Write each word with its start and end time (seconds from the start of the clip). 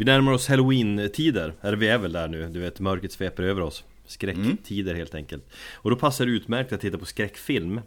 Vi 0.00 0.04
närmar 0.04 0.32
oss 0.32 0.48
halloween-tider, 0.48 1.54
eller 1.60 1.76
vi 1.76 1.88
är 1.88 1.98
väl 1.98 2.12
där 2.12 2.28
nu, 2.28 2.48
du 2.48 2.60
vet 2.60 2.80
mörkret 2.80 3.12
sveper 3.12 3.42
över 3.42 3.60
oss 3.60 3.84
Skräcktider 4.06 4.94
helt 4.94 5.14
enkelt 5.14 5.44
Och 5.74 5.90
då 5.90 5.96
passar 5.96 6.26
det 6.26 6.32
utmärkt 6.32 6.72
att 6.72 6.80
titta 6.80 6.98
på 6.98 7.04
skräckfilm 7.04 7.80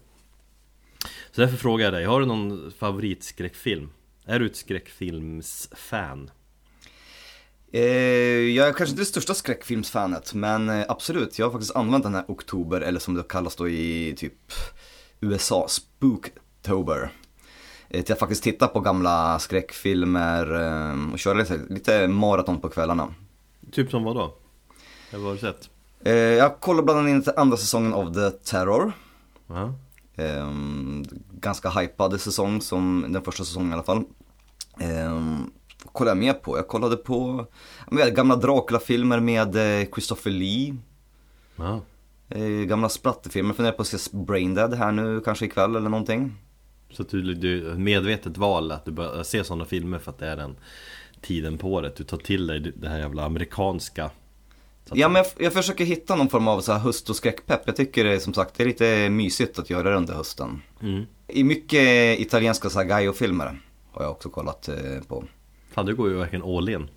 Så 1.31 1.41
därför 1.41 1.57
frågar 1.57 1.85
jag 1.85 1.93
dig, 1.93 2.05
har 2.05 2.19
du 2.19 2.25
någon 2.25 2.71
favoritskräckfilm? 2.71 3.89
Är 4.25 4.39
du 4.39 4.45
ett 4.45 4.55
skräckfilmsfan? 4.55 6.31
Eh, 7.71 7.81
jag 8.55 8.67
är 8.67 8.73
kanske 8.73 8.91
inte 8.91 9.01
det 9.01 9.05
största 9.05 9.33
skräckfilmsfanet, 9.33 10.33
men 10.33 10.69
eh, 10.69 10.85
absolut, 10.87 11.39
jag 11.39 11.45
har 11.45 11.51
faktiskt 11.51 11.75
använt 11.75 12.03
den 12.03 12.15
här 12.15 12.25
oktober, 12.27 12.81
eller 12.81 12.99
som 12.99 13.13
det 13.13 13.23
kallas 13.23 13.55
då 13.55 13.69
i 13.69 14.13
typ 14.17 14.53
USA, 15.19 15.67
Spooktober. 15.69 17.11
Eh, 17.93 18.03
till 18.03 18.13
att 18.13 18.19
faktiskt 18.19 18.43
titta 18.43 18.67
på 18.67 18.79
gamla 18.79 19.39
skräckfilmer 19.39 20.61
eh, 20.61 21.13
och 21.13 21.19
köra 21.19 21.33
lite, 21.33 21.59
lite 21.69 22.07
maraton 22.07 22.59
på 22.59 22.69
kvällarna. 22.69 23.13
Typ 23.71 23.91
som 23.91 24.03
vad 24.03 24.15
då? 24.15 24.33
Vad 25.11 25.21
har 25.21 25.31
du 25.31 25.37
sett? 25.37 25.69
Eh, 26.03 26.13
jag 26.13 26.59
kollade 26.59 26.83
bland 26.83 26.99
annat 26.99 27.37
andra 27.37 27.57
säsongen 27.57 27.93
av 27.93 28.13
The 28.13 28.29
Terror. 28.31 28.93
Ja. 29.47 29.73
Um, 30.15 31.05
ganska 31.31 31.69
hypad 31.69 32.21
säsong, 32.21 32.61
som 32.61 33.05
den 33.09 33.21
första 33.21 33.43
säsongen 33.43 33.69
i 33.71 33.73
alla 33.73 33.83
fall. 33.83 34.03
Vad 35.83 35.93
kollade 35.93 36.11
jag 36.11 36.17
mer 36.17 36.33
på? 36.33 36.57
Jag 36.57 36.67
kollade 36.67 36.97
på 36.97 37.45
med 37.91 38.15
gamla 38.15 38.35
Dracula-filmer 38.35 39.19
med 39.19 39.55
eh, 39.55 39.87
Christopher 39.93 40.31
Lee. 40.31 40.75
ja. 41.55 41.81
Eh, 42.29 42.43
gamla 42.47 42.89
splatterfilmer, 42.89 43.53
funderar 43.53 43.75
på 43.75 43.81
att 43.81 43.87
se 43.87 44.17
Braindead 44.17 44.73
här 44.73 44.91
nu 44.91 45.21
kanske 45.25 45.45
ikväll 45.45 45.75
eller 45.75 45.89
någonting. 45.89 46.37
Så 46.93 47.01
att 47.01 47.09
du, 47.09 47.33
du 47.33 47.73
medvetet 47.77 48.37
val 48.37 48.71
att 48.71 48.85
du 48.85 48.91
börjar 48.91 49.23
se 49.23 49.43
sådana 49.43 49.65
filmer 49.65 49.99
för 49.99 50.11
att 50.11 50.19
det 50.19 50.27
är 50.27 50.37
den 50.37 50.55
tiden 51.21 51.57
på 51.57 51.73
året 51.73 51.95
Du 51.95 52.03
tar 52.03 52.17
till 52.17 52.47
dig 52.47 52.59
det 52.59 52.89
här 52.89 52.99
jävla 52.99 53.25
amerikanska 53.25 54.11
Ja 54.93 55.09
men 55.09 55.23
jag, 55.23 55.45
jag 55.45 55.53
försöker 55.53 55.85
hitta 55.85 56.15
någon 56.15 56.29
form 56.29 56.47
av 56.47 56.61
så 56.61 56.71
här 56.71 56.79
höst 56.79 57.09
och 57.09 57.15
skräckpepp. 57.15 57.61
Jag 57.65 57.75
tycker 57.75 58.03
det 58.03 58.13
är 58.13 58.19
som 58.19 58.33
sagt 58.33 58.57
det 58.57 58.63
är 58.63 58.67
lite 58.67 59.09
mysigt 59.09 59.59
att 59.59 59.69
göra 59.69 59.89
det 59.89 59.95
under 59.95 60.13
hösten. 60.13 60.61
mm. 60.81 61.05
I 61.27 61.43
mycket 61.43 62.19
italienska 62.19 62.69
Sagaio-filmer 62.69 63.61
har 63.91 64.03
jag 64.03 64.11
också 64.11 64.29
kollat 64.29 64.67
eh, 64.67 64.75
på. 65.07 65.23
Fan 65.71 65.85
du 65.85 65.95
går 65.95 66.09
ju 66.09 66.15
verkligen 66.15 66.45
all 66.45 66.69
in 66.69 66.89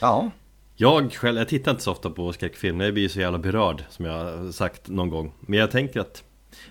Ja, 0.00 0.30
Jag 0.76 1.12
själv, 1.12 1.38
jag 1.38 1.48
tittar 1.48 1.70
inte 1.70 1.82
så 1.82 1.92
ofta 1.92 2.10
på 2.10 2.32
skräckfilm 2.32 2.80
Jag 2.80 2.92
blir 2.92 3.02
ju 3.02 3.08
så 3.08 3.20
jävla 3.20 3.38
berörd 3.38 3.84
som 3.90 4.04
jag 4.04 4.12
har 4.12 4.52
sagt 4.52 4.88
någon 4.88 5.10
gång 5.10 5.32
Men 5.40 5.58
jag 5.58 5.70
tänker 5.70 6.00
att 6.00 6.22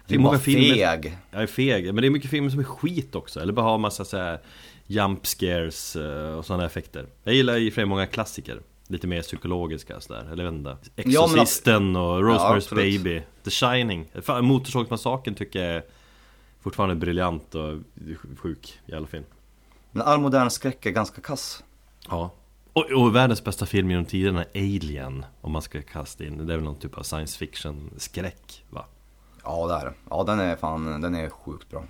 du 0.08 0.17
bara 0.17 0.39
feg. 0.39 1.17
Jag 1.31 1.44
är 1.44 1.47
feg, 1.47 1.86
men 1.86 1.95
det 1.95 2.08
är 2.08 2.09
mycket 2.09 2.30
filmer 2.30 2.50
som 2.50 2.59
är 2.59 2.64
skit 2.64 3.16
också. 3.16 3.39
Eller 3.39 3.53
bara 3.53 3.66
har 3.66 3.78
massa 3.78 4.05
så 4.05 4.17
här 4.17 4.39
jump 4.88 5.28
scares 5.28 5.95
eh, 5.95 6.38
och 6.38 6.45
sådana 6.45 6.66
effekter. 6.66 7.05
Jag 7.23 7.36
gillar 7.36 7.58
i 7.58 7.69
och 7.69 7.73
för 7.73 7.81
sig 7.81 7.86
många 7.86 8.08
klassiker. 8.08 8.59
Lite 8.88 9.08
mer 9.08 9.22
psykologiska 9.22 10.02
sådär, 10.02 10.30
eller 10.31 10.44
Ja, 10.44 10.52
men- 10.52 10.78
Exorcisten 10.95 11.95
och 11.95 12.22
Rosemary's 12.23 12.58
absolut. 12.58 13.03
Baby. 13.03 13.22
The 13.44 13.50
Shining. 13.50 14.08
Motorsågsmassakern 14.41 15.36
tycker 15.36 15.63
jag 15.63 15.75
är 15.75 15.83
fortfarande 16.61 16.95
briljant 16.95 17.56
och 17.56 17.78
sjuk 18.38 18.80
jävla 18.86 19.08
film. 19.08 19.23
Men 19.91 20.02
all 20.08 20.19
modern 20.19 20.50
skräck 20.50 20.86
är 20.86 20.91
ganska 20.91 21.22
kass. 21.22 21.63
Ja. 22.09 22.31
Och, 22.73 22.91
och 22.91 23.16
världens 23.16 23.44
bästa 23.44 23.66
film 23.66 23.89
genom 23.89 24.06
tiderna, 24.06 24.45
Alien 24.56 25.25
Om 25.41 25.52
man 25.52 25.61
ska 25.61 25.81
kasta 25.81 26.23
in, 26.25 26.38
det 26.47 26.53
är 26.53 26.58
väl 26.58 26.66
någon 26.66 26.80
typ 26.80 26.97
av 26.97 27.03
science 27.03 27.38
fiction 27.38 27.89
skräck 27.97 28.63
va? 28.69 28.86
Ja 29.45 29.67
det 29.67 29.73
är 29.73 29.85
det. 29.85 29.93
Ja 30.09 30.23
den 30.23 30.39
är 30.39 30.55
fan, 30.55 31.01
den 31.01 31.15
är 31.15 31.29
sjukt 31.29 31.69
bra. 31.69 31.83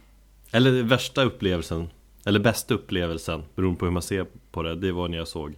Eller 0.52 0.84
värsta 0.84 1.24
upplevelsen 1.24 1.90
Eller 2.26 2.40
bästa 2.40 2.74
upplevelsen, 2.74 3.44
beroende 3.56 3.80
på 3.80 3.86
hur 3.86 3.92
man 3.92 4.02
ser 4.02 4.26
på 4.52 4.64
det 4.64 4.76
Det 4.76 4.92
var 4.92 5.08
när 5.08 5.18
jag 5.18 5.28
såg 5.28 5.54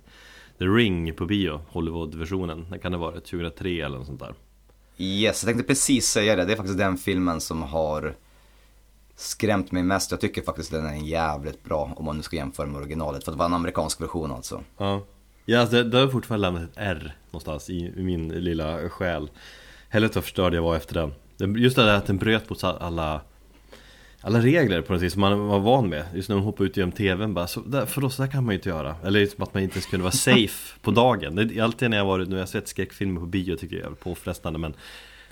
The 0.59 0.65
Ring 0.65 1.13
på 1.13 1.25
bio, 1.25 1.61
Hollywood-versionen 1.69 2.65
När 2.69 2.77
kan 2.77 2.91
det 2.91 2.97
vara? 2.97 3.11
2003 3.13 3.69
eller 3.69 3.97
något 3.97 4.07
sånt 4.07 4.19
där 4.19 4.33
Yes, 4.97 5.43
jag 5.43 5.49
tänkte 5.53 5.67
precis 5.67 6.07
säga 6.07 6.35
det. 6.35 6.45
Det 6.45 6.51
är 6.53 6.57
faktiskt 6.57 6.77
den 6.77 6.97
filmen 6.97 7.41
som 7.41 7.63
har 7.63 8.15
skrämt 9.15 9.71
mig 9.71 9.83
mest. 9.83 10.11
Jag 10.11 10.21
tycker 10.21 10.41
faktiskt 10.41 10.71
den 10.71 10.85
är 10.85 10.95
jävligt 10.95 11.63
bra 11.63 11.93
om 11.95 12.05
man 12.05 12.17
nu 12.17 12.23
ska 12.23 12.35
jämföra 12.35 12.67
med 12.67 12.81
originalet. 12.81 13.23
För 13.23 13.31
det 13.31 13.37
var 13.37 13.45
en 13.45 13.53
amerikansk 13.53 14.01
version 14.01 14.31
alltså. 14.31 14.63
Ja 14.77 15.01
Ja, 15.45 15.65
det, 15.65 15.83
det 15.83 15.97
har 15.99 16.07
fortfarande 16.07 16.47
lämnat 16.47 16.63
ett 16.63 16.77
R 16.77 17.15
någonstans 17.31 17.69
i, 17.69 17.93
i 17.97 18.03
min 18.03 18.29
lilla 18.29 18.89
själ 18.89 19.29
Helvete 19.89 20.15
vad 20.15 20.23
förstörd 20.23 20.53
jag 20.53 20.61
var 20.61 20.75
efter 20.75 20.95
Den- 20.95 21.13
Just 21.39 21.75
det 21.75 21.85
där 21.85 21.95
att 21.95 22.05
den 22.05 22.17
bröt 22.17 22.49
mot 22.49 22.63
alla 22.63 23.21
alla 24.21 24.39
regler 24.41 24.81
på 24.81 24.93
något 24.93 25.01
sätt 25.01 25.11
som 25.11 25.21
man 25.21 25.47
var 25.47 25.59
van 25.59 25.89
med. 25.89 26.05
Just 26.15 26.29
när 26.29 26.35
hon 26.35 26.45
hoppade 26.45 26.69
ut 26.69 26.77
genom 26.77 26.91
tvn 26.91 27.33
bara, 27.33 27.47
så 27.47 27.59
där, 27.59 27.85
för 27.85 28.03
oss, 28.03 28.15
så 28.15 28.21
där 28.21 28.31
kan 28.31 28.45
man 28.45 28.53
ju 28.53 28.55
inte 28.55 28.69
göra. 28.69 28.95
Eller 29.03 29.25
som 29.25 29.43
att 29.43 29.53
man 29.53 29.63
inte 29.63 29.75
ens 29.75 29.85
kunde 29.85 30.03
vara 30.03 30.11
safe 30.11 30.79
på 30.81 30.91
dagen. 30.91 31.35
Det 31.35 31.57
är 31.57 31.63
alltid 31.63 31.89
när 31.89 31.97
jag 31.97 32.05
varit, 32.05 32.29
när 32.29 32.35
jag 32.35 32.41
har 32.41 32.47
sett 32.47 32.67
skräckfilmer 32.67 33.19
på 33.19 33.25
bio 33.25 33.55
tycker 33.55 33.75
jag 33.75 33.85
är 33.85 33.95
påfrestande 33.95 34.59
men 34.59 34.73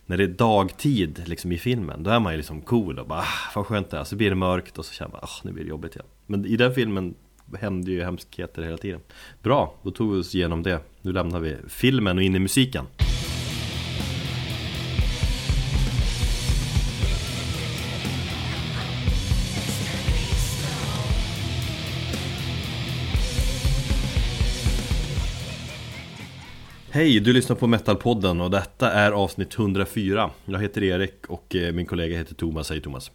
När 0.05 0.17
det 0.17 0.23
är 0.23 0.27
dagtid 0.27 1.21
liksom 1.25 1.51
i 1.51 1.57
filmen, 1.57 2.03
då 2.03 2.09
är 2.09 2.19
man 2.19 2.33
ju 2.33 2.37
liksom 2.37 2.61
cool 2.61 2.99
och 2.99 3.07
bara 3.07 3.19
ah, 3.19 3.51
vad 3.55 3.65
skönt 3.65 3.89
det 3.89 3.97
är. 3.97 4.03
Så 4.03 4.15
blir 4.15 4.29
det 4.29 4.35
mörkt 4.35 4.77
och 4.77 4.85
så 4.85 4.93
känner 4.93 5.11
man 5.11 5.21
ah, 5.23 5.41
nu 5.43 5.51
blir 5.51 5.63
det 5.63 5.69
jobbigt 5.69 5.95
igen. 5.95 6.07
Men 6.27 6.45
i 6.45 6.57
den 6.57 6.73
filmen 6.73 7.15
hände 7.59 7.91
ju 7.91 8.03
hemskheter 8.03 8.61
hela 8.61 8.77
tiden. 8.77 8.99
Bra, 9.43 9.75
då 9.83 9.91
tog 9.91 10.13
vi 10.13 10.19
oss 10.19 10.35
igenom 10.35 10.63
det. 10.63 10.79
Nu 11.01 11.11
lämnar 11.11 11.39
vi 11.39 11.55
filmen 11.67 12.17
och 12.17 12.23
in 12.23 12.35
i 12.35 12.39
musiken 12.39 12.85
Hej, 26.95 27.19
du 27.19 27.33
lyssnar 27.33 27.55
på 27.55 27.67
Metalpodden 27.67 28.41
och 28.41 28.51
detta 28.51 28.91
är 28.91 29.11
avsnitt 29.11 29.59
104 29.59 30.29
Jag 30.45 30.61
heter 30.61 30.83
Erik 30.83 31.25
och 31.27 31.55
eh, 31.55 31.73
min 31.73 31.85
kollega 31.85 32.17
heter 32.17 32.35
Thomas, 32.35 32.69
hej 32.69 32.81
Thomas. 32.81 33.11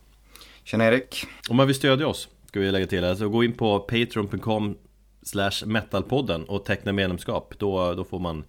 Tjena 0.64 0.86
Erik. 0.86 1.24
Om 1.48 1.56
man 1.56 1.66
vill 1.66 1.76
stödja 1.76 2.06
oss, 2.06 2.28
ska 2.46 2.60
vi 2.60 2.70
lägga 2.70 2.86
till 2.86 3.04
här, 3.04 3.14
så 3.14 3.28
gå 3.28 3.44
in 3.44 3.52
på 3.52 3.78
patreon.com 3.78 4.76
slash 5.22 5.66
metalpodden 5.66 6.44
och 6.44 6.64
teckna 6.64 6.92
medlemskap. 6.92 7.54
Då, 7.58 7.94
då 7.94 8.04
får 8.04 8.18
man 8.18 8.44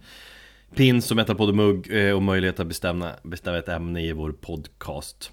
pins 0.74 1.10
och 1.10 1.16
metalpodden-mugg 1.16 2.08
eh, 2.08 2.16
och 2.16 2.22
möjlighet 2.22 2.60
att 2.60 2.66
bestämma, 2.66 3.10
bestämma 3.22 3.58
ett 3.58 3.68
ämne 3.68 4.02
i 4.02 4.12
vår 4.12 4.32
podcast. 4.32 5.30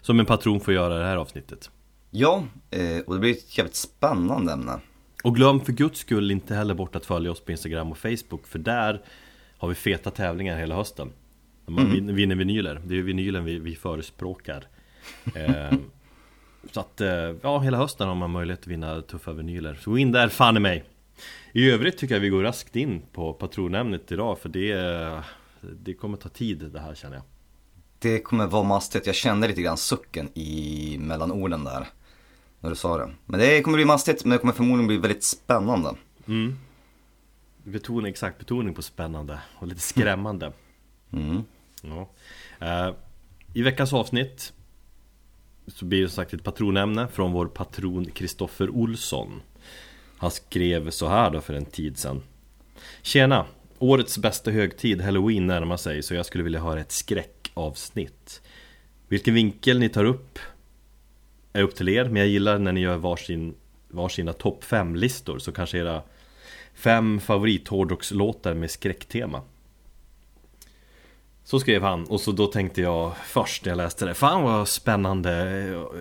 Som 0.00 0.20
en 0.20 0.26
patron 0.26 0.60
får 0.60 0.74
göra 0.74 0.98
det 0.98 1.04
här 1.04 1.16
avsnittet. 1.16 1.70
Ja, 2.10 2.44
eh, 2.70 2.98
och 3.06 3.14
det 3.14 3.20
blir 3.20 3.30
ett 3.30 3.58
jävligt 3.58 3.76
spännande 3.76 4.52
ämne. 4.52 4.80
Och 5.24 5.36
glöm 5.36 5.60
för 5.60 5.72
guds 5.72 6.00
skull 6.00 6.30
inte 6.30 6.54
heller 6.54 6.74
bort 6.74 6.96
att 6.96 7.06
följa 7.06 7.30
oss 7.30 7.40
på 7.40 7.52
Instagram 7.52 7.90
och 7.90 7.98
Facebook 7.98 8.46
För 8.46 8.58
där 8.58 9.02
har 9.64 9.68
vi 9.68 9.74
feta 9.74 10.10
tävlingar 10.10 10.58
hela 10.58 10.74
hösten 10.74 11.12
När 11.66 11.74
man 11.74 11.92
vin- 11.92 12.14
vinner 12.14 12.34
vinyler, 12.36 12.80
det 12.86 12.94
är 12.94 12.96
ju 12.96 13.02
vinylen 13.02 13.44
vi, 13.44 13.58
vi 13.58 13.76
förespråkar 13.76 14.64
eh, 15.34 15.72
Så 16.70 16.80
att, 16.80 17.00
eh, 17.00 17.08
ja 17.42 17.58
hela 17.58 17.76
hösten 17.78 18.08
har 18.08 18.14
man 18.14 18.30
möjlighet 18.30 18.60
att 18.60 18.66
vinna 18.66 19.02
tuffa 19.02 19.32
vinyler 19.32 19.74
Så 19.74 19.90
gå 19.90 19.98
in 19.98 20.12
där 20.12 20.28
fan 20.28 20.56
i 20.56 20.60
mig 20.60 20.84
I 21.52 21.70
övrigt 21.70 21.98
tycker 21.98 22.14
jag 22.14 22.20
vi 22.20 22.28
går 22.28 22.42
raskt 22.42 22.76
in 22.76 23.02
på 23.12 23.32
patronämnet 23.32 24.12
idag 24.12 24.38
För 24.38 24.48
det, 24.48 24.74
det 25.60 25.94
kommer 25.94 26.16
ta 26.16 26.28
tid 26.28 26.58
det 26.72 26.80
här 26.80 26.94
känner 26.94 27.16
jag 27.16 27.24
Det 27.98 28.18
kommer 28.20 28.46
vara 28.46 28.62
mastigt. 28.62 29.06
Jag 29.06 29.14
kände 29.16 29.48
lite 29.48 29.62
grann 29.62 29.76
sucken 29.76 30.28
i 30.34 30.96
mellanorden 31.00 31.64
där. 31.64 31.86
När 32.60 32.70
du 32.70 32.76
sa 32.76 32.98
det. 32.98 33.10
Men 33.26 33.40
det 33.40 33.62
kommer 33.62 33.76
bli 33.78 33.84
mastigt, 33.84 34.24
men 34.24 34.32
det 34.32 34.38
kommer 34.38 34.52
förmodligen 34.52 34.86
bli 34.86 34.96
väldigt 34.96 35.24
spännande. 35.24 35.90
mm. 36.26 36.58
Betoning, 37.64 38.10
exakt 38.10 38.38
betoning 38.38 38.74
på 38.74 38.82
spännande 38.82 39.38
och 39.58 39.66
lite 39.66 39.80
skrämmande 39.80 40.52
Mm. 41.12 41.44
Ja. 41.82 42.08
Eh, 42.60 42.94
I 43.52 43.62
veckans 43.62 43.92
avsnitt 43.92 44.52
så 45.66 45.84
blir 45.84 46.02
det 46.02 46.08
som 46.08 46.14
sagt 46.14 46.34
ett 46.34 46.44
patronämne 46.44 47.08
från 47.08 47.32
vår 47.32 47.46
patron 47.46 48.06
Kristoffer 48.06 48.70
Olsson. 48.70 49.42
Han 50.16 50.30
skrev 50.30 50.90
så 50.90 51.08
här 51.08 51.30
då 51.30 51.40
för 51.40 51.54
en 51.54 51.66
tid 51.66 51.98
sedan. 51.98 52.22
Tjena! 53.02 53.46
Årets 53.78 54.18
bästa 54.18 54.50
högtid, 54.50 55.00
Halloween, 55.00 55.46
närmar 55.46 55.76
sig 55.76 56.02
så 56.02 56.14
jag 56.14 56.26
skulle 56.26 56.44
vilja 56.44 56.60
höra 56.60 56.80
ett 56.80 56.92
skräckavsnitt. 56.92 58.42
Vilken 59.08 59.34
vinkel 59.34 59.78
ni 59.78 59.88
tar 59.88 60.04
upp 60.04 60.38
är 61.52 61.62
upp 61.62 61.74
till 61.74 61.88
er, 61.88 62.04
men 62.04 62.16
jag 62.16 62.28
gillar 62.28 62.58
när 62.58 62.72
ni 62.72 62.80
gör 62.80 62.96
varsin, 62.96 63.54
varsina 63.88 64.32
topp 64.32 64.64
5-listor 64.64 65.38
så 65.38 65.52
kanske 65.52 65.78
era 65.78 66.02
fem 66.74 67.20
favorithårdrockslåtar 67.20 68.54
med 68.54 68.70
skräcktema. 68.70 69.42
Så 71.44 71.60
skrev 71.60 71.82
han 71.82 72.04
och 72.04 72.20
så 72.20 72.32
då 72.32 72.46
tänkte 72.46 72.80
jag 72.80 73.12
först 73.16 73.64
när 73.64 73.70
jag 73.72 73.76
läste 73.76 74.06
det 74.06 74.14
Fan 74.14 74.42
vad 74.42 74.68
spännande 74.68 75.32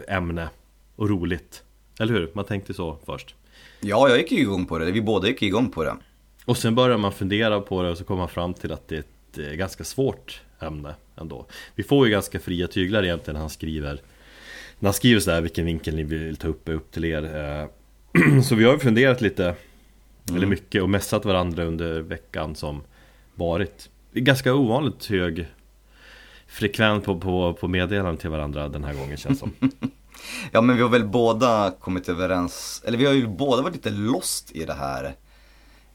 ämne 0.08 0.50
och 0.96 1.10
roligt 1.10 1.64
Eller 2.00 2.14
hur? 2.14 2.32
Man 2.34 2.46
tänkte 2.46 2.74
så 2.74 2.98
först 3.06 3.36
Ja, 3.80 4.10
jag 4.10 4.18
gick 4.18 4.32
ju 4.32 4.38
igång 4.38 4.66
på 4.66 4.80
det. 4.80 4.92
Vi 4.92 5.02
båda 5.02 5.28
gick 5.28 5.42
igång 5.42 5.72
på 5.72 5.84
det. 5.84 5.96
Och 6.46 6.58
sen 6.58 6.76
börjar 6.76 6.98
man 6.98 7.12
fundera 7.12 7.62
på 7.62 7.84
det 7.84 7.90
och 7.90 7.98
så 7.98 8.04
kommer 8.04 8.20
man 8.20 8.30
fram 8.30 8.54
till 8.54 8.72
att 8.72 8.88
det 8.88 8.96
är 8.96 9.00
ett 9.00 9.38
eh, 9.38 9.56
ganska 9.56 9.84
svårt 9.84 10.42
ämne 10.60 10.96
ändå 11.16 11.46
Vi 11.76 11.84
får 11.84 12.06
ju 12.06 12.12
ganska 12.12 12.40
fria 12.40 12.68
tyglar 12.68 13.04
egentligen 13.04 13.34
när 13.34 13.42
han 13.42 13.50
skriver 13.50 14.02
När 14.80 14.88
han 14.88 14.94
skriver 14.94 15.20
sådär 15.20 15.42
vilken 15.42 15.66
vinkel 15.66 15.96
ni 15.96 16.04
vill 16.04 16.36
ta 16.36 16.48
upp 16.48 16.70
är 16.70 16.74
upp 16.74 16.92
till 16.92 17.06
er 17.06 17.24
Eh, 17.24 17.68
Så 18.44 18.56
vi 18.56 18.64
har 18.64 18.74
ju 18.74 18.80
funderat 18.80 19.22
lite 19.22 19.56
mm. 20.30 20.38
eller 20.38 20.48
mycket, 20.48 20.82
och 20.82 20.90
messat 20.90 21.26
varandra 21.26 21.64
under 21.64 22.00
veckan 22.00 22.56
som 22.56 22.82
varit. 23.36 23.90
Ganska 24.14 24.54
ovanligt 24.54 25.06
hög 25.06 25.48
frekvent 26.48 27.06
på, 27.06 27.20
på, 27.20 27.54
på 27.54 27.68
meddelanden 27.68 28.18
till 28.18 28.30
varandra 28.30 28.70
den 28.70 28.84
här 28.84 28.94
gången 28.94 29.18
känns 29.18 29.40
som. 29.40 29.54
ja 30.52 30.62
men 30.62 30.76
vi 30.76 30.82
har 30.82 30.90
väl 30.90 31.08
båda 31.08 31.76
kommit 31.80 32.10
överens, 32.10 32.84
eller 32.86 32.98
vi 32.98 33.06
har 33.06 33.14
ju 33.14 33.28
båda 33.28 33.62
varit 33.62 33.76
lite 33.76 33.90
lost 33.90 34.52
i 34.52 34.66
det 34.66 34.74
här 34.74 35.16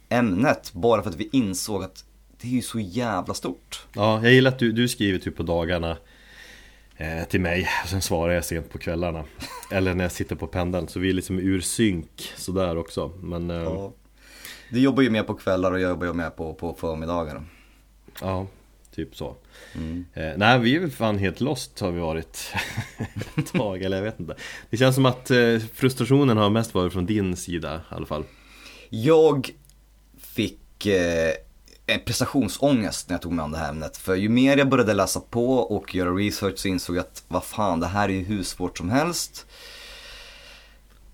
ämnet. 0.08 0.72
Bara 0.72 1.02
för 1.02 1.10
att 1.10 1.16
vi 1.16 1.28
insåg 1.32 1.84
att 1.84 2.04
det 2.40 2.48
är 2.48 2.52
ju 2.52 2.62
så 2.62 2.80
jävla 2.80 3.34
stort. 3.34 3.86
Ja, 3.92 4.22
jag 4.22 4.32
gillar 4.32 4.50
att 4.50 4.58
du, 4.58 4.72
du 4.72 4.88
skriver 4.88 5.18
typ 5.18 5.36
på 5.36 5.42
dagarna 5.42 5.96
eh, 6.96 7.24
till 7.28 7.40
mig 7.40 7.68
och 7.82 7.88
sen 7.88 8.02
svarar 8.02 8.32
jag 8.32 8.44
sent 8.44 8.70
på 8.70 8.78
kvällarna. 8.78 9.24
Eller 9.70 9.94
när 9.94 10.04
jag 10.04 10.12
sitter 10.12 10.36
på 10.36 10.46
pendeln, 10.46 10.88
så 10.88 11.00
vi 11.00 11.08
är 11.08 11.14
liksom 11.14 11.38
ur 11.38 11.60
synk 11.60 12.32
sådär 12.36 12.76
också. 12.76 13.12
Men, 13.22 13.50
eh, 13.50 13.56
ja. 13.56 13.92
Du 14.70 14.80
jobbar 14.80 15.02
ju 15.02 15.10
mer 15.10 15.22
på 15.22 15.34
kvällar 15.34 15.72
och 15.72 15.80
jag 15.80 15.90
jobbar 15.90 16.06
ju 16.06 16.12
mer 16.12 16.30
på, 16.30 16.54
på 16.54 16.74
förmiddagar. 16.74 17.44
Ja, 18.20 18.46
typ 18.94 19.16
så. 19.16 19.36
Mm. 19.74 20.04
Eh, 20.14 20.32
nej, 20.36 20.58
vi 20.58 20.76
är 20.76 20.88
fan 20.88 21.18
helt 21.18 21.40
lost 21.40 21.80
har 21.80 21.90
vi 21.90 22.00
varit 22.00 22.52
ett 23.36 23.52
tag, 23.52 23.82
eller 23.82 23.96
jag 23.96 24.04
vet 24.04 24.20
inte. 24.20 24.34
Det 24.70 24.76
känns 24.76 24.94
som 24.94 25.06
att 25.06 25.30
eh, 25.30 25.58
frustrationen 25.74 26.36
har 26.36 26.50
mest 26.50 26.74
varit 26.74 26.92
från 26.92 27.06
din 27.06 27.36
sida 27.36 27.80
i 27.90 27.94
alla 27.94 28.06
fall. 28.06 28.24
Jag 28.88 29.50
fick 30.18 30.86
eh, 30.86 31.32
en 31.86 32.00
prestationsångest 32.00 33.08
när 33.08 33.14
jag 33.14 33.22
tog 33.22 33.32
mig 33.32 33.42
an 33.42 33.52
det 33.52 33.58
här 33.58 33.70
ämnet. 33.70 33.96
För 33.96 34.14
ju 34.14 34.28
mer 34.28 34.56
jag 34.56 34.68
började 34.68 34.94
läsa 34.94 35.20
på 35.20 35.54
och 35.54 35.94
göra 35.94 36.10
research 36.10 36.58
så 36.58 36.68
insåg 36.68 36.96
jag 36.96 37.00
att 37.00 37.24
vad 37.28 37.44
fan, 37.44 37.80
det 37.80 37.86
här 37.86 38.08
är 38.08 38.12
ju 38.12 38.24
hur 38.24 38.42
svårt 38.42 38.78
som 38.78 38.90
helst. 38.90 39.46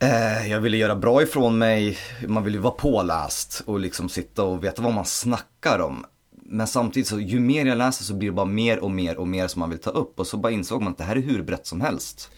Eh, 0.05 0.51
jag 0.51 0.61
ville 0.61 0.77
göra 0.77 0.97
bra 0.97 1.23
ifrån 1.23 1.59
mig, 1.59 1.99
man 2.27 2.45
vill 2.45 2.55
ju 2.55 2.61
vara 2.61 2.75
påläst 2.75 3.63
och 3.67 3.81
liksom 3.81 4.09
sitta 4.09 4.45
och 4.45 4.65
veta 4.65 4.83
vad 4.83 4.95
man 4.95 5.05
snackar 5.05 5.79
om. 5.79 6.07
Men 6.31 6.67
samtidigt 6.67 7.09
så, 7.09 7.21
ju 7.21 7.41
mer 7.41 7.67
jag 7.67 7.79
läser 7.79 8.05
så 8.05 8.15
blir 8.15 8.29
det 8.29 8.35
bara 8.35 8.47
mer 8.47 8.79
och 8.79 8.91
mer 8.91 9.17
och 9.17 9.29
mer 9.29 9.47
som 9.47 9.61
man 9.61 9.71
vill 9.71 9.79
ta 9.79 9.91
upp. 9.91 10.21
Och 10.21 10.27
så 10.27 10.37
bara 10.37 10.53
insåg 10.53 10.83
man 10.83 10.93
att 10.93 10.99
det 10.99 11.05
här 11.05 11.17
är 11.17 11.21
hur 11.21 11.43
brett 11.43 11.67
som 11.67 11.81
helst. 11.81 12.31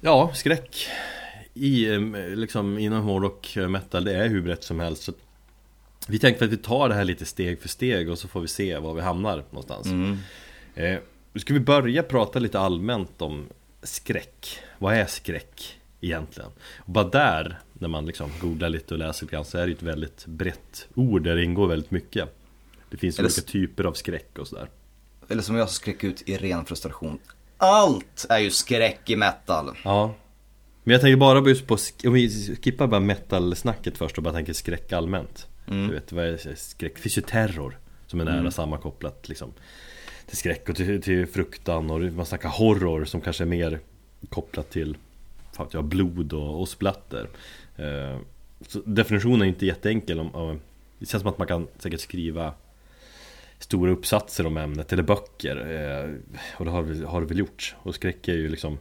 Ja, 0.00 0.30
skräck 0.34 0.86
i, 1.54 1.86
liksom, 2.34 2.78
inom 2.78 3.02
hårdrock 3.02 3.56
metal, 3.68 4.04
det 4.04 4.14
är 4.14 4.28
hur 4.28 4.42
brett 4.42 4.64
som 4.64 4.80
helst. 4.80 5.02
Så 5.02 5.12
vi 6.08 6.18
tänkte 6.18 6.44
att 6.44 6.50
vi 6.50 6.56
tar 6.56 6.88
det 6.88 6.94
här 6.94 7.04
lite 7.04 7.24
steg 7.24 7.60
för 7.60 7.68
steg 7.68 8.10
och 8.10 8.18
så 8.18 8.28
får 8.28 8.40
vi 8.40 8.48
se 8.48 8.78
var 8.78 8.94
vi 8.94 9.00
hamnar 9.00 9.44
någonstans. 9.50 9.86
Mm. 9.86 10.18
Eh, 10.74 10.98
ska 11.34 11.54
vi 11.54 11.60
börja 11.60 12.02
prata 12.02 12.38
lite 12.38 12.60
allmänt 12.60 13.22
om 13.22 13.46
skräck. 13.82 14.58
Vad 14.78 14.94
är 14.94 15.06
skräck 15.06 15.78
egentligen? 16.02 16.50
Och 16.78 16.92
bara 16.92 17.08
där, 17.08 17.58
när 17.72 17.88
man 17.88 18.06
liksom 18.06 18.30
googlar 18.40 18.68
lite 18.68 18.94
och 18.94 18.98
läser 18.98 19.24
lite 19.24 19.36
grann, 19.36 19.44
så 19.44 19.58
är 19.58 19.66
det 19.66 19.72
ett 19.72 19.82
väldigt 19.82 20.26
brett 20.26 20.88
ord 20.94 21.24
där 21.24 21.36
det 21.36 21.44
ingår 21.44 21.66
väldigt 21.66 21.90
mycket. 21.90 22.38
Det 22.90 22.96
finns 22.96 23.18
Eller 23.18 23.26
olika 23.26 23.40
typer 23.40 23.84
av 23.84 23.92
skräck 23.92 24.38
och 24.38 24.48
sådär. 24.48 24.68
Eller 25.28 25.42
som 25.42 25.56
jag 25.56 25.70
skrek 25.70 26.04
ut 26.04 26.28
i 26.28 26.36
ren 26.36 26.64
frustration. 26.64 27.18
Allt 27.56 28.26
är 28.28 28.38
ju 28.38 28.50
skräck 28.50 29.10
i 29.10 29.16
metal. 29.16 29.76
Ja. 29.84 30.14
Men 30.84 30.92
jag 30.92 31.00
tänker 31.00 31.16
bara 31.16 31.48
just 31.48 31.66
på, 31.66 31.76
om 32.04 32.12
vi 32.12 32.56
skippar 32.62 32.86
bara 32.86 33.00
metal-snacket 33.00 33.98
först 33.98 34.16
och 34.16 34.24
bara 34.24 34.34
tänker 34.34 34.52
skräck 34.52 34.92
allmänt. 34.92 35.46
Mm. 35.68 35.88
Du 35.88 35.94
vet, 35.94 36.12
vad 36.12 36.24
är 36.24 36.54
skräck? 36.56 36.92
Det 36.94 37.00
finns 37.00 37.18
ju 37.18 37.22
terror 37.22 37.78
som 38.06 38.20
är 38.20 38.24
nära 38.24 38.38
mm. 38.38 38.52
sammankopplat 38.52 39.28
liksom 39.28 39.52
Till 40.26 40.36
skräck 40.36 40.68
och 40.68 40.76
till, 40.76 41.02
till 41.02 41.26
fruktan 41.26 41.90
och 41.90 42.00
man 42.00 42.26
snackar 42.26 42.48
horror 42.48 43.04
som 43.04 43.20
kanske 43.20 43.44
är 43.44 43.48
mer 43.48 43.80
kopplat 44.28 44.70
till 44.70 44.96
fan, 45.64 45.70
ja, 45.72 45.82
blod 45.82 46.32
och, 46.32 46.60
och 46.60 46.68
splatter 46.68 47.28
eh, 47.76 48.18
så 48.68 48.80
Definitionen 48.84 49.42
är 49.42 49.46
inte 49.46 49.66
jätteenkel 49.66 50.20
om, 50.20 50.60
Det 50.98 51.06
känns 51.06 51.20
som 51.20 51.30
att 51.30 51.38
man 51.38 51.46
kan 51.46 51.68
säkert 51.78 52.00
skriva 52.00 52.54
Stora 53.58 53.90
uppsatser 53.90 54.46
om 54.46 54.56
ämnet 54.56 54.92
eller 54.92 55.02
böcker 55.02 55.56
eh, 55.56 56.10
Och 56.58 56.64
det 56.64 56.70
har, 56.70 57.04
har 57.04 57.20
det 57.20 57.26
väl 57.26 57.38
gjort 57.38 57.74
Och 57.82 57.94
skräck 57.94 58.28
är 58.28 58.34
ju 58.34 58.48
liksom 58.48 58.78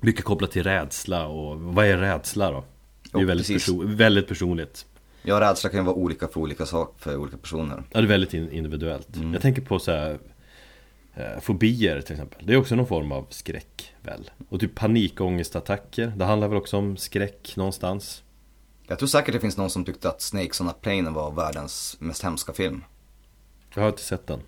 Mycket 0.00 0.24
kopplat 0.24 0.50
till 0.50 0.62
rädsla 0.62 1.26
och 1.26 1.60
vad 1.60 1.86
är 1.86 1.96
rädsla 1.96 2.50
då? 2.50 2.64
Det 3.12 3.18
är 3.18 3.20
ju 3.20 3.26
väldigt, 3.26 3.48
perso 3.48 3.82
väldigt 3.84 4.28
personligt 4.28 4.86
Ja, 5.28 5.40
rädsla 5.40 5.70
kan 5.70 5.80
ju 5.80 5.84
vara 5.84 5.96
olika 5.96 6.28
för 6.28 6.40
olika 6.40 6.66
saker, 6.66 6.98
för 6.98 7.16
olika 7.16 7.36
personer. 7.36 7.82
Ja, 7.90 8.00
det 8.00 8.06
är 8.06 8.08
väldigt 8.08 8.34
individuellt. 8.34 9.16
Mm. 9.16 9.32
Jag 9.32 9.42
tänker 9.42 9.62
på 9.62 9.78
så 9.78 9.90
här, 9.90 10.18
eh, 11.14 11.40
fobier 11.40 12.00
till 12.00 12.12
exempel. 12.12 12.46
Det 12.46 12.52
är 12.52 12.56
också 12.56 12.74
någon 12.74 12.86
form 12.86 13.12
av 13.12 13.26
skräck 13.30 13.94
väl? 14.06 14.30
Och 14.48 14.60
typ 14.60 14.74
panikångestattacker, 14.74 16.12
det 16.16 16.24
handlar 16.24 16.48
väl 16.48 16.58
också 16.58 16.76
om 16.76 16.96
skräck 16.96 17.56
någonstans? 17.56 18.22
Jag 18.86 18.98
tror 18.98 19.06
säkert 19.06 19.34
det 19.34 19.40
finns 19.40 19.56
någon 19.56 19.70
som 19.70 19.84
tyckte 19.84 20.08
att 20.08 20.22
Snakes 20.22 20.60
on 20.60 20.68
a 20.68 20.74
Plane 20.80 21.10
var 21.10 21.30
världens 21.30 21.96
mest 21.98 22.22
hemska 22.22 22.52
film. 22.52 22.84
Jag 23.74 23.82
har 23.82 23.88
inte 23.88 24.02
sett 24.02 24.26
den. 24.26 24.40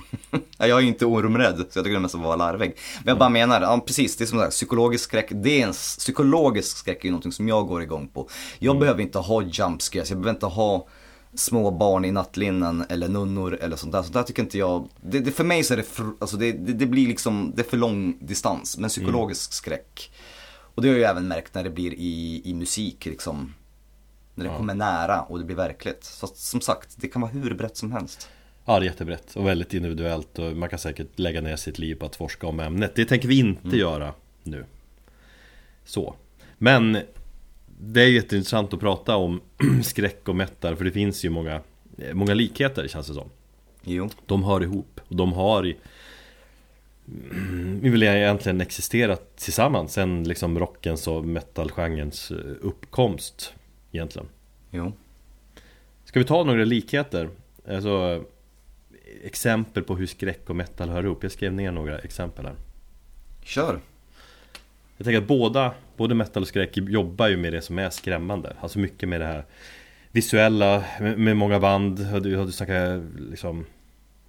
jag 0.58 0.70
är 0.70 0.80
inte 0.80 1.06
ormrädd, 1.06 1.56
så 1.56 1.78
jag 1.78 1.84
tycker 1.84 1.94
det 1.94 2.00
mest 2.00 2.14
var 2.14 2.36
larvig. 2.36 2.76
Men 3.04 3.08
jag 3.08 3.18
bara 3.18 3.28
menar, 3.28 3.60
ja, 3.60 3.82
precis, 3.86 4.16
det 4.16 4.24
är 4.24 4.26
som 4.26 4.38
sagt, 4.38 4.52
psykologisk 4.52 5.04
skräck, 5.04 5.28
det 5.30 5.62
är 5.62 5.66
en, 5.66 5.72
psykologisk 5.72 6.76
skräck 6.76 7.00
är 7.00 7.04
ju 7.04 7.10
någonting 7.10 7.32
som 7.32 7.48
jag 7.48 7.66
går 7.66 7.82
igång 7.82 8.08
på. 8.08 8.28
Jag 8.58 8.70
mm. 8.70 8.80
behöver 8.80 9.02
inte 9.02 9.18
ha 9.18 9.42
jump 9.42 9.82
scares, 9.82 10.10
jag 10.10 10.18
behöver 10.18 10.36
inte 10.36 10.46
ha 10.46 10.86
små 11.34 11.70
barn 11.70 12.04
i 12.04 12.12
nattlinnen 12.12 12.84
eller 12.88 13.08
nunnor 13.08 13.58
eller 13.60 13.76
sånt 13.76 13.92
där. 13.92 14.02
Så 14.02 14.12
där 14.12 14.22
tycker 14.22 14.42
inte 14.42 14.58
jag, 14.58 14.88
det, 15.00 15.20
det 15.20 15.32
för 15.32 15.44
mig 15.44 15.64
så 15.64 15.72
är 15.72 15.76
det, 15.76 15.82
för, 15.82 16.06
alltså 16.18 16.36
det, 16.36 16.52
det, 16.52 16.72
det, 16.72 16.86
blir 16.86 17.08
liksom, 17.08 17.52
det 17.56 17.62
är 17.62 17.70
för 17.70 17.76
lång 17.76 18.18
distans. 18.20 18.78
Men 18.78 18.90
psykologisk 18.90 19.50
mm. 19.50 19.52
skräck. 19.52 20.12
Och 20.74 20.82
det 20.82 20.88
har 20.88 20.92
jag 20.92 21.00
ju 21.00 21.04
även 21.04 21.28
märkt 21.28 21.54
när 21.54 21.64
det 21.64 21.70
blir 21.70 21.94
i, 21.94 22.42
i 22.44 22.54
musik 22.54 23.06
liksom. 23.06 23.54
När 24.34 24.44
det 24.44 24.50
ja. 24.50 24.56
kommer 24.56 24.74
nära 24.74 25.22
och 25.22 25.38
det 25.38 25.44
blir 25.44 25.56
verkligt. 25.56 26.04
Så 26.04 26.26
som 26.26 26.60
sagt, 26.60 26.94
det 26.96 27.08
kan 27.08 27.22
vara 27.22 27.32
hur 27.32 27.54
brett 27.54 27.76
som 27.76 27.92
helst. 27.92 28.28
Ja, 28.64 28.78
det 28.78 28.86
är 28.86 28.90
jättebrett 28.90 29.36
och 29.36 29.46
väldigt 29.46 29.74
individuellt 29.74 30.38
och 30.38 30.56
man 30.56 30.68
kan 30.68 30.78
säkert 30.78 31.18
lägga 31.18 31.40
ner 31.40 31.56
sitt 31.56 31.78
liv 31.78 31.94
på 31.94 32.06
att 32.06 32.16
forska 32.16 32.46
om 32.46 32.60
ämnet. 32.60 32.92
Det 32.94 33.04
tänker 33.04 33.28
vi 33.28 33.38
inte 33.38 33.66
mm. 33.66 33.78
göra 33.78 34.14
nu. 34.42 34.64
Så. 35.84 36.14
Men 36.58 36.98
det 37.80 38.02
är 38.02 38.08
jätteintressant 38.08 38.74
att 38.74 38.80
prata 38.80 39.16
om 39.16 39.40
skräck 39.82 40.28
och 40.28 40.36
metal 40.36 40.76
för 40.76 40.84
det 40.84 40.90
finns 40.90 41.24
ju 41.24 41.30
många, 41.30 41.60
många 42.12 42.34
likheter 42.34 42.88
känns 42.88 43.06
det 43.06 43.14
som. 43.14 43.30
Jo. 43.84 44.10
De 44.26 44.44
hör 44.44 44.62
ihop 44.62 45.00
och 45.08 45.16
de 45.16 45.32
har 45.32 45.74
vi 47.80 47.88
vill 47.88 48.02
egentligen 48.02 48.60
existerat 48.60 49.36
tillsammans 49.36 49.92
sen 49.92 50.24
liksom 50.24 50.58
rockens 50.58 51.08
och 51.08 51.24
metalgenrens 51.24 52.30
eh, 52.30 52.36
uppkomst 52.60 53.54
egentligen. 53.92 54.28
Jo. 54.70 54.92
Ska 56.04 56.18
vi 56.18 56.24
ta 56.24 56.44
några 56.44 56.64
likheter? 56.64 57.28
Alltså 57.68 58.24
exempel 59.24 59.82
på 59.82 59.96
hur 59.96 60.06
skräck 60.06 60.50
och 60.50 60.56
metal 60.56 60.88
hör 60.88 61.04
ihop. 61.04 61.22
Jag 61.22 61.32
skrev 61.32 61.52
ner 61.52 61.72
några 61.72 61.98
exempel 61.98 62.44
här. 62.44 62.54
Kör! 63.42 63.80
Jag 64.96 65.04
tänker 65.04 65.18
att 65.18 65.28
båda, 65.28 65.74
både 65.96 66.14
metal 66.14 66.42
och 66.42 66.48
skräck 66.48 66.76
jobbar 66.76 67.28
ju 67.28 67.36
med 67.36 67.52
det 67.52 67.62
som 67.62 67.78
är 67.78 67.90
skrämmande. 67.90 68.56
Alltså 68.60 68.78
mycket 68.78 69.08
med 69.08 69.20
det 69.20 69.26
här 69.26 69.44
visuella, 70.10 70.84
med, 71.00 71.18
med 71.18 71.36
många 71.36 71.60
band. 71.60 72.22
Du, 72.22 72.44
du 72.44 72.52
snackar 72.52 73.04
liksom 73.30 73.66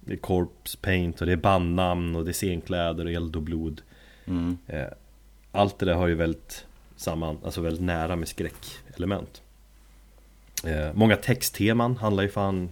Det 0.00 0.12
är 0.12 0.16
corpse 0.16 0.78
paint 0.80 1.20
och 1.20 1.26
det 1.26 1.32
är 1.32 1.36
bandnamn 1.36 2.16
och 2.16 2.24
det 2.24 2.30
är 2.30 2.32
scenkläder 2.32 3.04
och 3.04 3.12
eld 3.12 3.36
och 3.36 3.42
blod. 3.42 3.82
Mm. 4.26 4.58
Eh, 4.66 4.86
allt 5.52 5.78
det 5.78 5.86
där 5.86 5.94
har 5.94 6.08
ju 6.08 6.14
väldigt 6.14 6.66
samman, 6.96 7.38
alltså 7.44 7.60
väldigt 7.60 7.82
nära 7.82 8.16
med 8.16 8.28
skräckelement. 8.28 9.42
Eh, 10.64 10.92
många 10.94 11.16
textteman 11.16 11.96
handlar 11.96 12.22
ju 12.22 12.28
fan 12.28 12.70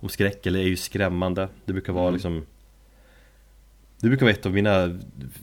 om 0.00 0.08
skräck 0.08 0.46
eller 0.46 0.58
är 0.58 0.64
ju 0.64 0.76
skrämmande. 0.76 1.48
Det 1.64 1.72
brukar 1.72 1.92
vara 1.92 2.08
mm. 2.08 2.14
liksom 2.14 2.46
Det 4.00 4.08
brukar 4.08 4.26
vara 4.26 4.34
ett 4.34 4.46
av 4.46 4.52
mina 4.52 5.00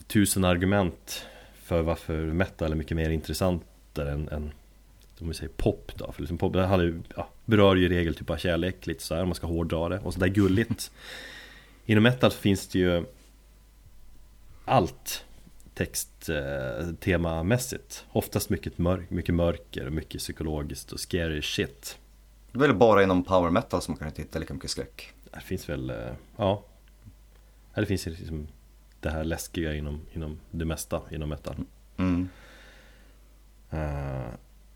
tusen 0.07 0.43
argument 0.43 1.25
för 1.67 1.81
varför 1.81 2.25
metal 2.25 2.71
är 2.71 2.75
mycket 2.75 2.97
mer 2.97 3.09
intressantare 3.09 4.11
än, 4.11 4.29
än 4.29 4.51
om 5.19 5.27
vi 5.27 5.33
säger 5.33 5.51
pop 5.57 5.91
då. 5.95 6.11
För 6.11 6.21
liksom 6.21 6.37
pop 6.37 6.53
det 6.53 6.65
hade, 6.65 7.01
ja, 7.15 7.29
berör 7.45 7.75
ju 7.75 7.85
i 7.85 7.89
regel 7.89 8.15
typ 8.15 8.29
av 8.29 8.37
kärlek 8.37 8.87
lite 8.87 9.03
så 9.03 9.15
här, 9.15 9.21
om 9.21 9.27
man 9.27 9.35
ska 9.35 9.47
hårdra 9.47 9.89
det 9.89 9.99
och 9.99 10.13
sådär 10.13 10.27
gulligt. 10.27 10.91
Inom 11.85 12.03
metal 12.03 12.31
finns 12.31 12.67
det 12.67 12.79
ju 12.79 13.05
allt 14.65 15.25
texttemamässigt. 15.73 18.05
Eh, 18.07 18.17
Oftast 18.17 18.49
mycket, 18.49 18.77
mörk, 18.77 19.09
mycket 19.09 19.35
mörker, 19.35 19.89
mycket 19.89 20.19
psykologiskt 20.19 20.91
och 20.91 20.99
scary 20.99 21.41
shit. 21.41 21.97
Det 22.51 22.57
är 22.57 22.67
väl 22.67 22.75
bara 22.75 23.03
inom 23.03 23.23
power 23.23 23.49
metal 23.49 23.81
som 23.81 23.91
man 23.91 23.99
kan 24.11 24.23
hitta 24.23 24.39
lika 24.39 24.53
mycket 24.53 24.71
skräck? 24.71 25.13
Det 25.33 25.39
finns 25.39 25.69
väl, 25.69 25.89
eh, 25.89 26.11
ja. 26.37 26.63
Det 27.75 27.85
finns 27.85 28.05
liksom 28.05 28.47
det 29.07 29.11
här 29.11 29.23
läskiga 29.23 29.73
inom, 29.73 30.01
inom 30.13 30.39
det 30.51 30.65
mesta 30.65 31.01
inom 31.11 31.29
metal. 31.29 31.55
Mm. 31.97 32.29
Uh, 33.73 34.27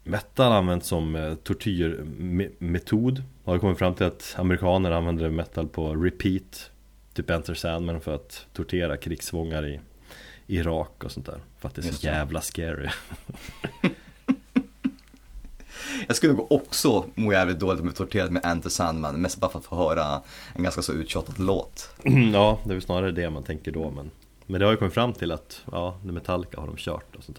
metal 0.04 0.52
används 0.52 0.88
som 0.88 1.16
uh, 1.16 1.36
tortyrmetod. 1.36 3.24
Har 3.44 3.60
kommit 3.60 3.78
fram 3.78 3.94
till 3.94 4.06
att 4.06 4.36
amerikaner 4.38 4.92
använder 4.92 5.30
metal 5.30 5.68
på 5.68 5.96
repeat. 5.96 6.72
Typ 7.14 7.30
Enter 7.30 7.54
Sandman 7.54 8.02
för 8.02 8.16
att 8.16 8.46
tortera 8.54 8.98
krigsfångar 8.98 9.68
i 9.68 9.80
Irak 10.48 11.04
och 11.04 11.12
sånt 11.12 11.26
där. 11.26 11.40
För 11.60 11.68
att 11.68 11.76
det 11.76 11.88
är 11.88 11.92
så 11.92 12.06
jävla 12.06 12.42
scary. 12.42 12.90
Jag 16.08 16.16
skulle 16.16 16.34
också 16.34 17.06
må 17.16 17.34
jävligt 17.34 17.60
dåligt 17.60 17.84
med 17.84 17.96
torterad 17.96 18.32
med 18.32 18.46
Enter 18.46 18.70
Sandman, 18.70 19.22
mest 19.22 19.40
bara 19.40 19.52
för 19.52 19.60
att 19.60 19.66
få 19.66 19.76
höra 19.76 20.22
en 20.56 20.64
ganska 20.64 20.82
så 20.82 20.94
uttjatad 20.94 21.40
låt. 21.40 21.90
Ja, 22.34 22.60
det 22.64 22.70
är 22.70 22.74
väl 22.74 22.82
snarare 22.82 23.12
det 23.12 23.30
man 23.30 23.44
tänker 23.44 23.72
då 23.72 23.92
men 23.92 24.12
Men 24.52 24.60
det 24.60 24.66
har 24.66 24.72
ju 24.72 24.78
kommit 24.78 24.94
fram 24.94 25.14
till 25.14 25.32
att, 25.32 25.64
ja, 25.72 25.98
Metallica 26.04 26.60
har 26.60 26.68
de 26.68 26.76
kört 26.78 27.16
och 27.16 27.24
sånt 27.24 27.38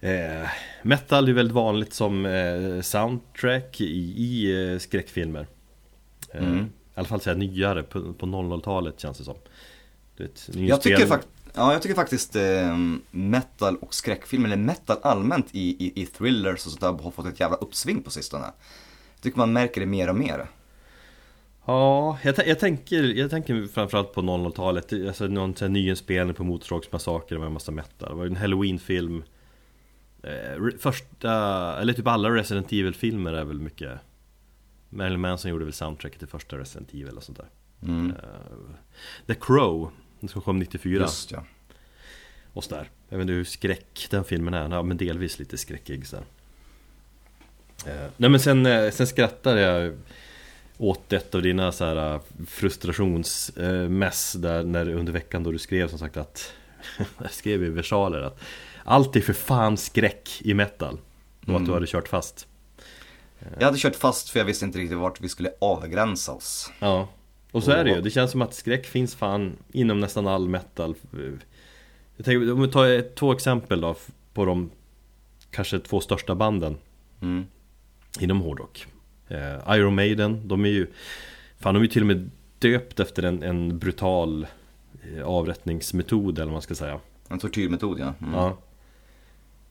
där 0.00 0.42
eh, 0.42 0.48
Metal 0.82 1.28
är 1.28 1.32
väldigt 1.32 1.54
vanligt 1.54 1.92
som 1.94 2.26
eh, 2.26 2.80
soundtrack 2.80 3.80
i, 3.80 3.84
i 4.16 4.52
eh, 4.72 4.78
skräckfilmer 4.78 5.46
eh, 6.34 6.42
Mm. 6.48 6.64
I 6.64 6.68
alla 6.94 7.08
fall 7.08 7.20
så 7.20 7.30
här 7.30 7.36
nyare, 7.36 7.82
på, 7.82 8.12
på 8.12 8.26
00-talet 8.26 9.00
känns 9.00 9.18
det 9.18 9.24
som 9.24 9.34
du 10.16 10.22
vet, 10.24 10.48
Jag 10.54 10.82
tycker, 10.82 11.06
fakt- 11.06 11.28
ja, 11.54 11.72
jag 11.72 11.82
tycker 11.82 11.94
faktiskt 11.94 12.36
eh, 12.36 12.76
metal 13.10 13.76
och 13.76 13.94
skräckfilm, 13.94 14.44
eller 14.44 14.56
metal 14.56 14.96
allmänt 15.02 15.46
i, 15.52 15.84
i, 15.84 16.02
i 16.02 16.06
thrillers 16.06 16.66
och 16.66 16.72
sånt 16.72 16.80
där 16.80 17.04
har 17.04 17.10
fått 17.10 17.26
ett 17.26 17.40
jävla 17.40 17.56
uppsving 17.56 18.02
på 18.02 18.10
sistone. 18.10 18.44
Jag 19.14 19.22
tycker 19.22 19.38
man 19.38 19.52
märker 19.52 19.80
det 19.80 19.86
mer 19.86 20.08
och 20.08 20.16
mer. 20.16 20.46
Ja, 21.68 22.18
jag, 22.22 22.46
jag, 22.46 22.58
tänker, 22.58 23.02
jag 23.02 23.30
tänker 23.30 23.66
framförallt 23.66 24.12
på 24.12 24.20
00-talet, 24.20 24.92
alltså 24.92 25.26
någon 25.26 25.72
nyinspelning 25.72 26.34
på 26.34 26.44
Motorsågsmassakern 26.44 27.38
med 27.38 27.46
en 27.46 27.52
massa 27.52 27.72
metal. 27.72 28.08
Det 28.08 28.14
var 28.14 28.24
ju 28.24 28.30
en 28.30 28.36
Halloween-film. 28.36 29.24
Eh, 30.22 30.78
Första, 30.78 31.32
eller 31.80 31.92
typ 31.92 32.06
alla 32.06 32.30
Resident 32.30 32.72
Evil-filmer 32.72 33.32
är 33.32 33.44
väl 33.44 33.60
mycket 33.60 33.90
Marilyn 34.88 35.20
Manson 35.20 35.50
gjorde 35.50 35.64
väl 35.64 35.72
soundtracket 35.72 36.18
till 36.18 36.28
första 36.28 36.58
Resident 36.58 36.94
Evil 36.94 37.16
och 37.16 37.22
sånt 37.22 37.38
där. 37.38 37.48
Mm. 37.82 38.10
Eh, 38.10 38.76
The 39.26 39.34
Crow, 39.34 39.90
som 40.28 40.42
kom 40.42 40.58
94 40.58 41.00
Just 41.00 41.30
ja. 41.30 41.44
och 42.52 42.64
sådär. 42.64 42.90
Jag 43.08 43.18
vet 43.18 43.22
inte 43.22 43.32
hur 43.32 43.44
skräck 43.44 44.06
den 44.10 44.24
filmen 44.24 44.54
är, 44.54 44.68
ja 44.70 44.82
men 44.82 44.96
delvis 44.96 45.38
lite 45.38 45.58
skräckig 45.58 46.06
så 46.06 46.16
här. 46.16 46.24
Eh, 47.86 48.10
Nej 48.16 48.30
men 48.30 48.40
sen, 48.40 48.66
eh, 48.66 48.90
sen 48.90 49.06
skrattade 49.06 49.60
jag 49.60 49.98
åt 50.78 51.12
ett 51.12 51.34
av 51.34 51.42
dina 51.42 51.72
så 51.72 51.84
här 51.84 52.20
frustrationsmäss 52.46 54.32
där 54.32 54.64
när 54.64 54.88
under 54.90 55.12
veckan 55.12 55.42
då 55.42 55.50
du 55.52 55.58
skrev 55.58 55.88
som 55.88 55.98
sagt 55.98 56.16
att 56.16 56.52
Jag 57.22 57.30
skrev 57.32 57.64
i 57.64 57.68
versaler 57.68 58.20
att 58.22 58.40
Allt 58.84 59.16
är 59.16 59.20
för 59.20 59.32
fan 59.32 59.76
skräck 59.76 60.28
i 60.40 60.54
metal. 60.54 60.98
Och 61.46 61.52
att 61.54 61.58
du 61.58 61.64
Mm. 61.64 61.72
hade 61.72 61.86
kört 61.86 62.08
fast. 62.08 62.46
Jag 63.58 63.66
hade 63.66 63.78
kört 63.78 63.96
fast 63.96 64.30
för 64.30 64.38
jag 64.38 64.44
visste 64.46 64.64
inte 64.64 64.78
riktigt 64.78 64.98
vart 64.98 65.20
vi 65.20 65.28
skulle 65.28 65.50
avgränsa 65.60 66.32
oss. 66.32 66.72
Ja. 66.78 67.08
Och 67.52 67.62
så 67.64 67.70
är 67.70 67.84
det 67.84 67.90
ju, 67.90 68.00
det 68.00 68.10
känns 68.10 68.30
som 68.30 68.42
att 68.42 68.54
skräck 68.54 68.86
finns 68.86 69.14
fan 69.14 69.56
inom 69.72 70.00
nästan 70.00 70.26
all 70.26 70.48
metal. 70.48 70.94
Jag 72.16 72.24
tänker, 72.24 72.52
om 72.52 72.62
vi 72.62 72.68
tar 72.68 73.14
två 73.14 73.32
exempel 73.32 73.80
då 73.80 73.96
på 74.34 74.44
de 74.44 74.70
kanske 75.50 75.78
två 75.78 76.00
största 76.00 76.34
banden. 76.34 76.76
Mm. 77.22 77.46
inom 78.20 78.40
hårdrock 78.40 78.86
eh, 79.28 79.74
Iron 79.76 79.94
Maiden, 79.94 80.48
de 80.48 80.64
är 80.64 80.68
ju 80.68 80.86
Fan 81.58 81.74
de 81.74 81.80
är 81.80 81.84
ju 81.84 81.90
till 81.90 82.02
och 82.02 82.06
med 82.06 82.30
döpt 82.58 83.00
efter 83.00 83.22
en, 83.22 83.42
en 83.42 83.78
brutal 83.78 84.46
eh, 85.16 85.24
avrättningsmetod 85.24 86.38
eller 86.38 86.46
vad 86.46 86.52
man 86.52 86.62
ska 86.62 86.74
säga 86.74 87.00
En 87.28 87.38
tortyrmetod 87.38 87.98
ja. 88.00 88.14
Mm. 88.20 88.34
Ja 88.34 88.56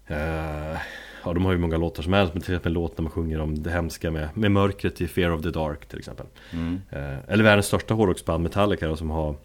eh, 0.07 0.79
Ja 1.23 1.33
de 1.33 1.45
har 1.45 1.51
ju 1.51 1.57
många 1.57 1.77
låtar 1.77 2.03
som 2.03 2.13
helst 2.13 2.33
men 2.33 2.41
till 2.43 2.53
exempel 2.53 2.69
en 2.69 2.73
låt 2.73 2.97
när 2.97 3.03
man 3.03 3.11
sjunger 3.11 3.41
om 3.41 3.63
det 3.63 3.71
hemska 3.71 4.11
med, 4.11 4.29
med 4.33 4.51
mörkret 4.51 5.01
i 5.01 5.07
Fear 5.07 5.31
of 5.31 5.41
the 5.41 5.49
Dark 5.51 5.85
till 5.85 5.99
exempel 5.99 6.25
Mm. 6.53 6.81
eh, 6.89 7.17
Eller 7.27 7.43
världens 7.43 7.65
största 7.65 7.93
hårdrocksband 7.93 8.43
Metallica 8.43 8.87
då, 8.87 8.95
som 8.97 9.09
har 9.09 9.35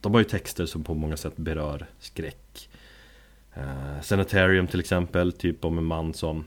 De 0.00 0.12
har 0.12 0.20
ju 0.20 0.24
texter 0.24 0.66
som 0.66 0.84
på 0.84 0.94
många 0.94 1.16
sätt 1.16 1.36
berör 1.36 1.86
skräck 1.98 2.68
eh, 3.54 4.00
Sanitarium 4.02 4.66
till 4.66 4.80
exempel, 4.80 5.32
typ 5.32 5.64
om 5.64 5.78
en 5.78 5.84
man 5.84 6.14
som 6.14 6.44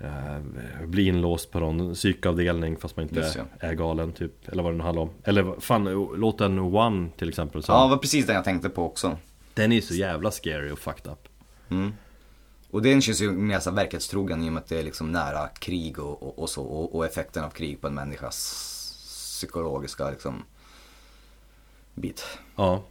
eh, 0.00 0.86
Blir 0.86 1.08
inlåst 1.08 1.50
på 1.50 1.60
någon 1.60 1.94
psykavdelning 1.94 2.76
fast 2.76 2.96
man 2.96 3.02
inte 3.02 3.20
Just 3.20 3.38
är 3.60 3.74
galen 3.74 4.12
typ 4.12 4.48
Eller 4.48 4.62
vad 4.62 4.72
det 4.72 4.76
nu 4.76 4.84
handlar 4.84 5.02
om 5.02 5.10
Eller 5.24 5.60
fan, 5.60 5.84
låten 6.16 6.58
One 6.58 7.08
till 7.16 7.28
exempel 7.28 7.62
så, 7.62 7.72
Ja, 7.72 7.84
det 7.84 7.90
var 7.90 7.96
precis 7.96 8.26
den 8.26 8.34
jag 8.34 8.44
tänkte 8.44 8.68
på 8.68 8.84
också. 8.84 9.16
Den 9.54 9.72
är 9.72 9.76
ju 9.76 9.82
så 9.82 9.94
jävla 9.94 10.30
scary 10.30 10.70
och 10.70 10.78
fucked 10.78 11.12
up 11.12 11.28
Mm. 11.70 11.92
Och 12.70 12.82
den 12.82 13.00
känns 13.02 13.22
ju 13.22 13.32
mer 13.32 13.60
så 13.60 13.70
verklighetstrogen 13.70 14.44
i 14.44 14.48
och 14.48 14.52
med 14.52 14.62
att 14.62 14.68
det 14.68 14.78
är 14.78 14.82
liksom 14.82 15.12
nära 15.12 15.48
krig 15.48 15.98
och, 15.98 16.22
och, 16.22 16.38
och 16.38 16.50
så. 16.50 16.62
Och, 16.62 16.94
och 16.94 17.06
effekten 17.06 17.44
av 17.44 17.50
krig 17.50 17.80
på 17.80 17.86
en 17.86 17.94
människas 17.94 18.36
psykologiska 19.38 20.10
liksom 20.10 20.44
bit. 21.94 22.24
Ja 22.56 22.82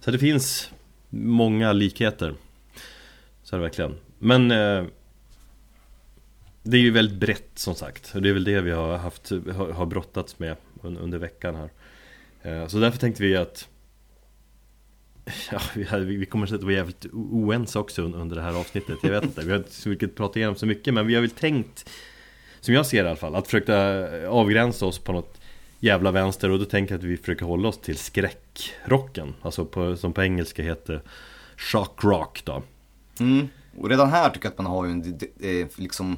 Så 0.00 0.10
det 0.10 0.18
finns 0.18 0.70
många 1.10 1.72
likheter 1.72 2.34
Så 3.42 3.56
är 3.56 3.60
det 3.60 3.62
verkligen 3.62 3.96
Men 4.18 4.50
eh, 4.50 4.84
det 6.62 6.76
är 6.76 6.80
ju 6.80 6.90
väldigt 6.90 7.20
brett 7.20 7.50
som 7.54 7.74
sagt. 7.74 8.14
Och 8.14 8.22
det 8.22 8.28
är 8.28 8.32
väl 8.32 8.44
det 8.44 8.60
vi 8.60 8.70
har 8.70 8.96
haft 8.96 9.30
har, 9.74 9.86
brottats 9.86 10.38
med 10.38 10.56
under 10.82 11.18
veckan 11.18 11.54
här. 11.54 11.70
Eh, 12.42 12.66
så 12.66 12.78
därför 12.78 12.98
tänkte 12.98 13.22
vi 13.22 13.36
att 13.36 13.68
Ja, 15.50 15.98
vi, 15.98 16.26
kommer 16.26 16.46
säkert 16.46 16.62
vara 16.62 16.74
jävligt 16.74 17.06
oense 17.12 17.78
också 17.78 18.02
under 18.02 18.36
det 18.36 18.42
här 18.42 18.60
avsnittet. 18.60 18.98
Jag 19.02 19.10
vet 19.10 19.24
inte, 19.24 19.44
vi 19.44 19.50
har 19.50 19.58
inte 19.58 19.74
så 19.74 19.88
mycket 19.88 20.16
pratat 20.16 20.36
igenom 20.36 20.56
så 20.56 20.66
mycket 20.66 20.94
Men 20.94 21.06
vi 21.06 21.14
har 21.14 21.20
väl 21.20 21.30
tänkt 21.30 21.90
Som 22.60 22.74
jag 22.74 22.86
ser 22.86 23.02
det 23.02 23.06
i 23.06 23.10
alla 23.10 23.16
fall, 23.16 23.34
att 23.34 23.46
försöka 23.46 23.76
avgränsa 24.28 24.86
oss 24.86 24.98
på 24.98 25.12
något 25.12 25.40
jävla 25.80 26.10
vänster. 26.10 26.50
Och 26.50 26.58
då 26.58 26.64
tänker 26.64 26.94
jag 26.94 26.98
att 26.98 27.04
vi 27.04 27.16
försöker 27.16 27.44
hålla 27.44 27.68
oss 27.68 27.80
till 27.80 27.96
skräckrocken. 27.96 29.34
Alltså 29.42 29.64
på, 29.64 29.96
som 29.96 30.12
på 30.12 30.22
engelska 30.22 30.62
heter 30.62 31.02
Shock 31.56 32.04
Rock 32.04 32.42
då. 32.44 32.62
Mm. 33.20 33.48
Och 33.76 33.88
redan 33.88 34.10
här 34.10 34.30
tycker 34.30 34.46
jag 34.46 34.52
att 34.52 34.58
man 34.58 34.66
har 34.66 34.84
ju 34.86 34.90
en 34.90 35.20
eh, 35.40 35.66
liksom 35.76 36.16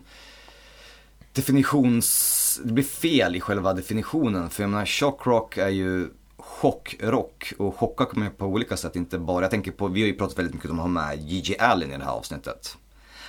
definitions... 1.32 2.60
Det 2.64 2.72
blir 2.72 2.84
fel 2.84 3.36
i 3.36 3.40
själva 3.40 3.74
definitionen. 3.74 4.50
För 4.50 4.62
jag 4.62 4.70
menar, 4.70 4.86
shockrock 4.86 5.56
är 5.56 5.68
ju 5.68 6.08
chockrock. 6.36 7.52
Och 7.58 7.76
chocka 7.76 8.04
kommer 8.04 8.30
på 8.30 8.46
olika 8.46 8.76
sätt, 8.76 8.96
inte 8.96 9.18
bara... 9.18 9.44
Jag 9.44 9.50
tänker 9.50 9.70
på, 9.70 9.88
vi 9.88 10.00
har 10.00 10.08
ju 10.08 10.14
pratat 10.14 10.38
väldigt 10.38 10.54
mycket 10.54 10.70
om 10.70 10.78
att 10.78 10.82
ha 10.82 10.88
med 10.88 11.18
Gigi 11.20 11.58
Allen 11.58 11.92
i 11.92 11.98
det 11.98 12.04
här 12.04 12.12
avsnittet. 12.12 12.76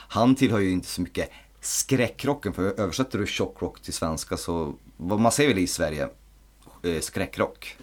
Han 0.07 0.35
tillhör 0.35 0.59
ju 0.59 0.71
inte 0.71 0.87
så 0.87 1.01
mycket 1.01 1.29
skräckrocken, 1.61 2.53
för 2.53 2.79
översätter 2.79 3.19
du 3.19 3.25
chockrock 3.25 3.81
till 3.81 3.93
svenska 3.93 4.37
så, 4.37 4.73
vad 4.97 5.19
man 5.19 5.31
säger 5.31 5.49
väl 5.49 5.59
i 5.59 5.67
Sverige, 5.67 6.09
eh, 6.83 6.99
skräckrock. 6.99 7.77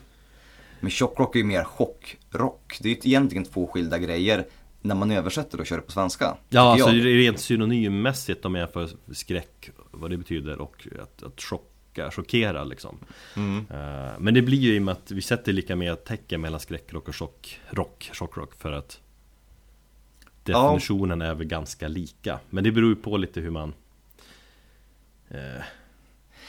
Men 0.81 0.91
chockrock 0.91 1.35
är 1.35 1.39
ju 1.39 1.45
mer 1.45 1.65
chockrock. 1.65 2.79
Det 2.81 2.89
är 2.89 2.93
ju 2.93 3.01
egentligen 3.03 3.45
två 3.45 3.67
skilda 3.67 3.99
grejer 3.99 4.47
när 4.81 4.95
man 4.95 5.11
översätter 5.11 5.61
och 5.61 5.67
kör 5.67 5.77
det 5.77 5.83
på 5.83 5.93
svenska. 5.93 6.37
Ja, 6.49 6.73
alltså 6.73 6.91
jag. 6.91 7.07
rent 7.07 7.41
synonymmässigt 7.41 8.45
om 8.45 8.55
jag 8.55 8.73
för 8.73 8.89
skräck 9.13 9.71
Vad 9.99 10.11
det 10.11 10.17
betyder 10.17 10.61
och 10.61 10.89
att, 11.03 11.23
att 11.23 11.41
chocka, 11.41 12.11
chockera 12.11 12.65
liksom 12.65 12.99
Mm. 13.37 13.67
Eh, 13.71 14.13
Men 14.19 14.35
det 14.35 14.43
blir 14.43 14.59
ju 14.59 14.75
i 14.75 14.79
och 14.79 14.83
med 14.83 14.93
att 14.93 15.11
vi 15.11 15.23
sätter 15.23 15.53
lika 15.53 15.77
med 15.77 16.05
tecken 16.05 16.41
mellan 16.41 16.61
skräckrock 16.61 17.09
och 17.09 17.15
chockrock, 17.15 18.11
chockrock 18.13 18.55
för 18.55 18.73
att 18.73 19.01
Definitionen 20.43 21.23
är 21.23 21.35
väl 21.35 21.47
ganska 21.47 21.89
lika 21.89 22.39
Men 22.51 22.65
det 22.65 22.73
beror 22.73 22.89
ju 22.89 22.97
på 22.97 23.17
lite 23.17 23.41
hur 23.41 23.51
man 23.51 23.75
eh, 25.29 25.39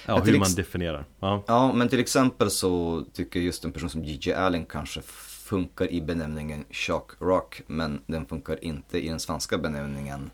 Ja, 0.06 0.18
Men 0.18 0.28
hur 0.28 0.40
man 0.40 0.54
definierar 0.56 1.06
ja. 1.20 1.44
Ja, 1.48 1.74
men 1.74 1.90
till 1.90 2.00
exempel 2.00 2.52
så 2.52 3.06
tycker 3.14 3.40
jag 3.40 3.46
just 3.46 3.66
en 3.66 3.72
person 3.72 3.90
som 3.90 4.04
Gigi 4.04 4.34
Allen 4.34 4.66
kanske 4.66 5.02
funkar 5.50 5.92
i 5.92 6.02
benämningen 6.02 6.66
shock 6.72 7.12
rock, 7.20 7.62
men 7.68 8.02
den 8.08 8.26
funkar 8.26 8.64
inte 8.64 9.06
i 9.06 9.10
den 9.10 9.20
svenska 9.20 9.58
benämningen 9.58 10.32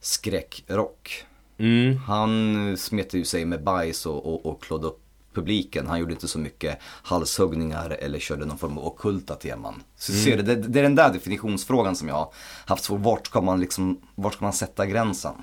skräckrock. 0.00 1.24
Mm, 1.62 1.96
Han 1.96 2.76
smet 2.76 3.14
ju 3.14 3.24
sig 3.24 3.44
med 3.44 3.62
bajs 3.62 4.06
och, 4.06 4.26
och, 4.26 4.46
och 4.46 4.62
klådde 4.62 4.86
upp 4.86 4.98
publiken. 5.34 5.86
Han 5.86 6.00
gjorde 6.00 6.12
inte 6.12 6.28
så 6.28 6.38
mycket 6.38 6.78
halshuggningar 6.82 7.90
eller 7.90 8.18
körde 8.18 8.46
någon 8.46 8.58
form 8.58 8.78
av 8.78 8.86
ockulta 8.86 9.34
teman. 9.34 9.82
Så 9.96 10.12
ser 10.12 10.36
du, 10.36 10.42
det, 10.42 10.54
det 10.54 10.78
är 10.78 10.82
den 10.82 10.94
där 10.94 11.12
definitionsfrågan 11.12 11.96
som 11.96 12.08
jag 12.08 12.14
har 12.14 12.32
haft 12.66 12.84
svårt. 12.84 13.00
Vart 13.00 13.26
ska 13.26 13.40
man 13.40 13.60
liksom, 13.60 14.00
vart 14.14 14.34
ska 14.34 14.44
man 14.44 14.52
sätta 14.52 14.86
gränsen? 14.86 15.34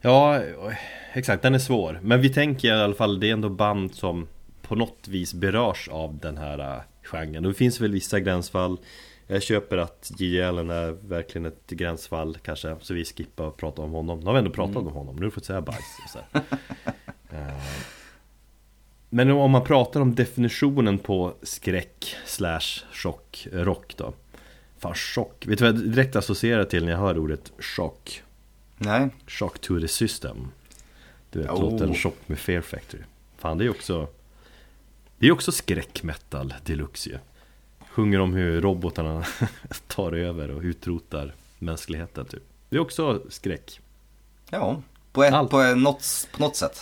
Ja, 0.00 0.40
exakt, 1.12 1.42
den 1.42 1.54
är 1.54 1.58
svår 1.58 2.00
Men 2.02 2.20
vi 2.20 2.28
tänker 2.28 2.68
i 2.68 2.82
alla 2.82 2.94
fall, 2.94 3.20
det 3.20 3.28
är 3.28 3.32
ändå 3.32 3.48
band 3.48 3.94
som 3.94 4.26
på 4.62 4.74
något 4.74 5.08
vis 5.08 5.34
berörs 5.34 5.88
av 5.88 6.18
den 6.18 6.36
här 6.36 6.58
äh, 6.58 6.82
genren 7.02 7.44
Och 7.44 7.52
det 7.52 7.58
finns 7.58 7.80
väl 7.80 7.92
vissa 7.92 8.20
gränsfall 8.20 8.78
Jag 9.26 9.42
köper 9.42 9.76
att 9.78 10.12
J.J. 10.18 10.42
Allen 10.42 10.70
är 10.70 10.90
verkligen 10.90 11.46
ett 11.46 11.70
gränsfall 11.70 12.38
kanske 12.42 12.76
Så 12.80 12.94
vi 12.94 13.04
skippar 13.04 13.48
att 13.48 13.56
prata 13.56 13.82
om 13.82 13.90
honom 13.90 14.20
Nu 14.20 14.26
har 14.26 14.32
vi 14.32 14.38
ändå 14.38 14.50
pratat 14.50 14.76
om 14.76 14.86
honom, 14.92 15.16
nu 15.16 15.24
du 15.24 15.30
fått 15.30 15.44
säga 15.44 15.60
bajs 15.60 15.98
och 16.04 16.10
så 16.10 16.18
här. 16.32 16.42
Eh, 17.30 17.62
Men 19.08 19.30
om 19.30 19.50
man 19.50 19.64
pratar 19.64 20.00
om 20.00 20.14
definitionen 20.14 20.98
på 20.98 21.34
skräck 21.42 22.16
slash 22.26 22.84
chock, 22.92 23.48
rock 23.52 23.94
då 23.96 24.12
Fan 24.78 24.94
chock, 24.94 25.46
vet 25.46 25.58
du 25.58 25.64
vad 25.64 25.74
jag 25.74 25.90
direkt 25.90 26.16
associerar 26.16 26.64
till 26.64 26.84
när 26.84 26.92
jag 26.92 26.98
hör 26.98 27.18
ordet 27.18 27.52
chock? 27.58 28.22
Nej, 28.78 29.08
Shock 29.26 29.58
to 29.58 29.80
the 29.80 29.88
system 29.88 30.36
Du 31.30 31.38
vet 31.38 31.50
Oh. 31.50 31.60
låten 31.60 31.94
Shock 31.94 32.16
med 32.26 32.38
Fear 32.38 32.60
Factory 32.60 33.02
Fan 33.38 33.58
det 33.58 33.64
är 33.64 33.70
också 33.70 34.08
Det 35.18 35.26
är 35.26 35.32
också 35.32 35.52
skräckmetal 35.52 36.54
deluxe 36.64 37.10
ju 37.10 37.18
Sjunger 37.94 38.20
om 38.20 38.34
hur 38.34 38.60
robotarna 38.60 39.24
tar 39.86 40.12
över 40.12 40.50
och 40.50 40.62
utrotar 40.62 41.34
mänskligheten 41.58 42.26
typ. 42.26 42.42
Det 42.68 42.76
är 42.76 42.80
också 42.80 43.22
skräck. 43.28 43.80
Ja, 44.50 44.82
på, 45.12 45.24
ett, 45.24 45.34
Allt. 45.34 45.50
på, 45.50 45.74
något, 45.74 46.28
på 46.32 46.42
något 46.42 46.56
sätt. 46.56 46.80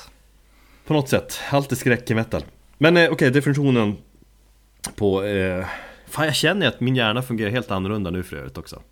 På 0.87 0.92
något 0.92 1.09
sätt, 1.09 1.40
allt 1.50 1.73
är 1.73 1.76
skräck 1.76 2.11
i 2.11 2.14
metal. 2.14 2.45
Men 2.78 2.97
eh, 2.97 3.11
okej, 3.11 3.31
definitionen 3.31 3.97
på... 4.97 5.25
Eh, 5.25 5.66
fan 6.07 6.25
jag 6.25 6.35
känner 6.35 6.69
att 6.69 6.81
min 6.81 6.97
hjärna 6.97 7.23
fungerar 7.23 7.50
helt 7.50 7.71
annorlunda 7.71 8.11
nu 8.11 8.23
för 8.23 8.37
övrigt 8.37 8.59
också. 8.59 8.83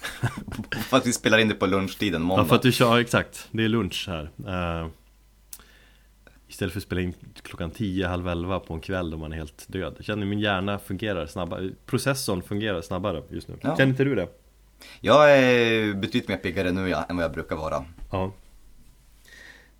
För 0.88 0.96
att 0.96 1.06
vi 1.06 1.12
spelar 1.12 1.38
in 1.38 1.48
det 1.48 1.54
på 1.54 1.66
lunchtiden 1.66 2.22
måndag. 2.22 2.42
Ja 2.42 2.48
för 2.48 2.56
att 2.56 2.62
du 2.62 2.72
kör, 2.72 2.98
exakt, 2.98 3.48
det 3.50 3.64
är 3.64 3.68
lunch 3.68 4.08
här. 4.08 4.30
Eh, 4.46 4.88
Istället 6.52 6.72
för 6.72 6.80
att 6.80 6.84
spela 6.84 7.00
in 7.00 7.14
klockan 7.42 7.70
10, 7.70 8.06
halv 8.06 8.28
11 8.28 8.60
på 8.60 8.74
en 8.74 8.80
kväll 8.80 9.10
då 9.10 9.16
man 9.16 9.32
är 9.32 9.36
helt 9.36 9.64
död 9.68 9.94
Jag 9.96 10.04
känner 10.04 10.26
min 10.26 10.40
hjärna 10.40 10.78
fungerar 10.78 11.26
snabbare, 11.26 11.70
processorn 11.86 12.42
fungerar 12.42 12.82
snabbare 12.82 13.22
just 13.28 13.48
nu 13.48 13.54
Ja. 13.60 13.76
Känner 13.76 13.90
inte 13.90 14.04
du 14.04 14.14
det? 14.14 14.28
Jag 15.00 15.38
är 15.38 15.94
betydligt 15.94 16.28
mer 16.28 16.36
piggare 16.36 16.72
nu 16.72 16.88
ja, 16.88 17.06
än 17.08 17.16
vad 17.16 17.24
jag 17.24 17.32
brukar 17.32 17.56
vara. 17.56 17.84
Ja 18.10 18.32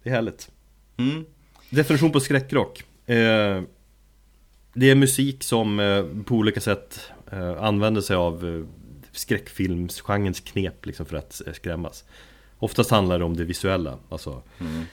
Det 0.02 0.10
är 0.10 0.14
härligt 0.14 0.50
Mm. 0.96 1.24
Definition 1.70 2.12
på 2.12 2.20
skräckrock 2.20 2.84
eh, 3.06 3.62
Det 4.74 4.90
är 4.90 4.94
musik 4.94 5.42
som 5.42 5.80
eh, 5.80 6.04
på 6.24 6.34
olika 6.34 6.60
sätt 6.60 7.10
eh, 7.32 7.62
använder 7.62 8.00
sig 8.00 8.16
av 8.16 8.46
eh, 8.48 8.64
skräckfilmsgenrens 9.12 10.40
knep 10.40 10.86
liksom 10.86 11.06
för 11.06 11.16
att 11.16 11.42
skrämmas 11.52 12.04
Oftast 12.58 12.90
handlar 12.90 13.18
det 13.18 13.24
om 13.24 13.36
det 13.36 13.44
visuella, 13.44 13.98
alltså 14.08 14.42
Mm. 14.60 14.84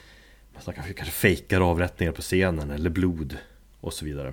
Man 0.60 0.64
snackar 0.64 0.92
kanske 0.92 1.14
fejkar 1.14 1.60
avrättningar 1.60 2.12
på 2.12 2.22
scenen 2.22 2.70
eller 2.70 2.90
blod 2.90 3.38
och 3.80 3.92
så 3.92 4.04
vidare. 4.04 4.32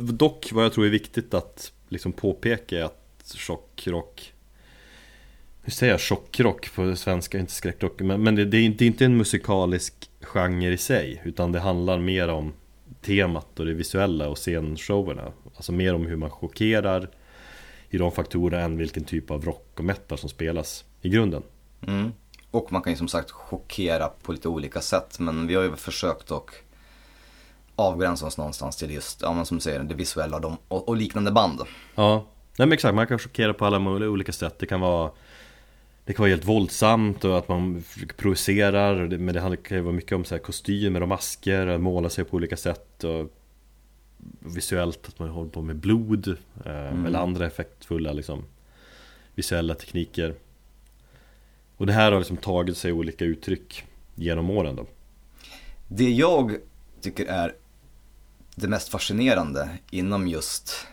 Dock 0.00 0.52
vad 0.52 0.64
jag 0.64 0.72
tror 0.72 0.86
är 0.86 0.90
viktigt 0.90 1.34
att 1.34 1.72
liksom 1.88 2.12
påpeka 2.12 2.78
är 2.78 2.82
att 2.82 3.34
chockrock 3.36 4.32
Hur 5.62 5.72
säger 5.72 5.92
jag 5.92 6.00
chockrock 6.00 6.74
på 6.74 6.96
svenska, 6.96 7.38
inte 7.38 7.52
skräckrock 7.52 8.00
Men, 8.00 8.22
men 8.22 8.34
det, 8.34 8.44
det, 8.44 8.56
är 8.56 8.62
inte, 8.62 8.78
det 8.78 8.84
är 8.84 8.86
inte 8.86 9.04
en 9.04 9.16
musikalisk 9.16 10.10
genre 10.20 10.72
i 10.72 10.76
sig 10.76 11.22
Utan 11.24 11.52
det 11.52 11.60
handlar 11.60 11.98
mer 11.98 12.28
om 12.28 12.52
temat 13.00 13.60
och 13.60 13.66
det 13.66 13.74
visuella 13.74 14.28
och 14.28 14.38
scenshowerna. 14.38 15.32
Alltså 15.56 15.72
mer 15.72 15.94
om 15.94 16.06
hur 16.06 16.16
man 16.16 16.30
chockerar 16.30 17.08
i 17.90 17.98
de 17.98 18.12
faktorerna 18.12 18.62
än 18.62 18.78
vilken 18.78 19.04
typ 19.04 19.30
av 19.30 19.44
rock 19.44 19.72
och 19.74 19.84
metal 19.84 20.18
som 20.18 20.28
spelas 20.28 20.84
i 21.02 21.08
grunden. 21.08 21.42
Mm. 21.86 22.12
Och 22.50 22.72
man 22.72 22.82
kan 22.82 22.92
ju 22.92 22.96
som 22.96 23.08
sagt 23.08 23.30
chockera 23.30 24.08
på 24.22 24.32
lite 24.32 24.48
olika 24.48 24.80
sätt. 24.80 25.18
Men 25.18 25.46
vi 25.46 25.54
har 25.54 25.62
ju 25.62 25.76
försökt 25.76 26.30
att 26.30 26.44
avgränsa 27.76 28.26
oss 28.26 28.38
någonstans 28.38 28.76
till 28.76 28.90
just, 28.90 29.22
ja 29.22 29.32
men 29.32 29.46
som 29.46 29.56
du 29.56 29.60
säger, 29.60 29.80
det 29.80 29.94
visuella 29.94 30.36
och, 30.36 30.42
de, 30.42 30.56
och, 30.68 30.88
och 30.88 30.96
liknande 30.96 31.30
band. 31.30 31.60
Ja, 31.94 32.14
nej 32.58 32.66
men 32.66 32.72
exakt, 32.72 32.94
man 32.94 33.06
kan 33.06 33.18
chockera 33.18 33.54
på 33.54 33.66
alla 33.66 33.78
möjliga 33.78 34.10
olika 34.10 34.32
sätt 34.32 34.58
Det 34.58 34.66
kan 34.66 34.80
vara 34.80 35.10
Det 36.04 36.12
kan 36.12 36.22
vara 36.22 36.30
helt 36.30 36.44
våldsamt 36.44 37.24
och 37.24 37.38
att 37.38 37.48
man 37.48 37.84
provocerar 38.16 38.94
Men 39.18 39.34
det 39.34 39.40
handlar- 39.40 39.56
kan 39.62 39.76
ju 39.76 39.82
vara 39.82 39.94
mycket 39.94 40.12
om 40.12 40.24
så 40.24 40.34
här 40.34 40.42
kostymer 40.42 41.02
och 41.02 41.08
masker 41.08 41.66
och 41.66 41.80
måla 41.80 42.08
sig 42.10 42.24
på 42.24 42.36
olika 42.36 42.56
sätt 42.56 43.04
och 43.04 43.30
Visuellt 44.38 45.08
att 45.08 45.18
man 45.18 45.28
håller 45.28 45.50
på 45.50 45.62
med 45.62 45.76
blod 45.76 46.28
eh, 46.64 47.06
Eller 47.06 47.18
andra 47.18 47.46
effektfulla 47.46 48.12
liksom 48.12 48.44
Visuella 49.34 49.74
tekniker 49.74 50.34
Och 51.80 51.86
det 51.86 51.92
här 51.92 52.12
har 52.12 52.18
liksom 52.18 52.36
tagit 52.36 52.76
sig 52.76 52.92
olika 52.92 53.24
uttryck 53.24 53.84
genom 54.14 54.50
åren 54.50 54.76
då. 54.76 54.86
Det 55.88 56.10
jag 56.10 56.56
tycker 57.00 57.26
är 57.26 57.54
det 58.54 58.68
mest 58.68 58.88
fascinerande 58.88 59.68
inom 59.90 60.28
just 60.28 60.86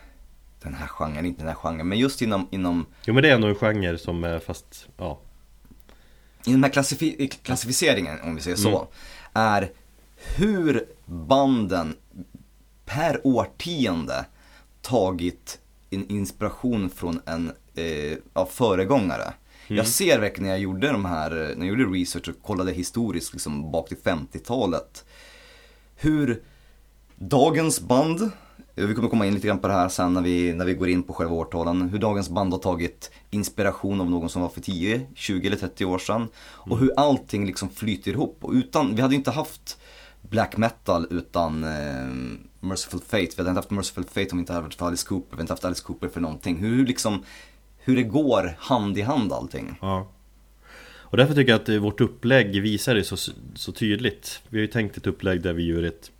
den 0.62 0.74
här 0.74 0.86
genren, 0.86 1.26
inte 1.26 1.40
den 1.40 1.48
här 1.48 1.54
genren, 1.54 1.88
men 1.88 1.98
just 1.98 2.22
inom, 2.22 2.48
inom, 2.50 2.86
Jo 3.06 3.14
men 3.14 3.22
det 3.22 3.30
är 3.30 3.34
ändå 3.34 3.48
en 3.48 3.54
genre 3.54 3.98
som 3.98 4.24
är 4.24 4.38
fast, 4.38 4.88
ja. 4.96 5.18
Inom 6.46 6.60
den 6.60 6.64
här 6.72 6.82
klassifi- 6.82 7.28
klassificeringen, 7.42 8.20
om 8.20 8.34
vi 8.34 8.40
säger 8.40 8.56
så, 8.56 8.68
Mm. 8.78 8.88
är 9.34 9.70
hur 10.36 10.84
banden 11.06 11.96
per 12.84 13.20
årtionde 13.26 14.24
tagit 14.82 15.58
en 15.90 16.08
inspiration 16.10 16.90
från 16.90 17.20
en 17.26 17.52
eh, 17.74 18.16
ja, 18.34 18.46
föregångare. 19.68 19.86
Jag 19.86 19.86
ser 19.86 20.18
verkligen 20.18 20.46
när 20.46 20.50
jag 20.50 20.60
gjorde 20.60 20.92
de 20.92 21.04
här, 21.04 21.30
när 21.30 21.66
jag 21.66 21.78
gjorde 21.78 21.98
research 21.98 22.28
och 22.28 22.42
kollade 22.42 22.72
historiskt 22.72 23.32
liksom 23.32 23.70
bak 23.72 23.88
till 23.88 23.96
50-talet. 23.96 25.04
Hur 25.96 26.42
dagens 27.16 27.80
band, 27.80 28.30
vi 28.74 28.94
kommer 28.94 29.08
komma 29.08 29.26
in 29.26 29.34
lite 29.34 29.46
grann 29.46 29.58
på 29.58 29.68
det 29.68 29.74
här 29.74 29.88
sen 29.88 30.14
när 30.14 30.22
vi, 30.22 30.52
när 30.52 30.64
vi 30.64 30.74
går 30.74 30.88
in 30.88 31.02
på 31.02 31.12
själva 31.12 31.34
årtalen, 31.34 31.88
hur 31.88 31.98
dagens 31.98 32.28
band 32.28 32.52
har 32.52 32.60
tagit 32.60 33.10
inspiration 33.30 34.00
av 34.00 34.10
någon 34.10 34.28
som 34.28 34.42
var 34.42 34.48
för 34.48 34.60
10, 34.60 35.06
20 35.14 35.46
eller 35.46 35.56
30 35.56 35.84
år 35.84 35.98
sedan. 35.98 36.28
Och 36.38 36.78
hur 36.78 36.92
allting 36.96 37.46
liksom 37.46 37.70
flyter 37.70 38.12
ihop. 38.12 38.38
Och 38.40 38.52
utan, 38.52 38.94
vi 38.94 39.02
hade 39.02 39.14
inte 39.14 39.30
haft 39.30 39.78
black 40.22 40.56
metal 40.56 41.06
utan 41.10 41.64
eh, 41.64 42.06
Merciful 42.60 43.00
Fate. 43.00 43.28
Vi 43.36 43.36
hade 43.36 43.50
inte 43.50 43.58
haft 43.58 43.70
Merciful 43.70 44.04
Fate 44.04 44.28
om 44.30 44.38
vi 44.38 44.40
inte 44.40 44.52
hade 44.52 44.64
haft 44.64 44.78
för 44.78 44.86
Alice 44.86 45.06
Cooper. 45.06 45.30
Vi 45.30 45.34
hade 45.34 45.42
inte 45.42 45.52
haft 45.52 45.64
Alice 45.64 45.82
Cooper 45.82 46.08
för 46.08 46.20
någonting. 46.20 46.56
Hur 46.56 46.86
liksom, 46.86 47.24
hur 47.88 47.96
det 47.96 48.02
går 48.02 48.54
hand 48.58 48.98
i 48.98 49.02
hand 49.02 49.32
allting. 49.32 49.78
Ja. 49.80 50.08
Och 51.10 51.16
därför 51.16 51.34
tycker 51.34 51.52
jag 51.52 51.60
att 51.60 51.68
eh, 51.68 51.78
vårt 51.78 52.00
upplägg 52.00 52.62
visar 52.62 52.94
det 52.94 53.04
så, 53.04 53.16
så 53.54 53.72
tydligt. 53.72 54.42
Vi 54.48 54.58
har 54.58 54.60
ju 54.60 54.66
tänkt 54.66 54.96
ett 54.96 55.06
upplägg 55.06 55.42
där 55.42 55.52
vi 55.52 55.66
gör 55.66 55.82
ett 55.82 56.10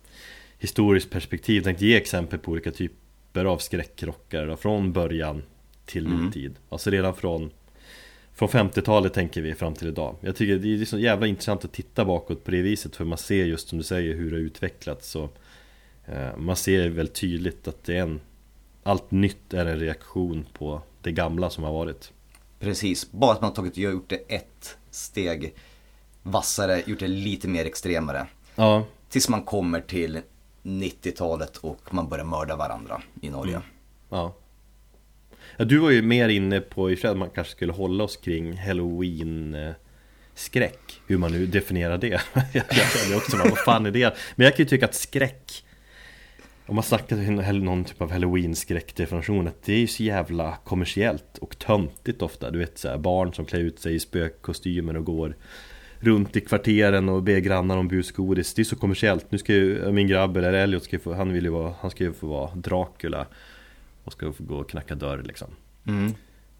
historiskt 0.59 1.09
perspektiv 1.09 1.61
Tänkt 1.61 1.81
ge 1.81 1.97
exempel 1.97 2.39
på 2.39 2.51
olika 2.51 2.71
typer 2.71 3.45
av 3.45 3.57
skräckrockare 3.57 4.45
då, 4.45 4.55
Från 4.55 4.93
början 4.93 5.43
till 5.85 6.07
nutid. 6.07 6.55
Alltså 6.69 6.89
redan 6.89 7.15
från 7.15 7.51
Från 8.33 8.49
50-talet 8.49 9.13
tänker 9.13 9.41
vi 9.41 9.55
fram 9.55 9.73
till 9.73 9.87
idag. 9.87 10.15
Jag 10.21 10.35
tycker 10.35 10.57
det 10.57 10.81
är 10.81 10.85
så 10.85 10.99
jävla 10.99 11.27
intressant 11.27 11.65
att 11.65 11.73
titta 11.73 12.05
bakåt 12.05 12.43
på 12.43 12.51
det 12.51 12.61
viset 12.61 12.95
För 12.95 13.05
man 13.05 13.17
ser 13.17 13.45
just 13.45 13.67
som 13.67 13.77
du 13.77 13.83
säger 13.83 14.15
hur 14.15 14.31
det 14.31 14.37
har 14.37 14.41
utvecklats 14.41 15.15
och, 15.15 15.37
eh, 16.05 16.37
Man 16.37 16.55
ser 16.55 16.89
väldigt 16.89 17.15
tydligt 17.15 17.67
att 17.67 17.83
det 17.83 17.97
är 17.97 18.01
en 18.01 18.19
Allt 18.83 19.11
nytt 19.11 19.53
är 19.53 19.65
en 19.65 19.79
reaktion 19.79 20.45
på 20.53 20.81
det 21.01 21.11
gamla 21.11 21.49
som 21.49 21.63
har 21.63 21.73
varit 21.73 22.13
Precis, 22.59 23.11
bara 23.11 23.31
att 23.31 23.41
man 23.41 23.49
har 23.49 23.55
tagit, 23.55 23.77
gjort 23.77 24.09
det 24.09 24.15
ett 24.27 24.77
steg 24.91 25.53
vassare, 26.23 26.83
gjort 26.85 26.99
det 26.99 27.07
lite 27.07 27.47
mer 27.47 27.65
extremare. 27.65 28.27
Ja, 28.55 28.85
Tills 29.09 29.29
man 29.29 29.43
kommer 29.43 29.81
till 29.81 30.21
90-talet 30.63 31.57
och 31.57 31.93
man 31.93 32.09
börjar 32.09 32.25
mörda 32.25 32.55
varandra 32.55 33.01
i 33.21 33.29
Norge. 33.29 33.55
Mm. 33.55 33.67
Ja. 34.09 34.35
ja 35.57 35.65
Du 35.65 35.77
var 35.77 35.89
ju 35.89 36.01
mer 36.01 36.29
inne 36.29 36.59
på 36.59 36.91
i 36.91 36.95
och 36.95 37.05
att 37.05 37.17
man 37.17 37.29
kanske 37.29 37.51
skulle 37.51 37.73
hålla 37.73 38.03
oss 38.03 38.17
kring 38.17 38.57
Halloween 38.57 39.73
Skräck, 40.33 41.01
hur 41.07 41.17
man 41.17 41.31
nu 41.31 41.45
definierar 41.45 41.97
det 41.97 42.07
Jag 42.53 42.65
känner 42.69 43.17
också, 43.17 43.37
vad 43.37 43.57
fan 43.57 43.85
är 43.85 43.91
det? 43.91 44.17
Men 44.35 44.45
jag 44.45 44.55
kan 44.55 44.63
ju 44.63 44.69
tycka 44.69 44.85
att 44.85 44.95
skräck 44.95 45.65
Om 46.69 46.75
man 46.75 46.83
snackar 46.83 47.51
någon 47.51 47.83
typ 47.83 48.01
av 48.01 48.11
halloween 48.11 48.55
skräckdefinition 48.55 49.47
att 49.47 49.63
Det 49.63 49.73
är 49.73 49.79
ju 49.79 49.87
så 49.87 50.03
jävla 50.03 50.57
kommersiellt 50.63 51.37
och 51.37 51.59
töntigt 51.59 52.21
ofta. 52.21 52.51
Du 52.51 52.59
vet 52.59 52.77
så 52.77 52.87
här, 52.87 52.97
barn 52.97 53.33
som 53.33 53.45
klär 53.45 53.59
ut 53.59 53.79
sig 53.79 53.95
i 53.95 53.99
spökkostymer 53.99 54.97
och 54.97 55.05
går 55.05 55.35
Runt 55.99 56.35
i 56.35 56.41
kvarteren 56.41 57.09
och 57.09 57.23
ber 57.23 57.39
grannar 57.39 57.77
om 57.77 57.87
busgodis. 57.87 58.53
Det 58.53 58.61
är 58.61 58.63
så 58.63 58.75
kommersiellt. 58.75 59.31
Nu 59.31 59.37
ska 59.37 59.53
ju 59.53 59.91
min 59.91 60.07
grabb 60.07 60.37
eller 60.37 60.53
Elliot 60.53 60.83
ska 60.83 60.99
få, 60.99 61.13
Han 61.13 61.33
vill 61.33 61.43
ju 61.43 61.49
vara, 61.49 61.73
han 61.79 61.91
ska 61.91 62.03
ju 62.03 62.13
få 62.13 62.27
vara 62.27 62.55
Dracula 62.55 63.25
Och 64.03 64.13
ska 64.13 64.31
få 64.31 64.43
gå 64.43 64.55
och 64.55 64.69
knacka 64.69 64.95
dörr 64.95 65.23
liksom. 65.23 65.47
Mm. 65.87 66.13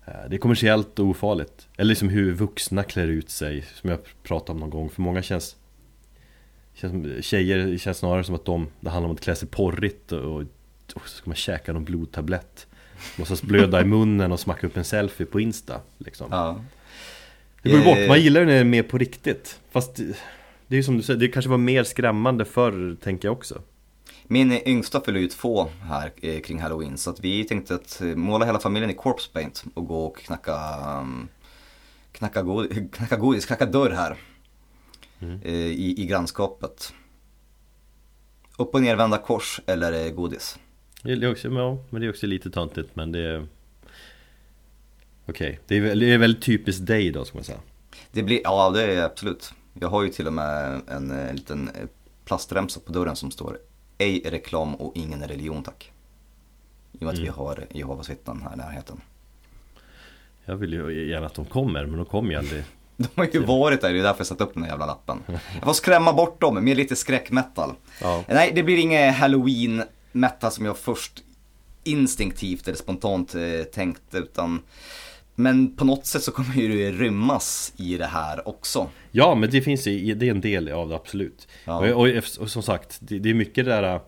Eh, 0.06 0.30
Det 0.30 0.36
är 0.36 0.40
kommersiellt 0.40 1.00
och 1.00 1.06
ofarligt. 1.06 1.68
Eller 1.78 1.90
liksom 1.90 2.10
hur 2.10 2.34
vuxna 2.34 2.84
klär 2.84 3.08
ut 3.08 3.30
sig 3.30 3.62
Som 3.62 3.90
jag 3.90 4.00
pratade 4.24 4.52
om 4.52 4.60
någon 4.60 4.70
gång. 4.70 4.90
För 4.90 5.02
många 5.02 5.22
känns, 5.22 5.56
känns 6.82 6.92
som- 6.92 7.22
Tjejer 7.22 7.78
känns 7.78 7.98
snarare 7.98 8.24
som 8.24 8.36
att 8.36 8.46
de 8.46 8.68
Det 8.80 8.90
handlar 8.90 9.10
om 9.10 9.16
att 9.16 9.22
klä 9.22 9.36
sig 9.36 9.48
porrigt 9.48 10.12
och, 10.12 10.36
och 10.96 11.10
så 11.10 11.18
ska 11.18 11.30
man 11.30 11.36
käka 11.36 11.74
någon 11.74 11.84
blodtablett 11.86 12.68
Måste 13.18 13.46
blöda 13.46 13.82
i 13.82 13.86
munnen 13.86 14.32
och 14.32 14.40
smacka 14.40 14.68
upp 14.68 14.78
en 14.78 14.84
selfie 14.84 15.26
på 15.26 15.40
Insta 15.40 15.82
liksom. 15.98 16.28
Ja. 16.32 16.64
Det 17.64 17.70
går 17.70 17.80
ju 17.80 17.86
bort, 17.86 17.98
Eh. 17.98 18.08
man 18.08 18.22
gillar 18.22 18.40
ju 18.42 18.46
när 18.48 18.54
det 18.54 18.60
är 18.60 18.64
mer 18.64 18.84
på 18.84 18.98
riktigt 18.98 19.60
Fast 19.72 19.96
det 19.96 20.04
det 20.68 20.76
är 20.76 20.78
ju 20.78 20.84
som 20.84 20.98
du 20.98 21.04
säger, 21.04 21.20
det 21.20 21.28
kanske 21.28 21.50
var 21.50 21.58
mer 21.58 21.84
skrämmande 21.84 22.46
förr 22.46 22.96
tänker 23.04 23.28
jag 23.28 23.34
också 23.38 23.62
Min 24.28 24.52
yngsta 24.68 25.02
fyller 25.02 25.20
ju 25.20 25.28
två 25.28 25.68
här 25.82 26.12
eh, 26.22 26.40
kring 26.42 26.60
halloween 26.62 26.98
så 26.98 27.10
att 27.10 27.20
vi 27.20 27.44
tänkte 27.44 27.76
att 27.76 28.02
eh, 28.02 28.08
måla 28.08 28.46
hela 28.46 28.60
familjen 28.60 28.92
i 28.92 28.94
corpse 28.94 29.30
paint 29.34 29.64
och 29.74 29.88
gå 29.88 30.06
och 30.06 30.18
knacka, 30.18 30.56
um, 31.02 31.28
knacka, 32.12 32.42
god, 32.42 32.94
knacka 32.94 33.16
godis, 33.18 33.46
knacka 33.46 33.66
dörr 33.66 33.90
här. 33.92 34.16
Eh, 35.22 35.54
i, 35.54 35.96
I 35.98 36.06
grannskapet. 36.06 36.94
Upp 38.58 38.74
och 38.74 38.82
nervända 38.82 39.18
kors 39.18 39.62
eller 39.66 40.06
eh, 40.06 40.12
godis. 40.12 40.60
Det 41.04 41.12
är 41.12 41.32
också, 41.32 41.48
ja, 41.48 41.84
men 41.90 42.02
det 42.02 42.08
är 42.08 42.10
också 42.10 42.28
lite 42.28 42.50
töntigt 42.52 42.96
men 42.96 43.12
det 43.12 43.20
är 43.20 43.48
Okej, 45.26 45.60
det, 45.68 45.76
är, 45.78 45.82
väl- 45.82 46.00
det 46.00 46.14
är 46.14 46.18
väldigt 46.18 46.44
typiskt 46.44 46.86
dig 46.86 47.12
då 47.12 47.26
ska 47.26 47.38
man 47.38 47.44
säga 47.44 47.60
Det 48.12 48.24
blir, 48.24 48.42
ja 48.44 48.70
det 48.70 48.84
är 48.84 49.04
absolut. 49.04 49.54
Jag 49.74 49.88
har 49.88 50.04
ju 50.04 50.10
till 50.10 50.28
och 50.28 50.34
med 50.34 50.82
en, 50.88 51.12
eh, 51.12 51.34
liten 51.34 51.70
plastremsa 52.26 52.80
på 52.80 52.92
dörren 52.92 53.16
som 53.16 53.32
står 53.32 53.58
Ej 53.98 54.22
reklam 54.26 54.76
och 54.76 54.98
ingen 54.98 55.24
religion 55.28 55.64
tack. 55.64 55.92
I 56.92 56.98
och 56.98 57.02
med 57.02 57.14
att 57.14 57.20
vi 57.20 57.28
har 57.28 57.66
Jehovas 57.72 58.10
vittnen 58.10 58.42
här 58.42 58.54
i 58.54 58.58
närheten. 58.58 59.02
Jag 60.46 60.56
vill 60.56 60.74
ju 60.74 61.10
gärna 61.10 61.26
att 61.26 61.34
de 61.34 61.46
kommer 61.46 61.86
men 61.86 61.98
de 61.98 62.06
kommer 62.06 62.32
ju 62.32 62.38
aldrig 62.38 62.64
De 63.08 63.08
har 63.16 63.28
ju 63.34 63.40
varit 63.40 63.82
där, 63.82 63.94
det 63.94 64.00
är 64.00 64.04
därför 64.04 64.20
jag 64.20 64.28
satt 64.28 64.42
upp 64.42 64.54
den 64.54 64.64
här 64.64 64.70
jävla 64.70 64.86
lappen. 64.86 65.24
Jag 65.54 65.64
får 65.64 65.74
skrämma 65.74 66.14
bort 66.14 66.42
dem 66.42 66.64
med 66.64 66.78
lite 66.78 66.96
skräckmetal. 66.96 67.74
Ja. 68.02 68.24
Nej, 68.28 68.52
det 68.56 68.64
blir 68.64 68.78
inget 68.78 69.16
halloween 69.16 69.84
metal 70.12 70.52
som 70.52 70.66
jag 70.66 70.78
först 70.78 71.24
instinktivt 71.84 72.68
eller 72.68 72.78
spontant 72.78 73.36
eh, 73.36 73.64
tänkt 73.64 74.16
utan 74.16 74.62
men 75.36 75.76
på 75.76 75.86
något 75.86 76.06
sätt 76.06 76.24
så 76.24 76.32
kommer 76.32 76.56
ju 76.56 76.68
det 76.68 76.92
rymmas 76.92 77.74
i 77.78 77.98
det 77.98 78.06
här 78.06 78.48
också. 78.48 78.90
Ja, 79.12 79.36
men 79.36 79.50
det 79.50 79.62
finns 79.62 79.88
ju, 79.88 80.16
det 80.16 80.28
är 80.28 80.32
en 80.32 80.42
del 80.42 80.72
av 80.72 80.90
det 80.90 80.96
absolut. 80.96 81.48
Ja. 81.66 81.94
Och, 81.94 82.08
och, 82.08 82.24
och 82.40 82.50
som 82.50 82.64
sagt, 82.64 82.98
det, 83.02 83.20
det 83.20 83.30
är 83.30 83.34
mycket 83.34 83.66
det 83.66 83.72
där 83.72 84.02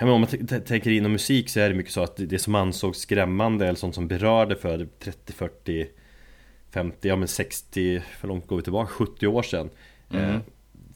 eh, 0.00 0.08
om 0.08 0.20
man 0.20 0.26
tänker 0.66 0.90
inom 0.90 1.12
musik 1.12 1.48
så 1.48 1.60
är 1.60 1.68
det 1.68 1.74
mycket 1.74 1.92
så 1.92 2.02
att 2.02 2.16
det, 2.16 2.26
det 2.26 2.38
som 2.38 2.54
ansågs 2.54 2.98
skrämmande 2.98 3.66
eller 3.66 3.78
sånt 3.78 3.94
som 3.94 4.08
berörde 4.08 4.56
för 4.56 4.88
30, 4.98 5.32
40, 5.32 5.86
50, 6.74 7.08
ja 7.08 7.16
men 7.16 7.28
60, 7.28 8.00
för 8.00 8.28
långt 8.28 8.46
går 8.46 8.56
vi 8.56 8.62
tillbaka, 8.62 8.86
70 8.92 9.26
år 9.26 9.42
sedan 9.42 9.70
eh, 10.10 10.36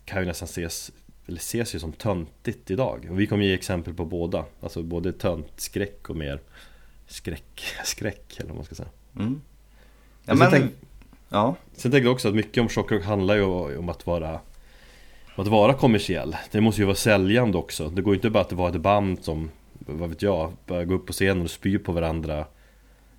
Kan 0.05 0.21
ju 0.23 0.27
nästan 0.27 0.47
ses, 0.47 0.93
eller 1.27 1.37
ses 1.39 1.75
ju 1.75 1.79
som 1.79 1.93
töntigt 1.93 2.71
idag. 2.71 3.07
Och 3.11 3.21
vi 3.21 3.27
kommer 3.27 3.45
ge 3.45 3.55
exempel 3.55 3.95
på 3.95 4.05
båda. 4.05 4.45
Alltså 4.61 4.83
både 4.83 5.13
töntskräck 5.13 6.11
och 6.11 6.17
mer 6.17 6.41
skräck, 7.07 7.63
skräck 7.85 8.37
eller 8.37 8.49
vad 8.49 8.57
man 8.57 8.65
ska 8.65 8.75
säga. 8.75 8.89
Mm. 9.17 9.41
Ja, 10.25 10.35
Men 10.35 10.39
men, 10.39 10.51
sen 10.51 10.61
tänk- 10.61 10.73
ja, 11.29 11.55
Sen 11.73 11.91
tänker 11.91 12.05
jag 12.07 12.13
också 12.15 12.29
att 12.29 12.35
mycket 12.35 12.61
om 12.61 12.69
chockrock 12.69 13.05
handlar 13.05 13.35
ju 13.35 13.43
om 13.79 13.89
att 13.89 14.07
vara 14.07 14.41
om 15.37 15.43
att 15.43 15.49
vara 15.49 15.75
kommersiell. 15.75 16.37
Det 16.51 16.61
måste 16.61 16.81
ju 16.81 16.85
vara 16.85 16.97
säljande 16.97 17.59
också. 17.59 17.89
Det 17.89 18.03
går 18.03 18.15
ju 18.15 18.17
inte 18.19 18.31
bara 18.31 18.41
att 18.41 18.53
vara 18.53 18.71
ett 18.75 18.81
band 18.81 19.25
som, 19.25 19.51
vad 19.79 20.09
vet 20.09 20.23
jag, 20.23 20.53
bara 20.67 20.85
gå 20.85 20.95
upp 20.95 21.07
på 21.07 21.13
scenen 21.13 21.43
och 21.43 21.51
spy 21.51 21.79
på 21.79 21.93
varandra 21.93 22.47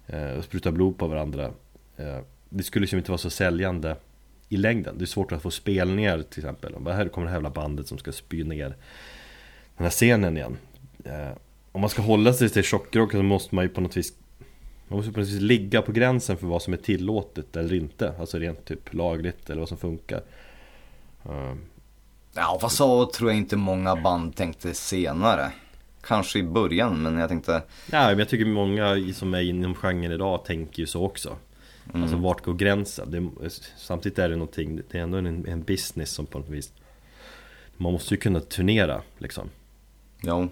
eh, 0.08 0.32
och 0.38 0.44
spruta 0.44 0.72
blod 0.72 0.98
på 0.98 1.08
varandra. 1.08 1.52
Eh, 1.98 2.20
det 2.50 2.64
skulle 2.64 2.82
liksom 2.82 2.98
inte 2.98 3.12
vara 3.12 3.18
så 3.18 3.30
säljande 3.30 3.96
i 4.50 4.58
längden. 4.58 4.98
Det 4.98 5.04
är 5.04 5.06
svårt 5.08 5.32
att 5.32 5.42
få 5.42 5.52
spelningar 5.52 6.22
till 6.22 6.40
exempel. 6.40 6.76
Bara, 6.80 6.96
här 6.96 7.08
kommer 7.08 7.26
det 7.26 7.32
här 7.32 7.38
jävla 7.38 7.50
bandet 7.50 7.88
som 7.88 7.98
ska 7.98 8.12
spy 8.12 8.44
ner 8.44 8.76
den 9.78 9.84
här 9.84 9.90
scenen 9.90 10.38
igen. 10.38 10.58
Eh, 11.04 11.30
om 11.72 11.82
man 11.82 11.90
ska 11.90 12.02
hålla 12.02 12.34
sig 12.34 12.50
till 12.50 12.64
chockrock 12.64 13.12
så 13.12 13.24
måste 13.24 13.56
man 13.56 13.66
ju 13.66 13.70
på 13.70 13.82
något 13.82 13.98
vis 13.98 14.14
man 14.88 14.98
måste 14.98 15.12
på 15.12 15.20
något 15.20 15.30
vis 15.30 15.42
ligga 15.42 15.82
på 15.82 15.92
gränsen 15.92 16.38
för 16.38 16.48
vad 16.48 16.62
som 16.62 16.74
är 16.74 16.78
tillåtet 16.78 17.56
eller 17.56 17.74
inte. 17.74 18.14
Alltså 18.20 18.38
rent 18.38 18.66
typ 18.66 18.94
lagligt 18.94 19.50
eller 19.50 19.60
vad 19.60 19.70
som 19.70 19.78
funkar. 19.78 20.22
Eh, 21.26 21.54
ja 22.34 22.60
vad 22.62 22.72
så 22.72 23.06
tror 23.06 23.30
jag 23.30 23.38
inte 23.38 23.58
många 23.58 23.96
band 23.96 24.36
tänkte 24.36 24.74
senare. 24.74 25.52
Kanske 26.02 26.40
i 26.40 26.44
början, 26.44 27.02
men 27.02 27.18
jag 27.18 27.30
tänkte, 27.30 27.62
Ja, 27.92 28.08
men 28.08 28.20
jag 28.20 28.30
tycker 28.30 28.46
många 28.46 29.14
som 29.14 29.34
är 29.34 29.42
inom 29.42 29.76
genren 29.76 30.12
idag 30.12 30.46
tänker 30.46 30.80
ju 30.80 30.88
så 30.88 31.06
också. 31.06 31.36
Alltså 31.94 32.16
vart 32.18 32.42
går 32.44 32.54
gränsen? 32.54 33.12
Det, 33.40 33.50
samtidigt 33.78 34.20
är 34.20 34.30
det 34.30 34.36
någonting, 34.36 34.82
det 34.92 34.98
är 34.98 35.02
ändå 35.04 35.18
en, 35.18 35.46
en 35.48 35.64
business 35.64 36.10
som 36.12 36.26
på 36.26 36.40
något 36.40 36.50
vis 36.50 36.74
Man 37.78 37.94
måste 37.94 38.14
ju 38.14 38.20
kunna 38.20 38.40
turnera 38.40 39.02
liksom. 39.18 39.50
ja, 40.22 40.48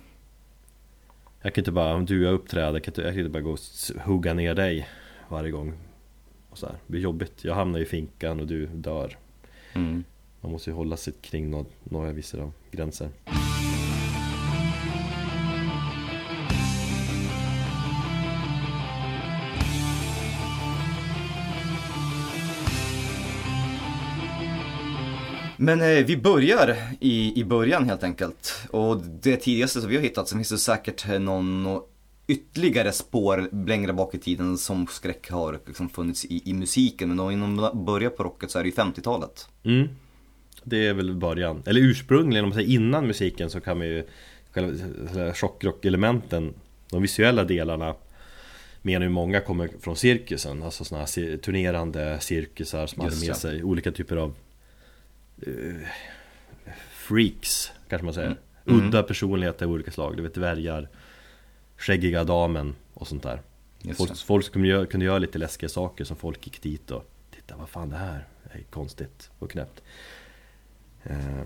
Jag 1.42 1.54
kan 1.54 1.62
inte 1.62 1.72
bara, 1.72 1.94
om 1.96 2.06
du 2.06 2.24
jag 2.24 2.34
uppträder, 2.34 2.74
jag 2.74 2.84
kan 2.84 2.92
inte, 2.92 3.02
jag 3.02 3.12
kan 3.12 3.20
inte 3.20 3.30
bara 3.30 3.42
gå 3.44 3.52
och 3.52 3.60
hugga 4.06 4.34
ner 4.34 4.56
dig 4.56 4.88
varje 5.30 5.52
gång. 5.52 5.74
Och 6.50 6.58
så 6.58 6.66
här. 6.66 6.74
Det 6.74 6.92
blir 6.92 7.02
jobbigt, 7.02 7.44
jag 7.44 7.56
hamnar 7.56 7.80
i 7.80 7.86
finkan 7.86 8.40
och 8.40 8.48
du 8.48 8.66
dör. 8.66 9.18
mm. 9.74 10.04
Man 10.42 10.52
måste 10.52 10.70
ju 10.70 10.76
hålla 10.76 10.98
sig 10.98 11.14
kring 11.22 11.50
nå- 11.50 11.66
några 11.84 12.12
vissa 12.12 12.52
gränser. 12.72 13.10
Men 25.58 25.82
eh, 25.82 26.06
vi 26.06 26.18
börjar 26.18 26.76
i, 27.00 27.40
i 27.42 27.44
början 27.44 27.86
helt 27.90 28.04
enkelt. 28.04 28.54
Och 28.72 29.02
det 29.22 29.38
tidigaste 29.38 29.82
som 29.82 29.90
vi 29.90 29.96
har 29.96 30.04
hittat 30.04 30.28
så 30.28 30.36
finns 30.36 30.50
det 30.50 30.58
säkert 30.58 31.10
eh, 31.10 31.20
någon 31.20 31.64
nå- 31.64 31.88
ytterligare 32.28 32.92
spår 32.92 33.50
längre 33.68 33.94
bak 33.94 34.16
i 34.16 34.20
tiden 34.20 34.58
som 34.58 34.88
skräck 34.88 35.30
har 35.32 35.60
liksom 35.68 35.90
funnits 35.90 36.26
i, 36.26 36.42
i 36.50 36.54
musiken. 36.54 37.10
Men 37.10 37.20
om 37.20 37.56
man 37.56 37.86
börjar 37.86 38.10
på 38.10 38.24
rocket 38.24 38.52
så 38.52 38.60
är 38.60 38.64
det 38.64 38.70
ju 38.70 38.76
50-talet. 38.76 39.48
Mm. 39.64 39.88
Det 40.64 40.88
är 40.88 40.94
väl 40.94 41.16
början. 41.16 41.64
Eller 41.66 41.82
ursprungligen, 41.82 42.44
om 42.46 42.50
man 42.50 42.56
säger 42.58 42.70
innan 42.70 43.08
musiken 43.08 43.50
så 43.50 43.60
kan 43.60 43.78
man 43.78 43.88
ju 43.88 44.08
Själva 44.52 45.34
chockrock-elementen 45.34 46.54
De 46.92 47.02
visuella 47.02 47.44
delarna 47.44 47.96
Menar 48.82 49.06
ju 49.06 49.10
många 49.10 49.42
kommer 49.42 49.70
från 49.82 49.96
cirkusen 49.96 50.64
Alltså 50.64 50.84
sådana 50.84 51.06
här 51.06 51.38
turnerande 51.38 52.18
cirkusar 52.20 52.88
som 52.88 53.04
Just 53.06 53.16
hade 53.18 53.28
med 53.28 53.36
det. 53.36 53.40
sig 53.40 53.64
olika 53.64 53.92
typer 53.92 54.16
av 54.16 54.34
eh, 55.42 55.88
Freaks 56.92 57.72
kanske 57.90 58.06
man 58.06 58.14
säger. 58.14 58.38
Mm. 58.66 58.88
Udda 58.88 59.04
personligheter 59.04 59.66
av 59.66 59.72
olika 59.72 59.92
slag, 59.92 60.18
du 60.18 60.24
vet 60.24 60.34
dvärgar 60.34 60.90
Skäggiga 61.78 62.24
damen 62.24 62.76
och 62.94 63.08
sånt 63.08 63.24
där. 63.24 63.42
Just 63.82 63.98
Folk, 63.98 64.12
det. 64.12 64.18
folk 64.18 64.52
kunde, 64.52 64.68
göra, 64.68 64.86
kunde 64.86 65.06
göra 65.06 65.20
lite 65.20 65.38
läskiga 65.38 65.70
saker 65.70 66.04
som 66.04 66.18
folk 66.18 66.46
gick 66.48 66.62
dit 66.62 66.92
och 66.92 67.10
Titta 67.36 67.56
vad 67.58 67.70
fan 67.70 67.90
det 67.90 67.98
här 67.98 68.28
är 68.52 68.62
konstigt 68.70 69.30
och 69.40 69.52
knäppt. 69.52 69.84
Eh, 71.04 71.46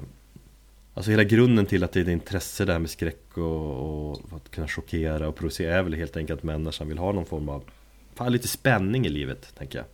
Alltså 0.93 1.11
hela 1.11 1.23
grunden 1.23 1.65
till 1.65 1.83
att 1.83 1.91
det 1.91 1.99
är 1.99 2.03
ett 2.03 2.09
intresse 2.09 2.65
där 2.65 2.79
med 2.79 2.89
skräck 2.89 3.37
och, 3.37 4.11
och 4.11 4.19
att 4.31 4.51
kunna 4.51 4.67
chockera 4.67 5.27
och 5.27 5.35
provocera 5.35 5.75
är 5.77 5.83
väl 5.83 5.93
helt 5.93 6.17
enkelt 6.17 6.39
att 6.39 6.43
människan 6.43 6.87
vill 6.87 6.97
ha 6.97 7.11
någon 7.11 7.25
form 7.25 7.49
av 7.49 7.63
Fan 8.15 8.31
lite 8.31 8.47
spänning 8.47 9.05
i 9.05 9.09
livet 9.09 9.55
tänker 9.57 9.77
jag. 9.77 9.85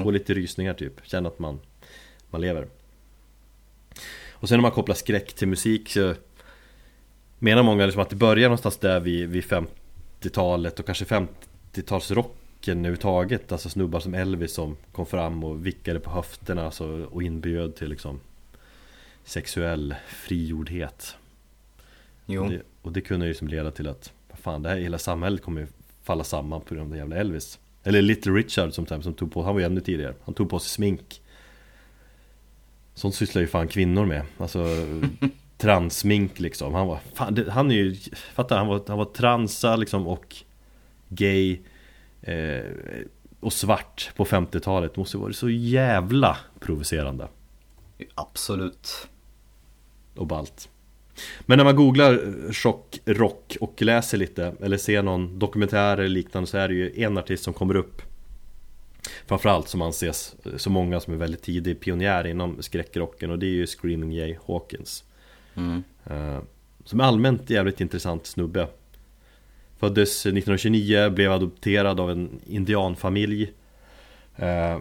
Få 0.00 0.04
Jo. 0.04 0.10
lite 0.10 0.34
rysningar 0.34 0.74
typ, 0.74 0.92
känna 1.04 1.28
att 1.28 1.38
man, 1.38 1.60
man 2.30 2.40
lever 2.40 2.66
Och 4.40 4.48
sen 4.48 4.58
när 4.58 4.62
man 4.62 4.70
kopplar 4.70 4.94
skräck 4.94 5.32
till 5.32 5.48
musik 5.48 5.90
så 5.90 6.14
Menar 7.42 7.62
många 7.62 7.86
liksom 7.86 8.02
att 8.02 8.10
det 8.10 8.16
börjar 8.16 8.48
någonstans 8.48 8.76
där 8.76 9.00
vid, 9.00 9.28
vid 9.28 9.44
50-talet 9.44 10.80
och 10.80 10.86
kanske 10.86 11.04
50-talsrocken 11.04 12.70
överhuvudtaget. 12.70 13.52
Alltså 13.52 13.68
snubbar 13.68 14.00
som 14.00 14.14
Elvis 14.14 14.52
som 14.52 14.76
kom 14.92 15.06
fram 15.06 15.44
och 15.44 15.66
vickade 15.66 16.00
på 16.00 16.10
höfterna 16.10 16.64
alltså, 16.64 17.06
och 17.10 17.22
inbjöd 17.22 17.76
till 17.76 17.88
liksom 17.88 18.20
Sexuell 19.24 19.94
frigjordhet. 20.08 21.16
Jo. 22.26 22.42
och 22.42 22.50
det, 22.50 22.62
och 22.82 22.92
det 22.92 23.00
kunde 23.00 23.26
ju 23.26 23.30
liksom 23.30 23.48
leda 23.48 23.70
till 23.70 23.88
att 23.88 24.12
vad 24.28 24.38
Fan 24.38 24.62
det 24.62 24.68
här 24.68 24.76
hela 24.76 24.98
samhället 24.98 25.42
kommer 25.42 25.60
ju 25.60 25.66
falla 26.02 26.24
samman 26.24 26.60
på 26.60 26.74
grund 26.74 26.92
av 26.92 26.98
jävla 26.98 27.16
Elvis. 27.16 27.58
Eller 27.82 28.02
Little 28.02 28.32
Richard 28.32 28.72
som, 28.72 28.86
som 28.86 29.14
tog 29.14 29.32
på, 29.32 29.42
han 29.42 29.54
var 29.54 29.60
ju 29.60 29.66
ännu 29.66 29.80
tidigare. 29.80 30.14
Han 30.24 30.34
tog 30.34 30.50
på 30.50 30.58
sig 30.58 30.68
smink 30.68 31.19
Sånt 32.94 33.14
sysslar 33.14 33.42
ju 33.42 33.48
fan 33.48 33.68
kvinnor 33.68 34.06
med 34.06 34.22
Alltså 34.38 34.66
Transsmink 35.58 36.40
liksom 36.40 36.74
Han 36.74 36.86
var, 36.86 36.98
fan, 37.14 37.34
det, 37.34 37.50
han 37.50 37.70
är 37.70 37.74
ju 37.74 37.96
Fattar 38.12 38.58
han 38.58 38.66
var, 38.66 38.82
han 38.88 38.98
var 38.98 39.04
transa 39.04 39.76
liksom 39.76 40.06
och 40.06 40.36
Gay 41.08 41.58
eh, 42.22 42.64
Och 43.40 43.52
svart 43.52 44.10
på 44.16 44.24
50-talet 44.24 44.96
Måste 44.96 45.16
varit 45.16 45.36
så 45.36 45.50
jävla 45.50 46.36
provocerande 46.60 47.28
Absolut. 48.14 49.08
och 50.16 50.26
ballt. 50.26 50.68
Men 51.40 51.56
när 51.56 51.64
man 51.64 51.76
googlar 51.76 52.12
eh, 52.12 52.52
chock, 52.52 53.00
rock 53.04 53.56
och 53.60 53.82
läser 53.82 54.18
lite 54.18 54.54
eller 54.60 54.76
ser 54.76 55.02
någon 55.02 55.38
dokumentär 55.38 55.98
eller 55.98 56.08
liknande 56.08 56.46
så 56.46 56.58
är 56.58 56.68
det 56.68 56.74
ju 56.74 57.02
en 57.02 57.18
artist 57.18 57.44
som 57.44 57.54
kommer 57.54 57.76
upp 57.76 58.02
Framförallt 59.26 59.68
som 59.68 59.82
anses 59.82 60.34
så 60.56 60.70
många 60.70 61.00
som 61.00 61.12
är 61.14 61.18
väldigt 61.18 61.42
tidig 61.42 61.80
pionjär 61.80 62.26
inom 62.26 62.62
skräckrocken 62.62 63.30
och 63.30 63.38
det 63.38 63.46
är 63.46 63.50
ju 63.50 63.66
Screaming 63.66 64.12
Jay 64.12 64.36
Hawkins. 64.46 65.04
Mm. 65.54 65.82
eh, 66.06 66.38
Som 66.84 67.00
är 67.00 67.04
allmänt 67.04 67.50
jävligt 67.50 67.80
intressant 67.80 68.26
snubbe. 68.26 68.68
Föddes 69.78 70.10
1929, 70.26 71.10
blev 71.10 71.32
adopterad 71.32 72.00
av 72.00 72.10
en 72.10 72.40
indianfamilj. 72.46 73.52
Eh, 74.36 74.78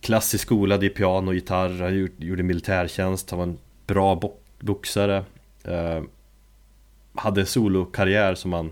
Klassiskt 0.00 0.42
skolad 0.44 0.84
i 0.84 0.88
piano 0.88 1.28
och 1.28 1.34
gitarr, 1.34 1.82
han 1.82 2.08
gjorde- 2.18 2.42
militärtjänst, 2.42 3.30
han 3.30 3.38
var 3.38 3.46
en 3.46 3.58
bra 3.86 4.14
bo- 4.14 4.36
boxare. 4.60 5.24
Eh, 5.64 6.02
Hade 7.14 7.46
solokarriär 7.46 8.34
som 8.34 8.52
han 8.52 8.70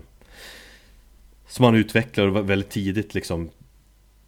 Som 1.47 1.65
han 1.65 1.75
utvecklade 1.75 2.41
väldigt 2.41 2.69
tidigt 2.69 3.13
liksom 3.13 3.49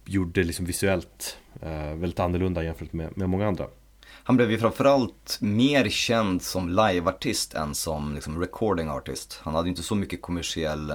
Gjorde 0.08 0.44
liksom 0.44 0.66
visuellt 0.66 1.36
eh, 1.62 1.94
Väldigt 1.94 2.20
annorlunda 2.20 2.64
jämfört 2.64 2.92
med, 2.92 3.16
med 3.16 3.28
många 3.28 3.48
andra 3.48 3.66
Han 4.10 4.36
blev 4.36 4.50
ju 4.50 4.58
framförallt 4.58 5.38
mer 5.40 5.88
känd 5.88 6.42
som 6.42 6.68
liveartist 6.68 7.54
än 7.54 7.74
som 7.74 8.14
liksom 8.14 8.40
recording 8.40 8.88
artist. 8.88 9.40
Han 9.42 9.54
hade 9.54 9.66
ju 9.66 9.70
inte 9.70 9.82
så 9.82 9.94
mycket 9.94 10.22
kommersiell, 10.22 10.94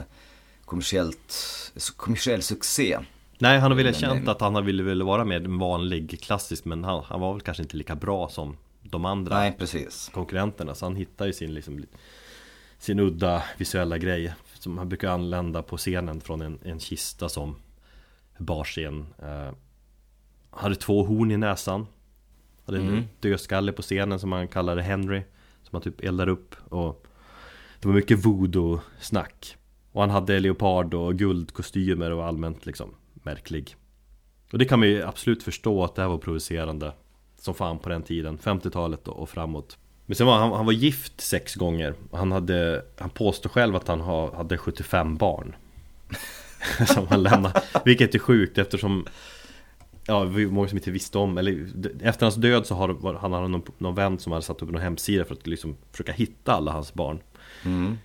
kommersiellt, 0.66 1.36
kommersiell 1.96 2.42
succé. 2.42 3.00
Nej, 3.38 3.60
han 3.60 3.72
har 3.72 3.78
väl 3.78 3.96
känt 3.96 4.28
att 4.28 4.42
han 4.42 4.66
ville 4.66 4.84
väl 4.84 5.04
vara 5.04 5.26
mer 5.26 5.40
vanlig 5.60 6.22
klassisk 6.22 6.66
Men 6.66 6.84
han, 6.84 7.04
han 7.08 7.22
var 7.22 7.34
väl 7.34 7.42
kanske 7.42 7.64
inte 7.64 7.78
lika 7.78 7.96
bra 7.96 8.30
som 8.30 8.58
de 8.82 9.06
andra 9.06 9.38
Nej, 9.40 9.56
precis. 9.58 10.10
konkurrenterna 10.14 10.76
Så 10.76 10.86
han 10.86 10.96
hittar 10.96 11.26
ju 11.26 11.34
sin 11.34 11.54
liksom 11.54 11.86
Sin 12.78 13.00
udda 13.00 13.44
visuella 13.58 13.98
grej 13.98 14.34
Som 14.60 14.78
han 14.78 14.90
brukar 14.90 15.10
anlända 15.10 15.62
på 15.62 15.78
scenen 15.78 16.22
från 16.22 16.42
en, 16.42 16.60
en 16.64 16.80
kista 16.80 17.30
som 17.30 17.56
Bars 18.38 18.78
i 18.78 18.84
en 18.84 19.06
eh, 19.22 19.52
hade 20.50 20.76
två 20.76 21.04
horn 21.04 21.32
i 21.32 21.38
näsan. 21.38 21.88
Hade 22.66 22.78
en 22.78 22.88
Mm. 22.88 23.04
dödskalle 23.20 23.72
på 23.72 23.82
scenen 23.82 24.20
som 24.20 24.32
han 24.32 24.48
kallade 24.48 24.82
Henry. 24.82 25.22
Som 25.64 25.70
han 25.72 25.82
typ 25.82 26.04
eldar 26.04 26.28
upp. 26.28 26.56
Och 26.70 27.08
det 27.80 27.88
var 27.88 27.96
mycket 27.96 28.26
voodoo-snack. 28.26 29.56
Och 29.92 30.02
han 30.02 30.10
hade 30.10 30.40
leopard 30.40 30.94
och 30.94 31.16
guldkostymer 31.16 32.12
och 32.12 32.26
allmänt 32.26 32.66
liksom 32.66 32.90
märklig. 33.14 33.76
Och 34.52 34.58
det 34.58 34.66
kan 34.66 34.80
man 34.80 34.88
ju 34.88 35.04
absolut 35.04 35.44
förstå 35.44 35.84
att 35.84 35.96
det 35.96 36.02
här 36.02 36.10
var 36.10 36.18
provocerande. 36.18 36.94
Som 37.40 37.54
fan 37.54 37.80
på 37.80 37.90
den 37.90 38.04
tiden, 38.04 38.38
50-talet 38.38 39.08
och 39.08 39.20
och 39.22 39.30
framåt. 39.30 39.78
Men 40.06 40.16
sen 40.16 40.28
var 40.28 40.38
han, 40.38 40.52
han 40.52 40.66
var 40.66 40.74
gift 40.74 41.22
sex 41.22 41.56
gånger. 41.56 41.94
Han, 42.12 42.32
hade, 42.32 42.86
han 42.98 43.10
påstår 43.10 43.50
själv 43.50 43.76
att 43.76 43.88
han 43.88 44.02
ha, 44.02 44.36
hade 44.36 44.58
75 44.58 45.18
barn. 45.18 45.56
som 46.88 47.08
han 47.08 47.24
lämnade. 47.24 47.62
Vilket 47.86 48.16
är 48.16 48.20
sjukt 48.20 48.58
eftersom 48.58 49.06
Ja, 50.06 50.24
var 50.24 50.52
många 50.52 50.68
som 50.68 50.78
inte 50.78 50.92
visste 50.92 51.18
om, 51.18 51.38
eller 51.38 51.68
efter 52.02 52.26
hans 52.26 52.36
död 52.36 52.66
så 52.66 52.76
har 52.76 53.18
han 53.18 53.34
hade 53.34 53.48
någon, 53.48 53.64
någon 53.78 53.96
vän 53.96 54.20
som 54.20 54.32
hade 54.32 54.46
satt 54.46 54.62
upp 54.62 54.70
någon 54.72 54.82
hemsida 54.82 55.26
för 55.26 55.36
att 55.36 55.48
liksom 55.48 55.78
försöka 55.92 56.12
hitta 56.12 56.54
alla 56.54 56.72
hans 56.72 56.94
barn. 56.94 57.20
Mm. 57.66 57.98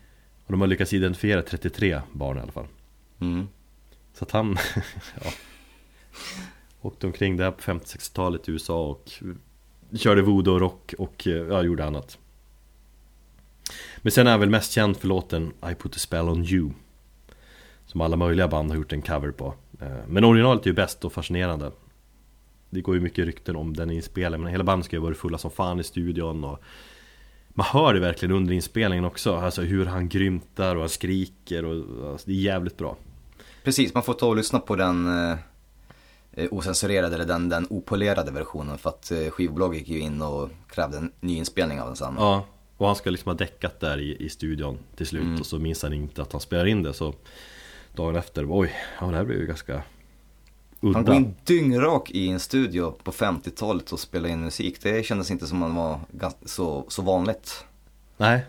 Och 0.47 0.53
de 0.53 0.61
har 0.61 0.69
lyckats 0.69 0.93
identifiera 0.93 1.43
33 1.43 2.01
barn 2.13 2.39
i 2.39 2.41
alla 2.41 2.53
fall. 2.53 2.67
Mm. 3.21 3.49
Så 4.15 4.25
att 4.25 4.31
han, 4.31 4.57
ja 5.25 5.31
Åkte 6.81 7.07
omkring 7.07 7.37
där 7.37 7.51
på 7.51 7.61
50-60-talet 7.61 8.49
i 8.49 8.53
USA 8.53 8.87
och 8.87 9.11
Körde 9.97 10.23
voodoo 10.23 10.55
och 10.55 10.61
rock 10.61 10.95
och 10.99 11.27
ja, 11.27 11.63
gjorde 11.63 11.85
annat 11.85 12.19
Men 13.97 14.13
sen 14.13 14.27
är 14.27 14.31
han 14.31 14.41
väl 14.41 14.51
mest 14.51 14.73
känd 14.73 14.97
för 14.97 15.09
låten 15.09 15.53
I 15.71 15.75
put 15.75 15.97
a 15.97 15.99
spell 15.99 16.29
on 16.29 16.45
you 16.45 16.71
Som 17.89 18.01
alla 18.01 18.17
möjliga 18.17 18.49
band 18.49 18.71
har 18.71 18.77
gjort 18.77 18.93
en 18.93 19.03
cover 19.03 19.31
på 19.31 19.55
Eh, 19.81 19.89
Men 20.09 20.25
originalet 20.25 20.63
är 20.63 20.67
ju 20.67 20.75
bäst 20.75 21.05
och 21.05 21.13
fascinerande 21.13 21.71
Det 22.71 22.81
går 22.81 22.95
ju 22.95 23.01
mycket 23.01 23.27
rykten 23.27 23.57
om 23.57 23.75
den 23.77 23.91
inspelningen 23.91 24.41
Men 24.43 24.51
hela 24.53 24.65
bandet 24.65 24.87
ska 24.87 24.97
ju 24.97 25.03
varit 25.03 25.19
fulla 25.19 25.39
som 25.39 25.51
fan 25.51 25.81
i 25.81 25.85
studion 25.85 26.45
och 26.45 26.61
man 27.49 27.67
hör 27.67 27.95
det 27.95 28.01
verkligen 28.01 28.35
under 28.35 28.55
inspelningen 28.55 29.05
också, 29.05 29.35
alltså 29.37 29.63
hur 29.63 29.87
han 29.87 30.09
grymtar 30.09 30.75
och 30.77 30.81
han 30.83 30.89
skriker 30.89 31.65
och 31.65 32.11
alltså, 32.13 32.31
det 32.31 32.33
är 32.33 32.41
jävligt 32.41 32.77
bra 32.77 32.97
Precis, 33.65 33.95
man 33.95 34.03
får 34.03 34.15
ta 34.15 34.27
och 34.27 34.37
lyssna 34.37 34.59
på 34.59 34.77
den 34.77 35.29
eh, 35.31 36.47
osensurerade 36.51 37.15
eller 37.15 37.27
den, 37.27 37.49
den 37.49 37.67
opolerade 37.71 38.31
versionen 38.31 38.79
för 38.79 38.91
att 38.91 39.11
eh, 39.11 39.31
skivbolaget 39.31 39.79
gick 39.79 39.89
ju 39.89 39.99
in 40.01 40.23
och 40.23 40.51
krävde 40.71 40.99
en 40.99 41.13
ny 41.21 41.37
inspelning 41.37 41.81
av 41.81 41.87
den 41.87 41.97
sen. 41.97 42.15
Ja, 42.19 42.45
och 42.77 42.87
han 42.87 42.97
ska 42.97 43.11
liksom 43.11 43.31
ha 43.31 43.37
däckat 43.37 43.81
där 43.81 43.99
i, 43.99 44.17
i 44.25 44.29
studion 44.29 44.79
till 44.97 45.07
slut 45.07 45.23
Mm. 45.23 45.41
och 45.41 45.47
så 45.47 45.59
minns 45.59 45.83
han 45.83 45.93
inte 45.93 46.23
att 46.23 46.33
han 46.33 46.41
spelar 46.41 46.67
in 46.67 46.83
det 46.83 46.93
så 46.93 47.15
Dagen 47.99 48.17
efter, 48.17 48.47
oj, 48.51 48.73
ja 49.01 49.07
det 49.07 49.17
här 49.17 49.25
blev 49.25 49.41
ju 49.41 49.47
ganska 49.47 49.83
Han 50.81 50.93
går 50.93 51.01
udda 51.01 51.15
in 51.15 51.35
dyngrak 51.45 52.11
i 52.11 52.29
en 52.29 52.41
studio 52.41 52.91
på 52.91 53.13
50-talet 53.13 53.93
och 53.93 54.01
spelar 54.01 54.29
in 54.29 54.41
musik. 54.41 54.83
Det 54.83 55.07
kändes 55.07 55.31
inte 55.31 55.47
som 55.47 55.63
att 55.63 55.71
det 55.71 56.23
var 56.23 56.33
så, 56.45 56.85
så 56.89 57.03
vanligt. 57.03 57.65
Nej, 58.17 58.41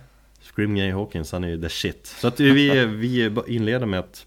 Scream 0.41 0.77
Jay 0.77 0.91
Hawkins, 0.91 1.31
han 1.31 1.43
är 1.43 1.47
ju 1.47 1.61
the 1.61 1.69
shit 1.69 2.07
Så 2.07 2.27
att 2.27 2.39
vi, 2.39 2.85
vi 2.85 3.35
inleder 3.47 3.85
med 3.85 3.99
att 3.99 4.25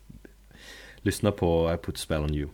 lyssna 0.97 1.31
på 1.31 1.75
I 1.75 1.77
put 1.87 1.95
a 1.95 1.99
spell 1.99 2.23
on 2.23 2.35
you 2.35 2.49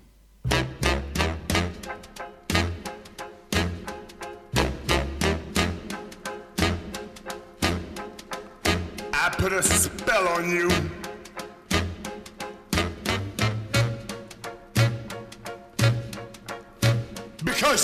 I 9.12 9.30
put 9.38 9.52
a 9.52 9.62
spell 9.62 10.26
on 10.38 10.50
you. 10.50 10.87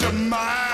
is 0.02 0.12
mine. 0.28 0.73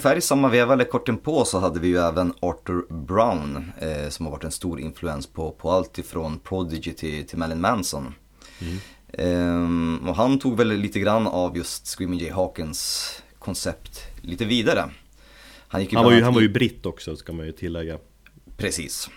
Ungefär 0.00 0.16
i 0.16 0.20
samma 0.20 0.48
veva, 0.48 0.72
eller 0.72 0.84
kort 0.84 1.08
inpå, 1.08 1.44
så 1.44 1.58
hade 1.58 1.80
vi 1.80 1.88
ju 1.88 1.96
även 1.96 2.32
Arthur 2.40 2.92
Brown 2.92 3.72
eh, 3.80 4.08
som 4.08 4.26
har 4.26 4.32
varit 4.32 4.44
en 4.44 4.50
stor 4.50 4.80
influens 4.80 5.26
på, 5.26 5.50
på 5.50 5.70
allt 5.70 5.98
ifrån 5.98 6.38
Prodigy 6.38 6.92
till, 6.92 7.26
till 7.26 7.38
Marilyn 7.38 7.60
Manson. 7.60 8.14
Ehm, 9.12 10.08
och 10.08 10.16
han 10.16 10.38
tog 10.38 10.56
väl 10.56 10.68
lite 10.68 11.00
grann 11.00 11.26
av 11.26 11.56
just 11.56 11.86
Screaming 11.86 12.20
Jay 12.20 12.30
Hawkins 12.30 13.12
koncept 13.38 14.00
lite 14.22 14.44
vidare. 14.44 14.90
Han, 15.68 15.80
gick 15.80 15.94
Han 15.94 16.04
var 16.04 16.12
ju, 16.12 16.22
han 16.22 16.34
var 16.34 16.40
ju 16.40 16.48
britt 16.48 16.86
också 16.86 17.16
ska 17.16 17.32
man 17.32 17.46
ju 17.46 17.52
tillägga 17.52 17.98
Precis. 18.56 19.10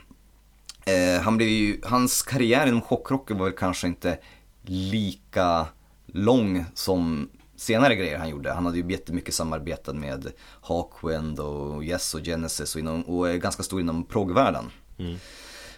Eh, 0.86 1.22
han 1.22 1.38
blev 1.38 1.50
ju, 1.50 1.80
hans 1.84 2.22
karriär 2.22 2.68
inom 2.68 2.82
chockrocken 2.82 3.38
var 3.38 3.46
väl 3.46 3.56
kanske 3.58 3.88
inte 3.88 4.18
lika 4.66 5.66
lång 6.06 6.66
som 6.74 7.30
senare 7.64 7.96
grejer 7.96 8.18
han 8.18 8.30
gjorde. 8.30 8.52
Han 8.52 8.66
hade 8.66 8.78
ju 8.78 8.92
jättemycket 8.92 9.34
samarbeten 9.34 10.00
med 10.00 10.32
Hawkwind 10.62 11.40
och 11.40 11.84
Yes 11.84 12.14
och 12.14 12.22
Genesis 12.24 12.76
och, 12.76 12.80
inom, 12.80 13.02
och 13.02 13.30
är 13.30 13.38
ganska 13.38 13.64
stor 13.64 13.82
inom 13.82 14.04
proggvärlden. 14.04 14.66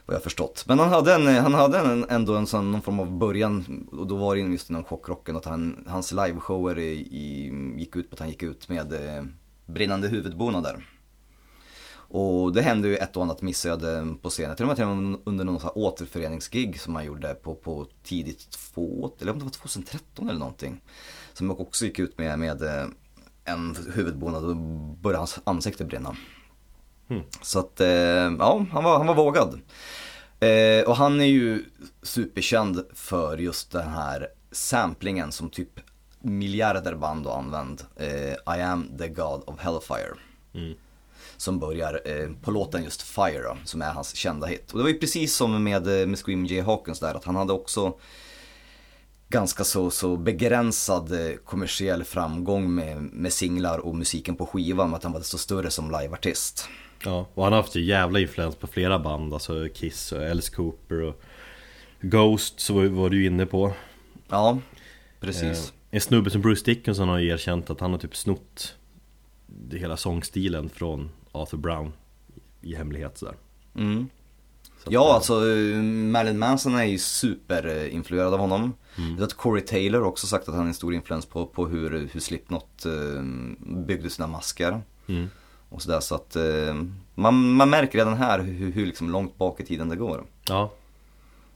Vad 0.05 0.15
jag 0.15 0.23
förstått. 0.23 0.63
Men 0.67 0.79
han 0.79 0.89
hade, 0.89 1.13
en, 1.13 1.27
han 1.27 1.53
hade 1.53 1.79
en, 1.79 2.05
ändå 2.09 2.35
en 2.35 2.47
sån, 2.47 2.71
någon 2.71 2.81
form 2.81 2.99
av 2.99 3.11
början 3.11 3.87
och 3.91 4.07
då 4.07 4.15
var 4.15 4.35
det 4.35 4.41
just 4.41 4.69
inom 4.69 4.83
chockrocken 4.83 5.35
att 5.35 5.45
han, 5.45 5.85
hans 5.87 6.11
liveshower 6.11 6.79
i, 6.79 6.91
i, 6.93 7.51
gick 7.77 7.95
ut 7.95 8.09
på 8.09 8.13
att 8.13 8.19
han 8.19 8.29
gick 8.29 8.43
ut 8.43 8.69
med 8.69 8.93
eh, 8.93 9.23
brinnande 9.65 10.07
huvudbonader. 10.07 10.85
Och 12.07 12.53
det 12.53 12.61
hände 12.61 12.87
ju 12.87 12.95
ett 12.95 13.17
och 13.17 13.23
annat 13.23 13.41
missöde 13.41 14.15
på 14.21 14.29
scenen. 14.29 14.55
Till 14.55 14.63
och 14.63 14.67
med 14.67 14.75
till 14.75 14.85
och 14.85 14.95
med 14.95 15.19
under 15.25 15.45
någon 15.45 15.59
sån 15.59 15.69
här 15.75 15.77
återföreningsgig 15.77 16.81
som 16.81 16.95
han 16.95 17.05
gjorde 17.05 17.33
på, 17.33 17.55
på 17.55 17.87
tidigt 18.03 18.49
två, 18.49 19.11
eller 19.19 19.31
om 19.31 19.39
det 19.39 19.43
var 19.43 19.51
2013 19.51 20.29
eller 20.29 20.39
någonting. 20.39 20.81
Som 21.37 21.51
också 21.51 21.85
gick 21.85 21.99
ut 21.99 22.17
med, 22.17 22.39
med 22.39 22.61
eh, 22.61 22.85
en 23.45 23.77
huvudbonad 23.93 24.45
och 24.45 24.55
började 25.01 25.17
hans 25.17 25.39
ansikte 25.43 25.85
brinna. 25.85 26.15
Så 27.41 27.59
att, 27.59 27.81
eh, 27.81 27.87
ja, 28.39 28.65
han 28.71 28.83
var, 28.83 28.97
han 28.97 29.07
var 29.07 29.15
vågad. 29.15 29.59
Eh, 30.39 30.89
och 30.89 30.95
han 30.95 31.21
är 31.21 31.25
ju 31.25 31.65
superkänd 32.01 32.85
för 32.93 33.37
just 33.37 33.71
den 33.71 33.89
här 33.89 34.27
samplingen 34.51 35.31
som 35.31 35.49
typ 35.49 35.79
miljarder 36.19 36.95
band 36.95 37.25
har 37.25 37.37
använt. 37.37 37.85
I 38.57 38.61
am 38.61 38.97
the 38.97 39.07
God 39.07 39.43
of 39.45 39.59
Hellfire. 39.59 40.15
Som 41.37 41.59
börjar 41.59 42.01
eh, 42.05 42.29
på 42.41 42.51
låten 42.51 42.83
just 42.83 43.01
Fire 43.01 43.41
då, 43.41 43.57
som 43.65 43.81
är 43.81 43.91
hans 43.91 44.15
kända 44.15 44.47
hit. 44.47 44.71
Och 44.71 44.77
det 44.77 44.83
var 44.83 44.89
ju 44.89 44.99
precis 44.99 45.35
som 45.35 45.63
med, 45.63 45.85
med 45.85 46.19
Scream 46.19 46.45
J. 46.45 46.61
Hawkins 46.61 46.99
där, 46.99 47.15
att 47.15 47.25
han 47.25 47.35
hade 47.35 47.53
också 47.53 47.93
ganska 49.29 49.63
så, 49.63 49.91
så 49.91 50.17
begränsad 50.17 51.11
eh, 51.11 51.35
kommersiell 51.35 52.03
framgång 52.03 52.75
med, 52.75 53.01
med 53.01 53.33
singlar 53.33 53.79
och 53.79 53.95
musiken 53.95 54.35
på 54.35 54.45
skivan, 54.45 54.93
att 54.95 55.03
han 55.03 55.11
var 55.11 55.21
så 55.21 55.37
större 55.37 55.71
som 55.71 55.91
liveartist. 55.91 56.69
Ja, 57.03 57.27
och 57.33 57.43
han 57.43 57.53
har 57.53 57.61
haft 57.61 57.75
jävla 57.75 58.19
influens 58.19 58.55
på 58.55 58.67
flera 58.67 58.99
band 58.99 59.33
Alltså 59.33 59.67
Kiss 59.73 60.11
och 60.11 60.23
Alice 60.23 60.51
Cooper 60.55 61.01
och 61.01 61.21
Ghost 62.01 62.59
så 62.59 62.73
var- 62.89 63.09
du 63.09 63.25
inne 63.25 63.45
på 63.45 63.73
Ja, 64.29 64.57
precis. 65.19 65.43
Eh, 65.69 65.73
En 65.91 66.01
snubbe 66.01 66.29
som 66.29 66.41
Bruce 66.41 66.65
Dickinson 66.65 67.09
har 67.09 67.17
ju 67.19 67.29
erkänt 67.29 67.69
att 67.69 67.79
han 67.79 67.91
har 67.91 67.97
typ 67.99 68.15
snott 68.15 68.75
hela 69.71 69.97
sångstilen 69.97 70.69
från 70.69 71.09
Arthur 71.31 71.57
Brown 71.57 71.93
i 72.61 72.75
hemlighet 72.75 73.17
sådär 73.17 73.35
Mm. 73.75 74.09
Så 74.85 74.89
att, 74.89 74.93
Ja, 74.93 75.09
eh, 75.09 75.15
alltså 75.15 75.33
eh, 75.33 75.75
Marilyn 75.83 76.39
Manson 76.39 76.75
är 76.75 76.83
ju 76.83 76.97
superinfluerad 76.97 78.33
av 78.33 78.39
honom. 78.39 78.73
Mm. 78.97 79.09
Jag 79.09 79.19
vet 79.19 79.23
att 79.23 79.33
Corey 79.33 79.61
Taylor 79.61 79.99
har 79.99 80.07
också 80.07 80.27
sagt 80.27 80.49
att 80.49 80.55
han 80.55 80.63
är 80.63 80.67
en 80.67 80.73
stor 80.73 80.93
influens 80.93 81.25
på, 81.25 81.45
på 81.45 81.67
hur, 81.67 82.09
hur 82.11 82.19
Slipknot 82.19 82.85
eh, 82.85 83.23
byggde 83.59 84.09
sina 84.09 84.27
masker. 84.27 84.81
Mm. 85.07 85.29
Och 85.69 85.81
sådär, 85.81 85.99
så 85.99 86.15
att 86.15 86.37
man, 87.15 87.53
man 87.53 87.69
märker 87.69 87.97
redan 87.97 88.13
här 88.13 88.39
hur, 88.39 88.71
hur 88.71 88.85
liksom 88.85 89.09
långt 89.09 89.37
bak 89.37 89.59
i 89.59 89.65
tiden 89.65 89.89
det 89.89 89.95
går. 89.95 90.23
Ja 90.47 90.71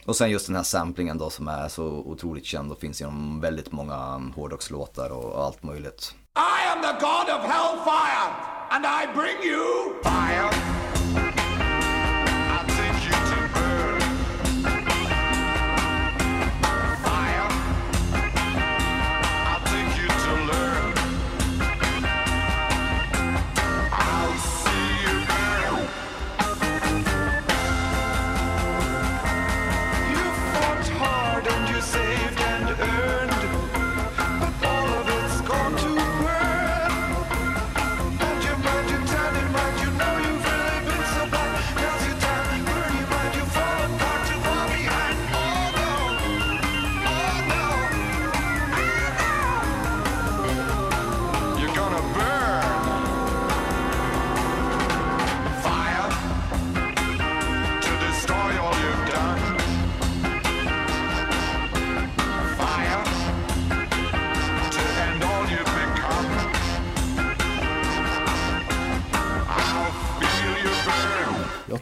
Och 0.06 0.16
sen 0.16 0.32
just 0.32 0.48
den 0.48 0.56
här 0.56 0.64
samplingen 0.64 1.18
då 1.18 1.30
som 1.30 1.48
är 1.48 1.68
så 1.68 1.86
otroligt 1.86 2.46
känd 2.46 2.72
och 2.72 2.80
finns 2.80 3.02
inom 3.02 3.42
väldigt 3.42 3.72
många 3.72 4.16
um, 4.16 4.34
hårdrockslåtar 4.36 5.10
och, 5.10 5.26
och 5.26 5.44
allt 5.44 5.64
möjligt. 5.64 6.16
I 6.36 6.70
am 6.72 6.82
the 6.82 7.06
god 7.06 7.28
of 7.36 7.42
hellfire, 7.52 8.30
and 8.70 8.86
I 8.86 9.14
bring 9.16 9.52
you 9.52 9.94
fire. 10.04 10.89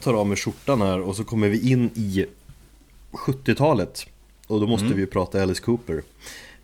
Tar 0.07 0.13
av 0.13 0.27
mig 0.27 0.37
skjortan 0.37 0.81
här 0.81 0.99
och 0.99 1.15
så 1.15 1.23
kommer 1.23 1.49
vi 1.49 1.71
in 1.71 1.89
i 1.95 2.25
70-talet 3.11 4.05
Och 4.47 4.59
då 4.61 4.67
måste 4.67 4.85
vi 4.87 4.99
ju 5.01 5.07
prata 5.07 5.41
Alice 5.43 5.61
Cooper 5.61 6.03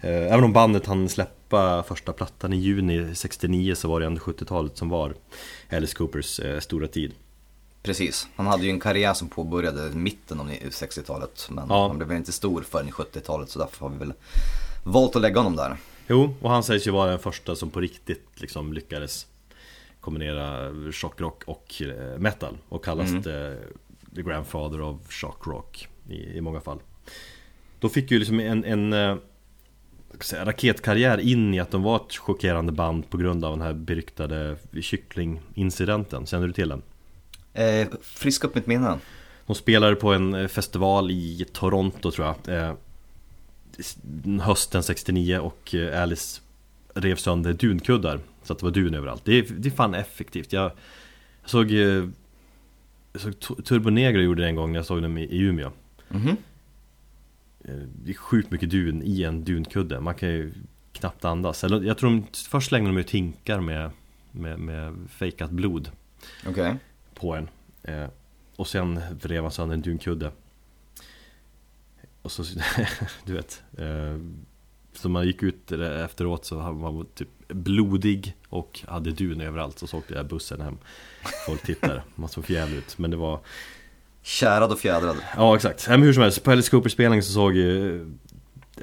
Eh, 0.01 0.33
Även 0.33 0.43
om 0.43 0.53
bandet 0.53 0.85
hann 0.85 1.09
släppa 1.09 1.83
första 1.83 2.13
plattan 2.13 2.53
i 2.53 2.57
juni 2.57 3.15
69 3.15 3.75
så 3.75 3.87
var 3.87 3.99
det 3.99 4.05
ändå 4.05 4.21
70-talet 4.21 4.77
som 4.77 4.89
var 4.89 5.13
Alice 5.71 5.95
Coopers 5.95 6.39
eh, 6.39 6.59
stora 6.59 6.87
tid 6.87 7.11
Precis, 7.83 8.27
han 8.35 8.47
hade 8.47 8.63
ju 8.63 8.69
en 8.69 8.79
karriär 8.79 9.13
som 9.13 9.27
påbörjade 9.29 9.87
i 9.87 9.95
mitten 9.95 10.39
av 10.39 10.49
60-talet. 10.49 11.47
Men 11.51 11.65
Ja. 11.69 11.87
han 11.87 11.97
blev 11.97 12.07
väl 12.07 12.17
inte 12.17 12.31
stor 12.31 12.61
förrän 12.69 12.87
i 12.87 12.91
70-talet 12.91 13.49
så 13.49 13.59
därför 13.59 13.79
har 13.85 13.89
vi 13.89 13.97
väl 13.97 14.13
valt 14.83 15.15
att 15.15 15.21
lägga 15.21 15.39
honom 15.39 15.55
där. 15.55 15.77
Jo, 16.07 16.35
och 16.41 16.49
han 16.49 16.63
sägs 16.63 16.87
ju 16.87 16.91
vara 16.91 17.09
den 17.09 17.19
första 17.19 17.55
som 17.55 17.69
på 17.69 17.79
riktigt 17.79 18.27
liksom 18.35 18.73
lyckades 18.73 19.27
kombinera 20.03 20.71
shockrock 20.91 21.43
och 21.43 21.81
eh, 21.81 22.19
metal 22.19 22.57
och 22.69 22.85
kallas 22.85 23.11
det 23.11 23.57
the 24.15 24.21
grandfather 24.21 24.81
of 24.81 25.11
shockrock 25.11 25.87
i, 26.09 26.37
i 26.37 26.41
många 26.41 26.61
fall. 26.61 26.79
Då 27.79 27.89
fick 27.89 28.11
ju 28.11 28.19
liksom 28.19 28.39
en, 28.39 28.65
en 28.65 28.93
eh, 28.93 29.15
säga, 30.19 30.45
raketkarriär 30.45 31.17
in 31.17 31.53
i 31.53 31.59
att 31.59 31.71
de 31.71 31.83
var 31.83 31.95
ett 31.95 32.15
chockerande 32.15 32.71
band 32.71 33.09
på 33.09 33.17
grund 33.17 33.45
av 33.45 33.51
den 33.51 33.61
här 33.61 33.73
beryktade 33.73 34.55
kycklingincidenten. 34.81 36.25
Känner 36.25 36.47
du 36.47 36.53
till 36.53 36.69
den? 36.69 36.81
Eh, 37.53 37.87
friska 38.01 38.47
upp 38.47 38.55
mitt 38.55 38.67
minne. 38.67 38.97
De 39.45 39.55
spelade 39.55 39.95
på 39.95 40.13
en 40.13 40.33
eh, 40.33 40.47
festival 40.47 41.11
i 41.11 41.45
Toronto 41.53 42.11
tror 42.11 42.27
jag 42.27 42.59
eh, 42.59 42.75
Hösten 44.41 44.83
69 44.83 45.39
och 45.39 45.75
Alice 45.95 46.41
rev 46.93 47.15
sönder 47.15 47.53
dunkuddar 47.53 48.19
Så 48.43 48.53
att 48.53 48.59
det 48.59 48.65
var 48.65 48.71
dun 48.71 48.93
överallt. 48.93 49.25
Det 49.25 49.33
är, 49.33 49.45
det 49.57 49.69
är 49.69 49.71
fan 49.71 49.93
effektivt. 49.93 50.53
Jag, 50.53 50.71
jag 51.41 51.49
såg 51.49 51.71
eh, 51.71 52.07
Jag 53.13 53.21
såg 53.21 53.39
Tu- 53.39 53.61
Turbo 53.63 53.89
Negro 53.89 54.21
gjorde 54.21 54.41
det 54.41 54.47
en 54.47 54.55
gång 54.55 54.71
när 54.71 54.79
jag 54.79 54.85
såg 54.85 55.01
dem 55.01 55.17
i, 55.17 55.23
i 55.23 55.37
Umeå. 55.39 55.71
Mhm. 56.09 56.37
Eh, 57.63 57.75
Det 58.03 58.11
är 58.11 58.15
sjukt 58.15 58.51
mycket 58.51 58.69
dun 58.69 59.01
i 59.03 59.23
en 59.23 59.43
dunkudde. 59.43 59.99
Man 59.99 60.15
kan 60.15 60.29
ju 60.29 60.53
knappt 60.93 61.25
andas. 61.25 61.63
Eller 61.63 61.81
jag 61.83 61.97
tror 61.97 62.09
de 62.09 62.25
först 62.49 62.67
slängde 62.69 62.89
de 62.89 62.97
ut 62.97 63.11
hinkar 63.11 63.59
med 63.59 63.91
Med, 64.31 64.59
med 64.59 64.95
fejkat 65.09 65.51
blod 65.51 65.89
Okej. 66.47 66.75
på 67.13 67.35
en. 67.35 67.49
Eh, 67.83 68.07
Och 68.55 68.67
sen 68.67 68.99
rev 69.21 69.43
han 69.43 69.51
sönder 69.51 69.73
en 69.75 69.81
dunkudde. 69.81 70.31
Och 72.21 72.31
så, 72.31 72.43
du 73.25 73.33
vet 73.33 73.63
eh, 73.77 74.17
Så 74.97 75.09
man 75.09 75.25
gick 75.25 75.43
ut 75.43 75.71
efteråt 75.71 76.45
så 76.45 76.55
var 76.55 76.91
man 76.91 77.05
typ 77.15 77.29
blodig 77.47 78.35
och 78.49 78.79
hade 78.87 79.11
dun 79.11 79.41
överallt. 79.41 79.79
Så 79.79 79.87
så 79.87 79.97
åkte 79.97 80.13
jag 80.13 80.27
bussen 80.27 80.61
hem. 80.61 80.77
Folk 81.45 81.61
tittade, 81.63 82.03
man 82.15 82.29
såg 82.29 82.49
jävligt 82.49 82.77
ut. 82.77 82.97
Men 82.97 83.11
det 83.11 83.17
var 83.17 83.39
Kärad 84.25 84.71
och 84.71 84.79
fjädrad. 84.79 85.15
Ja 85.37 85.55
exakt, 85.55 85.89
men 85.89 86.01
hur 86.03 86.13
som 86.13 86.23
helst, 86.23 86.43
på 86.43 86.51
Alice 86.51 86.71
Cooper 86.71 86.89
spelning 86.89 87.21
så 87.21 87.31
såg 87.33 87.55
ju 87.55 88.05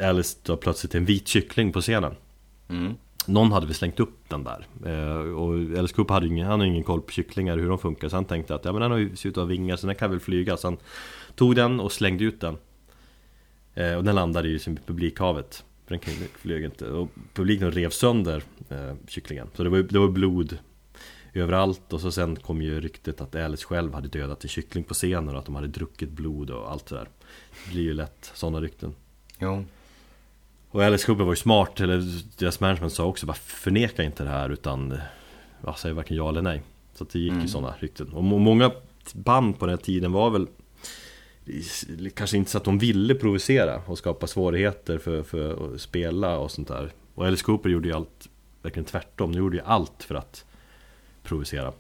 Alice 0.03 0.39
då 0.43 0.57
plötsligt 0.57 0.95
en 0.95 1.05
vit 1.05 1.29
kyckling 1.29 1.73
på 1.73 1.81
scenen. 1.81 2.15
Mm. 2.69 2.95
någon 3.27 3.53
hade 3.53 3.67
väl 3.67 3.75
slängt 3.75 4.01
upp 4.01 4.29
den 4.29 4.45
där. 4.45 4.67
Eh, 4.87 5.17
Och 5.33 5.53
Alice 5.79 5.95
Cooper 5.95 6.15
hade 6.15 6.27
ingen, 6.27 6.47
han 6.47 6.61
hade 6.61 6.71
ingen 6.71 6.85
koll 6.85 7.01
på 7.03 7.11
kycklingar 7.13 7.59
hur 7.59 7.69
de 7.69 7.79
funkar. 7.79 8.09
Så 8.09 8.17
han 8.17 8.25
tänkte 8.25 8.55
att 8.55 8.65
ja 8.65 8.73
men 8.73 8.81
den 8.83 8.91
har 8.91 8.99
ju 8.99 9.17
ser 9.17 9.29
ut 9.29 9.37
att 9.37 9.41
ha 9.43 9.47
vingar 9.47 9.77
så 9.77 9.87
den 9.87 9.97
kan 9.97 10.11
väl 10.11 10.21
flyga. 10.21 10.57
Så 10.57 10.67
han 10.67 10.77
tog 11.35 11.57
den 11.57 11.81
och 11.81 11.93
slängde 11.93 12.25
ut 12.25 12.41
den. 12.41 12.57
Eh, 13.75 13.95
Och 13.95 14.05
den 14.05 14.15
landade 14.15 14.49
ju 14.49 14.57
i 14.57 14.77
publikhavet 14.87 15.65
För 15.99 16.11
den 16.21 16.29
flög 16.39 16.65
inte 16.65 16.87
Och 16.89 17.09
publiken 17.35 17.71
rev 17.71 17.91
sönder 17.91 18.43
eh, 18.69 18.95
kycklingen 19.09 19.47
Så 19.55 19.63
det 19.65 19.69
var, 19.71 19.79
det 19.79 19.99
var 19.99 20.09
blod 20.09 20.59
överallt 21.35 21.93
Och 21.93 22.01
så 22.01 22.13
sen 22.13 22.37
kom 22.37 22.63
ju 22.63 22.81
ryktet 22.81 23.21
att 23.21 23.35
Alice 23.35 23.65
själv 23.67 23.95
hade 23.95 24.09
dödat 24.09 24.45
en 24.45 24.49
kyckling 24.51 24.85
på 24.85 24.95
scenen 24.95 25.29
Och 25.29 25.39
att 25.39 25.47
de 25.47 25.55
hade 25.55 25.67
druckit 25.69 26.11
blod 26.11 26.51
och 26.51 26.71
allt 26.71 26.87
det 26.87 26.97
där 26.97 27.09
Det 27.65 27.71
blir 27.73 27.83
ju 27.83 27.95
lätt 27.95 28.31
sådana 28.35 28.61
rykten 28.61 28.95
Jo. 29.39 29.65
och 30.71 30.85
Alice 30.85 31.07
Cooper 31.07 31.25
var 31.25 31.33
ju 31.33 31.37
smart, 31.37 31.81
eller 31.81 32.05
deras 32.39 32.61
management 32.61 32.93
sa 32.93 33.05
också 33.05 33.27
bara 33.27 33.35
förneka 33.35 34.03
inte 34.03 34.25
det 34.25 34.31
här 34.31 34.51
utan 34.51 34.99
ja, 35.65 35.75
säg 35.79 35.93
varken 35.93 36.17
ja 36.17 36.29
eller 36.29 36.43
nej. 36.43 36.63
Så 36.95 37.05
det 37.13 37.19
gick 37.19 37.33
ju 37.43 37.49
sådana 37.49 37.75
rykten. 37.79 38.09
Och 38.13 38.25
må- 38.25 38.39
många 38.39 38.71
band 39.15 39.59
på 39.59 39.67
den 39.67 39.77
här 39.77 39.83
tiden 39.85 40.13
var 40.13 40.31
väl 40.31 40.47
kanske 42.15 42.37
inte 42.37 42.51
så 42.51 42.59
att 42.59 42.65
de 42.65 42.79
ville 42.79 43.15
provocera 43.15 43.83
och 43.87 43.99
skapa 43.99 44.27
svårigheter 44.27 44.99
för, 44.99 45.23
för 45.23 45.75
att 45.75 45.81
spela 45.81 46.39
och 46.39 46.51
sånt 46.51 46.69
där. 46.69 46.91
Och 47.15 47.27
Alice 47.27 47.45
Cooper 47.45 47.71
gjorde 47.71 47.89
ju 47.89 47.95
allt, 47.95 48.29
verkligen 48.63 48.85
tvärtom, 48.85 49.33
de 49.33 49.39
gjorde 49.39 49.57
ju 49.57 49.63
allt 49.63 50.03
för 50.03 50.15
att 50.15 50.45
provocera. 51.23 51.73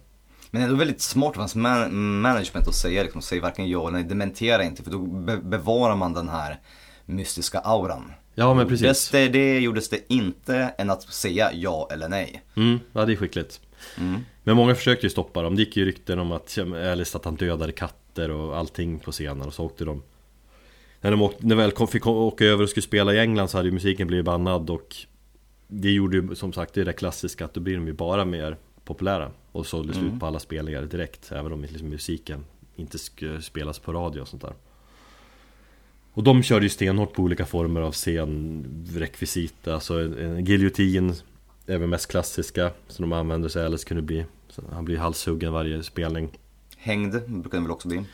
Men 0.51 0.63
det 0.63 0.69
är 0.69 0.79
väldigt 0.79 1.01
smart 1.01 1.33
av 1.33 1.39
hans 1.39 1.55
man- 1.55 2.21
management 2.21 2.69
att 2.69 2.75
säga 2.75 3.03
liksom, 3.03 3.23
säg 3.23 3.41
varken 3.41 3.69
ja 3.71 3.81
eller 3.89 3.99
nej, 3.99 4.05
dementera 4.09 4.65
inte 4.65 4.83
för 4.83 4.91
då 4.91 4.99
be- 4.99 5.37
bevarar 5.37 5.97
man 5.97 6.13
den 6.13 6.29
här 6.29 6.61
mystiska 7.07 7.59
auran. 7.59 8.13
Ja 8.35 8.55
men 8.55 8.63
Gjordes 8.65 8.81
precis. 8.81 9.09
Det, 9.11 9.29
det 9.29 9.59
gjordes 9.61 9.89
det 9.89 10.13
inte 10.13 10.57
än 10.79 10.91
att 10.91 11.03
säga 11.03 11.51
ja 11.53 11.89
eller 11.93 12.09
nej. 12.09 12.43
Mm, 12.57 12.79
ja 12.93 13.05
det 13.05 13.13
är 13.13 13.17
skickligt. 13.17 13.61
Men 14.45 14.57
många 14.57 14.75
försökte 14.75 15.07
ju 15.07 15.11
stoppa 15.11 15.43
dem. 15.43 15.57
Det 15.57 15.63
gick 15.63 15.77
ju 15.77 15.85
rykten 15.85 16.19
om 16.19 16.33
att 16.33 16.59
Alice 16.93 17.19
att 17.19 17.25
han 17.25 17.35
dödade 17.37 17.73
katter 17.73 17.97
och 18.29 18.57
allting 18.57 18.99
på 18.99 19.13
scenen. 19.13 19.47
Och 19.47 19.55
så 19.55 19.65
åkte 19.65 19.85
de 19.85 20.03
När 21.01 21.11
de 21.11 21.23
åkte, 21.23 21.47
när 21.47 21.57
väl 21.57 21.73
kom, 21.73 21.89
fick 21.89 22.07
åka 22.07 22.45
över 22.45 22.63
och 22.63 22.69
skulle 22.69 22.83
spela 22.83 23.15
i 23.15 23.19
England 23.19 23.49
så 23.49 23.57
hade 23.57 23.69
ju 23.69 23.73
musiken 23.73 24.07
blivit 24.07 24.25
bannad 24.25 24.71
och 24.71 24.97
Det 25.69 25.91
gjorde 25.91 26.17
ju 26.17 26.35
som 26.35 26.53
sagt 26.53 26.75
det 26.75 26.81
är 26.81 26.85
det 26.85 26.93
klassiska 26.93 27.45
att 27.45 27.55
då 27.55 27.61
blir 27.61 27.75
de 27.75 27.87
ju 27.87 27.93
bara 27.93 28.25
mer 28.25 28.57
populära. 28.85 29.31
Och 29.53 29.67
sålde 29.67 29.95
slut 29.95 30.21
på 30.21 30.27
alla 30.27 30.39
spelningar 30.39 30.83
direkt 30.83 31.33
Även 31.33 31.53
om 31.53 31.63
liksom 31.63 31.89
musiken 31.89 32.45
inte 32.77 32.99
skulle 32.99 33.43
spelas 33.43 33.79
på 33.79 33.93
radio 33.93 34.21
och 34.21 34.29
sånt 34.29 34.43
där. 34.43 34.55
Och 36.13 36.23
de 36.23 36.43
körde 36.43 36.65
ju 36.65 36.69
stenhårt 36.69 37.13
på 37.13 37.23
olika 37.23 37.47
former 37.47 37.81
av 37.81 37.93
scenrekvisit 37.93 39.69
Alltså 39.69 40.01
en, 40.01 40.45
giljotin 40.45 41.15
är 41.67 41.79
väl 41.79 41.89
mest 41.89 42.11
klassiska 42.11 42.71
Som 42.89 43.03
de 43.03 43.13
använder 43.13 43.49
sig 43.49 43.65
Alice 43.65 43.89
kunde 43.89 44.03
bli 44.03 44.25
Han 44.73 44.85
blir 44.85 44.97
halshuggen 44.97 45.53
varje 45.53 45.83
spelning 45.83 46.39
Hängd 46.81 47.13
brukar 47.29 47.51
den 47.59 47.63
väl 47.63 47.71
också 47.73 47.89
bli. 47.89 48.05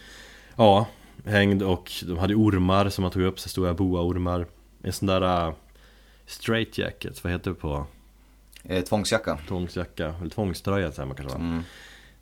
Ja, 0.56 0.86
hängd 1.24 1.62
och 1.62 1.92
de 2.06 2.18
hade 2.18 2.34
ormar 2.34 2.88
som 2.88 3.02
man 3.02 3.10
tog 3.10 3.22
upp, 3.22 3.40
så 3.40 3.48
stora 3.48 3.74
boaormar 3.74 4.46
En 4.82 4.92
sån 4.92 5.06
där 5.08 5.48
uh, 5.48 5.54
straight 6.26 6.78
jacket, 6.78 7.24
vad 7.24 7.32
heter 7.32 7.50
det 7.50 7.56
på 7.56 7.86
Eh, 8.68 8.84
tvångsjacka. 8.84 9.38
tvångsjacka? 9.48 10.14
Eller 10.20 10.30
tvångströja 10.30 10.92
säger 10.92 11.06
man 11.06 11.16
kanske? 11.16 11.38
Mm. 11.38 11.62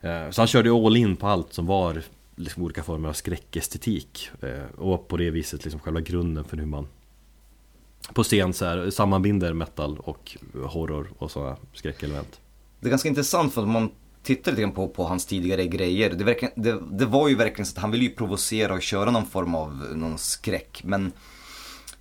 Eh, 0.01 0.31
Så 0.31 0.41
han 0.41 0.47
körde 0.49 0.71
all 0.71 0.97
in 0.97 1.17
på 1.17 1.27
allt 1.27 1.53
som 1.53 1.67
var 1.67 2.03
liksom 2.37 2.63
olika 2.63 2.83
former 2.83 3.09
av 3.09 3.13
skräckestetik 3.13 4.29
eh, 4.43 4.65
Och 4.79 5.09
på 5.09 5.17
det 5.17 5.31
viset 5.31 5.65
liksom 5.65 5.81
själva 5.81 6.01
grunden 6.01 6.45
för 6.45 6.57
hur 6.57 6.67
man 6.67 6.87
På 8.15 8.23
scen 8.23 8.53
så 8.53 8.65
här, 8.65 8.91
sammanbinder 8.91 9.53
metal 9.53 9.99
och 9.99 10.37
horror 10.65 11.09
och 11.19 11.31
sådana 11.31 11.57
skräckelement 11.73 12.41
Det 12.81 12.89
är 12.89 12.91
ganska 12.91 13.09
intressant 13.09 13.55
för 13.55 13.63
att 13.63 13.69
man 13.69 13.91
tittar 14.25 14.53
lite 14.53 14.63
grann 14.63 14.73
på, 14.73 14.89
på 14.89 15.05
hans 15.05 15.27
tidigare 15.27 15.67
grejer, 15.67 16.11
det, 16.11 16.25
verkligen, 16.25 16.63
det, 16.63 16.81
det 16.91 17.07
var 17.07 17.29
ju 17.29 17.35
verkligen 17.35 17.67
så 17.67 17.77
att 17.77 17.83
han 17.83 17.91
ville 17.91 18.05
ju 18.05 18.11
provocera 18.11 18.75
och 18.75 18.83
köra 18.83 19.11
någon 19.11 19.27
form 19.27 19.55
av 19.55 19.77
någon 19.95 20.19
skräck. 20.19 20.83
Men 20.85 21.13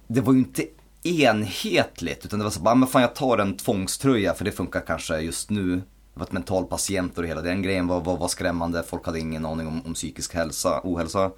det 0.07 0.21
var 0.21 0.33
ju 0.33 0.39
inte 0.39 0.65
enhetligt, 1.03 2.25
utan 2.25 2.39
det 2.39 2.43
var 2.43 2.51
så 2.51 2.59
bara, 2.59 2.75
men 2.75 2.89
fan 2.89 3.01
jag 3.01 3.15
tar 3.15 3.37
en 3.37 3.57
tvångströja 3.57 4.33
för 4.33 4.45
det 4.45 4.51
funkar 4.51 4.83
kanske 4.87 5.19
just 5.19 5.49
nu. 5.49 5.75
Det 5.75 6.19
var 6.19 6.25
ett 6.25 6.31
mental 6.31 6.65
patient 6.65 7.17
och 7.17 7.25
hela 7.25 7.41
den 7.41 7.61
grejen 7.61 7.87
var, 7.87 8.01
var, 8.01 8.17
var 8.17 8.27
skrämmande, 8.27 8.83
folk 8.83 9.05
hade 9.05 9.19
ingen 9.19 9.45
aning 9.45 9.67
om, 9.67 9.85
om 9.85 9.93
psykisk 9.93 10.33
hälsa, 10.33 10.81
ohälsa. 10.83 11.31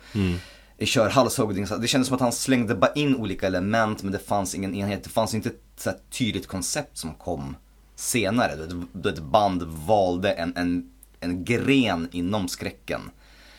Jag 0.77 0.87
kör 0.87 1.09
halshuggning, 1.09 1.65
det 1.81 1.87
kändes 1.87 2.07
som 2.07 2.15
att 2.15 2.21
han 2.21 2.31
slängde 2.31 2.75
bara 2.75 2.93
in 2.93 3.15
olika 3.15 3.47
element 3.47 4.03
men 4.03 4.11
det 4.11 4.19
fanns 4.19 4.55
ingen 4.55 4.75
enhet, 4.75 5.03
det 5.03 5.09
fanns 5.09 5.33
inte 5.33 5.49
ett 5.49 5.61
så 5.77 5.91
tydligt 6.09 6.47
koncept 6.47 6.97
som 6.97 7.13
kom 7.13 7.55
senare. 7.95 8.51
Då 8.93 9.09
ett- 9.09 9.19
band 9.19 9.63
valde 9.63 10.31
en, 10.31 10.53
en, 10.57 10.89
en 11.19 11.45
gren 11.45 12.09
inom 12.11 12.47
skräcken. 12.47 13.01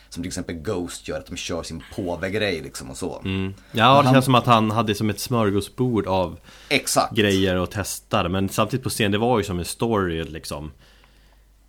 Som 0.09 0.23
till 0.23 0.29
exempel 0.29 0.55
Ghost 0.55 1.09
gör, 1.09 1.19
att 1.19 1.27
de 1.27 1.37
kör 1.37 1.63
sin 1.63 1.83
påve-grej 1.97 2.61
liksom 2.63 2.91
och 2.91 2.97
så. 2.97 3.21
Ja, 3.25 3.51
det 3.73 3.83
Han- 3.83 4.15
känns 4.15 4.25
som 4.25 4.35
att 4.35 4.47
han 4.47 4.71
hade 4.71 4.95
som 4.95 5.11
ett 5.11 5.21
smörgåsbord 5.21 6.07
av 6.07 6.39
Exakt. 6.69 7.15
grejer 7.17 7.57
och 7.57 7.71
testar 7.71 8.29
Men 8.29 8.49
samtidigt 8.49 8.85
på 8.85 8.91
scen, 8.91 9.11
det 9.13 9.19
var 9.19 9.39
ju 9.39 9.45
som 9.45 9.59
en 9.59 9.65
story 9.65 10.25
liksom 10.25 10.71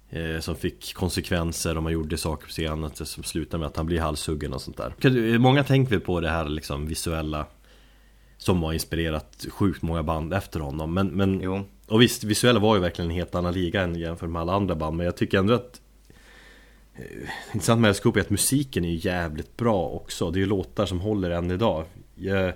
eh, 0.09 0.39
Som 0.39 0.55
fick 0.55 0.93
konsekvenser 0.93 1.77
om 1.77 1.83
man 1.83 1.93
gjorde 1.93 2.17
saker 2.17 2.45
på 2.45 2.49
scen 2.51 2.83
att 2.83 2.95
det 2.95 3.05
Som 3.05 3.23
slutade 3.23 3.59
med 3.59 3.67
att 3.67 3.77
han 3.77 3.85
blir 3.85 3.99
halshuggen 4.01 4.53
och 4.53 4.61
sånt 4.61 4.77
där 4.77 5.37
Många 5.37 5.63
tänker 5.63 5.91
väl 5.91 5.99
på 5.99 6.19
det 6.19 6.29
här 6.29 6.45
liksom 6.49 6.87
visuella 6.87 7.45
Som 8.37 8.63
har 8.63 8.73
inspirerat 8.73 9.45
sjukt 9.49 9.81
många 9.81 10.03
band 10.03 10.33
efter 10.33 10.59
honom. 10.59 10.93
Men, 10.93 11.07
men 11.07 11.41
Jo. 11.41 11.65
Och 11.87 12.01
visst, 12.01 12.23
visuella 12.23 12.59
var 12.59 12.75
ju 12.75 12.81
verkligen 12.81 13.11
en 13.11 13.15
helt 13.15 13.35
annan 13.35 13.53
liga 13.53 13.81
än 13.81 13.95
jämfört 13.95 14.29
med 14.29 14.41
alla 14.41 14.53
andra 14.53 14.75
band 14.75 14.97
Men 14.97 15.05
jag 15.05 15.17
tycker 15.17 15.37
ändå 15.37 15.53
att 15.53 15.81
eh, 16.95 17.03
Intressant 17.53 17.81
med 17.81 18.01
Cooper 18.01 18.19
är 18.19 18.23
att 18.23 18.29
musiken 18.29 18.85
är 18.85 18.89
ju 18.89 19.09
jävligt 19.09 19.57
bra 19.57 19.89
också. 19.89 20.31
Det 20.31 20.37
är 20.37 20.41
ju 20.41 20.45
låtar 20.45 20.85
som 20.85 20.99
håller 20.99 21.29
än 21.29 21.51
idag. 21.51 21.85
Jag, 22.15 22.53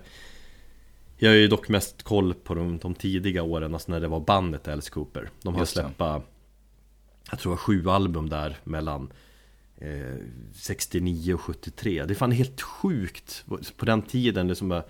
jag 1.17 1.29
har 1.29 1.35
ju 1.35 1.47
dock 1.47 1.69
mest 1.69 2.03
koll 2.03 2.33
på 2.33 2.53
de, 2.53 2.77
de 2.77 2.95
tidiga 2.95 3.43
åren, 3.43 3.73
alltså 3.73 3.91
när 3.91 3.99
det 3.99 4.07
var 4.07 4.19
bandet 4.19 4.67
Alice 4.67 4.91
Cooper. 4.91 5.29
De 5.41 5.55
har 5.55 5.65
släppt, 5.65 5.99
jag 5.99 7.39
tror 7.39 7.51
det 7.51 7.55
var 7.55 7.57
sju 7.57 7.89
album 7.89 8.29
där 8.29 8.57
mellan 8.63 9.11
eh, 9.77 10.15
69 10.53 11.33
och 11.33 11.41
73 11.41 12.05
Det 12.05 12.13
är 12.13 12.15
fan 12.15 12.31
helt 12.31 12.61
sjukt 12.61 13.45
på 13.77 13.85
den 13.85 14.01
tiden 14.01 14.47
det 14.47 14.55
som 14.55 14.69
bara 14.69 14.83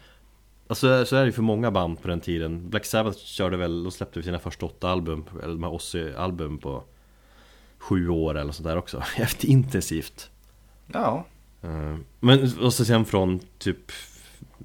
Alltså 0.71 1.05
så 1.05 1.15
är 1.15 1.19
det 1.19 1.25
ju 1.25 1.31
för 1.31 1.41
många 1.41 1.71
band 1.71 2.01
på 2.01 2.07
den 2.07 2.19
tiden. 2.19 2.69
Black 2.69 2.85
Sabbath 2.85 3.17
körde 3.17 3.57
väl, 3.57 3.83
de 3.83 3.91
släppte 3.91 4.23
sina 4.23 4.39
första 4.39 4.65
åtta 4.65 4.89
album, 4.89 5.25
eller 5.43 5.53
de 5.53 5.63
här 5.63 5.71
Ozzy-album 5.71 6.57
på 6.57 6.83
Sju 7.77 8.09
år 8.09 8.37
eller 8.37 8.51
sånt 8.51 8.67
där 8.67 8.77
också, 8.77 9.03
Jävligt 9.17 9.43
intensivt. 9.43 10.29
Ja. 10.87 11.25
Eh, 11.61 11.95
Men 12.19 12.59
och 12.59 12.73
så 12.73 12.85
sen 12.85 13.05
från 13.05 13.39
typ 13.57 13.91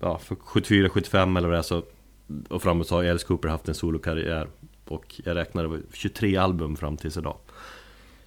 ja, 0.00 0.20
74, 0.38 0.88
75 0.88 1.36
eller 1.36 1.48
vad 1.48 1.54
det 1.54 1.58
är 1.58 1.62
så 1.62 1.82
Och 2.48 2.62
framåt 2.62 2.88
så 2.88 2.94
har 2.94 3.04
Alice 3.04 3.26
Cooper 3.26 3.48
haft 3.48 3.68
en 3.68 3.74
solokarriär. 3.74 4.48
Och 4.84 5.20
jag 5.24 5.34
var 5.34 5.80
23 5.92 6.36
album 6.36 6.76
fram 6.76 6.96
tills 6.96 7.16
idag. 7.16 7.36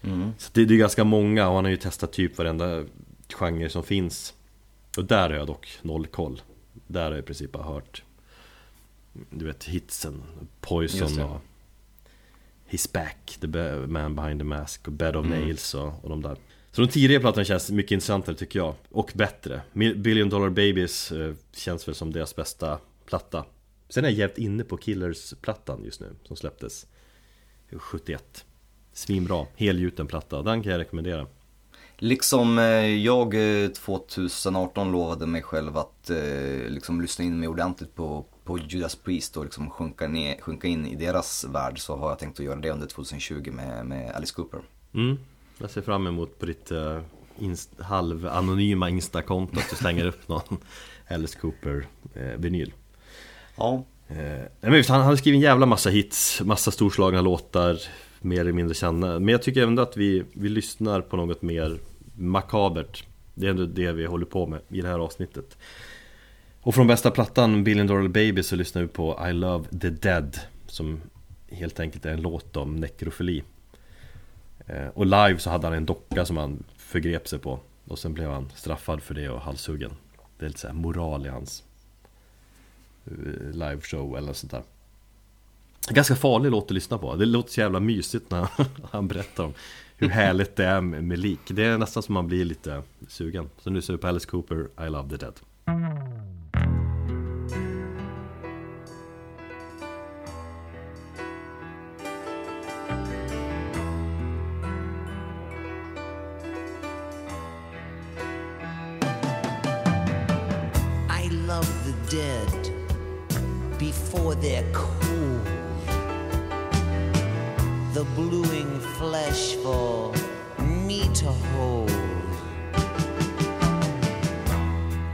Mm. 0.02 0.32
Så 0.38 0.50
det, 0.54 0.66
det 0.66 0.74
är 0.74 0.78
ganska 0.78 1.04
många 1.04 1.50
och 1.50 1.56
han 1.56 1.64
har 1.64 1.72
ju 1.72 1.78
testat 1.78 2.14
typ 2.14 2.38
varenda 2.38 2.84
genre 3.34 3.70
som 3.70 3.84
finns. 3.84 4.34
Och 4.98 5.06
där 5.06 5.30
har 5.30 5.38
jag 5.38 5.48
dock 5.48 5.80
noll 5.82 6.08
koll 6.08 6.42
Där 6.90 7.04
har 7.04 7.12
jag 7.12 7.20
i 7.20 7.22
princip 7.22 7.52
bara 7.52 7.64
hört 7.64 8.04
Du 9.30 9.46
vet 9.46 9.64
hitsen, 9.64 10.24
Poison 10.62 11.22
och 11.22 11.42
His 12.66 12.94
Back, 12.94 13.38
The 13.42 13.48
Man 13.88 14.16
Behind 14.16 14.40
the 14.40 14.44
Mask 14.44 14.88
och 14.88 14.94
Bed 14.94 15.16
of 15.16 15.26
Mm. 15.26 15.40
Nails 15.40 15.74
och, 15.74 16.04
och 16.04 16.10
de 16.10 16.22
där. 16.22 16.38
Så 16.72 16.82
de 16.82 16.88
tidigare 16.88 17.22
plattorna 17.22 17.46
känns 17.46 17.72
mycket 17.72 17.92
intressantare 17.92 18.36
tycker 18.36 18.60
jag. 18.60 18.76
Och 18.90 19.12
bättre. 19.16 19.62
Billion 19.74 20.30
Dollar 20.30 20.50
Babies 20.50 21.12
eh, 21.12 21.34
känns 21.52 21.88
väl 21.88 21.96
som 21.96 22.14
deras 22.14 22.36
bästa 22.36 22.80
platta. 23.06 23.46
Sen 23.90 24.06
är 24.06 24.10
jag 24.10 24.18
jävligt 24.18 24.38
inne 24.38 24.64
på 24.64 24.78
Killers-plattan 24.78 25.84
just 25.86 26.00
nu 26.02 26.16
Som 26.24 26.36
släpptes. 26.36 26.88
71 27.72 28.46
Svinbra, 28.94 29.46
helgjuten 29.56 30.08
platta, 30.08 30.42
den 30.42 30.64
kan 30.64 30.72
jag 30.72 30.80
rekommendera 30.80 31.28
Liksom 32.02 32.60
eh, 32.60 32.96
jag 32.96 33.64
eh, 33.64 33.70
2018 33.70 34.92
lovade 34.92 35.26
mig 35.26 35.42
själv 35.42 35.78
att 35.78 36.10
eh, 36.10 36.70
liksom 36.70 37.02
lyssna 37.02 37.26
in 37.26 37.40
mig 37.40 37.48
ordentligt 37.48 37.96
på, 37.96 38.26
på 38.44 38.58
Judas 38.58 38.96
Priest 38.96 39.38
och 39.38 39.44
liksom 39.44 39.70
sjunka, 39.70 40.08
ner, 40.08 40.42
sjunka 40.42 40.68
in 40.68 40.86
i 40.86 40.96
deras 40.96 41.46
värld 41.50 41.80
så 41.80 41.98
har 41.98 42.10
jag 42.10 42.20
tänkt 42.20 42.40
att 42.40 42.46
göra 42.46 42.60
det 42.60 42.70
under 42.70 42.88
2020 42.88 43.52
med, 43.52 43.86
med 43.86 44.16
Alice 44.16 44.34
Cooper. 44.34 44.60
mm. 44.94 45.18
Jag 45.58 45.70
ser 45.70 45.82
fram 45.82 46.08
emot 46.08 46.40
på 46.40 46.46
ditt 46.46 46.72
uh, 46.72 47.00
inst- 47.40 47.82
halvanonyma 47.84 48.90
instakonto 48.90 49.60
att 49.60 49.70
du 49.70 49.76
slänger 49.76 50.06
upp 50.06 50.28
någon 50.28 50.58
Alice 51.10 51.40
Cooper-vinyl 51.40 52.74
Ja. 53.56 53.84
Eh, 54.08 54.46
men 54.62 54.84
han 54.88 55.02
hade 55.02 55.18
skrivit 55.18 55.38
en 55.38 55.42
jävla 55.42 55.66
massa 55.66 55.90
hits, 55.90 56.42
massa 56.42 56.72
storslagna 56.72 57.22
låtar 57.22 57.78
Mer 58.22 58.40
eller 58.42 58.52
mindre 58.52 58.76
känna, 58.76 59.20
Men 59.20 59.30
jag 59.30 59.42
tycker 59.42 59.64
ändå 59.64 59.82
att 59.82 59.98
vi, 59.98 60.24
vi 60.34 60.50
lyssnar 60.50 61.02
på 61.02 61.18
något 61.18 61.42
mer 61.42 61.80
makabert. 62.16 63.04
Det 63.34 63.46
är 63.46 63.50
ändå 63.50 63.66
det 63.66 63.92
vi 63.92 64.06
håller 64.06 64.26
på 64.26 64.48
med 64.48 64.60
i 64.70 64.82
det 64.82 64.88
här 64.88 65.00
avsnittet. 65.00 65.58
Och 66.62 66.76
från 66.76 66.88
bästa 66.88 67.12
plattan 67.12 67.64
Billion 67.64 67.88
Dollar 67.88 68.08
Baby 68.08 68.44
så 68.44 68.56
lyssnar 68.56 68.82
vi 68.82 68.88
på 68.88 69.28
I 69.30 69.34
Love 69.34 69.66
the 69.80 69.90
Dead 69.90 70.40
Som 70.68 71.02
helt 71.52 71.80
enkelt 71.80 72.06
är 72.06 72.14
en 72.14 72.22
låt 72.22 72.58
om 72.58 72.76
nekrofili. 72.76 73.44
Eh, 74.68 74.88
och 74.88 75.06
live 75.06 75.40
så 75.40 75.50
hade 75.50 75.68
han 75.68 75.76
en 75.76 75.86
docka 75.86 76.26
som 76.26 76.38
han 76.38 76.64
förgrep 76.78 77.28
sig 77.28 77.40
på. 77.40 77.60
Och 77.88 78.00
sen 78.00 78.14
blev 78.14 78.30
han 78.30 78.52
straffad 78.56 79.02
för 79.02 79.14
det 79.14 79.30
och 79.30 79.42
halshuggen. 79.42 79.92
Det 80.38 80.46
är 80.46 80.50
lite 80.50 80.60
såhär 80.60 80.74
moral 80.74 81.26
i 81.26 81.30
hans 81.30 81.64
eh, 83.06 83.52
liveshow 83.52 84.18
eller 84.18 84.34
sånt 84.34 84.52
där. 84.52 84.64
Ganska 85.90 86.16
farlig 86.16 86.52
låt 86.52 86.66
att 86.66 86.72
lyssna 86.72 86.98
på. 86.98 87.16
Det 87.16 87.26
låter 87.26 87.52
så 87.52 87.60
jävla 87.60 87.80
mysigt 87.80 88.32
när 88.32 88.48
han 88.92 89.08
berättar 89.08 89.44
om 89.44 89.54
hur 89.98 90.10
härligt 90.10 90.56
det 90.56 90.66
är 90.66 90.82
med, 90.82 91.04
med 91.04 91.20
lik. 91.20 91.40
Det 91.48 91.66
är 91.66 91.78
nästan 91.78 92.04
som 92.04 92.14
man 92.14 92.28
blir 92.28 92.46
lite 92.46 92.84
sugen. 93.08 93.50
Så 93.58 93.70
nu 93.70 93.82
ser 93.82 93.94
vi 93.94 94.00
på 94.00 94.08
Alice 94.08 94.28
Cooper, 94.28 94.86
I 94.86 94.90
Love 94.90 95.10
the 95.10 95.18
Dead. 95.18 95.34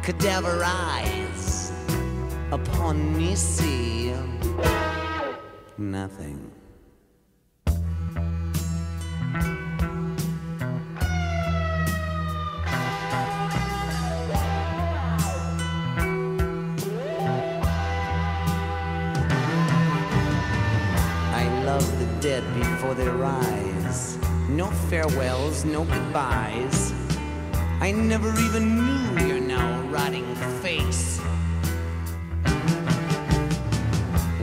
Cadaver 0.06 0.62
eyes 0.64 1.72
upon 2.51 3.18
me 3.18 3.34
see 3.34 4.14
nothing. 5.80 6.51
I 21.34 21.49
love 21.66 21.82
the 21.97 22.06
dead 22.22 22.43
before 22.53 22.93
they 22.93 23.08
rise. 23.08 24.20
No 24.49 24.70
farewells, 24.91 25.66
no 25.66 25.84
goodbyes. 25.84 26.93
I 27.82 27.91
never 27.91 28.30
even 28.39 28.86
knew 28.86 29.24
rotting 29.96 30.36
face. 30.62 31.20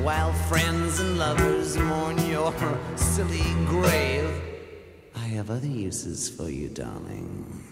While 0.02 0.32
friends 0.48 0.98
and 0.98 1.18
lovers 1.18 1.76
mourn 1.76 2.16
your 2.26 2.54
silly 2.96 3.52
grave, 3.66 4.30
I 5.14 5.26
have 5.36 5.50
other 5.50 5.66
uses 5.66 6.30
for 6.30 6.48
you, 6.48 6.68
darling. 6.68 7.62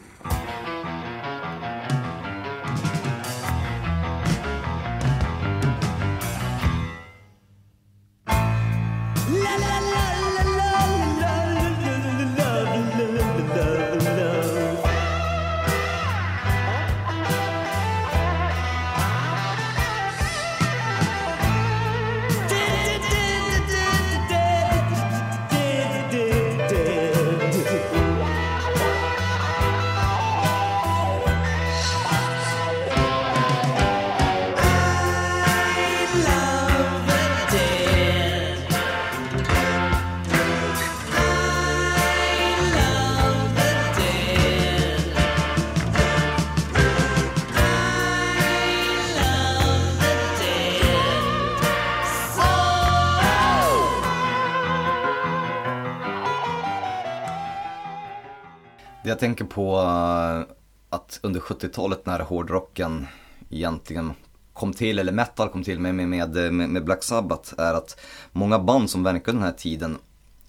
Tänker 59.20 59.44
på 59.44 59.76
eh, 59.76 60.54
att 60.90 61.20
under 61.22 61.40
70-talet 61.40 62.06
när 62.06 62.20
hårdrocken 62.20 63.06
egentligen 63.50 64.12
kom 64.52 64.72
till, 64.72 64.98
eller 64.98 65.12
metal 65.12 65.48
kom 65.48 65.64
till 65.64 65.80
med, 65.80 65.94
med, 65.94 66.08
med, 66.08 66.36
eh, 66.36 66.50
med 66.50 66.84
Black 66.84 67.02
Sabbath, 67.02 67.54
är 67.58 67.74
att 67.74 68.00
många 68.32 68.58
band 68.58 68.90
som 68.90 69.02
verkade 69.02 69.36
den 69.38 69.44
här 69.44 69.52
tiden, 69.52 69.98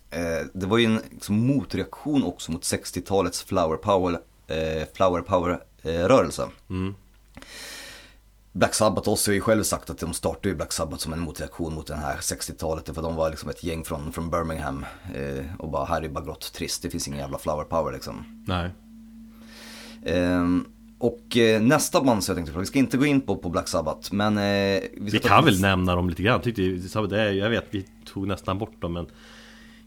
eh, 0.09 0.47
det 0.53 0.65
var 0.65 0.77
ju 0.77 0.85
en 0.85 1.01
liksom, 1.11 1.47
motreaktion 1.47 2.23
också 2.23 2.51
mot 2.51 2.61
60-talets 2.61 3.43
flower 3.43 3.77
power, 3.77 4.19
eh, 4.47 4.87
flower 4.93 5.21
power 5.21 5.59
eh, 5.81 5.91
rörelse. 5.91 6.47
Mm. 6.69 6.95
Black 8.53 8.73
Sabbath 8.73 9.09
också 9.09 9.31
har 9.31 9.33
ju 9.35 9.41
själv 9.41 9.63
sagt 9.63 9.89
att 9.89 9.97
de 9.97 10.13
startade 10.13 10.49
ju 10.49 10.55
Black 10.55 10.73
Sabbath 10.73 11.03
som 11.03 11.13
en 11.13 11.19
motreaktion 11.19 11.73
mot 11.73 11.87
den 11.87 11.99
här 11.99 12.17
60-talet. 12.17 12.89
För 12.95 13.01
de 13.01 13.15
var 13.15 13.29
liksom 13.29 13.49
ett 13.49 13.63
gäng 13.63 13.83
från, 13.83 14.11
från 14.11 14.29
Birmingham 14.29 14.85
eh, 15.15 15.45
och 15.59 15.69
bara 15.69 15.85
här 15.85 16.01
är 16.01 16.09
bara 16.09 16.25
grått 16.25 16.53
trist, 16.53 16.83
det 16.83 16.89
finns 16.89 17.07
ingen 17.07 17.19
jävla 17.19 17.37
flower 17.37 17.63
power 17.63 17.93
liksom. 17.93 18.43
Nej. 18.47 18.71
Ehm, 20.05 20.65
och 20.99 21.37
eh, 21.37 21.61
nästa 21.61 22.01
band 22.01 22.23
som 22.23 22.31
jag 22.31 22.37
tänkte 22.37 22.53
på, 22.53 22.59
vi 22.59 22.65
ska 22.65 22.79
inte 22.79 22.97
gå 22.97 23.05
in 23.05 23.21
på, 23.21 23.35
på 23.35 23.49
Black 23.49 23.67
Sabbath, 23.67 24.13
men 24.13 24.37
eh, 24.37 24.43
vi, 24.43 25.09
Vi 25.11 25.19
kan 25.19 25.45
väl 25.45 25.61
nämna 25.61 25.95
dem 25.95 26.09
lite 26.09 26.23
grann, 26.23 26.41
tyckte 26.41 26.61
det 26.61 27.21
är, 27.21 27.31
jag 27.31 27.49
vet 27.49 27.67
vi 27.69 27.85
tog 28.05 28.27
nästan 28.27 28.57
bort 28.57 28.81
dem 28.81 28.93
men 28.93 29.07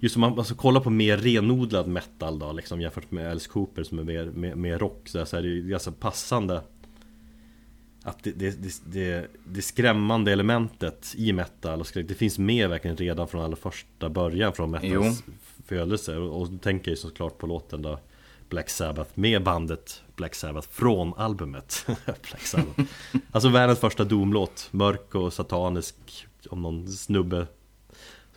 Just 0.01 0.17
om 0.17 0.21
man 0.21 0.39
alltså, 0.39 0.55
kollar 0.55 0.81
på 0.81 0.91
mer 0.91 1.17
renodlad 1.17 1.89
metal 1.89 2.39
då 2.39 2.53
liksom 2.53 2.81
jämfört 2.81 3.11
med 3.11 3.31
Alice 3.31 3.49
Cooper 3.49 3.83
som 3.83 3.99
är 3.99 4.03
mer, 4.03 4.25
mer, 4.25 4.55
mer 4.55 4.79
rock 4.79 5.09
så, 5.09 5.19
här, 5.19 5.25
så 5.25 5.37
är 5.37 5.43
det 5.43 5.49
ju 5.49 5.69
ganska 5.69 5.93
passande 5.93 6.61
Att 8.07 8.23
det, 8.23 8.31
det, 8.33 8.51
det, 8.63 8.73
det, 8.87 9.27
det 9.47 9.63
skrämmande 9.63 10.33
elementet 10.33 11.15
i 11.17 11.33
metal 11.33 11.81
och 11.81 11.87
skräck, 11.87 12.09
det 12.09 12.15
finns 12.15 12.39
med 12.39 12.69
verkligen 12.69 12.97
redan 12.97 13.29
från 13.29 13.43
allra 13.45 13.57
första 13.57 14.09
början 14.09 14.53
från 14.53 14.71
metals 14.71 15.23
födelse 15.67 16.17
och, 16.17 16.41
och 16.41 16.51
då 16.51 16.59
tänker 16.59 16.91
jag 16.91 16.93
ju 16.93 16.97
såklart 17.03 17.39
på 17.39 17.47
låten 17.47 17.83
då 17.83 17.99
Black 18.49 18.71
Sabbath 18.71 19.11
med 19.15 19.43
bandet 19.43 20.03
Black 20.17 20.35
Sabbath 20.35 20.69
från 20.71 21.15
albumet 21.15 21.87
Black 22.05 22.41
Sabbath 22.47 22.81
Alltså 23.33 23.49
världens 23.49 23.79
första 23.79 24.05
domlåt 24.05 24.69
Mörk 24.71 25.15
och 25.15 25.33
satanisk 25.33 25.97
Om 26.51 26.63
någon 26.63 26.89
snubbe 26.89 27.47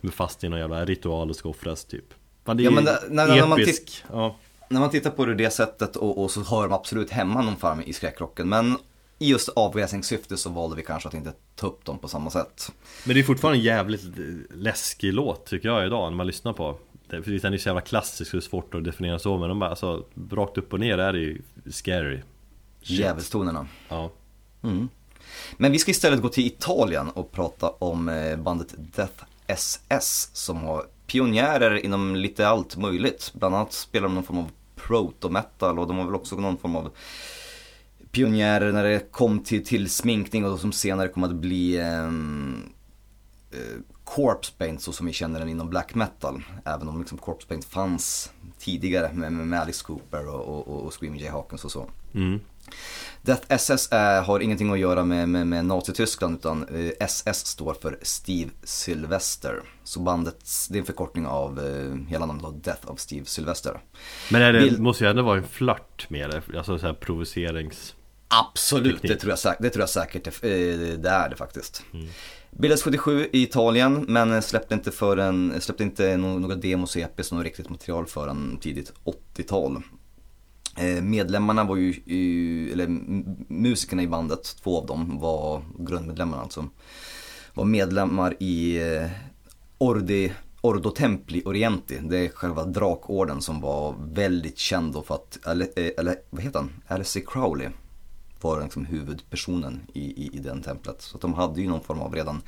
Som 0.00 0.08
är 0.08 0.12
fast 0.12 0.44
i 0.44 0.48
någon 0.48 0.60
jävla 0.60 0.84
ritual 0.84 1.30
och 1.30 1.36
ska 1.36 1.48
offras 1.48 1.84
typ 1.84 2.04
Fan, 2.44 2.56
det 2.56 2.62
är 2.62 2.64
Ja, 2.64 2.70
men 2.70 2.84
det- 2.84 3.00
när- 3.10 3.26
när 3.26 3.46
man 3.46 3.60
episk. 3.60 4.04
ja. 4.12 4.36
När 4.70 4.80
man 4.80 4.90
tittar 4.90 5.10
på 5.10 5.24
det 5.24 5.34
det 5.34 5.50
sättet 5.50 5.96
och, 5.96 6.22
och 6.22 6.30
så 6.30 6.42
hör 6.42 6.62
de 6.62 6.72
absolut 6.72 7.10
hemma 7.10 7.42
någon 7.42 7.56
form 7.56 7.80
i 7.86 7.92
skräckrocken. 7.92 8.48
Men 8.48 8.76
i 9.18 9.28
just 9.28 9.48
avväsningssyfte 9.48 10.36
så 10.36 10.50
valde 10.50 10.76
vi 10.76 10.82
kanske 10.82 11.08
att 11.08 11.14
inte 11.14 11.32
ta 11.54 11.66
upp 11.66 11.84
dem 11.84 11.98
på 11.98 12.08
samma 12.08 12.30
sätt. 12.30 12.72
Men 13.04 13.14
det 13.14 13.20
är 13.20 13.24
fortfarande 13.24 13.58
en 13.58 13.64
jävligt 13.64 14.02
läskig 14.50 15.12
låt 15.12 15.46
tycker 15.46 15.68
jag 15.68 15.86
idag 15.86 16.10
när 16.10 16.16
man 16.16 16.26
lyssnar 16.26 16.52
på 16.52 16.78
det, 17.08 17.22
För 17.22 17.30
den 17.30 17.54
är 17.54 17.58
så 17.58 17.68
jävla 17.68 17.80
klassisk 17.80 18.34
och 18.34 18.40
det 18.40 18.46
är 18.46 18.48
svårt 18.48 18.74
att 18.74 18.84
definiera 18.84 19.18
så 19.18 19.38
Men 19.38 19.48
de 19.48 19.58
bara, 19.58 19.70
alltså, 19.70 20.04
rakt 20.30 20.58
upp 20.58 20.72
och 20.72 20.80
ner 20.80 20.98
är 20.98 21.12
det 21.12 21.18
ju 21.18 21.42
scary. 21.70 22.20
Djävulstonerna. 22.82 23.68
Ja 23.88 24.10
Men 25.56 25.72
vi 25.72 25.78
ska 25.78 25.90
istället 25.90 26.22
gå 26.22 26.28
till 26.28 26.46
Italien 26.46 27.10
och 27.10 27.32
prata 27.32 27.68
om 27.68 28.08
eh, 28.08 28.36
bandet 28.36 28.74
Death 28.76 29.24
SS 29.46 30.30
som 30.32 30.62
har 30.62 30.86
pionjärer 31.06 31.84
inom 31.84 32.16
lite 32.16 32.48
allt 32.48 32.76
möjligt. 32.76 33.30
Bland 33.34 33.54
annat 33.54 33.72
spelar 33.72 34.08
de 34.08 34.14
någon 34.14 34.24
form 34.24 34.38
av 34.38 34.50
proto-metal 34.76 35.78
och 35.78 35.86
de 35.86 35.98
har 35.98 36.04
väl 36.04 36.14
också 36.14 36.36
någon 36.36 36.58
form 36.58 36.76
av 36.76 36.90
pionjärer 38.12 38.72
när 38.72 38.84
det 38.84 39.12
kom 39.12 39.40
till, 39.44 39.64
till 39.66 39.90
sminkning 39.90 40.44
och 40.44 40.60
som 40.60 40.72
senare 40.72 41.08
kom 41.08 41.24
att 41.24 41.34
bli 41.34 41.80
ehm, 41.80 42.62
eh, 43.50 43.58
corpse 44.04 44.52
paint 44.58 44.82
så 44.82 44.92
som 44.92 45.06
vi 45.06 45.12
känner 45.12 45.40
den 45.40 45.48
inom 45.48 45.70
black 45.70 45.94
metal. 45.94 46.42
Även 46.64 46.88
om 46.88 46.98
liksom 46.98 47.18
corpse 47.18 47.48
paint 47.48 47.64
fanns 47.64 48.32
tidigare 48.58 49.12
med, 49.12 49.32
med 49.32 49.60
Alice 49.60 49.84
Cooper 49.84 50.28
och, 50.28 50.68
och, 50.68 50.84
och 50.86 50.92
Screaming 51.00 51.20
Jay 51.20 51.30
Hawkins 51.30 51.64
och 51.64 51.70
så. 51.72 51.90
mm. 52.14 52.40
Death 53.22 53.42
SS 53.48 53.88
är, 53.92 54.22
har 54.22 54.40
ingenting 54.40 54.72
att 54.72 54.78
göra 54.78 55.04
med, 55.04 55.28
med, 55.28 55.46
med 55.46 55.64
Nazityskland 55.64 56.36
utan 56.38 56.68
eh, 56.68 56.90
SS 57.00 57.46
står 57.46 57.74
för 57.74 57.98
Steve 58.02 58.50
Sylvester. 58.62 59.62
Så 59.84 60.00
bandet, 60.00 60.44
det 60.70 60.76
är 60.78 60.80
en 60.80 60.86
förkortning 60.86 61.26
av 61.26 61.58
eh, 61.58 62.08
hela 62.10 62.26
namnet 62.26 62.44
då, 62.44 62.50
Death 62.50 62.90
of 62.90 63.00
Steve 63.00 63.24
Sylvester. 63.26 63.80
Men 64.30 64.42
är 64.42 64.52
det, 64.52 64.60
Bild- 64.60 64.80
måste 64.80 65.04
ju 65.04 65.10
ändå 65.10 65.22
vara 65.22 65.38
en 65.38 65.48
flört 65.48 66.10
med 66.10 66.30
det 66.30 66.58
Alltså 66.58 66.78
så 66.78 66.86
här 66.86 66.94
provocerings 66.94 67.94
Absolut, 68.28 68.94
Teknik. 68.94 69.12
det 69.12 69.18
tror, 69.18 69.34
jag, 69.44 69.54
det 69.58 69.70
tror 69.70 69.82
jag 69.82 69.88
säkert 69.88 70.26
eh, 70.26 70.50
det 70.98 71.08
är 71.08 71.28
det 71.28 71.36
faktiskt. 71.36 71.82
Bildades 72.50 72.82
77 72.82 73.28
i 73.32 73.42
Italien 73.42 74.04
men 74.08 74.42
släppte 74.42 74.74
inte, 74.74 74.90
förrän, 74.90 75.60
släppte 75.60 75.82
inte 75.82 76.16
några 76.16 76.54
demos 76.54 76.96
och 76.96 77.02
EPs 77.02 77.30
och 77.30 77.36
något 77.36 77.44
riktigt 77.44 77.70
material 77.70 78.06
förrän 78.06 78.58
tidigt 78.60 78.92
80-tal. 79.36 79.82
Eh, 80.76 81.02
Medlemmarna 81.02 81.64
var 81.64 81.76
ju, 81.76 82.72
eller 82.72 82.86
musikerna 83.52 84.02
i 84.02 84.06
bandet, 84.06 84.56
två 84.62 84.80
av 84.80 84.86
dem 84.86 85.18
var 85.20 85.62
grundmedlemmarna 85.78 86.42
alltså. 86.42 86.68
Var 87.54 87.64
medlemmar 87.64 88.36
i 88.40 88.78
eh, 88.94 89.10
Ordi, 89.78 90.32
Ordo 90.60 90.90
Templi 90.90 91.42
Orienti, 91.44 91.98
det 92.02 92.18
är 92.18 92.28
själva 92.28 92.64
drakorden 92.64 93.42
som 93.42 93.60
var 93.60 93.94
väldigt 94.12 94.58
känd 94.58 94.92
då 94.92 95.02
för 95.02 95.14
att, 95.14 95.38
eller, 95.46 95.66
eh, 95.76 95.90
eller 95.98 96.16
vad 96.30 96.42
heter 96.42 96.58
han, 96.58 96.70
Alice 96.86 97.20
Crowley 97.20 97.68
var 98.40 98.62
liksom 98.62 98.84
huvudpersonen 98.84 99.80
i, 99.94 100.00
i, 100.00 100.30
i 100.36 100.38
den 100.38 100.62
templet. 100.62 101.02
Så 101.02 101.18
de 101.18 101.34
hade 101.34 101.60
ju 101.60 101.68
någon 101.68 101.84
form 101.84 101.98
av 102.00 102.14
redan 102.14 102.42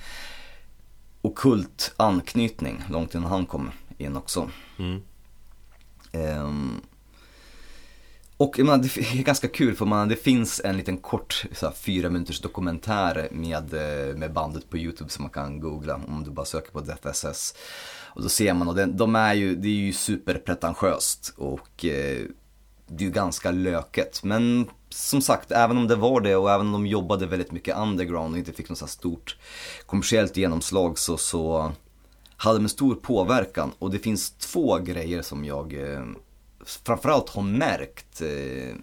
okult 1.22 1.94
anknytning 1.96 2.82
långt 2.90 3.14
innan 3.14 3.30
han 3.30 3.46
kom 3.46 3.70
in 3.98 4.16
också. 4.16 4.50
mm. 4.78 5.02
Ehm, 6.12 6.80
och 8.36 8.58
jag 8.58 8.66
menar, 8.66 8.78
det 8.78 8.96
är 9.18 9.22
ganska 9.22 9.48
kul 9.48 9.76
för 9.76 9.86
man, 9.86 10.08
det 10.08 10.16
finns 10.16 10.60
en 10.64 10.76
liten 10.76 10.96
kort 10.96 11.44
så 11.52 11.66
här, 11.66 11.72
fyra 11.72 12.10
minuters 12.10 12.40
dokumentär 12.40 13.28
med, 13.32 13.74
eh, 13.74 14.16
med 14.16 14.32
bandet 14.32 14.70
på 14.70 14.78
YouTube 14.78 15.10
som 15.10 15.22
man 15.22 15.30
kan 15.30 15.60
googla 15.60 15.94
om 15.94 16.24
du 16.24 16.30
bara 16.30 16.46
söker 16.46 16.72
på 16.72 16.80
Death 16.80 17.06
SS. 17.06 17.54
Och 18.14 18.22
då 18.22 18.28
ser 18.28 18.54
man, 18.54 18.68
och 18.68 18.74
den, 18.74 18.96
de 18.96 19.16
är 19.16 19.34
ju, 19.34 19.56
det 19.56 19.68
är 19.68 19.72
ju 19.72 19.92
superpretentiöst 19.92 21.34
och 21.36 21.84
eh, 21.84 22.26
det 22.90 23.04
är 23.04 23.06
ju 23.06 23.12
ganska 23.12 23.50
löket. 23.50 24.22
Men 24.22 24.70
som 24.88 25.22
sagt, 25.22 25.52
även 25.52 25.76
om 25.76 25.88
det 25.88 25.96
var 25.96 26.20
det 26.20 26.36
och 26.36 26.50
även 26.50 26.66
om 26.66 26.72
de 26.72 26.86
jobbade 26.86 27.26
väldigt 27.26 27.52
mycket 27.52 27.76
underground 27.76 28.34
och 28.34 28.38
inte 28.38 28.52
fick 28.52 28.68
något 28.68 28.78
så 28.78 28.86
stort 28.86 29.36
kommersiellt 29.86 30.36
genomslag 30.36 30.98
så, 30.98 31.16
så 31.16 31.72
hade 32.36 32.58
de 32.58 32.64
en 32.64 32.68
stor 32.68 32.94
påverkan. 32.94 33.72
Och 33.78 33.90
det 33.90 33.98
finns 33.98 34.30
två 34.30 34.78
grejer 34.78 35.22
som 35.22 35.44
jag 35.44 35.92
eh, 35.92 36.04
framförallt 36.64 37.28
har 37.28 37.42
märkt 37.42 38.20
eh, 38.20 38.76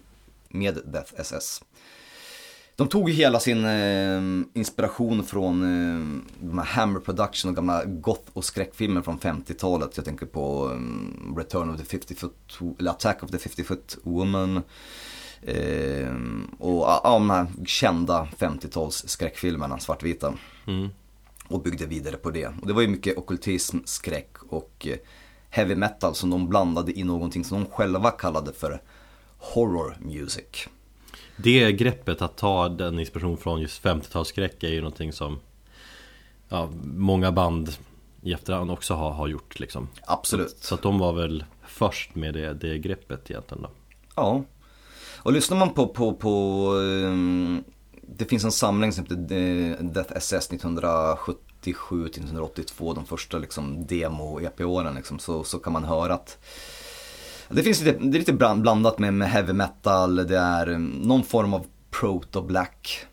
med 0.48 0.78
Death 0.84 1.12
SS. 1.16 1.62
De 2.78 2.88
tog 2.88 3.10
ju 3.10 3.14
hela 3.14 3.40
sin 3.40 3.64
eh, 3.64 4.20
inspiration 4.54 5.24
från 5.24 5.62
eh, 5.62 6.22
de 6.40 6.58
här 6.58 6.64
Hammer 6.64 7.00
Production 7.00 7.48
och 7.48 7.56
gamla 7.56 7.84
goth 7.84 8.30
och 8.32 8.44
skräckfilmer 8.44 9.02
från 9.02 9.18
50-talet. 9.18 9.96
Jag 9.96 10.04
tänker 10.04 10.26
på 10.26 10.70
eh, 10.72 11.36
Return 11.36 11.70
of 11.70 11.80
the 11.80 11.84
50 11.84 12.14
Foot, 12.14 12.58
eller 12.78 12.90
Attack 12.90 13.22
of 13.22 13.30
the 13.30 13.38
50 13.38 13.64
Foot 13.64 13.98
Woman. 14.02 14.62
Eh, 15.42 16.14
och 16.58 16.80
ja, 16.80 17.00
de 17.04 17.30
här 17.30 17.46
kända 17.66 18.28
50-tals 18.38 19.08
skräckfilmerna, 19.08 19.78
svartvita. 19.78 20.34
Mm. 20.66 20.88
Och 21.48 21.62
byggde 21.62 21.86
vidare 21.86 22.16
på 22.16 22.30
det. 22.30 22.46
Och 22.46 22.66
det 22.66 22.72
var 22.72 22.82
ju 22.82 22.88
mycket 22.88 23.18
ockultism, 23.18 23.78
skräck 23.84 24.36
och 24.48 24.86
eh, 24.90 24.98
heavy 25.50 25.74
metal 25.74 26.14
som 26.14 26.30
de 26.30 26.48
blandade 26.48 26.98
i 26.98 27.04
någonting 27.04 27.44
som 27.44 27.64
de 27.64 27.70
själva 27.70 28.10
kallade 28.10 28.52
för 28.52 28.82
horror 29.38 29.96
music. 30.00 30.68
Det 31.42 31.72
greppet 31.72 32.22
att 32.22 32.36
ta 32.36 32.68
den 32.68 33.00
inspiration 33.00 33.36
från 33.36 33.60
just 33.60 33.82
50-talsskräck 33.84 34.64
är 34.64 34.68
ju 34.68 34.80
någonting 34.80 35.12
som 35.12 35.38
ja, 36.48 36.70
Många 36.84 37.32
band 37.32 37.70
i 38.22 38.32
efterhand 38.32 38.70
också 38.70 38.94
har, 38.94 39.10
har 39.10 39.28
gjort 39.28 39.60
liksom 39.60 39.88
Absolut. 40.06 40.58
Så 40.60 40.74
att 40.74 40.82
de 40.82 40.98
var 40.98 41.12
väl 41.12 41.44
först 41.66 42.14
med 42.14 42.34
det, 42.34 42.54
det 42.54 42.78
greppet 42.78 43.30
egentligen 43.30 43.62
då 43.62 43.70
Ja. 44.14 44.44
Och 45.16 45.32
lyssnar 45.32 45.58
man 45.58 45.74
på, 45.74 45.86
på, 45.86 46.14
på 46.14 46.30
ehm, 46.82 47.64
det 48.02 48.24
finns 48.24 48.44
en 48.44 48.52
samling 48.52 48.92
som 48.92 49.04
heter 49.04 49.16
eh, 49.16 49.76
Death 49.80 50.12
SS 50.16 50.52
1977 50.52 52.08
till 52.08 52.22
1982, 52.22 52.94
de 52.94 53.06
första 53.06 53.38
liksom 53.38 53.86
demo-EP-åren 53.86 54.94
liksom, 54.94 55.18
så, 55.18 55.44
så 55.44 55.58
kan 55.58 55.72
man 55.72 55.84
höra 55.84 56.14
att 56.14 56.38
det 57.50 57.62
finns 57.62 57.82
lite, 57.82 57.98
det 57.98 58.16
är 58.16 58.18
lite 58.18 58.32
blandat 58.32 58.98
med, 58.98 59.14
med 59.14 59.30
heavy 59.30 59.52
metal, 59.52 60.16
det 60.16 60.38
är 60.38 60.66
mm, 60.66 60.90
någon 60.90 61.24
form 61.24 61.54
av 61.54 61.66
proto-black 61.90 63.06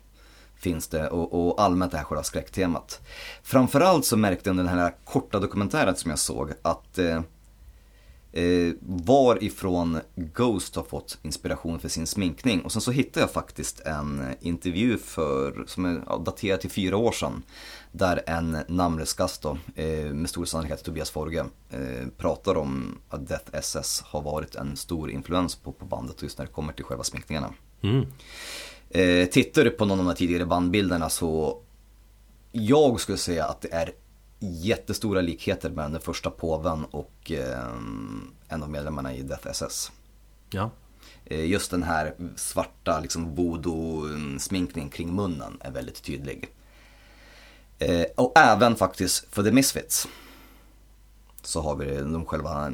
finns 0.56 0.88
det 0.88 1.08
och, 1.08 1.48
och 1.48 1.62
allmänt 1.62 1.92
det 1.92 1.98
här 1.98 2.04
själva 2.04 2.22
skräcktemat. 2.22 3.00
Framförallt 3.42 4.04
så 4.04 4.16
märkte 4.16 4.48
jag 4.48 4.52
under 4.52 4.64
den 4.64 4.78
här 4.78 4.94
korta 5.04 5.38
dokumentären 5.38 5.96
som 5.96 6.10
jag 6.10 6.18
såg 6.18 6.52
att 6.62 6.98
eh, 6.98 7.20
eh, 8.32 8.72
varifrån 8.80 10.00
Ghost 10.14 10.76
har 10.76 10.82
fått 10.82 11.18
inspiration 11.22 11.78
för 11.78 11.88
sin 11.88 12.06
sminkning. 12.06 12.60
Och 12.60 12.72
sen 12.72 12.82
så 12.82 12.90
hittade 12.90 13.20
jag 13.20 13.30
faktiskt 13.30 13.80
en 13.80 14.34
intervju 14.40 14.98
för, 14.98 15.64
som 15.66 15.84
är 15.84 16.02
ja, 16.06 16.16
daterad 16.16 16.60
till 16.60 16.70
fyra 16.70 16.96
år 16.96 17.12
sedan. 17.12 17.42
Där 17.98 18.22
en 18.26 18.58
namnlös 18.68 19.14
gast 19.14 19.42
då, 19.42 19.58
eh, 19.74 20.12
med 20.12 20.30
stor 20.30 20.44
sannolikhet 20.44 20.84
Tobias 20.84 21.10
Forge, 21.10 21.44
eh, 21.70 22.08
pratar 22.16 22.56
om 22.56 22.98
att 23.08 23.28
Death 23.28 23.50
SS 23.52 24.02
har 24.06 24.22
varit 24.22 24.54
en 24.54 24.76
stor 24.76 25.10
influens 25.10 25.56
på, 25.56 25.72
på 25.72 25.84
bandet 25.84 26.22
just 26.22 26.38
när 26.38 26.46
det 26.46 26.52
kommer 26.52 26.72
till 26.72 26.84
själva 26.84 27.04
sminkningarna. 27.04 27.54
Mm. 27.82 28.06
Eh, 28.90 29.28
tittar 29.28 29.64
du 29.64 29.70
på 29.70 29.84
någon 29.84 29.98
av 29.98 30.04
de 30.04 30.08
här 30.08 30.16
tidigare 30.16 30.46
bandbilderna 30.46 31.08
så 31.08 31.58
jag 32.52 33.00
skulle 33.00 33.18
säga 33.18 33.44
att 33.44 33.60
det 33.60 33.72
är 33.72 33.92
jättestora 34.38 35.20
likheter 35.20 35.70
mellan 35.70 35.92
den 35.92 36.02
första 36.02 36.30
påven 36.30 36.84
och 36.84 37.32
en 38.48 38.62
av 38.62 38.70
medlemmarna 38.70 39.14
i 39.14 39.22
Death 39.22 39.48
SS. 39.48 39.92
Ja. 40.50 40.70
Just 41.24 41.70
den 41.70 41.82
här 41.82 42.14
svarta 42.36 43.00
liksom 43.00 43.36
voodoo-sminkningen 43.36 44.90
kring 44.90 45.14
munnen 45.14 45.56
är 45.60 45.70
väldigt 45.70 46.02
tydlig. 46.02 46.48
Eh, 47.78 48.04
och 48.16 48.38
även 48.38 48.76
faktiskt 48.76 49.34
för 49.34 49.42
The 49.42 49.52
Misfits. 49.52 50.08
Så 51.42 51.60
har 51.60 51.76
vi 51.76 51.96
de 51.96 52.24
själva, 52.24 52.72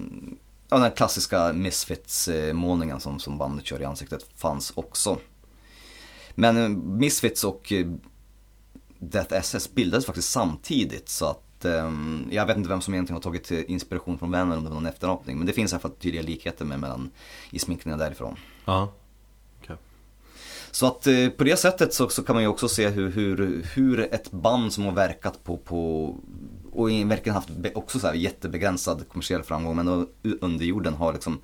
ja, 0.68 0.78
den 0.78 0.90
klassiska 0.90 1.52
Misfits-målningen 1.52 3.00
som, 3.00 3.18
som 3.18 3.38
bandet 3.38 3.66
kör 3.66 3.82
i 3.82 3.84
ansiktet 3.84 4.26
fanns 4.36 4.72
också. 4.74 5.18
Men 6.34 6.56
eh, 6.56 6.68
Misfits 6.68 7.44
och 7.44 7.72
eh, 7.72 7.86
Death 8.98 9.34
SS 9.34 9.74
bildades 9.74 10.06
faktiskt 10.06 10.30
samtidigt 10.30 11.08
så 11.08 11.26
att 11.26 11.64
eh, 11.64 11.92
jag 12.30 12.46
vet 12.46 12.56
inte 12.56 12.68
vem 12.68 12.80
som 12.80 12.94
egentligen 12.94 13.16
har 13.16 13.22
tagit 13.22 13.50
eh, 13.50 13.70
inspiration 13.70 14.18
från 14.18 14.30
vem 14.30 14.46
eller 14.46 14.58
om 14.58 14.64
det 14.64 14.70
var 14.70 14.74
någon 14.74 14.86
efterapning. 14.86 15.38
Men 15.38 15.46
det 15.46 15.52
finns 15.52 15.72
i 15.72 15.74
alla 15.74 15.80
fall 15.80 15.90
tydliga 15.90 16.22
likheter 16.22 16.64
med 16.64 16.80
mellan 16.80 17.10
i 17.50 17.58
sminkningen 17.58 17.98
därifrån. 17.98 18.36
Ja. 18.64 18.92
Så 20.72 20.86
att 20.86 21.06
eh, 21.06 21.28
på 21.28 21.44
det 21.44 21.56
sättet 21.56 21.94
så, 21.94 22.08
så 22.08 22.22
kan 22.22 22.36
man 22.36 22.42
ju 22.42 22.48
också 22.48 22.68
se 22.68 22.88
hur, 22.88 23.10
hur, 23.10 23.66
hur 23.74 24.00
ett 24.00 24.30
band 24.30 24.72
som 24.72 24.84
har 24.84 24.92
verkat 24.92 25.44
på, 25.44 25.56
på 25.56 26.04
och 26.72 26.90
verkligen 26.90 27.34
haft 27.34 27.48
också 27.74 27.98
så 27.98 28.06
här 28.06 28.14
jättebegränsad 28.14 29.08
kommersiell 29.08 29.42
framgång 29.42 29.76
men 29.76 30.06
under 30.40 30.64
jorden 30.64 30.94
har 30.94 31.12
liksom 31.12 31.40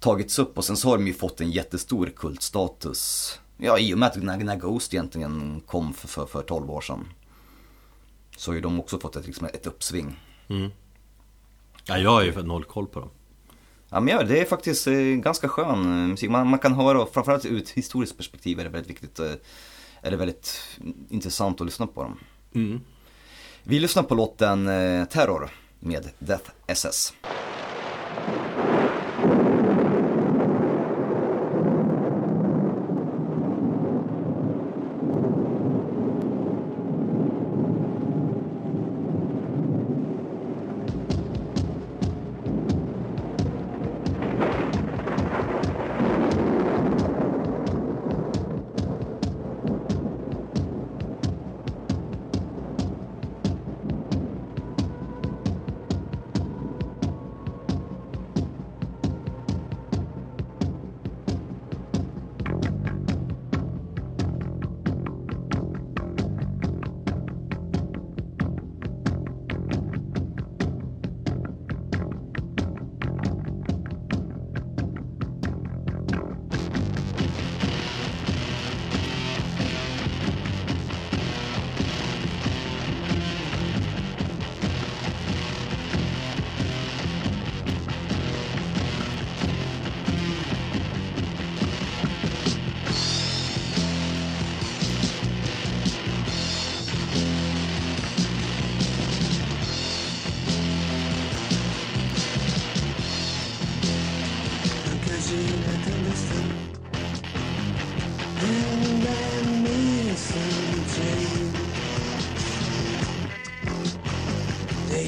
tagits 0.00 0.38
upp 0.38 0.58
och 0.58 0.64
sen 0.64 0.76
så 0.76 0.88
har 0.88 0.98
de 0.98 1.06
ju 1.06 1.14
fått 1.14 1.40
en 1.40 1.50
jättestor 1.50 2.12
kultstatus. 2.16 3.32
Ja 3.56 3.78
i 3.78 3.94
och 3.94 3.98
med 3.98 4.08
att 4.08 4.22
när, 4.22 4.36
när 4.36 4.56
Ghost 4.56 4.94
egentligen 4.94 5.62
kom 5.66 5.94
för, 5.94 6.08
för, 6.08 6.26
för 6.26 6.42
12 6.42 6.70
år 6.70 6.80
sedan. 6.80 7.08
Så 8.36 8.50
har 8.50 8.54
ju 8.54 8.60
de 8.60 8.80
också 8.80 8.98
fått 8.98 9.16
ett, 9.16 9.26
liksom 9.26 9.46
ett 9.46 9.66
uppsving. 9.66 10.20
Mm. 10.48 10.70
Ja, 11.84 11.98
jag 11.98 12.10
har 12.10 12.22
ju 12.22 12.42
noll 12.42 12.64
koll 12.64 12.86
på 12.86 13.00
dem. 13.00 13.10
Ja 13.94 14.00
men 14.00 14.14
ja, 14.14 14.22
det 14.22 14.40
är 14.40 14.44
faktiskt 14.44 14.86
eh, 14.86 14.94
ganska 14.94 15.48
skön 15.48 16.08
musik. 16.08 16.30
Man, 16.30 16.46
man 16.48 16.58
kan 16.58 16.74
höra, 16.74 17.02
och 17.02 17.14
framförallt 17.14 17.44
ur 17.44 17.62
ett 17.62 17.70
historiskt 17.70 18.16
perspektiv 18.16 18.60
är 18.60 18.64
det 18.64 18.70
väldigt 18.70 18.90
viktigt, 18.90 19.18
eh, 19.18 19.32
är 20.02 20.10
det 20.10 20.16
väldigt 20.16 20.60
intressant 21.08 21.60
att 21.60 21.66
lyssna 21.66 21.86
på 21.86 22.02
dem. 22.02 22.18
Vi 23.62 23.80
lyssnar 23.80 24.02
på 24.02 24.14
låten 24.14 24.68
eh, 24.68 25.04
Terror 25.04 25.50
med 25.80 26.10
Death 26.18 26.50
SS. 26.66 27.12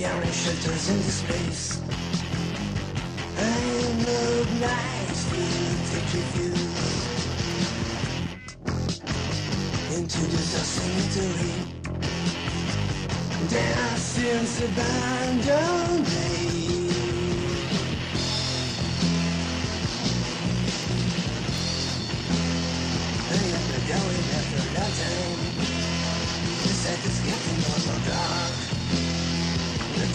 iron 0.07 0.33
shutters 0.33 0.89
into 0.89 1.11
space. 1.11 1.81
I 3.39 3.41
look 4.07 4.49
nice 4.61 5.23
with 5.31 5.83
the 5.91 6.01
reviews. 6.17 6.97
Into 9.97 10.23
the 10.33 10.43
cemetery. 10.75 11.55
There 13.49 13.97
seems 13.97 14.63
abandoned 14.63 16.07
me. 16.09 16.55
Going 23.87 24.27
after 24.39 24.63
that 24.75 24.93
time, 24.99 25.41
the 26.63 26.73
set 26.83 27.07
is 27.07 27.19
getting 27.21 27.61
on 27.73 27.81
the 27.87 28.11
dark. 28.11 28.66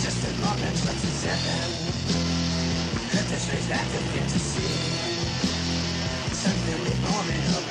The 0.02 0.08
distant 0.08 0.40
moment 0.40 0.78
starts 0.78 1.02
to 1.02 1.08
second. 1.08 1.70
Let 3.14 3.26
the 3.30 3.36
streets 3.38 3.68
back 3.68 3.86
to 3.86 4.00
get 4.18 4.28
to 4.30 4.40
see. 4.40 4.74
Something 6.34 6.84
reborn 6.84 7.28
over 7.56 7.71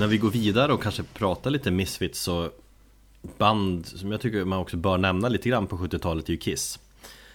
När 0.00 0.06
vi 0.06 0.18
går 0.18 0.30
vidare 0.30 0.72
och 0.72 0.82
kanske 0.82 1.02
pratar 1.02 1.50
lite 1.50 1.70
Misfits 1.70 2.20
så 2.20 2.50
Band 3.38 3.86
som 3.86 4.12
jag 4.12 4.20
tycker 4.20 4.44
man 4.44 4.58
också 4.58 4.76
bör 4.76 4.98
nämna 4.98 5.28
lite 5.28 5.48
grann 5.48 5.66
på 5.66 5.76
70-talet 5.76 6.28
är 6.28 6.30
ju 6.32 6.36
Kiss. 6.36 6.78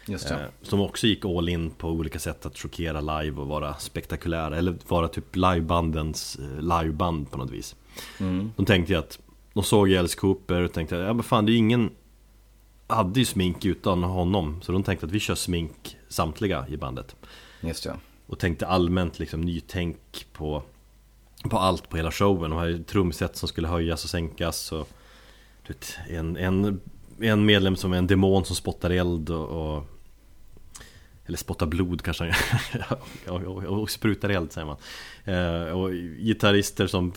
Just 0.08 0.32
eh, 0.32 0.38
Som 0.62 0.82
också 0.82 1.08
gick 1.08 1.26
all 1.26 1.50
in 1.50 1.70
på 1.70 1.90
olika 1.90 2.20
sätt 2.20 2.46
att 2.46 2.58
chockera 2.58 3.02
live 3.22 3.42
och 3.42 3.48
vara 3.48 3.74
spektakulära 3.74 4.58
Eller 4.58 4.76
vara 4.88 5.08
typ 5.08 5.36
livebandens 5.36 6.40
eh, 6.40 6.62
liveband 6.62 7.32
på 7.32 7.38
något 7.38 7.52
vis. 7.52 7.76
De 8.56 8.66
tänkte 8.66 8.94
ju 8.94 9.00
att 9.00 9.20
De 9.54 9.64
såg 9.64 9.90
ju 9.90 9.98
Alice 9.98 10.18
Cooper 10.18 10.62
och 10.62 10.74
tänkte 10.74 10.96
ja 10.96 11.14
men 11.14 11.24
fan 11.24 11.46
det 11.46 11.52
är 11.52 11.54
ju 11.54 11.60
ingen 11.60 11.92
Hade 12.88 13.20
ju 13.20 13.26
smink 13.26 13.66
utan 13.66 14.04
honom. 14.04 14.62
Så 14.62 14.72
de 14.72 14.84
tänkte 14.84 15.06
att 15.06 15.12
vi 15.12 15.20
kör 15.20 15.36
smink 15.36 15.98
samtliga 16.08 16.66
i 16.70 16.78
bandet. 16.78 17.16
Just 17.62 17.84
det. 17.84 17.96
och 18.26 18.40
tänkte 18.40 18.68
allmänt 18.68 19.20
liksom 19.20 19.42
nytänk 19.42 20.26
på 20.34 20.64
På 21.50 21.58
allt 21.58 21.90
på 21.90 21.98
hela 21.98 22.12
showen, 22.12 22.52
de 22.52 22.60
här 22.60 22.84
trumset 22.88 23.38
som 23.38 23.48
skulle 23.48 23.68
höjas 23.68 24.04
och 24.04 24.10
sänkas 24.10 24.72
och 24.72 24.90
vet, 25.68 25.98
en, 26.10 26.38
en, 26.38 26.82
en 27.20 27.46
medlem 27.46 27.76
som 27.76 27.94
är 27.94 27.98
en 27.98 28.08
demon 28.08 28.46
som 28.46 28.56
spottar 28.56 28.90
eld 28.90 29.30
och, 29.30 29.76
och 29.76 29.84
Eller 31.26 31.38
spotta 31.38 31.66
blod 31.66 32.02
kanske 32.02 32.36
han 32.82 32.98
och, 33.28 33.42
och, 33.44 33.64
och 33.64 33.90
sprutar 33.90 34.30
eld 34.30 34.52
säger 34.52 34.68
man. 34.68 34.78
Eh, 35.24 35.78
och 35.78 35.92
gitarrister 36.20 36.88
som 36.88 37.14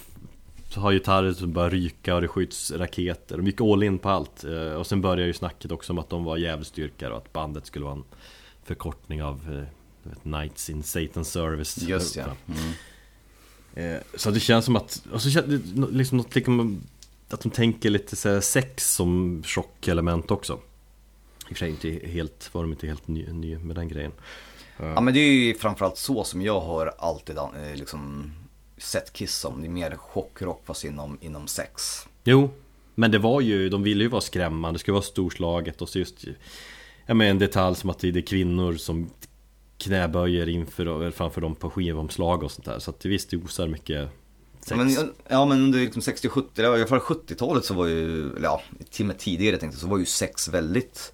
har 0.75 0.93
gitarrer 0.93 1.33
som 1.33 1.53
börjar 1.53 1.71
ryka 1.71 2.15
och 2.15 2.21
det 2.21 2.29
skjuts 2.29 2.73
raketer. 2.73 3.37
De 3.37 3.47
gick 3.47 3.61
all 3.61 3.83
in 3.83 3.99
på 3.99 4.09
allt. 4.09 4.45
Eh, 4.45 4.73
och 4.73 4.87
sen 4.87 5.01
började 5.01 5.27
ju 5.27 5.33
snacket 5.33 5.73
också 5.73 5.93
om 5.93 5.99
att 5.99 6.11
de 6.11 6.25
var 6.25 6.37
djävulsdyrkare 6.37 7.11
och 7.11 7.19
att 7.19 7.33
bandet 7.33 7.67
skulle 7.67 7.85
vara 7.85 7.95
en 7.95 8.05
förkortning 8.65 9.23
av 9.23 9.67
eh, 10.05 10.13
Knights 10.23 10.71
in 10.71 10.83
Satan's 10.83 11.23
Service. 11.23 11.79
Just 11.79 12.17
ja. 12.17 12.25
Mm. 12.25 12.73
Eh, 13.79 13.99
Så 14.15 14.31
det 14.31 14.41
känns 14.41 14.65
som 14.65 14.77
att, 14.77 15.03
och 15.13 15.23
så 15.23 15.31
känns 15.31 15.47
det 15.47 15.87
liksom 15.91 16.19
något 16.19 16.35
liksom, 16.35 16.81
att 17.29 17.41
de 17.41 17.51
tänker 17.51 17.91
lite 17.91 18.17
så 18.17 18.41
sex 18.41 18.95
som 18.95 19.43
chockelement 19.47 20.31
också. 20.31 20.53
I 20.53 21.45
och 21.45 21.49
för 21.49 21.55
sig 21.55 21.71
inte 21.71 22.07
helt, 22.07 22.51
var 22.53 22.63
de 22.63 22.73
inte 22.73 22.87
helt 22.87 23.09
ny, 23.09 23.33
ny 23.33 23.59
med 23.59 23.77
den 23.77 23.89
grejen. 23.89 24.13
Ja 24.79 25.01
men 25.01 25.15
det 25.15 25.21
är 25.21 25.33
ju 25.33 25.55
framförallt 25.55 25.97
så 25.99 26.25
som 26.25 26.43
jag 26.43 26.61
har 26.61 26.95
alltid 26.99 27.39
eh, 27.39 27.75
liksom 27.75 28.33
sett 28.77 29.13
Kiss 29.13 29.35
som. 29.35 29.61
Det 29.61 29.67
är 29.67 29.71
mer 29.71 29.97
chockrock 29.97 30.63
fast 30.67 30.85
inom, 30.85 31.19
inom 31.21 31.47
sex. 31.47 32.07
Jo, 32.25 32.51
men 32.95 33.11
det 33.11 33.19
var 33.19 33.41
ju, 33.41 33.69
de 33.69 33.83
ville 33.83 34.05
ju 34.05 34.09
vara 34.11 34.21
skrämmande, 34.21 34.75
det 34.75 34.81
skulle 34.81 34.93
vara 34.93 35.03
storslaget 35.03 35.83
och 35.83 35.89
så 35.89 35.99
just 35.99 36.25
Jag 37.07 37.17
menar 37.17 37.31
en 37.31 37.39
detalj 37.39 37.77
som 37.77 37.91
att 37.91 37.99
det 37.99 38.09
är 38.09 38.21
kvinnor 38.21 38.75
som 38.75 39.11
knäböjer 39.79 40.49
inför, 40.49 41.11
framför 41.11 41.41
dem 41.41 41.55
på 41.55 41.71
skivomslag 41.71 42.43
och 42.43 42.51
sånt 42.51 42.65
där. 42.65 42.79
Så 42.79 42.91
att 42.91 43.05
visst, 43.05 43.31
det 43.31 43.37
osar 43.37 43.69
mycket 43.69 44.09
sex. 44.61 44.71
Ja 44.71 44.77
men, 44.77 45.13
ja 45.29 45.45
men 45.45 45.63
under 45.63 45.79
liksom 45.79 46.03
60-70, 46.03 46.45
eller 46.57 46.69
i 46.69 46.81
alla 46.81 46.87
fall 46.87 46.99
70-talet 46.99 47.65
så 47.65 47.75
var 47.75 47.87
ju, 47.87 48.21
eller 48.37 48.49
ja, 48.49 48.63
och 48.99 49.01
med 49.01 49.19
tidigare 49.19 49.57
tänkte 49.57 49.77
jag, 49.77 49.81
så 49.81 49.89
var 49.89 49.99
ju 49.99 50.07
sex 50.07 50.49
väldigt 50.49 51.13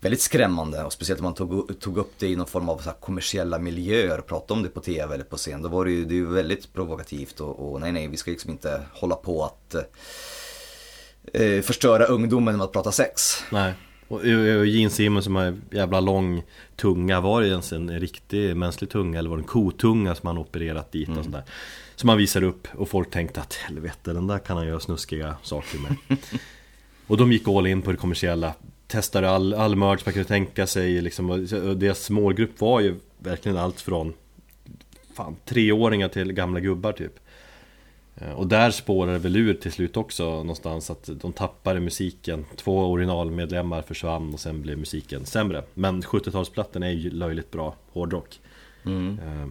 Väldigt 0.00 0.20
skrämmande 0.20 0.84
och 0.84 0.92
speciellt 0.92 1.20
om 1.20 1.24
man 1.24 1.34
tog, 1.34 1.80
tog 1.80 1.98
upp 1.98 2.12
det 2.18 2.26
i 2.26 2.36
någon 2.36 2.46
form 2.46 2.68
av 2.68 2.78
så 2.78 2.90
kommersiella 2.90 3.58
miljöer, 3.58 4.20
pratade 4.20 4.52
om 4.52 4.62
det 4.62 4.68
på 4.68 4.80
tv 4.80 5.14
eller 5.14 5.24
på 5.24 5.36
scen. 5.36 5.62
Då 5.62 5.68
var 5.68 5.84
det 5.84 5.90
ju, 5.90 6.04
det 6.04 6.14
är 6.14 6.16
ju 6.16 6.26
väldigt 6.26 6.72
provokativt 6.72 7.40
och, 7.40 7.72
och 7.72 7.80
nej 7.80 7.92
nej, 7.92 8.08
vi 8.08 8.16
ska 8.16 8.30
liksom 8.30 8.50
inte 8.50 8.82
hålla 8.92 9.14
på 9.14 9.44
att 9.44 9.74
eh, 11.32 11.62
förstöra 11.62 12.04
ungdomen 12.04 12.56
med 12.56 12.64
att 12.64 12.72
prata 12.72 12.92
sex. 12.92 13.42
Nej. 13.52 13.74
Och, 14.08 14.20
och 14.20 14.58
och 14.58 14.66
Gene 14.66 14.90
Simmons 14.90 15.24
som 15.24 15.36
har 15.36 15.44
en 15.44 15.62
jävla 15.70 16.00
lång 16.00 16.42
tunga, 16.76 17.20
var 17.20 17.42
det 17.42 17.48
ens 17.48 17.72
en 17.72 18.00
riktig 18.00 18.56
mänsklig 18.56 18.90
tunga 18.90 19.18
eller 19.18 19.30
var 19.30 19.36
det 19.36 19.40
en 19.40 19.46
kotunga 19.46 20.14
som 20.14 20.26
han 20.26 20.38
opererat 20.38 20.92
dit 20.92 21.08
och 21.08 21.14
sånt 21.14 21.32
där? 21.32 21.42
Som 21.96 22.08
han 22.08 22.18
visar 22.18 22.42
upp 22.42 22.68
och 22.74 22.88
folk 22.88 23.10
tänkte 23.10 23.40
att 23.40 23.54
helvete 23.54 24.12
den 24.12 24.26
där 24.26 24.38
kan 24.38 24.56
han 24.56 24.66
göra 24.66 24.80
snuskiga 24.80 25.36
saker 25.42 25.78
med. 25.78 26.18
och 27.06 27.16
de 27.16 27.32
gick 27.32 27.48
all 27.48 27.66
in 27.66 27.82
på 27.82 27.90
det 27.90 27.96
kommersiella, 27.96 28.54
testade 28.86 29.30
all, 29.30 29.54
all 29.54 29.76
merch 29.76 30.02
man 30.04 30.12
kunde 30.12 30.28
tänka 30.28 30.66
sig 30.66 31.00
liksom, 31.00 31.30
och 31.30 31.52
och 31.52 31.76
deras 31.76 32.10
målgrupp 32.10 32.60
var 32.60 32.80
ju 32.80 32.94
verkligen 33.18 33.58
allt 33.58 33.80
från 33.80 34.12
fan, 35.14 35.36
treåringar 35.44 36.08
till 36.08 36.32
gamla 36.32 36.60
gubbar 36.60 36.92
typ. 36.92 37.18
Eh, 38.20 38.30
Och 38.32 38.46
där 38.46 38.70
spårar 38.70 39.12
det 39.12 39.18
väl 39.18 39.36
ur 39.36 39.54
till 39.54 39.72
slut 39.72 39.96
också 39.96 40.24
någonstans 40.24 40.90
att 40.90 41.08
de 41.20 41.32
tappade 41.32 41.80
musiken. 41.80 42.44
Två 42.56 42.78
originalmedlemmar 42.90 43.82
försvann 43.82 44.34
och 44.34 44.40
sen 44.40 44.62
blev 44.62 44.78
musiken 44.78 45.26
sämre. 45.26 45.64
Men 45.74 46.02
70-talsplattan 46.02 46.84
är 46.84 46.90
ju 46.90 47.10
löjligt 47.10 47.50
bra 47.50 47.74
hårdrock. 47.92 48.40
Eh, 48.84 49.48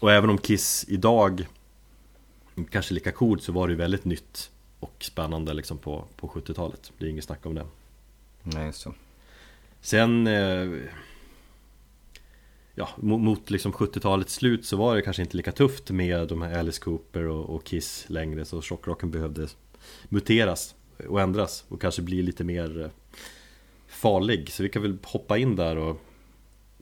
Och 0.00 0.12
även 0.12 0.30
om 0.30 0.38
Kiss 0.38 0.84
idag 0.88 1.46
Kanske 2.70 2.94
lika 2.94 3.12
coolt 3.12 3.42
så 3.42 3.52
var 3.52 3.68
det 3.68 3.72
ju 3.72 3.78
väldigt 3.78 4.04
nytt 4.04 4.50
Och 4.80 4.94
spännande 5.00 5.54
liksom 5.54 5.78
på, 5.78 6.04
på 6.16 6.28
70-talet 6.28 6.92
Det 6.98 7.06
är 7.06 7.10
inget 7.10 7.24
snack 7.24 7.46
om 7.46 7.54
det. 7.54 7.66
Nej, 8.42 8.72
det. 8.84 8.92
Sen 9.80 10.26
eh, 10.26 10.68
Ja, 12.74 12.88
mot, 12.96 13.50
liksom 13.50 13.72
70-talets 13.72 14.34
slut 14.34 14.66
så 14.66 14.76
var 14.76 14.96
det 14.96 15.02
kanske 15.02 15.22
inte 15.22 15.36
lika 15.36 15.52
tufft 15.52 15.90
med 15.90 16.28
de 16.28 16.42
här 16.42 16.58
Alice 16.58 16.80
Cooper 16.80 17.26
och, 17.26 17.54
och 17.54 17.64
Kiss 17.64 18.04
längre 18.08 18.44
Så 18.44 18.62
chockrocken 18.62 19.10
behövde 19.10 19.48
muteras 20.08 20.74
och 21.08 21.20
ändras 21.20 21.64
och 21.68 21.80
kanske 21.80 22.02
bli 22.02 22.22
lite 22.22 22.44
mer 22.44 22.82
eh, 22.82 22.90
farlig 23.88 24.52
Så 24.52 24.62
vi 24.62 24.68
kan 24.68 24.82
väl 24.82 24.98
hoppa 25.02 25.38
in 25.38 25.56
där 25.56 25.76
och 25.76 26.00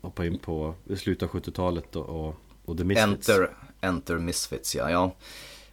hoppa 0.01 0.25
in 0.25 0.37
på 0.37 0.75
slutet 0.95 1.23
av 1.23 1.41
70-talet 1.41 1.95
och, 1.95 2.05
och, 2.05 2.35
och 2.65 2.77
The 2.77 2.83
Misfits 2.83 3.29
Enter, 3.29 3.49
enter 3.81 4.17
Misfits 4.17 4.75
ja. 4.75 4.91
ja. 4.91 5.15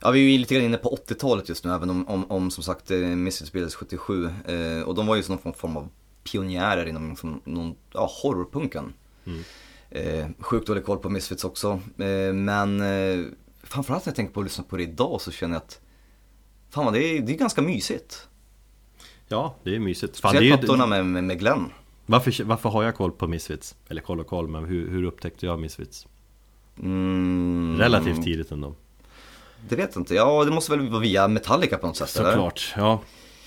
Ja, 0.02 0.10
vi 0.10 0.26
är 0.26 0.32
ju 0.32 0.38
lite 0.38 0.54
grann 0.54 0.64
inne 0.64 0.76
på 0.76 0.98
80-talet 1.08 1.48
just 1.48 1.64
nu, 1.64 1.72
även 1.72 1.90
om, 1.90 2.08
om, 2.08 2.30
om 2.30 2.50
som 2.50 2.64
sagt 2.64 2.90
eh, 2.90 2.98
Misfits 2.98 3.52
bildades 3.52 3.74
77. 3.74 4.24
Eh, 4.24 4.82
och 4.82 4.94
de 4.94 5.06
var 5.06 5.16
ju 5.16 5.22
någon 5.28 5.54
form 5.54 5.76
av 5.76 5.88
pionjärer 6.24 6.86
inom 6.86 7.10
liksom, 7.10 7.40
någon, 7.44 7.74
ja, 7.92 8.10
horrorpunken. 8.22 8.92
Eh, 9.90 10.26
sjukt 10.38 10.66
dålig 10.66 10.84
koll 10.84 10.98
på 10.98 11.08
Misfits 11.08 11.44
också. 11.44 11.80
Eh, 11.98 12.32
men 12.34 12.80
eh, 12.80 13.26
framförallt 13.62 14.06
när 14.06 14.10
jag 14.10 14.16
tänker 14.16 14.34
på 14.34 14.40
att 14.40 14.46
lyssna 14.46 14.64
på 14.64 14.76
det 14.76 14.82
idag 14.82 15.20
så 15.20 15.30
känner 15.30 15.54
jag 15.54 15.62
att 15.62 15.80
Fan 16.70 16.84
vad 16.84 16.94
det 16.94 17.02
är, 17.04 17.20
det 17.20 17.32
är 17.32 17.36
ganska 17.36 17.62
mysigt. 17.62 18.28
Ja, 19.28 19.56
det 19.62 19.74
är 19.76 19.78
mysigt 19.78 20.18
Fan, 20.18 20.30
Speciellt 20.30 20.60
plattorna 20.60 20.86
med, 20.86 21.06
med, 21.06 21.24
med 21.24 21.38
Glenn. 21.38 21.72
varför, 22.06 22.44
varför 22.44 22.68
har 22.68 22.82
jag 22.82 22.94
koll 22.94 23.12
på 23.12 23.26
Misfits? 23.26 23.74
Eller 23.88 24.02
koll 24.02 24.20
och 24.20 24.26
koll, 24.26 24.48
men 24.48 24.64
hur, 24.64 24.90
hur 24.90 25.04
upptäckte 25.04 25.46
jag 25.46 25.60
Misfits? 25.60 26.06
Mm, 26.78 27.76
Relativt 27.78 28.22
tidigt 28.24 28.50
ändå 28.50 28.74
Det 29.68 29.76
vet 29.76 29.90
jag 29.94 30.00
inte. 30.00 30.14
Ja, 30.14 30.44
det 30.44 30.50
måste 30.50 30.76
väl 30.76 30.88
vara 30.88 31.00
via 31.00 31.28
Metallica 31.28 31.78
på 31.78 31.86
något 31.86 31.96
sätt 31.96 32.16
eller? 32.16 32.30
Såklart, 32.30 32.74
ja 32.76 33.00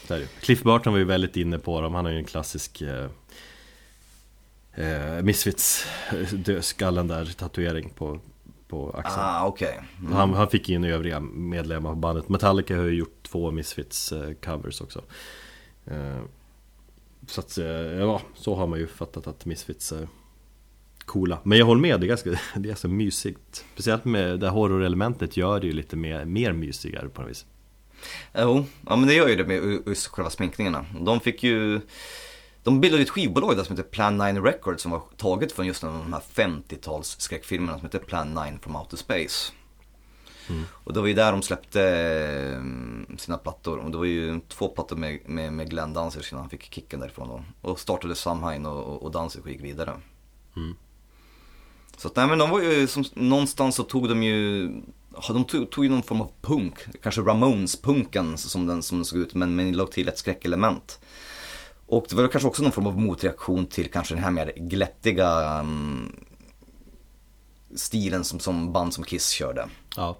är 0.07 0.19
det. 0.19 0.27
Cliff 0.41 0.63
Burton 0.63 0.93
var 0.93 0.97
ju 0.99 1.05
väldigt 1.05 1.37
inne 1.37 1.59
på 1.59 1.81
dem, 1.81 1.93
han 1.93 2.05
har 2.05 2.11
ju 2.11 2.17
en 2.17 2.25
klassisk 2.25 2.81
eh, 4.75 5.21
Misfits 5.23 5.85
eh, 6.11 6.33
dö- 6.33 6.61
skallen 6.61 7.07
där, 7.07 7.25
tatuering 7.25 7.89
på, 7.89 8.19
på 8.67 8.91
axeln 8.91 9.25
Ah, 9.25 9.45
okej. 9.47 9.79
Mm. 9.99 10.13
han, 10.13 10.33
han 10.33 10.47
fick 10.49 10.69
in 10.69 10.83
övriga 10.83 11.19
medlemmar 11.19 11.89
på 11.89 11.95
bandet 11.95 12.29
Metallica 12.29 12.75
har 12.77 12.83
ju 12.83 12.91
gjort 12.95 13.23
två 13.23 13.51
Misfits 13.51 14.11
eh, 14.11 14.33
covers 14.33 14.81
också 14.81 15.01
eh, 15.85 16.19
Så 17.27 17.39
att, 17.41 17.57
eh, 17.57 17.65
ja, 17.65 18.21
så 18.35 18.55
har 18.55 18.67
man 18.67 18.79
ju 18.79 18.87
fattat 18.87 19.27
att 19.27 19.45
Misfits 19.45 19.91
är 19.91 20.07
coola 21.05 21.39
Men 21.43 21.57
jag 21.57 21.65
håller 21.65 21.81
med, 21.81 21.99
det 21.99 22.05
är 22.05 22.07
ganska, 22.07 22.29
det 22.55 22.59
är 22.59 22.59
ganska 22.59 22.87
mysigt 22.87 23.65
Speciellt 23.73 24.05
med 24.05 24.39
det 24.39 24.45
här 24.45 24.53
horrorelementet 24.53 25.37
gör 25.37 25.59
det 25.59 25.67
ju 25.67 25.73
lite 25.73 25.95
mer, 25.95 26.25
mer 26.25 26.51
mysigare 26.51 27.09
på 27.09 27.21
något 27.21 27.29
vis 27.29 27.45
Jo, 28.37 28.65
ja 28.87 28.95
men 28.95 29.07
det 29.07 29.13
gör 29.13 29.27
ju 29.27 29.35
det 29.35 29.45
med 29.45 29.81
just 29.87 30.07
själva 30.07 30.29
sminkningarna. 30.29 30.85
De 31.01 31.19
fick 31.19 31.43
ju, 31.43 31.81
de 32.63 32.81
bildade 32.81 33.03
ett 33.03 33.09
skivbolag 33.09 33.57
där 33.57 33.63
som 33.63 33.77
heter 33.77 33.89
Plan 33.89 34.17
9 34.17 34.41
Records 34.41 34.83
som 34.83 34.91
var 34.91 35.01
taget 35.17 35.51
från 35.51 35.65
just 35.65 35.81
de 35.81 36.13
här 36.13 36.21
50-tals 36.33 37.15
skräckfilmerna 37.19 37.77
som 37.77 37.85
heter 37.85 37.99
Plan 37.99 38.33
9 38.33 38.59
from 38.61 38.75
Outer 38.75 38.97
Space. 38.97 39.51
Och 40.71 40.93
det 40.93 40.99
var 40.99 41.07
ju 41.07 41.13
där 41.13 41.31
de 41.31 41.41
släppte 41.41 41.81
eh, 41.83 43.17
sina 43.17 43.37
plattor. 43.37 43.77
Och 43.77 43.91
det 43.91 43.97
var 43.97 44.05
ju 44.05 44.39
två 44.47 44.67
plattor 44.67 44.95
med, 44.95 45.19
med, 45.25 45.53
med 45.53 45.69
Glenn 45.69 45.93
Danzig 45.93 46.21
innan 46.31 46.41
han 46.41 46.49
fick 46.49 46.73
kicken 46.73 46.99
därifrån 46.99 47.27
då. 47.27 47.69
Och 47.69 47.79
startade 47.79 48.15
Samhain 48.15 48.65
och, 48.65 48.83
och, 48.83 49.03
och 49.03 49.11
Danzig 49.11 49.41
och 49.41 49.49
gick 49.49 49.63
vidare. 49.63 49.99
Så 51.97 52.07
att, 52.07 52.15
nej 52.15 52.27
men 52.27 52.37
de 52.37 52.49
var 52.49 52.61
ju, 52.61 52.87
som, 52.87 53.03
någonstans 53.13 53.75
så 53.75 53.83
tog 53.83 54.09
de 54.09 54.23
ju, 54.23 54.67
de 55.27 55.43
tog, 55.45 55.69
tog 55.71 55.83
ju 55.83 55.91
någon 55.91 56.03
form 56.03 56.21
av 56.21 56.31
punk, 56.41 56.75
kanske 57.01 57.21
Ramones-punken 57.21 58.37
som 58.37 58.67
den, 58.67 58.83
som 58.83 58.97
den 58.97 59.05
såg 59.05 59.19
ut, 59.19 59.33
men, 59.33 59.55
men 59.55 59.71
la 59.71 59.85
till 59.85 60.07
ett 60.07 60.17
skräckelement. 60.17 60.99
Och 61.97 62.05
det 62.09 62.15
var 62.15 62.27
kanske 62.27 62.47
också 62.47 62.63
någon 62.63 62.71
form 62.71 62.87
av 62.87 62.99
motreaktion 62.99 63.65
till 63.65 63.91
kanske 63.91 64.15
den 64.15 64.23
här 64.23 64.31
mer 64.31 64.53
glättiga 64.55 65.59
um, 65.59 66.15
stilen 67.75 68.23
som, 68.23 68.39
som 68.39 68.73
band 68.73 68.93
som 68.93 69.03
Kiss 69.03 69.29
körde. 69.29 69.69
Ja 69.95 70.17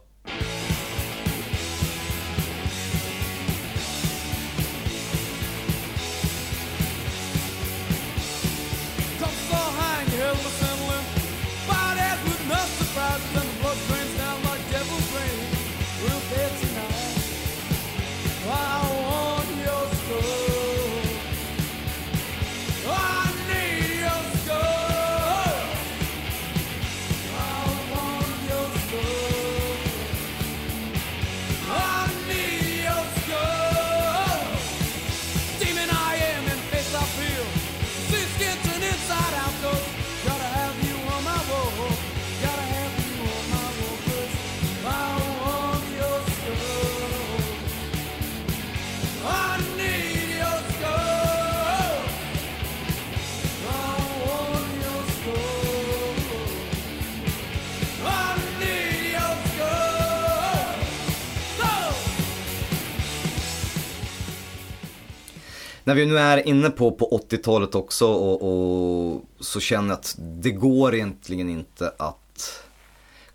När 65.84 65.96
vi 65.96 66.06
nu 66.06 66.18
är 66.18 66.48
inne 66.48 66.70
på, 66.70 66.92
på 66.92 67.22
80-talet 67.30 67.76
också 67.76 68.08
och, 68.08 68.42
och 68.42 69.24
så 69.40 69.60
känner 69.60 69.88
jag 69.88 69.94
att 69.94 70.16
det 70.18 70.52
går 70.52 70.96
egentligen 70.96 71.50
inte 71.50 71.94
att 71.98 72.64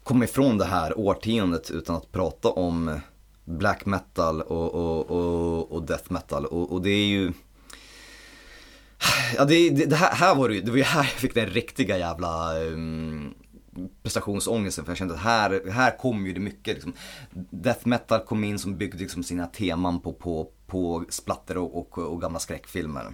komma 0.03 0.25
ifrån 0.25 0.59
det 0.59 0.65
här 0.65 0.99
årtiondet 0.99 1.71
utan 1.71 1.97
att 1.97 2.13
prata 2.13 2.49
om 2.49 3.01
black 3.45 3.87
metal 3.87 4.43
och, 4.43 4.75
och, 4.75 5.11
och, 5.11 5.73
och 5.73 5.83
death 5.83 6.13
metal. 6.13 6.47
Och, 6.47 6.73
och 6.73 6.83
det 6.83 6.91
är 6.91 7.07
ju 7.07 7.33
Ja 9.37 9.45
det, 9.45 9.71
det, 9.71 9.85
det 9.85 9.97
här, 9.97 10.15
här 10.15 10.35
var 10.35 10.49
det 10.49 10.55
ju, 10.55 10.61
det 10.61 10.71
var 10.71 10.79
ju 10.79 10.85
här 10.85 11.03
jag 11.03 11.21
fick 11.21 11.35
den 11.35 11.47
riktiga 11.47 11.99
jävla 11.99 12.59
um, 12.59 13.35
prestationsångesten 14.03 14.85
för 14.85 14.91
jag 14.91 14.99
kände 14.99 15.15
att 15.15 15.21
här, 15.21 15.71
här 15.71 15.99
kom 15.99 16.27
ju 16.27 16.33
det 16.33 16.41
mycket 16.41 16.75
liksom. 16.75 16.93
Death 17.51 17.89
metal 17.89 18.21
kom 18.21 18.45
in 18.45 18.59
som 18.59 18.77
byggde 18.77 18.99
liksom 18.99 19.23
sina 19.23 19.47
teman 19.47 20.01
på, 20.01 20.13
på, 20.13 20.51
på 20.67 21.05
splatter 21.09 21.59
och, 21.59 21.77
och, 21.77 21.99
och 21.99 22.21
gamla 22.21 22.39
skräckfilmer. 22.39 23.13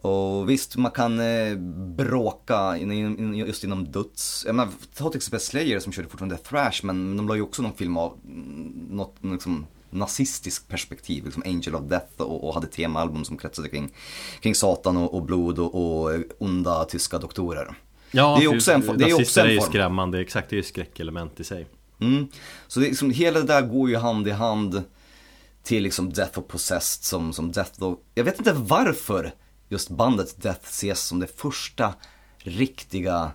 Och 0.00 0.50
visst, 0.50 0.76
man 0.76 0.90
kan 0.90 1.20
eh, 1.20 1.56
bråka 1.96 2.76
in, 2.76 2.92
in, 2.92 3.34
just 3.34 3.64
inom 3.64 3.92
döds. 3.92 4.42
Jag 4.46 4.54
menar, 4.54 4.72
ta 4.94 5.10
till 5.10 5.16
exempel 5.16 5.40
Slayer 5.40 5.80
som 5.80 5.92
körde 5.92 6.08
fortfarande 6.08 6.36
thrash 6.36 6.80
men 6.82 7.16
de 7.16 7.28
la 7.28 7.34
ju 7.34 7.42
också 7.42 7.62
någon 7.62 7.74
film 7.74 7.96
av 7.96 8.18
mm, 8.24 8.86
något 8.90 9.16
liksom, 9.20 9.66
nazistiskt 9.90 10.68
perspektiv, 10.68 11.24
liksom 11.24 11.42
Angel 11.46 11.74
of 11.74 11.82
Death 11.82 12.20
och, 12.20 12.48
och 12.48 12.54
hade 12.54 12.66
temaalbum 12.66 13.24
som 13.24 13.36
kretsade 13.36 13.68
kring, 13.68 13.92
kring 14.40 14.54
Satan 14.54 14.96
och, 14.96 15.14
och 15.14 15.22
blod 15.22 15.58
och, 15.58 15.74
och 15.74 16.10
onda 16.38 16.84
tyska 16.84 17.18
doktorer. 17.18 17.74
Ja, 18.16 18.36
det 18.38 18.44
är 18.44 18.56
också 18.56 18.72
en, 18.72 18.80
det 18.80 18.86
är 18.86 18.92
också 18.92 19.18
nazister 19.18 19.42
är 19.42 19.46
en 19.46 19.52
ju 19.52 19.60
form. 19.60 19.70
skrämmande, 19.70 20.20
exakt 20.20 20.50
det 20.50 20.54
är 20.54 20.58
ju 20.58 20.62
skräckelement 20.62 21.40
i 21.40 21.44
sig. 21.44 21.66
Mm. 22.00 22.28
Så 22.66 22.80
det 22.80 22.86
är 22.86 22.88
liksom, 22.88 23.10
hela 23.10 23.40
det 23.40 23.46
där 23.46 23.62
går 23.62 23.88
ju 23.88 23.96
hand 23.96 24.28
i 24.28 24.30
hand 24.30 24.82
till 25.62 25.82
liksom 25.82 26.12
Death 26.12 26.38
och 26.38 26.48
Possessed 26.48 27.04
som, 27.04 27.32
som 27.32 27.52
Death 27.52 27.72
då. 27.76 28.00
Jag 28.14 28.24
vet 28.24 28.38
inte 28.38 28.52
varför 28.52 29.34
just 29.68 29.90
bandet 29.90 30.42
Death 30.42 30.64
ses 30.64 31.00
som 31.00 31.20
det 31.20 31.40
första 31.40 31.94
riktiga 32.38 33.30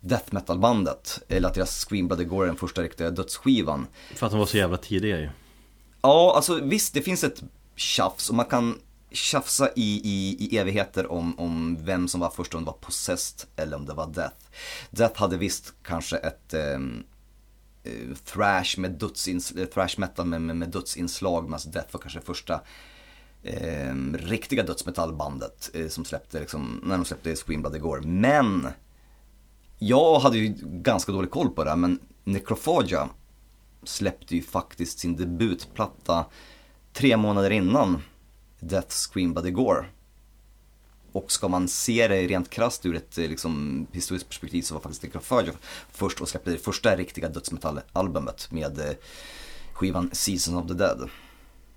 death 0.00 0.34
metal 0.34 0.58
bandet. 0.58 1.22
Eller 1.28 1.48
att 1.48 1.54
deras 1.54 1.84
Scream 1.84 2.08
Bloody 2.08 2.24
Gore 2.24 2.44
är 2.44 2.46
den 2.46 2.56
första 2.56 2.82
riktiga 2.82 3.10
dödsskivan. 3.10 3.86
För 4.14 4.26
att 4.26 4.32
de 4.32 4.38
var 4.38 4.46
så 4.46 4.56
jävla 4.56 4.76
tidiga 4.76 5.18
ju. 5.18 5.28
Ja, 6.02 6.32
alltså 6.36 6.54
visst 6.54 6.94
det 6.94 7.02
finns 7.02 7.24
ett 7.24 7.42
tjafs 7.76 8.28
och 8.28 8.34
man 8.34 8.46
kan 8.46 8.78
tjafsa 9.16 9.68
i, 9.76 10.00
i, 10.04 10.36
i 10.44 10.58
evigheter 10.58 11.12
om, 11.12 11.38
om 11.38 11.76
vem 11.80 12.08
som 12.08 12.20
var 12.20 12.30
först, 12.30 12.54
om 12.54 12.60
det 12.60 12.66
var 12.66 12.78
Possessed 12.80 13.48
eller 13.56 13.76
om 13.76 13.86
det 13.86 13.94
var 13.94 14.06
Death. 14.06 14.46
Death 14.90 15.20
hade 15.20 15.36
visst 15.36 15.74
kanske 15.82 16.16
ett 16.16 16.54
ehm, 16.54 17.04
eh, 17.84 18.16
thrash 18.24 18.80
med 18.80 18.90
dödsins, 18.90 19.52
eh, 19.52 19.66
thrash 19.66 19.98
metal 19.98 20.26
med, 20.26 20.40
med, 20.42 20.56
med 20.56 20.68
dödsinslag 20.68 21.42
medan 21.42 21.54
alltså 21.54 21.68
Death 21.68 21.92
var 21.92 22.00
kanske 22.00 22.20
första 22.20 22.60
eh, 23.42 23.94
riktiga 24.12 24.62
dödsmetallbandet 24.62 25.70
eh, 25.74 25.88
som 25.88 26.04
släppte 26.04 26.40
liksom, 26.40 26.80
när 26.84 26.96
de 26.96 27.04
släppte 27.04 27.36
Scream 27.36 27.60
Blood 27.60 27.76
igår. 27.76 28.00
Men 28.00 28.68
jag 29.78 30.18
hade 30.18 30.38
ju 30.38 30.54
ganska 30.62 31.12
dålig 31.12 31.30
koll 31.30 31.50
på 31.50 31.64
det 31.64 31.70
här, 31.70 31.76
men 31.76 31.98
Necrophagia 32.24 33.08
släppte 33.84 34.36
ju 34.36 34.42
faktiskt 34.42 34.98
sin 34.98 35.16
debutplatta 35.16 36.26
tre 36.92 37.16
månader 37.16 37.50
innan 37.50 38.02
Death 38.68 38.88
Scream 38.88 39.32
Bloody 39.32 39.50
Gore. 39.50 39.84
Och 41.12 41.32
ska 41.32 41.48
man 41.48 41.68
se 41.68 42.08
det 42.08 42.26
rent 42.26 42.50
krasst 42.50 42.86
ur 42.86 42.96
ett 42.96 43.18
eh, 43.18 43.28
liksom, 43.28 43.86
historiskt 43.92 44.28
perspektiv 44.28 44.62
så 44.62 44.74
var 44.74 44.80
faktiskt 44.80 45.02
Necrophagia 45.02 45.52
först 45.92 46.20
och 46.20 46.28
släppte 46.28 46.50
det 46.50 46.58
första 46.58 46.96
riktiga 46.96 47.28
dödsmetallalbumet 47.28 48.48
med 48.50 48.78
eh, 48.78 48.96
skivan 49.72 50.10
Seasons 50.12 50.64
of 50.64 50.68
the 50.68 50.74
Dead. 50.74 51.08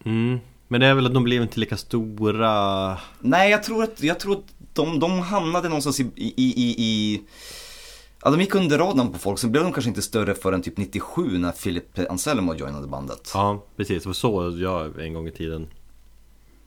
Mm. 0.05 0.39
Men 0.67 0.81
det 0.81 0.87
är 0.87 0.93
väl 0.93 1.05
att 1.05 1.13
de 1.13 1.23
blev 1.23 1.41
inte 1.41 1.59
lika 1.59 1.77
stora 1.77 2.97
Nej, 3.19 3.51
jag 3.51 3.63
tror 3.63 3.83
att, 3.83 4.03
jag 4.03 4.19
tror 4.19 4.33
att 4.33 4.53
de, 4.73 4.99
de 4.99 5.19
hamnade 5.19 5.69
någonstans 5.69 5.99
i, 5.99 6.11
i, 6.15 6.33
i, 6.35 6.75
i 6.77 7.21
Ja, 8.23 8.29
de 8.29 8.41
gick 8.41 8.55
under 8.55 8.77
radarn 8.77 9.13
på 9.13 9.19
folk, 9.19 9.39
så 9.39 9.47
blev 9.47 9.63
de 9.63 9.73
kanske 9.73 9.89
inte 9.89 10.01
större 10.01 10.35
förrän 10.35 10.61
typ 10.61 10.77
97 10.77 11.37
när 11.37 11.51
Philip 11.51 11.99
Anselmo 12.09 12.55
joinade 12.55 12.87
bandet. 12.87 13.31
Ja, 13.33 13.65
precis. 13.77 14.03
Det 14.03 14.09
var 14.09 14.13
så 14.13 14.57
jag 14.57 14.99
en 14.99 15.13
gång 15.13 15.27
i 15.27 15.31
tiden 15.31 15.67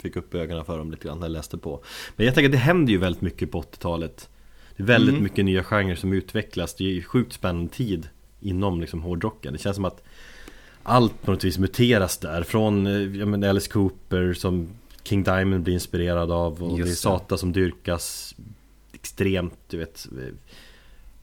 fick 0.03 0.17
upp 0.17 0.35
ögonen 0.35 0.65
för 0.65 0.79
dem 0.79 0.91
lite 0.91 1.05
grann 1.09 1.19
när 1.19 1.27
jag 1.27 1.33
läste 1.33 1.59
på. 1.59 1.83
Men 2.17 2.27
jag 2.27 2.35
tänker 2.35 2.49
att 2.49 2.53
det 2.53 2.59
händer 2.59 2.93
ju 2.93 2.99
väldigt 2.99 3.23
mycket 3.23 3.51
på 3.51 3.61
80-talet. 3.63 4.29
Det 4.77 4.83
är 4.83 4.87
väldigt 4.87 5.13
Mm. 5.13 5.23
mycket 5.23 5.45
nya 5.45 5.65
genrer 5.65 5.95
som 5.95 6.13
utvecklas. 6.13 6.75
Det 6.75 6.85
är 6.85 6.89
ju 6.93 7.03
sjukt 7.03 7.33
spännande 7.33 7.73
tid 7.73 8.09
inom 8.41 8.81
liksom 8.81 9.03
hårdrocken. 9.03 9.53
Det 9.53 9.59
känns 9.59 9.77
som 9.77 9.85
att 9.85 10.03
allt 10.83 11.23
på 11.23 11.31
något 11.31 11.45
vis 11.45 11.59
muteras 11.59 12.19
där. 12.19 12.43
Från 12.43 12.87
eh, 12.87 13.27
menar, 13.27 13.49
Alice 13.49 13.71
Cooper 13.71 14.33
som 14.33 14.69
King 15.03 15.23
Diamond 15.23 15.63
blir 15.65 15.75
inspirerad 15.75 16.31
av 16.31 16.63
och 16.63 16.79
Just 16.79 16.89
det 16.89 16.93
är. 17.09 17.13
Sata 17.19 17.37
som 17.37 17.53
dyrkas 17.53 18.35
extremt, 18.93 19.59
du 19.71 19.77
vet. 19.79 20.07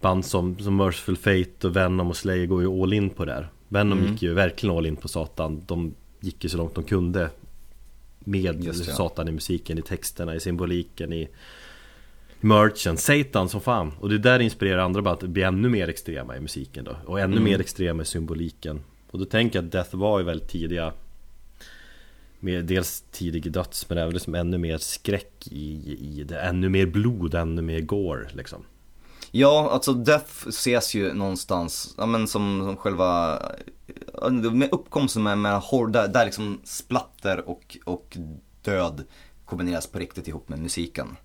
Band 0.01 0.25
som, 0.25 0.59
som 0.59 0.75
Merciful 0.75 1.17
Fate 1.17 1.67
och 1.67 1.75
Venom 1.75 2.07
och 2.07 2.17
Slayer 2.17 2.45
går 2.45 2.61
ju 2.61 2.81
all 2.83 2.93
in 2.93 3.09
på 3.09 3.25
det 3.25 3.33
här. 3.33 3.49
Venom 3.67 3.99
Mm. 3.99 4.11
gick 4.11 4.21
ju 4.21 4.33
verkligen 4.33 4.77
all 4.77 4.85
in 4.85 4.95
på 4.95 5.07
Satan. 5.07 5.61
De 5.67 5.93
gick 6.19 6.43
ju 6.43 6.49
så 6.49 6.57
långt 6.57 6.75
de 6.75 6.83
kunde 6.83 7.29
med 8.19 8.63
Just 8.63 8.85
det. 8.85 8.91
Satan 8.93 9.27
i 9.27 9.31
musiken, 9.31 9.77
i 9.77 9.81
texterna, 9.81 10.35
i 10.35 10.39
symboliken, 10.39 11.13
i 11.13 11.29
merchen, 12.39 12.97
Satan 12.97 13.49
som 13.49 13.61
fan. 13.61 13.91
Och 13.99 14.09
det 14.09 14.17
där 14.17 14.39
inspirerar 14.39 14.77
andra 14.77 15.01
band 15.01 15.23
att 15.23 15.29
bli 15.29 15.43
ännu 15.43 15.69
mer 15.69 15.87
extrema 15.87 16.37
i 16.37 16.39
musiken 16.39 16.83
då. 16.83 16.97
Och 17.05 17.19
ännu 17.19 17.31
Mm. 17.37 17.43
mer 17.43 17.59
extrema 17.59 18.01
i 18.03 18.05
symboliken. 18.05 18.81
Och 19.11 19.19
då 19.19 19.25
tänker 19.25 19.59
jag 19.59 19.65
att 19.65 19.71
Death 19.71 19.95
var 19.95 20.19
ju 20.19 20.25
väldigt 20.25 20.49
tidiga 20.49 20.93
med 22.39 22.65
dels 22.65 23.03
tidig 23.11 23.51
döds 23.51 23.89
men 23.89 23.97
även 23.97 24.13
liksom 24.13 24.35
ännu 24.35 24.57
mer 24.57 24.77
skräck 24.77 25.47
i, 25.51 25.97
i 26.01 26.23
det. 26.23 26.39
Ännu 26.39 26.69
mer 26.69 26.85
blod, 26.85 27.35
ännu 27.35 27.61
mer 27.61 27.79
gore 27.79 28.27
liksom. 28.33 28.63
Ja, 29.31 29.69
alltså 29.71 29.93
Death 29.93 30.47
ses 30.47 30.95
ju 30.95 31.13
någonstans, 31.13 31.93
ja 31.97 32.05
men 32.05 32.27
som, 32.27 32.61
som 32.65 32.77
själva, 32.77 33.41
med 34.51 34.69
uppkomsten 34.71 35.23
med, 35.23 35.37
med 35.37 35.59
horror, 35.59 35.87
där, 35.87 36.07
där 36.07 36.25
liksom 36.25 36.59
splatter 36.63 37.49
och, 37.49 37.77
och 37.85 38.17
död 38.61 39.03
kombineras 39.45 39.87
på 39.87 39.99
riktigt 39.99 40.27
ihop 40.27 40.49
med 40.49 40.59
musiken. 40.59 41.17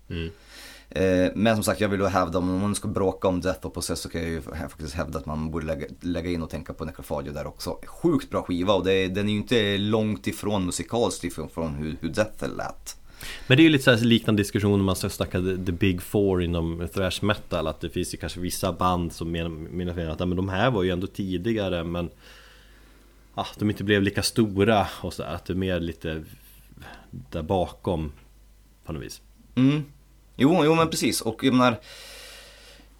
Eh, 0.89 1.31
men 1.35 1.55
som 1.55 1.63
sagt, 1.63 1.81
jag 1.81 1.89
vill 1.89 1.99
då 1.99 2.07
hävda, 2.07 2.39
om 2.39 2.59
man 2.59 2.75
ska 2.75 2.87
bråka 2.87 3.27
om 3.27 3.41
Death 3.41 3.65
och 3.65 3.73
Possess 3.73 3.99
så 3.99 4.09
kan 4.09 4.21
jag 4.21 4.29
ju 4.29 4.41
faktiskt 4.41 4.93
hävda 4.93 5.19
att 5.19 5.25
man 5.25 5.51
borde 5.51 5.65
lägga, 5.65 5.87
lägga 6.01 6.31
in 6.31 6.43
och 6.43 6.49
tänka 6.49 6.73
på 6.73 6.85
Necrophagia 6.85 7.33
där 7.33 7.47
också. 7.47 7.77
Sjukt 7.85 8.29
bra 8.29 8.41
skiva 8.41 8.73
och 8.73 8.85
det, 8.85 9.07
den 9.07 9.27
är 9.27 9.31
ju 9.31 9.37
inte 9.37 9.77
långt 9.77 10.27
ifrån 10.27 10.65
musikaliskt 10.65 11.23
ifrån 11.23 11.49
från 11.49 11.73
hur, 11.75 11.97
hur 12.01 12.09
Death 12.09 12.47
lät. 12.57 12.97
Men 13.47 13.57
det 13.57 13.61
är 13.61 13.65
ju 13.65 13.69
lite 13.69 13.83
så 13.83 13.91
här 13.91 13.97
liknande 13.97 14.41
diskussion 14.41 14.79
om 14.79 14.85
man 14.85 14.95
ska 14.95 15.09
snacka 15.09 15.41
the, 15.41 15.71
big 15.71 16.01
four 16.01 16.43
inom 16.43 16.87
thrash 16.93 17.19
metal 17.21 17.67
Att 17.67 17.81
det 17.81 17.89
finns 17.89 18.13
ju 18.13 18.17
kanske 18.17 18.39
vissa 18.39 18.73
band 18.73 19.13
som 19.13 19.31
menar, 19.31 19.49
menar 19.49 20.07
att 20.07 20.19
men 20.19 20.35
de 20.35 20.49
här 20.49 20.71
var 20.71 20.83
ju 20.83 20.89
ändå 20.89 21.07
tidigare 21.07 21.83
men 21.83 22.09
ah, 23.35 23.47
De 23.57 23.69
inte 23.69 23.83
blev 23.83 24.01
lika 24.01 24.23
stora 24.23 24.87
och 25.01 25.13
så 25.13 25.23
att 25.23 25.45
det 25.45 25.53
är 25.53 25.57
mer 25.57 25.79
lite 25.79 26.23
där 27.11 27.41
bakom 27.41 28.11
på 28.85 28.93
något 28.93 29.03
vis 29.03 29.21
Mm. 29.57 29.83
Jo, 30.35 30.65
jo 30.65 30.75
men 30.75 30.89
precis. 30.89 31.21
Och 31.21 31.43
jag 31.43 31.53
menar, 31.53 31.79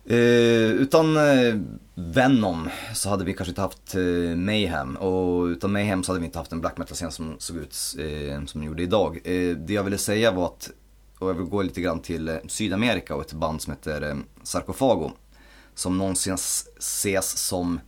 eh, 0.05 0.71
utan 0.71 1.17
eh, 1.17 1.55
Venom 1.95 2.69
så 2.93 3.09
hade 3.09 3.25
vi 3.25 3.33
kanske 3.33 3.51
inte 3.51 3.61
haft 3.61 3.95
eh, 3.95 4.36
Mayhem. 4.36 4.95
Och 4.95 5.45
utan 5.45 5.71
Mayhem 5.71 6.03
så 6.03 6.11
hade 6.11 6.19
vi 6.19 6.25
inte 6.25 6.39
haft 6.39 6.51
en 6.51 6.61
black 6.61 6.77
metal-scen 6.77 7.11
som 7.11 7.36
såg 7.39 7.57
ut 7.57 7.75
eh, 7.99 8.45
som 8.45 8.61
den 8.61 8.63
gjorde 8.63 8.83
idag. 8.83 9.19
Eh, 9.23 9.57
det 9.57 9.73
jag 9.73 9.83
ville 9.83 9.97
säga 9.97 10.31
var 10.31 10.45
att, 10.45 10.69
och 11.19 11.29
jag 11.29 11.33
vill 11.33 11.45
gå 11.45 11.61
lite 11.61 11.81
grann 11.81 11.99
till 11.99 12.27
eh, 12.27 12.36
Sydamerika 12.47 13.15
och 13.15 13.21
ett 13.21 13.33
band 13.33 13.61
som 13.61 13.73
heter 13.73 14.09
eh, 14.09 14.15
Sarkofago. 14.43 15.11
Som 15.73 15.97
någonsin 15.97 16.33
ses 16.33 17.38
som 17.38 17.79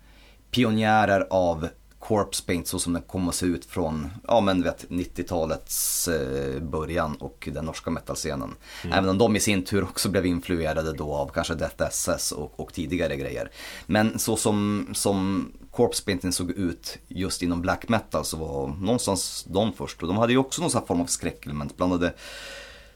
pionjärer 0.52 1.28
av 1.30 1.68
Corpse 2.08 2.44
Paint 2.46 2.68
så 2.68 2.80
som 2.80 2.94
den 2.94 3.02
kom 3.02 3.30
att 3.30 3.36
se 3.36 3.46
ut 3.46 3.66
från, 3.66 4.10
ja 4.28 4.42
men 4.42 4.64
vet 4.64 4.90
90-talets 4.90 6.08
eh, 6.08 6.62
början 6.62 7.16
och 7.16 7.50
den 7.52 7.66
norska 7.66 7.90
metalscenen. 7.90 8.56
Även 8.84 9.10
om 9.10 9.18
de 9.18 9.36
i 9.36 9.40
sin 9.40 9.66
tur 9.66 9.84
också 9.84 10.10
blev 10.10 10.26
influerade 10.26 10.94
då 10.94 11.14
av 11.14 11.28
kanske 11.28 11.56
Death 11.56 11.84
SS 11.84 12.32
och, 12.32 12.60
och 12.60 12.74
tidigare 12.74 13.16
grejer. 13.16 13.52
Men 13.86 14.20
så 14.20 14.38
som, 14.38 14.88
som 14.94 15.52
Corpse 15.72 16.06
Painting 16.06 16.32
såg 16.32 16.52
ut 16.52 16.98
just 17.08 17.42
inom 17.42 17.62
black 17.62 17.90
metal 17.90 18.26
så 18.26 18.38
var 18.38 18.68
någonstans 18.68 19.46
de 19.50 19.74
först. 19.74 20.02
Och 20.02 20.08
de 20.08 20.18
hade 20.18 20.34
ju 20.34 20.40
också 20.40 20.62
någon 20.62 20.72
sån 20.72 20.80
här 20.80 20.88
form 20.88 21.02
av 21.02 21.06
skräckelement, 21.06 21.78
blandade 21.78 22.14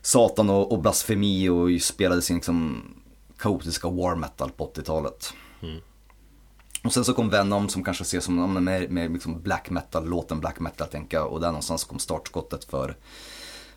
Satan 0.02 0.50
och, 0.50 0.72
och 0.72 0.80
blasfemi 0.80 1.50
och 1.50 1.82
spelade 1.82 2.22
sin 2.22 2.36
liksom 2.36 2.84
kaotiska 3.38 3.90
war 3.90 4.16
metal 4.16 4.52
på 4.52 4.72
80-talet. 4.76 5.34
Och 6.84 6.94
sen 6.94 7.06
så 7.06 7.14
kom 7.14 7.30
Venom 7.30 7.70
som 7.70 7.84
kanske 7.84 8.02
ses 8.02 8.24
som 8.24 8.38
ja, 8.38 8.48
men 8.48 8.64
mer, 8.64 8.88
mer 8.88 9.10
liksom 9.10 9.42
black 9.42 9.70
metal, 9.70 10.10
låten 10.10 10.40
black 10.40 10.60
metal 10.60 10.88
tänker 10.88 11.18
jag. 11.18 11.28
Och 11.32 11.40
där 11.40 11.48
någonstans 11.48 11.84
kom 11.84 12.00
startskottet 12.00 12.64
för, 12.64 12.98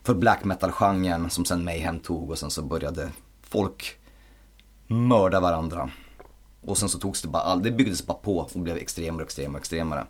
för 0.02 0.14
black 0.14 0.44
metal-genren 0.44 1.30
som 1.30 1.44
sen 1.44 1.64
Mayhem 1.64 2.00
tog 2.00 2.30
och 2.30 2.38
sen 2.38 2.50
så 2.50 2.62
började 2.62 3.10
folk 3.42 3.96
mörda 4.86 5.40
varandra. 5.40 5.90
Och 6.60 6.78
sen 6.78 6.88
så 6.88 6.98
togs 6.98 7.22
det 7.22 7.28
bara, 7.28 7.42
all- 7.42 7.62
det 7.62 7.70
byggdes 7.70 8.06
bara 8.06 8.18
på 8.18 8.38
och 8.38 8.60
blev 8.60 8.76
extremare 8.76 9.22
och 9.22 9.26
extremare 9.28 9.54
och 9.54 9.60
extremare. 9.60 10.06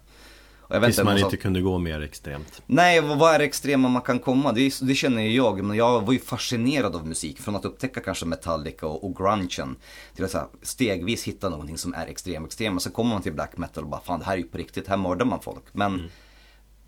Och 0.68 0.74
jag 0.74 0.80
vet 0.80 0.88
Tills 0.88 1.04
man 1.04 1.14
vad 1.14 1.18
inte 1.18 1.36
kunde 1.36 1.60
gå 1.60 1.78
mer 1.78 2.00
extremt. 2.00 2.62
Nej, 2.66 3.00
vad 3.00 3.34
är 3.34 3.38
det 3.38 3.44
extrema 3.44 3.88
man 3.88 4.02
kan 4.02 4.18
komma? 4.18 4.52
Det, 4.52 4.80
det 4.80 4.94
känner 4.94 5.22
ju 5.22 5.32
jag, 5.36 5.64
men 5.64 5.76
jag 5.76 6.00
var 6.06 6.12
ju 6.12 6.18
fascinerad 6.18 6.96
av 6.96 7.06
musik. 7.06 7.40
Från 7.40 7.56
att 7.56 7.64
upptäcka 7.64 8.00
kanske 8.00 8.26
Metallica 8.26 8.86
och, 8.86 9.04
och 9.04 9.16
grungen 9.16 9.76
till 10.14 10.24
att 10.24 10.30
så 10.30 10.38
här, 10.38 10.46
stegvis 10.62 11.24
hitta 11.24 11.48
någonting 11.48 11.78
som 11.78 11.94
är 11.94 12.06
extrem, 12.06 12.44
extrem. 12.44 12.76
Och 12.76 12.82
så 12.82 12.90
kommer 12.90 13.10
man 13.10 13.22
till 13.22 13.32
black 13.32 13.56
metal 13.56 13.84
och 13.84 13.90
bara 13.90 14.00
fan 14.00 14.18
det 14.18 14.24
här 14.26 14.32
är 14.32 14.36
ju 14.36 14.44
på 14.44 14.58
riktigt, 14.58 14.88
här 14.88 14.96
mördar 14.96 15.24
man 15.26 15.40
folk. 15.40 15.64
Men 15.72 15.94
Mm. 15.94 16.06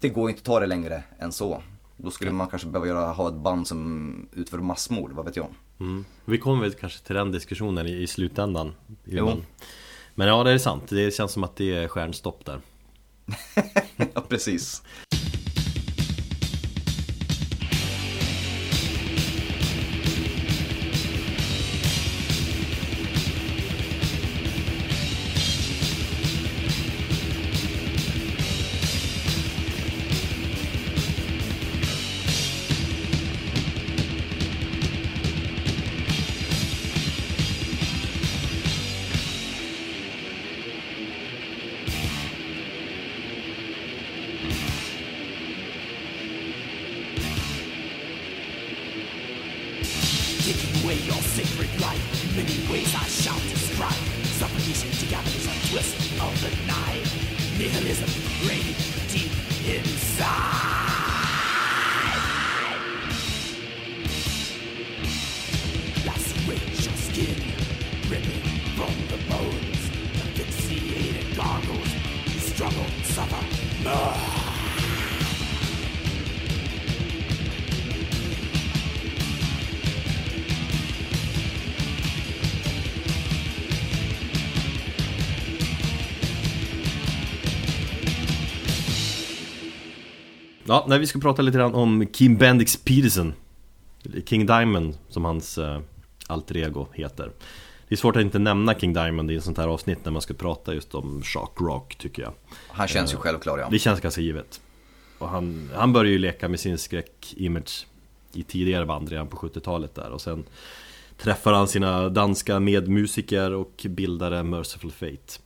det 0.01 0.09
går 0.09 0.31
inte 0.31 0.41
att 0.41 0.45
ta 0.45 0.61
det 0.61 0.67
längre 0.67 1.03
än 1.19 1.33
så. 1.33 1.63
Då 1.97 2.11
skulle 2.11 2.33
man 2.33 2.49
kanske 2.49 2.69
behöva 2.69 2.87
göra, 2.87 3.13
ha 3.13 3.29
ett 3.29 3.35
band 3.35 3.67
som 3.67 4.29
utför 4.33 4.59
massmord, 4.59 5.13
vad 5.13 5.25
vet 5.25 5.37
jag. 5.37 5.47
Mm. 5.81 6.05
Vi 6.25 6.39
kommer 6.39 6.63
väl 6.63 6.73
kanske 6.75 7.07
till 7.07 7.15
den 7.15 7.33
diskussionen 7.33 7.87
i, 7.87 8.03
i 8.03 8.07
slutändan. 8.07 8.73
Jo. 9.05 9.27
Men, 9.27 9.45
men 10.15 10.29
ja, 10.29 10.45
det 10.45 10.51
är 10.51 10.59
sant. 10.59 10.83
Det 10.89 11.15
känns 11.15 11.33
som 11.33 11.45
att 11.45 11.57
det 11.57 11.77
är 11.77 11.89
stjärnstopp 11.89 12.45
där. 12.45 12.61
ja, 14.15 14.21
precis. 14.21 14.83
Nej, 90.89 90.99
vi 90.99 91.07
ska 91.07 91.19
prata 91.19 91.43
lite 91.43 91.59
grann 91.59 91.75
om 91.75 92.07
Kim 92.07 92.37
Bendix 92.37 92.77
Peterson. 92.77 93.35
King 94.25 94.47
Diamond 94.47 94.99
som 95.09 95.25
hans 95.25 95.59
uh, 95.59 95.79
alter 96.27 96.57
ego 96.57 96.87
heter. 96.93 97.31
Det 97.89 97.95
är 97.95 97.97
svårt 97.97 98.17
att 98.17 98.23
inte 98.23 98.39
nämna 98.39 98.75
King 98.75 98.93
Diamond 98.93 99.31
i 99.31 99.37
ett 99.37 99.45
sånt 99.45 99.59
här 99.59 99.69
avsnitt 99.69 99.99
när 100.05 100.13
man 100.13 100.23
ska 100.23 100.35
prata 100.35 100.75
just 100.75 100.95
om 100.95 101.23
shock 101.23 101.61
rock 101.61 101.97
tycker 101.99 102.23
jag. 102.23 102.33
Han 102.69 102.89
känns 102.89 103.13
ju 103.13 103.17
självklar 103.17 103.59
ja. 103.59 103.69
Det 103.71 103.79
känns 103.79 104.01
ganska 104.01 104.21
givet. 104.21 104.61
Och 105.19 105.29
han, 105.29 105.71
han 105.75 105.93
började 105.93 106.11
ju 106.11 106.19
leka 106.19 106.49
med 106.49 106.61
sin 106.61 106.79
skräck-image 106.79 107.87
i 108.33 108.43
tidigare 108.43 108.87
band 108.87 109.09
redan 109.09 109.27
på 109.27 109.37
70-talet 109.37 109.95
där. 109.95 110.11
Och 110.11 110.21
sen 110.21 110.45
träffar 111.19 111.53
han 111.53 111.69
sina 111.69 112.09
danska 112.09 112.61
medmusiker 112.61 113.53
och 113.53 113.87
bildade 113.89 114.43
Merciful 114.43 114.93
Fate. 114.93 115.41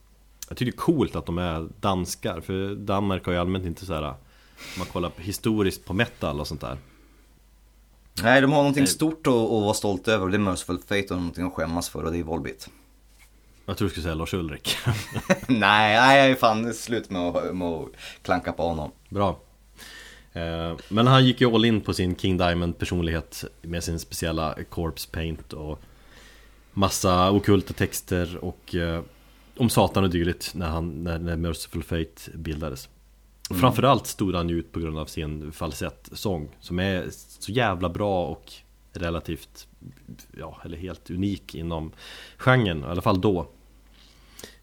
Jag 0.48 0.56
tycker 0.56 0.72
det 0.72 0.76
är 0.76 0.78
coolt 0.78 1.16
att 1.16 1.26
de 1.26 1.38
är 1.38 1.68
danskar, 1.80 2.40
för 2.40 2.74
Danmark 2.74 3.26
har 3.26 3.32
ju 3.32 3.38
allmänt 3.38 3.66
inte 3.66 3.86
så 3.86 3.94
här 3.94 4.14
om 4.74 4.78
man 4.78 4.86
kollar 4.86 5.12
historiskt 5.16 5.84
på 5.84 5.92
metal 5.92 6.40
och 6.40 6.46
sånt 6.46 6.60
där 6.60 6.78
Nej, 8.22 8.40
de 8.40 8.52
har 8.52 8.58
någonting 8.58 8.82
Nej. 8.82 8.90
stort 8.92 9.26
att, 9.26 9.32
att 9.32 9.50
vara 9.50 9.74
stolt 9.74 10.08
över 10.08 10.24
och 10.24 10.30
det 10.30 10.36
är 10.36 10.38
Merciful 10.38 10.78
Fate 10.78 11.06
och 11.10 11.16
någonting 11.16 11.46
att 11.46 11.52
skämmas 11.52 11.88
för 11.88 12.04
och 12.04 12.12
det 12.12 12.18
är 12.18 12.22
Volbeat. 12.22 12.68
Jag 13.66 13.76
tror 13.76 13.88
du 13.88 13.90
skulle 13.90 14.04
säga 14.04 14.14
Lars 14.14 14.34
Ulrik 14.34 14.76
nej, 15.48 15.96
nej, 15.96 16.36
fan 16.36 16.74
slut 16.74 17.10
med 17.10 17.22
att, 17.22 17.56
med 17.56 17.68
att 17.68 17.88
klanka 18.22 18.52
på 18.52 18.62
honom. 18.62 18.90
Bra 19.08 19.40
Eh, 20.32 20.76
Men 20.88 21.06
han 21.06 21.24
gick 21.26 21.40
ju 21.40 21.54
all 21.54 21.64
in 21.64 21.80
på 21.80 21.94
sin 21.94 22.16
King 22.16 22.36
Diamond 22.36 22.78
personlighet 22.78 23.44
med 23.62 23.84
sin 23.84 23.98
speciella 23.98 24.54
corpse 24.68 25.08
paint 25.10 25.52
och 25.52 25.80
massa 26.72 27.30
okulta 27.30 27.72
texter 27.72 28.44
och 28.44 28.74
eh, 28.74 29.02
om 29.56 29.70
Satan 29.70 30.04
och 30.04 30.10
dylikt 30.10 30.54
när, 30.54 30.68
han, 30.68 31.04
när, 31.04 31.18
när 31.18 31.36
Merciful 31.36 31.82
Fate 31.82 32.30
bildades. 32.34 32.88
Och 33.50 33.56
Framförallt 33.56 34.06
stod 34.06 34.34
han 34.34 34.48
ju 34.48 34.58
ut 34.58 34.72
på 34.72 34.80
grund 34.80 34.98
av 34.98 35.06
sin 35.06 35.52
falsettsång 35.52 36.48
som 36.60 36.78
är 36.78 37.06
så 37.10 37.52
jävla 37.52 37.88
bra 37.88 38.26
och 38.26 38.52
relativt, 38.92 39.68
ja, 40.38 40.60
eller 40.64 40.76
helt 40.76 41.10
unik 41.10 41.54
inom 41.54 41.92
genren, 42.38 42.80
i 42.80 42.86
alla 42.86 43.02
fall 43.02 43.20
då. 43.20 43.46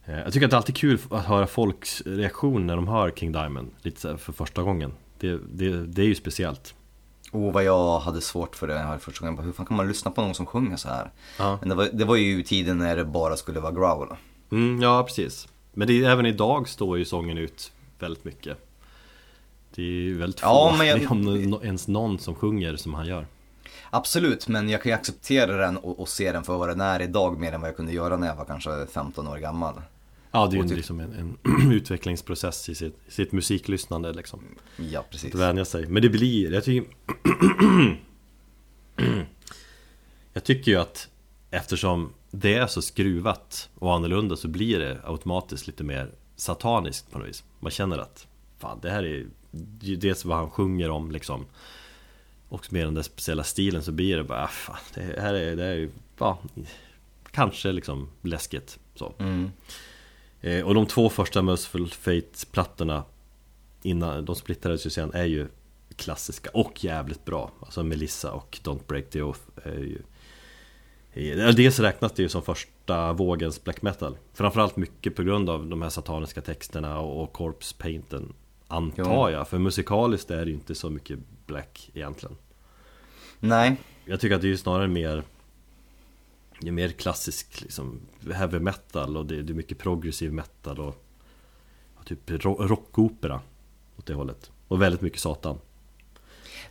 Eh, 0.06 0.20
Jag 0.20 0.34
tycker 0.34 0.46
att 0.46 0.52
det 0.52 0.56
är 0.56 0.58
alltid 0.58 0.76
kul 0.78 1.00
att 1.10 1.26
höra 1.26 1.48
folks 1.48 2.02
reaktion 2.06 2.68
när 2.68 2.76
de 2.76 2.88
hör 2.88 3.12
King 3.12 3.32
Diamond 3.32 3.72
lite 3.82 4.18
för 4.18 4.34
första 4.34 4.62
gången. 4.64 4.94
Det, 5.20 5.40
det, 5.52 5.86
det 5.86 6.02
är 6.02 6.06
ju 6.06 6.16
speciellt. 6.16 6.74
Och 7.32 7.54
vad 7.54 7.64
jag 7.64 8.00
hade 8.00 8.22
svårt 8.22 8.56
för 8.56 8.68
det 8.68 8.78
här 8.80 8.98
första 8.98 9.26
gången. 9.26 9.44
Hur 9.46 9.52
fan 9.52 9.66
kan 9.66 9.78
man 9.78 9.88
lyssna 9.88 10.12
på 10.12 10.22
någon 10.22 10.36
som 10.36 10.46
sjunger 10.46 10.78
så 10.78 10.90
här? 10.90 11.12
Ja. 11.40 11.58
Men 11.60 11.70
det 11.70 11.76
var, 11.76 11.90
det 11.94 12.06
var 12.06 12.16
ju 12.16 12.44
tiden 12.44 12.78
när 12.78 12.96
det 12.96 13.06
bara 13.06 13.38
skulle 13.38 13.60
vara 13.60 13.72
growl. 13.72 14.16
Mm, 14.52 14.82
ja, 14.82 15.04
precis. 15.04 15.48
Men 15.74 15.88
det 15.88 16.04
även 16.04 16.26
idag 16.26 16.70
står 16.70 16.98
ju 16.98 17.06
sången 17.06 17.38
ut 17.38 17.72
väldigt 18.00 18.26
mycket. 18.26 18.58
Det 19.78 19.84
är 19.84 19.86
ju 19.86 20.18
väldigt 20.18 20.40
få, 20.40 20.46
Ja, 20.46 20.76
men 20.78 20.88
jag- 20.88 21.12
om 21.12 21.60
ens 21.64 21.88
någon 21.88 22.20
som 22.20 22.36
sjunger 22.36 22.76
som 22.76 22.94
han 22.94 23.06
gör. 23.08 23.28
Absolut, 23.90 24.48
men 24.48 24.70
jag 24.70 24.84
kan 24.84 24.90
ju 24.90 24.96
acceptera 24.96 25.58
den 25.58 25.78
och, 25.78 26.00
och 26.00 26.10
se 26.10 26.32
den 26.32 26.44
för 26.44 26.58
vad 26.58 26.70
den 26.70 26.82
är 26.82 27.02
idag 27.02 27.40
mer 27.40 27.52
än 27.54 27.62
vad 27.62 27.70
jag 27.70 27.76
kunde 27.78 27.94
göra 27.94 28.18
när 28.18 28.28
jag 28.28 28.36
var 28.36 28.46
kanske 28.46 28.86
15 28.94 29.28
år 29.28 29.38
gammal. 29.38 29.82
Ja, 30.32 30.48
det 30.48 30.58
är 30.58 30.64
ju 30.64 30.76
liksom 30.76 31.00
en, 31.00 31.38
en 31.44 31.72
utvecklingsprocess 31.72 32.70
i 32.70 32.76
sitt, 32.76 33.00
sitt 33.08 33.32
musiklyssnande 33.32 34.14
liksom. 34.14 34.44
Ja, 34.78 35.06
precis. 35.12 35.34
Att 35.34 35.40
vänja 35.40 35.66
sig. 35.66 35.88
Men 35.88 36.02
det 36.02 36.10
blir, 36.10 36.54
jag 36.54 36.64
tycker 36.64 36.90
Jag 40.34 40.44
tycker 40.44 40.72
ju 40.72 40.78
att 40.78 41.08
Eftersom 41.52 42.14
det 42.32 42.54
är 42.54 42.68
så 42.68 42.82
skruvat 42.82 43.70
och 43.76 43.96
annorlunda 43.96 44.36
så 44.36 44.48
blir 44.48 44.80
det 44.80 44.98
automatiskt 45.04 45.68
lite 45.68 45.84
mer 45.84 46.12
sataniskt 46.36 47.12
på 47.12 47.20
något 47.20 47.28
vis 47.28 47.44
Man 47.60 47.72
känner 47.72 47.98
att 47.98 48.27
Fan 48.60 48.80
det 48.82 48.90
här 48.90 49.04
är 49.04 49.26
är 49.82 49.96
dels 49.96 50.26
vad 50.26 50.38
han 50.38 50.50
sjunger 50.50 50.90
om 50.90 51.12
liksom. 51.12 51.46
Och 52.50 52.74
med 52.74 52.88
den 52.88 52.94
där 52.94 53.02
speciella 53.02 53.44
stilen 53.44 53.84
så 53.84 53.92
blir 53.92 54.18
det 54.18 54.24
bara 54.24 54.44
ah, 54.44 54.48
fan, 54.48 54.78
det 54.94 55.22
här 55.22 55.34
är, 55.34 55.56
det 55.56 55.66
är 55.66 55.76
ju 55.76 55.90
ja, 56.18 56.40
Kanske 57.32 57.72
liksom 57.72 58.10
läskigt 58.22 58.80
så. 58.96 59.14
Mm. 59.20 59.52
Eh, 60.42 60.66
Och 60.66 60.74
de 60.74 60.86
två 60.86 61.10
första 61.10 61.42
Merciful 61.42 61.90
Fate-plattorna 61.90 63.04
Innan 63.82 64.26
de 64.26 64.36
splittrades 64.36 64.86
ju 64.86 64.90
sen 64.90 65.14
är 65.14 65.26
ju 65.26 65.48
klassiska 65.96 66.50
och 66.54 66.84
jävligt 66.84 67.26
bra. 67.26 67.52
Alltså 67.60 67.84
Melissa 67.84 68.32
och 68.32 68.60
Don't 68.64 68.88
Break 68.88 69.10
the 69.10 69.22
Oath 69.22 69.40
är 69.64 69.80
ju 69.80 70.02
Dels 71.54 71.80
räknas 71.80 72.12
det 72.12 72.22
ju 72.22 72.30
som 72.30 72.42
första 72.42 73.14
vågens 73.14 73.64
black 73.64 73.82
metal. 73.82 74.18
Framförallt 74.34 74.76
mycket 74.76 75.16
på 75.16 75.24
grund 75.24 75.50
av 75.50 75.66
de 75.68 75.82
här 75.82 75.90
sataniska 75.90 76.42
texterna 76.42 77.00
och, 77.00 77.24
och 77.24 77.34
corpse 77.34 77.76
painten 77.78 78.34
Antar 78.68 79.30
jag, 79.30 79.48
för 79.48 79.58
musikaliskt 79.58 80.32
är 80.32 80.46
det 80.46 80.52
ju 80.52 80.54
inte 80.54 80.76
så 80.76 80.90
mycket 80.90 81.20
black 81.46 81.92
egentligen 81.94 82.38
Nej, 83.40 83.76
Jag 84.06 84.20
tycker 84.20 84.36
att 84.36 84.42
det 84.42 84.48
är 84.48 84.50
ju 84.50 84.58
snarare 84.58 84.88
mer 84.88 85.24
det 86.60 86.68
är 86.68 86.72
mer 86.72 86.90
klassisk 86.90 87.62
liksom 87.62 88.00
heavy 88.34 88.60
metal 88.60 89.18
och 89.18 89.26
det, 89.26 89.40
är 89.40 89.44
mycket 89.44 89.78
progressiv 89.78 90.34
metal 90.34 90.80
och, 90.80 91.04
och 91.96 92.06
typ 92.06 92.30
ro- 92.30 92.68
rockopera 92.68 93.42
åt 93.98 94.06
det 94.06 94.14
hållet. 94.14 94.52
Och 94.68 94.82
väldigt 94.82 95.02
mycket 95.02 95.20
satan. 95.20 95.60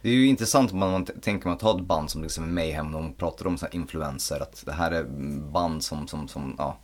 det 0.02 0.08
är 0.08 0.12
ju 0.12 0.26
intressant 0.26 0.72
om 0.72 0.78
man, 0.78 0.90
man 0.90 1.04
tänker 1.04 1.46
man 1.46 1.54
att 1.54 1.60
ta 1.60 1.76
ett 1.76 1.86
band 1.86 2.10
som 2.10 2.22
liksom 2.22 2.54
Mayhem, 2.54 2.92
de 2.92 3.14
pratar 3.14 3.46
om 3.46 3.58
här 3.60 3.74
influenser, 3.74 4.40
att 4.40 4.62
det 4.66 4.72
här 4.72 4.90
är 4.90 5.04
band 5.52 5.84
som, 5.84 6.08
som, 6.08 6.28
som 6.28 6.54
ja, 6.58 6.78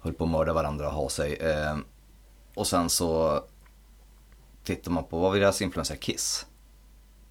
höll 0.00 0.12
på 0.12 0.24
att 0.24 0.30
mörda 0.30 0.52
varandra 0.52 0.88
och 0.88 0.94
ha 0.94 1.08
sig. 1.08 1.34
Eh, 1.34 1.76
och 2.54 2.66
sen 2.66 2.90
så 2.90 3.40
tittar 4.64 4.90
man 4.90 5.04
på, 5.04 5.18
vad 5.18 5.32
var 5.32 5.38
deras 5.38 5.62
influenser? 5.62 5.96
Kiss. 5.96 6.46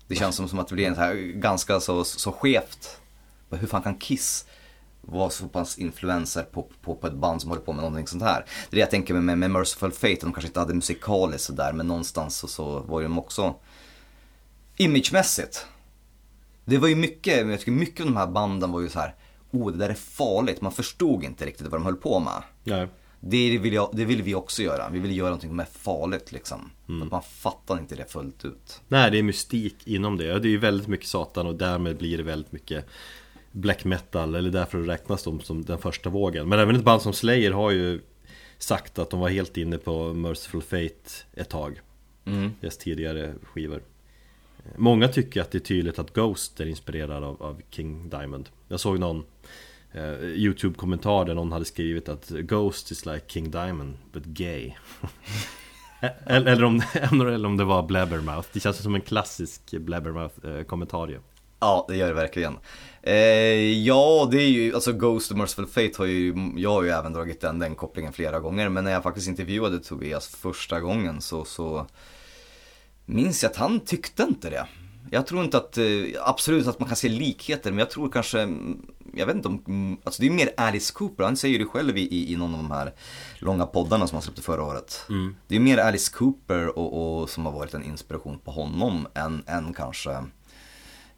Det 0.07 0.15
känns 0.15 0.35
som, 0.35 0.47
som 0.47 0.59
att 0.59 0.67
det 0.67 0.75
blir 0.75 0.87
en 0.87 0.95
så 0.95 1.01
här 1.01 1.15
ganska 1.15 1.79
så, 1.79 2.03
så 2.03 2.31
skevt. 2.31 2.99
Hur 3.49 3.67
fan 3.67 3.81
kan 3.81 3.95
Kiss 3.95 4.45
vara 5.01 5.29
så 5.29 5.47
pass 5.47 5.77
influenser 5.77 6.43
på, 6.43 6.67
på, 6.81 6.95
på 6.95 7.07
ett 7.07 7.13
band 7.13 7.41
som 7.41 7.49
håller 7.49 7.63
på 7.63 7.73
med 7.73 7.83
någonting 7.83 8.07
sånt 8.07 8.23
här. 8.23 8.45
Det 8.69 8.75
är 8.75 8.75
det 8.75 8.79
jag 8.79 8.89
tänker 8.89 9.13
med, 9.13 9.23
med, 9.23 9.37
med 9.37 9.51
Merciful 9.51 9.91
Fate, 9.91 10.17
de 10.21 10.33
kanske 10.33 10.47
inte 10.47 10.59
hade 10.59 10.73
musikaliskt 10.73 11.47
sådär 11.47 11.73
men 11.73 11.87
någonstans 11.87 12.37
så, 12.37 12.47
så 12.47 12.79
var 12.79 12.99
ju 12.99 13.05
de 13.05 13.19
också 13.19 13.55
imagemässigt. 14.77 15.65
Det 16.65 16.77
var 16.77 16.87
ju 16.87 16.95
mycket, 16.95 17.47
jag 17.47 17.59
tycker 17.59 17.71
mycket 17.71 17.99
av 17.99 18.05
de 18.05 18.17
här 18.17 18.27
banden 18.27 18.71
var 18.71 18.81
ju 18.81 18.89
så 18.89 18.99
här, 18.99 19.15
oh 19.51 19.71
det 19.71 19.77
där 19.77 19.89
är 19.89 19.93
farligt, 19.93 20.61
man 20.61 20.71
förstod 20.71 21.23
inte 21.23 21.45
riktigt 21.45 21.67
vad 21.67 21.79
de 21.81 21.85
höll 21.85 21.95
på 21.95 22.19
med. 22.19 22.43
Nej. 22.63 22.87
Det 23.25 23.57
vill, 23.57 23.73
jag, 23.73 23.89
det 23.93 24.05
vill 24.05 24.21
vi 24.21 24.35
också 24.35 24.61
göra, 24.61 24.89
vi 24.89 24.99
vill 24.99 25.17
göra 25.17 25.29
någonting 25.29 25.59
är 25.59 25.65
farligt 25.65 26.31
liksom. 26.31 26.69
Mm. 26.89 27.03
Att 27.03 27.11
man 27.11 27.21
fattar 27.21 27.79
inte 27.79 27.95
det 27.95 28.11
fullt 28.11 28.45
ut. 28.45 28.81
Nej, 28.87 29.11
det 29.11 29.19
är 29.19 29.23
mystik 29.23 29.87
inom 29.87 30.17
det. 30.17 30.39
Det 30.39 30.47
är 30.47 30.51
ju 30.51 30.57
väldigt 30.57 30.87
mycket 30.87 31.07
Satan 31.07 31.47
och 31.47 31.55
därmed 31.55 31.97
blir 31.97 32.17
det 32.17 32.23
väldigt 32.23 32.51
mycket 32.51 32.85
Black 33.51 33.85
metal, 33.85 34.35
eller 34.35 34.51
därför 34.51 34.77
räknas 34.77 35.23
de 35.23 35.39
som 35.39 35.65
den 35.65 35.77
första 35.77 36.09
vågen. 36.09 36.49
Men 36.49 36.59
även 36.59 36.75
ett 36.75 36.83
band 36.83 37.01
som 37.01 37.13
Slayer 37.13 37.51
har 37.51 37.71
ju 37.71 38.01
sagt 38.57 38.99
att 38.99 39.09
de 39.09 39.19
var 39.19 39.29
helt 39.29 39.57
inne 39.57 39.77
på 39.77 40.13
Merciful 40.13 40.61
Fate 40.61 41.11
ett 41.33 41.49
tag. 41.49 41.81
Mm. 42.25 42.51
Deras 42.61 42.77
tidigare 42.77 43.33
skivor. 43.43 43.81
Många 44.75 45.07
tycker 45.07 45.41
att 45.41 45.51
det 45.51 45.57
är 45.57 45.59
tydligt 45.59 45.99
att 45.99 46.13
Ghost 46.13 46.59
är 46.59 46.65
inspirerad 46.65 47.23
av, 47.23 47.43
av 47.43 47.61
King 47.69 48.09
Diamond. 48.09 48.49
Jag 48.67 48.79
såg 48.79 48.99
någon 48.99 49.23
Eh, 49.93 50.25
YouTube-kommentar 50.25 51.25
där 51.25 51.33
någon 51.33 51.51
hade 51.51 51.65
skrivit 51.65 52.09
att 52.09 52.29
Ghost 52.29 52.91
is 52.91 53.05
like 53.05 53.25
King 53.27 53.51
Diamond, 53.51 53.97
but 54.11 54.25
gay. 54.25 54.73
eller, 56.25 56.51
eller, 56.51 56.63
om, 56.63 56.81
eller 57.11 57.45
om 57.45 57.57
det 57.57 57.63
var 57.63 57.83
Blabbermouth. 57.83 58.47
Det 58.53 58.59
känns 58.59 58.83
som 58.83 58.95
en 58.95 59.01
klassisk 59.01 59.61
Blabbermouth-kommentarie. 59.71 61.15
Eh, 61.15 61.21
ja, 61.59 61.85
det 61.89 61.95
gör 61.95 62.07
det 62.07 62.13
verkligen. 62.13 62.57
Eh, 63.01 63.15
ja, 63.85 64.27
det 64.31 64.37
är 64.37 64.49
ju, 64.49 64.75
alltså 64.75 64.93
Ghost 64.93 65.31
och 65.31 65.37
Merciful 65.37 65.65
Fate 65.65 65.93
har 65.97 66.05
ju, 66.05 66.35
jag 66.57 66.69
har 66.69 66.83
ju 66.83 66.89
även 66.89 67.13
dragit 67.13 67.41
den, 67.41 67.59
den 67.59 67.75
kopplingen 67.75 68.13
flera 68.13 68.39
gånger. 68.39 68.69
Men 68.69 68.83
när 68.83 68.91
jag 68.91 69.03
faktiskt 69.03 69.27
intervjuade 69.27 69.79
Tobias 69.79 70.27
första 70.27 70.79
gången 70.79 71.21
så, 71.21 71.45
så 71.45 71.87
minns 73.05 73.43
jag 73.43 73.49
att 73.49 73.55
han 73.55 73.79
tyckte 73.79 74.23
inte 74.23 74.49
det. 74.49 74.65
Jag 75.13 75.27
tror 75.27 75.43
inte 75.43 75.57
att, 75.57 75.77
eh, 75.77 75.85
absolut 76.21 76.67
att 76.67 76.79
man 76.79 76.87
kan 76.87 76.95
se 76.95 77.09
likheter, 77.09 77.71
men 77.71 77.79
jag 77.79 77.89
tror 77.89 78.09
kanske, 78.09 78.39
mm, 78.39 78.85
jag 79.13 79.25
vet 79.25 79.35
inte 79.35 79.47
om, 79.47 79.63
mm, 79.67 79.97
alltså 80.03 80.21
det 80.21 80.27
är 80.27 80.31
mer 80.31 80.49
Alice 80.57 80.93
Cooper, 80.93 81.23
han 81.23 81.37
säger 81.37 81.57
ju 81.57 81.63
det 81.63 81.69
själv 81.69 81.97
i, 81.97 82.33
i 82.33 82.35
någon 82.35 82.55
av 82.55 82.57
de 82.57 82.71
här 82.71 82.93
långa 83.39 83.65
poddarna 83.65 84.07
som 84.07 84.15
han 84.15 84.21
släppte 84.21 84.41
förra 84.41 84.63
året. 84.63 85.05
Det 85.47 85.55
är 85.55 85.59
mer 85.59 85.77
Alice 85.77 86.11
Cooper 86.13 86.77
och, 86.79 87.21
och 87.21 87.29
som 87.29 87.45
har 87.45 87.51
varit 87.51 87.73
en 87.73 87.83
inspiration 87.83 88.39
på 88.39 88.51
honom 88.51 89.07
än, 89.13 89.43
än 89.47 89.73
kanske 89.73 90.11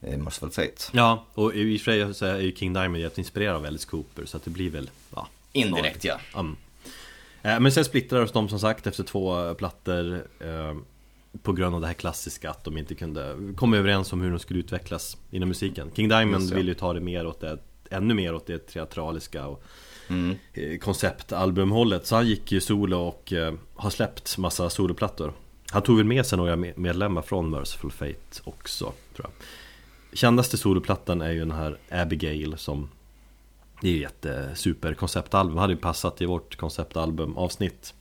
eh, 0.01 0.17
Merciful 0.17 0.51
Fate. 0.51 0.83
Ja, 0.91 1.25
och 1.33 1.55
i 1.55 1.77
och 1.77 1.81
för 1.81 2.13
sig 2.13 2.29
är 2.29 2.39
ju 2.39 2.55
King 2.55 2.73
Diamond 2.73 3.01
jätteinspirerad 3.01 3.55
av 3.55 3.65
Alice 3.65 3.87
Cooper 3.87 4.25
så 4.25 4.37
att 4.37 4.43
det 4.43 4.51
blir 4.51 4.69
väl, 4.69 4.89
ja 5.15 5.27
Indirekt 5.51 6.03
ja. 6.03 6.19
Mm. 6.35 6.55
Eh, 7.41 7.59
Men 7.59 7.71
sen 7.71 7.85
splittrades 7.85 8.31
de 8.31 8.49
som 8.49 8.59
sagt 8.59 8.87
efter 8.87 9.03
två 9.03 9.53
plattor 9.53 10.27
eh, 10.39 10.75
På 11.43 11.53
grund 11.53 11.75
av 11.75 11.81
det 11.81 11.87
här 11.87 11.93
klassiska 11.93 12.49
att 12.49 12.63
de 12.63 12.77
inte 12.77 12.95
kunde 12.95 13.35
komma 13.57 13.77
överens 13.77 14.13
om 14.13 14.21
hur 14.21 14.29
de 14.29 14.39
skulle 14.39 14.59
utvecklas 14.59 15.17
inom 15.31 15.49
musiken. 15.49 15.91
King 15.95 16.09
Diamond 16.09 16.41
Just 16.41 16.53
ville 16.53 16.71
ju 16.71 16.75
ta 16.75 16.93
det 16.93 16.99
mer 16.99 17.27
åt 17.27 17.41
det 17.41 17.57
Ännu 17.89 18.13
mer 18.13 18.33
åt 18.35 18.47
det 18.47 18.57
teatraliska 18.67 19.47
och 19.47 19.63
Mm. 20.07 20.35
eh, 20.53 20.77
konceptalbumhållet. 20.77 22.05
Så 22.07 22.15
han 22.15 22.27
gick 22.27 22.51
ju 22.51 22.61
solo 22.61 22.97
och 22.97 23.33
eh, 23.33 23.53
har 23.75 23.89
släppt 23.89 24.37
massa 24.37 24.69
soloplattor. 24.69 25.33
Han 25.71 25.81
tog 25.81 25.97
väl 25.97 26.05
med 26.05 26.25
sig 26.25 26.37
några 26.37 26.55
me- 26.55 26.73
medlemmar 26.79 27.21
från 27.21 27.49
Merciful 27.49 27.91
Fate 27.91 28.41
också 28.43 28.93
tror 29.15 29.29
jag. 29.29 29.31
Kändaste 30.17 30.57
soloplattan 30.57 31.21
är 31.21 31.31
ju 31.31 31.39
den 31.39 31.51
här 31.51 31.77
Abigail 31.91 32.57
som 32.57 32.89
Det 33.81 33.87
är 33.89 33.93
ju 33.93 34.03
ett 34.03 34.25
eh, 34.25 34.53
superkonceptalbum, 34.55 35.57
hade 35.57 35.73
ju 35.73 35.79
passat 35.79 36.21
i 36.21 36.25
vårt 36.25 36.55
konceptalbum 36.55 37.37
avsnitt 37.37 37.93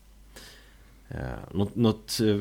Något, 1.50 1.76
något 1.76 2.20
eh, 2.20 2.40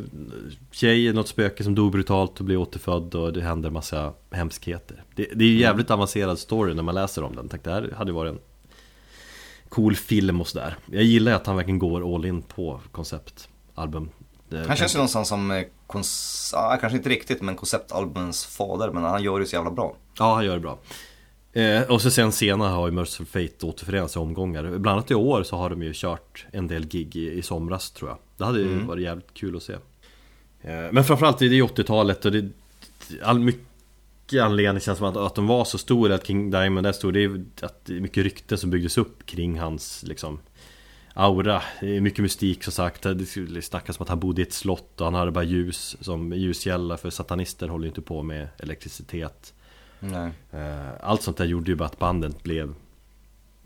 tjej, 0.72 1.14
något 1.14 1.28
spöke 1.28 1.64
som 1.64 1.76
dog 1.76 1.92
brutalt 1.92 2.40
och 2.40 2.46
blev 2.46 2.60
återfödd 2.60 3.16
och 3.16 3.34
det 3.34 3.42
händer 3.42 3.70
massa 3.70 4.14
hemskheter 4.32 5.04
Det, 5.16 5.28
det 5.36 5.44
är 5.44 5.50
ju 5.50 5.60
jävligt 5.60 5.92
avancerad 5.92 6.40
story 6.40 6.74
när 6.74 6.84
man 6.84 6.96
läser 6.96 7.24
om 7.24 7.36
den, 7.36 7.50
tänkte 7.50 7.70
det 7.70 7.76
här 7.76 7.94
hade 7.98 8.12
varit 8.12 8.34
en 8.34 8.40
cool 9.70 9.96
film 9.96 10.42
och 10.42 10.48
sådär 10.48 10.78
Jag 10.86 11.04
gillar 11.04 11.32
att 11.32 11.48
han 11.48 11.56
verkligen 11.56 11.80
går 11.80 12.16
all 12.16 12.26
in 12.26 12.42
på 12.42 12.82
konceptalbum 12.92 14.10
Han 14.68 14.78
känns 14.78 14.94
ju 14.94 14.98
någonstans 14.98 15.28
som, 15.28 15.52
eh, 15.52 15.64
ja, 16.54 16.78
kanske 16.82 16.98
inte 16.98 17.10
riktigt, 17.10 17.42
men 17.42 17.56
konceptalbumens 17.56 18.46
fader, 18.46 18.92
men 18.92 19.04
han 19.04 19.24
gör 19.24 19.40
det 19.40 19.46
så 19.46 19.56
jävla 19.56 19.72
bra. 19.72 19.96
Ja, 20.20 20.36
han 20.36 20.46
gör 20.46 20.54
det 20.54 20.60
bra. 20.60 20.78
Eh, 21.54 21.84
och 21.84 22.02
så 22.02 22.12
sen 22.12 22.32
senare 22.32 22.70
har 22.70 22.88
ju 22.88 22.92
Merciful 22.92 23.26
Fate 23.26 23.66
återförenats 23.66 24.16
i 24.16 24.20
omgångar. 24.20 24.64
Bland 24.64 24.98
annat 24.98 25.12
i 25.12 25.16
år 25.16 25.44
så 25.44 25.58
har 25.58 25.70
de 25.70 25.84
ju 25.84 25.92
kört 25.94 26.46
en 26.52 26.68
del 26.68 26.86
gig 26.88 27.16
i, 27.16 27.32
i 27.32 27.42
somras 27.42 27.92
tror 27.92 28.10
jag. 28.10 28.18
Det 28.44 28.48
hade 28.48 28.60
ju 28.60 28.80
varit 28.80 29.04
jävligt 29.04 29.34
kul 29.34 29.56
att 29.56 29.64
se. 29.64 29.74
Eh, 30.62 30.92
men 30.92 31.04
framförallt 31.04 31.42
är 31.42 31.50
det 31.50 31.56
ju 31.56 31.66
80-talet 31.66 32.26
och 32.26 32.32
det 32.32 32.50
all 33.22 33.40
mycket 33.40 34.42
anledning 34.42 34.82
känns 34.82 34.98
som 34.98 35.08
att, 35.08 35.18
att 35.18 35.36
de 35.36 35.48
var 35.48 35.66
så 35.66 35.78
stora, 35.78 36.16
att 36.16 36.28
King 36.28 36.52
Diamond 36.52 36.88
är 36.88 36.92
stor. 36.92 37.12
Det 37.12 37.24
är 37.24 37.44
att 37.62 37.86
det 37.86 37.96
är 37.96 38.00
mycket 38.00 38.24
rykten 38.24 38.58
som 38.58 38.70
byggdes 38.70 38.98
upp 38.98 39.26
kring 39.26 39.60
hans 39.60 40.04
liksom 40.04 40.40
aura. 41.14 41.62
Det 41.80 41.98
är 41.98 42.02
mycket 42.02 42.20
mystik 42.20 42.64
som 42.64 42.74
sagt. 42.74 43.04
Det 43.04 43.26
skulle 43.26 43.62
snackas 43.62 44.00
om 44.00 44.04
att 44.04 44.10
han 44.10 44.20
bodde 44.20 44.42
i 44.42 44.46
ett 44.46 44.54
slott 44.54 45.02
och 45.02 45.06
han 45.06 45.14
hade 45.14 45.32
bara 45.32 45.44
ljus 45.44 45.98
som 46.02 46.34
ljuskälla 46.34 46.98
för 46.98 47.10
satanister 47.10 47.68
håller 47.68 47.84
ju 47.86 47.90
inte 47.90 48.02
på 48.02 48.24
med 48.24 48.48
elektricitet. 48.58 49.54
Nej. 50.00 50.32
Eh, 50.52 50.90
Allt 51.02 51.22
sånt 51.22 51.38
där 51.38 51.46
gjorde 51.46 51.72
ju 51.72 51.76
bara 51.76 51.86
att 51.86 52.00
bandet 52.00 52.44
blev 52.44 52.76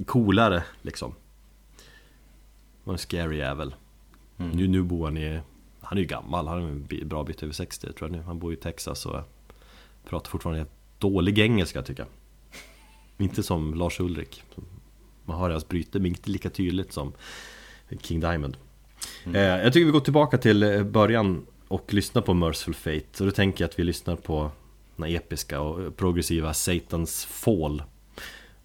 coolare 0.06 0.64
liksom. 0.82 1.16
var 2.84 2.94
en 2.94 2.98
scary 2.98 3.38
jävel. 3.38 3.76
Nu, 4.38 4.68
nu 4.68 4.84
bor 4.84 5.06
han 5.06 5.18
i, 5.18 5.40
han 5.82 5.98
är 5.98 6.02
ju 6.02 6.08
gammal, 6.08 6.48
han 6.48 6.64
är 6.64 6.68
en 6.68 7.08
bra 7.08 7.24
bit 7.24 7.44
över 7.44 7.54
60 7.54 7.94
tror 7.94 8.10
jag 8.10 8.18
nu. 8.18 8.24
Han 8.24 8.40
bor 8.40 8.54
i 8.54 8.56
Texas 8.56 9.06
och 9.06 9.22
pratar 10.10 10.30
fortfarande 10.30 10.66
dålig 10.98 11.40
engelska 11.40 11.82
tycker 11.82 12.04
jag. 12.04 12.10
Inte 13.26 13.44
som 13.44 13.74
Lars 13.74 14.00
Ulrik. 14.00 14.44
Man 15.26 15.40
hör 15.40 15.50
hans 15.50 15.68
bryter 15.68 16.00
men 16.00 16.08
inte 16.08 16.30
lika 16.30 16.50
tydligt 16.50 16.94
som 16.94 17.14
King 18.02 18.20
Diamond. 18.20 18.58
Eh, 19.26 19.42
jag 19.42 19.74
tycker 19.74 19.86
vi 19.86 19.92
går 19.92 20.00
tillbaka 20.00 20.38
till 20.38 20.64
eh, 20.64 20.84
början 20.84 21.46
och 21.68 21.94
lyssnar 21.94 22.22
på 22.22 22.34
Merciful 22.34 22.74
Fate. 22.74 23.24
Och 23.24 23.26
då 23.26 23.32
tänker 23.32 23.64
jag 23.64 23.70
att 23.70 23.80
vi 23.80 23.84
lyssnar 23.84 24.16
på 24.16 24.52
den 24.96 25.16
episka 25.16 25.62
och 25.62 25.98
progressiva 25.98 26.54
Satans 26.54 27.26
Fall. 27.26 27.84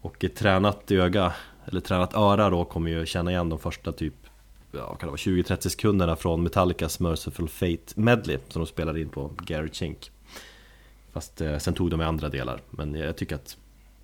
Och 0.01 0.23
ett 0.23 0.35
tränat 0.35 0.91
öga, 0.91 1.33
eller 1.65 1.81
tränat 1.81 2.13
öra 2.13 2.49
då, 2.49 2.65
kommer 2.65 2.91
ju 2.91 3.05
känna 3.05 3.31
igen 3.31 3.49
de 3.49 3.59
första 3.59 3.91
typ 3.91 4.13
ja, 4.73 4.95
kan 4.95 4.99
det 4.99 5.05
vara 5.05 5.15
20-30 5.15 5.69
sekunderna 5.69 6.15
från 6.15 6.43
Metallicas 6.43 6.99
Merciful 6.99 7.49
Fate 7.49 7.93
Medley 7.95 8.37
som 8.47 8.61
de 8.61 8.67
spelade 8.67 9.01
in 9.01 9.09
på 9.09 9.31
Gary 9.41 9.69
Chink. 9.71 10.11
Fast 11.11 11.41
eh, 11.41 11.57
sen 11.57 11.73
tog 11.73 11.89
de 11.89 11.97
med 11.97 12.07
andra 12.07 12.29
delar. 12.29 12.61
Men 12.69 12.95
jag 12.95 13.17
tycker 13.17 13.35
att 13.35 13.57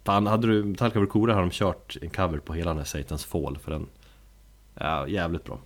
Fan, 0.04 0.28
hade 0.28 0.48
du 0.48 0.64
Metallica 0.64 1.00
varit 1.00 1.14
hade 1.14 1.42
de 1.42 1.52
kört 1.52 1.98
en 2.02 2.10
cover 2.10 2.40
på 2.40 2.54
hela 2.54 2.70
den 2.70 2.78
här 2.78 2.86
Satans 2.86 3.26
Fall 3.26 3.58
för 3.58 3.72
den 3.72 3.88
Ja, 4.80 5.08
jävligt 5.08 5.44
bra. 5.44 5.60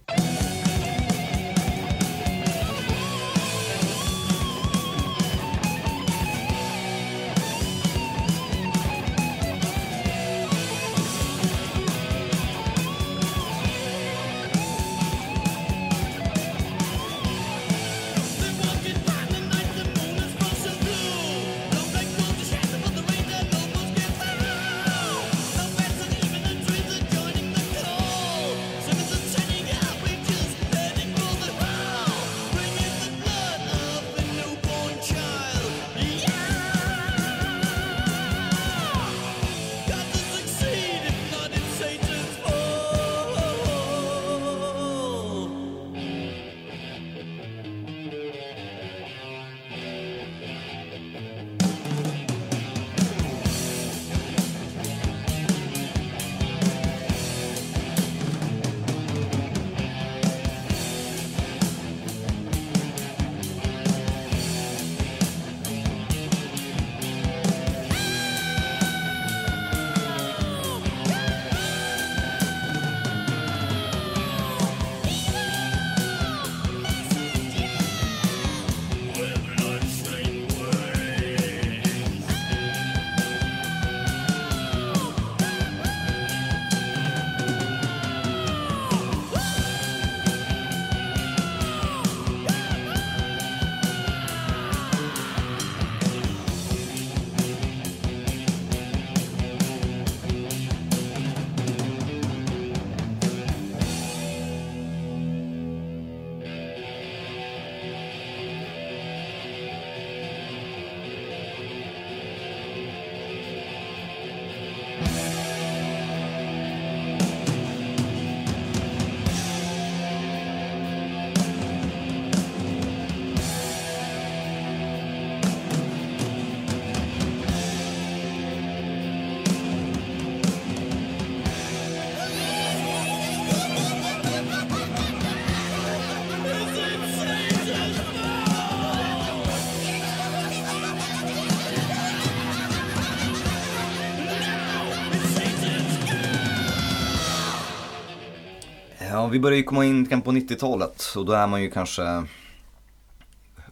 Vi 149.34 149.40
börjar 149.40 149.58
ju 149.58 149.64
komma 149.64 149.86
in 149.86 150.22
på 150.22 150.32
90-talet 150.32 151.14
och 151.16 151.26
då 151.26 151.34
är 151.34 151.48
man 151.48 151.62
ju 151.62 151.70
kanske 151.72 152.24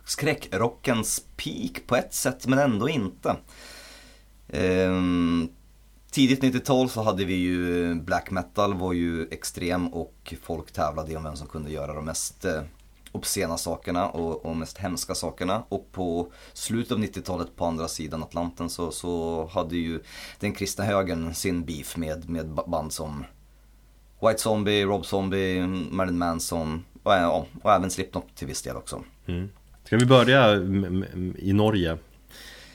skräckrockens 0.05 1.23
peak 1.35 1.87
på 1.87 1.95
ett 1.95 2.13
sätt 2.13 2.47
men 2.47 2.59
ändå 2.59 2.89
inte. 2.89 3.35
Ehm, 4.49 5.49
tidigt 6.11 6.43
90-tal 6.43 6.89
så 6.89 7.01
hade 7.01 7.25
vi 7.25 7.33
ju 7.33 7.91
eh, 7.91 7.95
black 7.95 8.31
metal 8.31 8.73
var 8.73 8.93
ju 8.93 9.27
extrem 9.31 9.87
och 9.87 10.33
folk 10.43 10.71
tävlade 10.71 11.15
om 11.15 11.23
vem 11.23 11.35
som 11.35 11.47
kunde 11.47 11.71
göra 11.71 11.93
de 11.93 12.05
mest 12.05 12.45
eh, 12.45 12.61
obscena 13.11 13.57
sakerna 13.57 14.09
och, 14.09 14.45
och 14.45 14.57
mest 14.57 14.77
hemska 14.77 15.15
sakerna. 15.15 15.63
Och 15.69 15.91
på 15.91 16.31
slutet 16.53 16.91
av 16.91 16.99
90-talet 16.99 17.55
på 17.55 17.65
andra 17.65 17.87
sidan 17.87 18.23
Atlanten 18.23 18.69
så, 18.69 18.91
så 18.91 19.45
hade 19.53 19.75
ju 19.75 19.99
den 20.39 20.53
kristna 20.53 20.85
högern 20.85 21.33
sin 21.33 21.65
beef 21.65 21.97
med, 21.97 22.29
med 22.29 22.47
band 22.47 22.93
som 22.93 23.25
White 24.21 24.41
Zombie, 24.41 24.83
Rob 24.83 25.05
Zombie, 25.05 25.61
Marilyn 25.91 26.17
Manson 26.17 26.85
och, 27.03 27.13
ja, 27.13 27.45
och 27.63 27.71
även 27.71 27.91
Slipknot 27.91 28.35
till 28.35 28.47
viss 28.47 28.61
del 28.61 28.75
också. 28.75 29.03
Ska 29.83 29.97
vi 29.97 30.05
börja 30.05 30.53
i 31.37 31.53
Norge? 31.53 31.97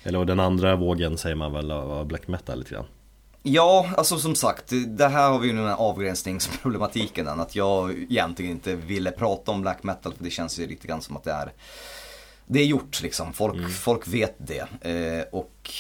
Eller 0.02 0.24
den 0.24 0.40
andra 0.40 0.77
vågen 0.77 1.18
säger 1.18 1.36
man 1.36 1.52
väl 1.52 1.70
av 1.70 2.06
black 2.06 2.28
metal 2.28 2.59
lite 2.59 2.74
grann 2.74 2.85
Ja, 3.43 3.90
alltså 3.97 4.18
som 4.18 4.35
sagt, 4.35 4.73
det 4.86 5.09
här 5.09 5.31
har 5.31 5.39
vi 5.39 5.48
ju 5.48 5.56
den 5.56 5.66
här 5.66 5.77
avgränsningsproblematiken 5.77 7.28
än, 7.28 7.40
att 7.40 7.56
jag 7.56 7.93
egentligen 7.93 8.52
inte 8.52 8.77
ville 8.77 9.10
prata 9.10 9.52
om 9.52 9.62
black 9.62 9.82
metal 9.82 10.12
för 10.12 10.24
det 10.24 10.31
känns 10.31 10.59
ju 10.59 10.66
lite 10.66 10.89
grann 10.89 11.02
som 11.02 11.16
att 11.16 11.24
det 11.24 11.32
är 11.32 11.52
Det 12.47 12.60
är 12.60 12.64
gjort 12.64 13.02
liksom, 13.02 13.32
folk, 13.32 13.70
folk 13.70 14.09
vet 14.09 14.35
det. 14.39 14.90
Eh, 14.90 15.24
och 15.32 15.70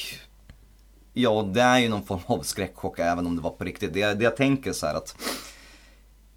ja, 1.12 1.50
det 1.54 1.60
är 1.60 1.78
ju 1.78 1.88
någon 1.88 2.04
form 2.04 2.20
av 2.26 2.42
skräckchock 2.42 2.98
även 2.98 3.26
om 3.26 3.36
det 3.36 3.42
var 3.42 3.50
på 3.50 3.64
riktigt. 3.64 3.94
Det, 3.94 4.14
det 4.14 4.24
jag 4.24 4.36
tänker 4.36 4.72
så 4.72 4.86
här 4.86 4.94
att 4.94 5.16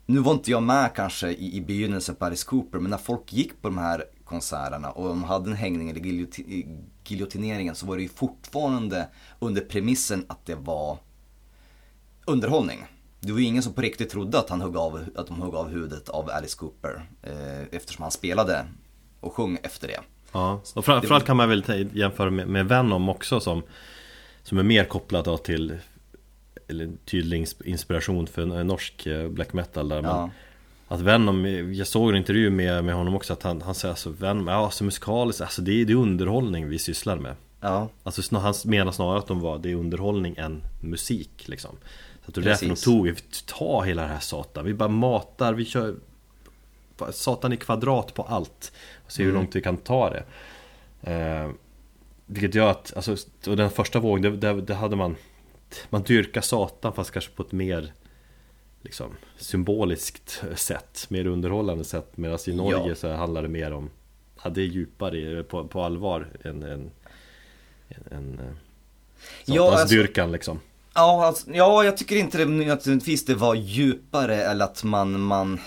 nu 0.10 0.20
var 0.20 0.32
inte 0.34 0.52
jag 0.52 0.64
med 0.64 0.96
kanske 0.96 1.30
i, 1.30 1.56
i 1.58 1.62
begynnelsen 1.62 2.16
på 2.16 2.26
Alice 2.26 2.46
Cooper, 2.46 2.80
men 2.80 2.92
när 2.92 2.98
folk 2.98 3.34
gick 3.34 3.62
på 3.62 3.68
de 3.68 3.78
här 3.78 4.06
konserterna 4.26 4.92
och 4.92 5.08
de 5.08 5.24
hade 5.24 5.50
en 5.50 5.56
hängning 5.56 5.90
eller 5.90 6.00
giljoti- 6.00 6.78
giljotineringen 7.08 7.76
så 7.76 7.86
var 7.86 7.96
det 7.96 8.02
ju 8.02 8.10
fortfarande 8.10 9.08
under 9.40 9.62
premissen 9.62 10.26
att 10.28 10.46
det 10.46 10.56
var 10.56 10.98
underhållning. 12.26 12.86
Det 13.20 13.32
var 13.32 13.40
ju 13.40 13.46
ingen 13.46 13.64
som 13.64 13.74
på 13.74 13.82
riktigt 13.82 14.10
trodde 14.10 14.40
att, 14.40 14.50
han 14.50 14.62
högg 14.62 14.78
av, 14.78 15.06
att 15.16 15.28
de 15.28 15.42
högg 15.42 15.56
av 15.56 15.70
huvudet 15.70 16.10
av 16.10 16.30
Alice 16.30 16.58
Cooper 16.58 17.02
eh, 17.24 17.62
eftersom 17.72 18.04
han 18.04 18.12
spelade 18.12 18.66
och 19.20 19.34
sjöng 19.34 19.58
efter 19.64 19.88
det. 19.88 20.00
Ja, 20.32 20.62
och 20.76 20.86
framförallt 20.86 21.26
kan 21.26 21.38
man 21.38 21.50
väl 21.50 21.90
jämföra 21.94 22.32
med, 22.32 22.48
med 22.48 22.68
Venom 22.68 23.10
också 23.10 23.40
som 23.40 23.64
Som 24.44 24.58
är 24.58 24.64
mer 24.64 24.86
kopplat 24.86 25.44
till 25.44 25.78
Eller 26.70 26.90
tydlig 27.06 27.42
ins- 27.46 27.64
inspiration 27.66 28.28
för 28.28 28.64
norsk 28.64 29.06
eh, 29.06 29.28
black 29.30 29.54
metal 29.54 29.90
där 29.90 30.02
men 30.02 30.12
Ja. 30.12 30.30
Att 30.92 31.02
Venom, 31.02 31.46
jag 31.74 31.88
såg 31.88 32.10
en 32.10 32.16
intervju 32.16 32.50
med, 32.50 32.84
med 32.86 32.96
honom 32.96 33.16
också 33.16 33.34
att 33.34 33.44
han, 33.44 33.62
han 33.62 33.76
säger 33.76 33.92
alltså 33.92 34.10
Venom, 34.10 34.48
ja 34.48 34.54
alltså 34.66 34.84
musikaliskt, 34.84 35.42
alltså 35.42 35.62
det 35.62 35.72
är, 35.82 35.86
det 35.86 35.94
är 35.94 35.98
underhållning 35.98 36.70
vi 36.70 36.80
sysslar 36.80 37.18
med. 37.18 37.36
Ja, 37.62 37.90
Alltså 38.04 38.22
snar, 38.22 38.40
han 38.40 38.54
menar 38.66 38.92
snarare 38.92 39.18
att 39.20 39.28
de 39.28 39.40
var, 39.40 39.58
det 39.58 39.72
är 39.72 39.76
underhållning 39.76 40.36
än 40.38 40.62
musik 40.82 41.48
liksom. 41.48 41.76
Så 42.26 42.30
att 42.30 42.36
det 42.36 42.42
är 42.42 42.46
därför 42.46 42.66
de 42.66 42.76
tog, 42.76 43.14
ta 43.46 43.84
hela 43.84 44.02
det 44.02 44.08
här 44.08 44.20
satan, 44.20 44.66
vi 44.66 44.74
bara 44.74 44.90
matar, 44.90 45.54
vi 45.54 45.66
kör 45.66 45.96
Satan 47.12 47.54
i 47.54 47.58
kvadrat 47.58 48.14
på 48.14 48.24
allt 48.24 48.72
Och 49.06 49.12
se 49.12 49.24
hur 49.24 49.34
långt 49.34 49.56
vi 49.56 49.62
kan 49.62 49.78
ta 49.78 50.10
det. 50.10 50.24
Eh, 51.12 51.50
Vilket 52.26 52.56
gör 52.56 52.72
att, 52.72 52.94
alltså, 52.96 53.16
och 53.48 53.58
den 53.58 53.70
första 53.70 54.00
vågen, 54.00 54.22
det, 54.40 54.54
det, 54.54 54.62
det 54.62 54.76
hade 54.76 54.96
man 54.96 55.16
Man 55.90 56.04
dyrkar 56.04 56.42
Satan 56.42 56.94
fast 56.94 57.12
kanske 57.12 57.32
på 57.32 57.44
ett 57.44 57.52
mer 57.52 57.94
Liksom 58.82 59.16
symboliskt 59.38 60.44
sätt, 60.56 61.06
mer 61.10 61.28
underhållande 61.28 61.84
sätt 61.84 62.18
Medan 62.18 62.40
i 62.48 62.54
Norge 62.54 62.88
Ja. 62.90 62.96
så 62.96 63.14
handlar 63.14 63.42
det 63.42 63.48
mer 63.50 63.72
om 63.72 63.90
Ja 64.44 64.50
det 64.50 64.62
är 64.62 64.66
djupare, 64.66 65.44
på, 65.44 65.68
på 65.68 65.82
allvar 65.84 66.28
än 66.44 66.64
en, 66.64 66.92
en 68.12 68.40
eh, 68.40 68.46
Ja, 69.46 69.72
alltså- 69.72 69.96
dyrkan 69.96 70.32
liksom 70.32 70.60
Ja, 70.94 71.26
alltså, 71.26 71.52
ja, 71.52 71.84
jag 71.84 71.98
tycker 71.98 72.16
inte 72.16 72.38
det 72.38 72.46
nödvändigtvis 72.46 73.26
det 73.26 73.36
var 73.36 73.56
djupare 73.56 74.36
eller 74.44 74.66
att 74.66 74.84
man, 74.84 75.20
man 75.22 75.60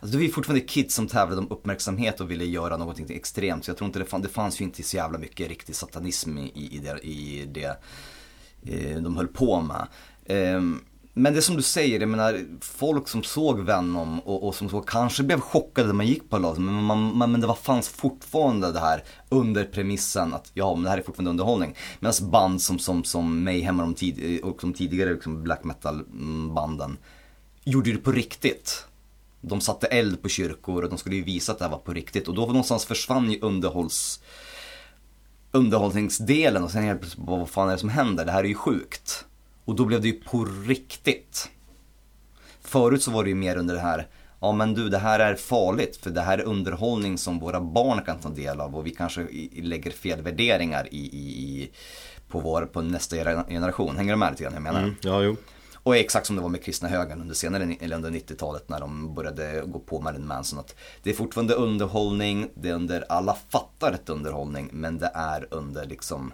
Alltså 0.00 0.12
det 0.12 0.16
var 0.16 0.22
ju 0.22 0.30
fortfarande 0.30 0.66
kids 0.66 0.94
som 0.94 1.08
tävlade 1.08 1.40
om 1.40 1.50
uppmärksamhet 1.50 2.20
och 2.20 2.30
ville 2.30 2.44
göra 2.44 2.76
någonting 2.76 3.16
extremt. 3.16 3.64
Så 3.64 3.70
jag 3.70 3.78
tror 3.78 3.86
inte 3.86 3.98
det, 3.98 4.04
fann, 4.04 4.22
det 4.22 4.28
fanns 4.28 4.60
ju 4.60 4.64
inte 4.64 4.82
så 4.82 4.96
jävla 4.96 5.18
mycket 5.18 5.48
riktig 5.48 5.74
satanism 5.74 6.38
i, 6.38 6.52
i 6.54 6.78
det, 6.78 6.98
i 7.06 7.44
det 7.46 7.76
Eh, 8.62 8.96
de 8.96 9.16
höll 9.16 9.28
på 9.28 9.60
med. 9.60 9.86
Eh, 10.24 10.60
men 11.18 11.34
det 11.34 11.42
som 11.42 11.56
du 11.56 11.62
säger, 11.62 12.00
jag 12.00 12.08
menar 12.08 12.40
folk 12.60 13.08
som 13.08 13.22
såg 13.22 13.60
Venom 13.60 14.20
och, 14.20 14.46
och 14.46 14.54
som 14.54 14.68
så 14.68 14.80
kanske 14.80 15.22
blev 15.22 15.40
chockade 15.40 15.86
när 15.86 15.94
man 15.94 16.06
gick 16.06 16.30
på 16.30 16.38
Laser, 16.38 16.60
men, 16.60 16.74
man, 16.74 17.16
man, 17.16 17.32
men 17.32 17.40
det 17.40 17.46
var, 17.46 17.54
fanns 17.54 17.88
fortfarande 17.88 18.72
det 18.72 18.80
här 18.80 19.04
under 19.28 19.64
premissen 19.64 20.34
att 20.34 20.50
ja, 20.54 20.74
men 20.74 20.84
det 20.84 20.90
här 20.90 20.98
är 20.98 21.02
fortfarande 21.02 21.30
underhållning. 21.30 21.74
Medan 22.00 22.30
band 22.30 22.62
som, 22.62 22.78
som, 22.78 23.04
som 23.04 23.44
Mayhem 23.44 23.80
och 23.80 23.86
de, 23.86 23.94
tid, 23.94 24.40
eh, 24.40 24.48
och 24.48 24.58
de 24.60 24.72
tidigare 24.72 25.12
liksom 25.12 25.42
black 25.42 25.64
metal-banden 25.64 26.90
mm, 26.90 27.02
gjorde 27.64 27.92
det 27.92 27.98
på 27.98 28.12
riktigt. 28.12 28.86
De 29.40 29.60
satte 29.60 29.86
eld 29.86 30.22
på 30.22 30.28
kyrkor 30.28 30.82
och 30.82 30.88
de 30.88 30.98
skulle 30.98 31.16
ju 31.16 31.24
visa 31.24 31.52
att 31.52 31.58
det 31.58 31.64
här 31.64 31.72
var 31.72 31.78
på 31.78 31.92
riktigt 31.92 32.28
och 32.28 32.34
då 32.34 32.46
någonstans 32.46 32.84
försvann 32.84 33.30
ju 33.30 33.40
underhålls 33.40 34.20
underhållningsdelen 35.56 36.64
och 36.64 36.70
sen 36.70 36.82
helt 36.82 37.00
plötsligt, 37.00 37.28
vad 37.28 37.48
fan 37.48 37.68
är 37.68 37.72
det 37.72 37.78
som 37.78 37.88
händer? 37.88 38.24
Det 38.24 38.32
här 38.32 38.44
är 38.44 38.48
ju 38.48 38.54
sjukt. 38.54 39.24
Och 39.64 39.74
då 39.76 39.84
blev 39.84 40.00
det 40.00 40.08
ju 40.08 40.20
på 40.20 40.44
riktigt. 40.44 41.50
Förut 42.60 43.02
så 43.02 43.10
var 43.10 43.22
det 43.24 43.28
ju 43.28 43.34
mer 43.34 43.56
under 43.56 43.74
det 43.74 43.80
här, 43.80 44.06
ja 44.40 44.52
men 44.52 44.74
du 44.74 44.88
det 44.88 44.98
här 44.98 45.20
är 45.20 45.34
farligt 45.34 45.96
för 45.96 46.10
det 46.10 46.20
här 46.20 46.38
är 46.38 46.42
underhållning 46.42 47.18
som 47.18 47.38
våra 47.38 47.60
barn 47.60 48.02
kan 48.06 48.18
ta 48.18 48.28
del 48.28 48.60
av 48.60 48.76
och 48.76 48.86
vi 48.86 48.90
kanske 48.90 49.26
lägger 49.56 49.90
fel 49.90 50.22
värderingar 50.22 50.88
i, 50.90 50.98
i, 50.98 51.28
i 51.28 51.70
på, 52.28 52.40
vår, 52.40 52.62
på 52.62 52.82
nästa 52.82 53.16
generation. 53.16 53.96
Hänger 53.96 54.12
du 54.12 54.16
med 54.16 54.30
lite 54.30 54.42
grann 54.42 54.54
jag 54.54 54.62
menar? 54.62 54.80
mm, 54.80 54.96
Ja 55.00 55.22
jo 55.22 55.36
och 55.86 55.96
exakt 55.96 56.26
som 56.26 56.36
det 56.36 56.42
var 56.42 56.48
med 56.48 56.62
kristna 56.62 56.88
högern 56.88 57.20
under 57.20 57.34
senare, 57.34 57.76
eller 57.80 57.96
under 57.96 58.10
90-talet 58.10 58.68
när 58.68 58.80
de 58.80 59.14
började 59.14 59.62
gå 59.66 59.78
på 59.78 60.00
Marilyn 60.00 60.26
Manson. 60.26 60.58
Att 60.58 60.74
det 61.02 61.10
är 61.10 61.14
fortfarande 61.14 61.54
underhållning, 61.54 62.50
det 62.54 62.68
är 62.68 62.74
under, 62.74 63.04
alla 63.08 63.36
fattar 63.48 63.92
ett 63.92 64.08
underhållning, 64.08 64.70
men 64.72 64.98
det 64.98 65.10
är 65.14 65.46
under 65.50 65.86
liksom 65.86 66.32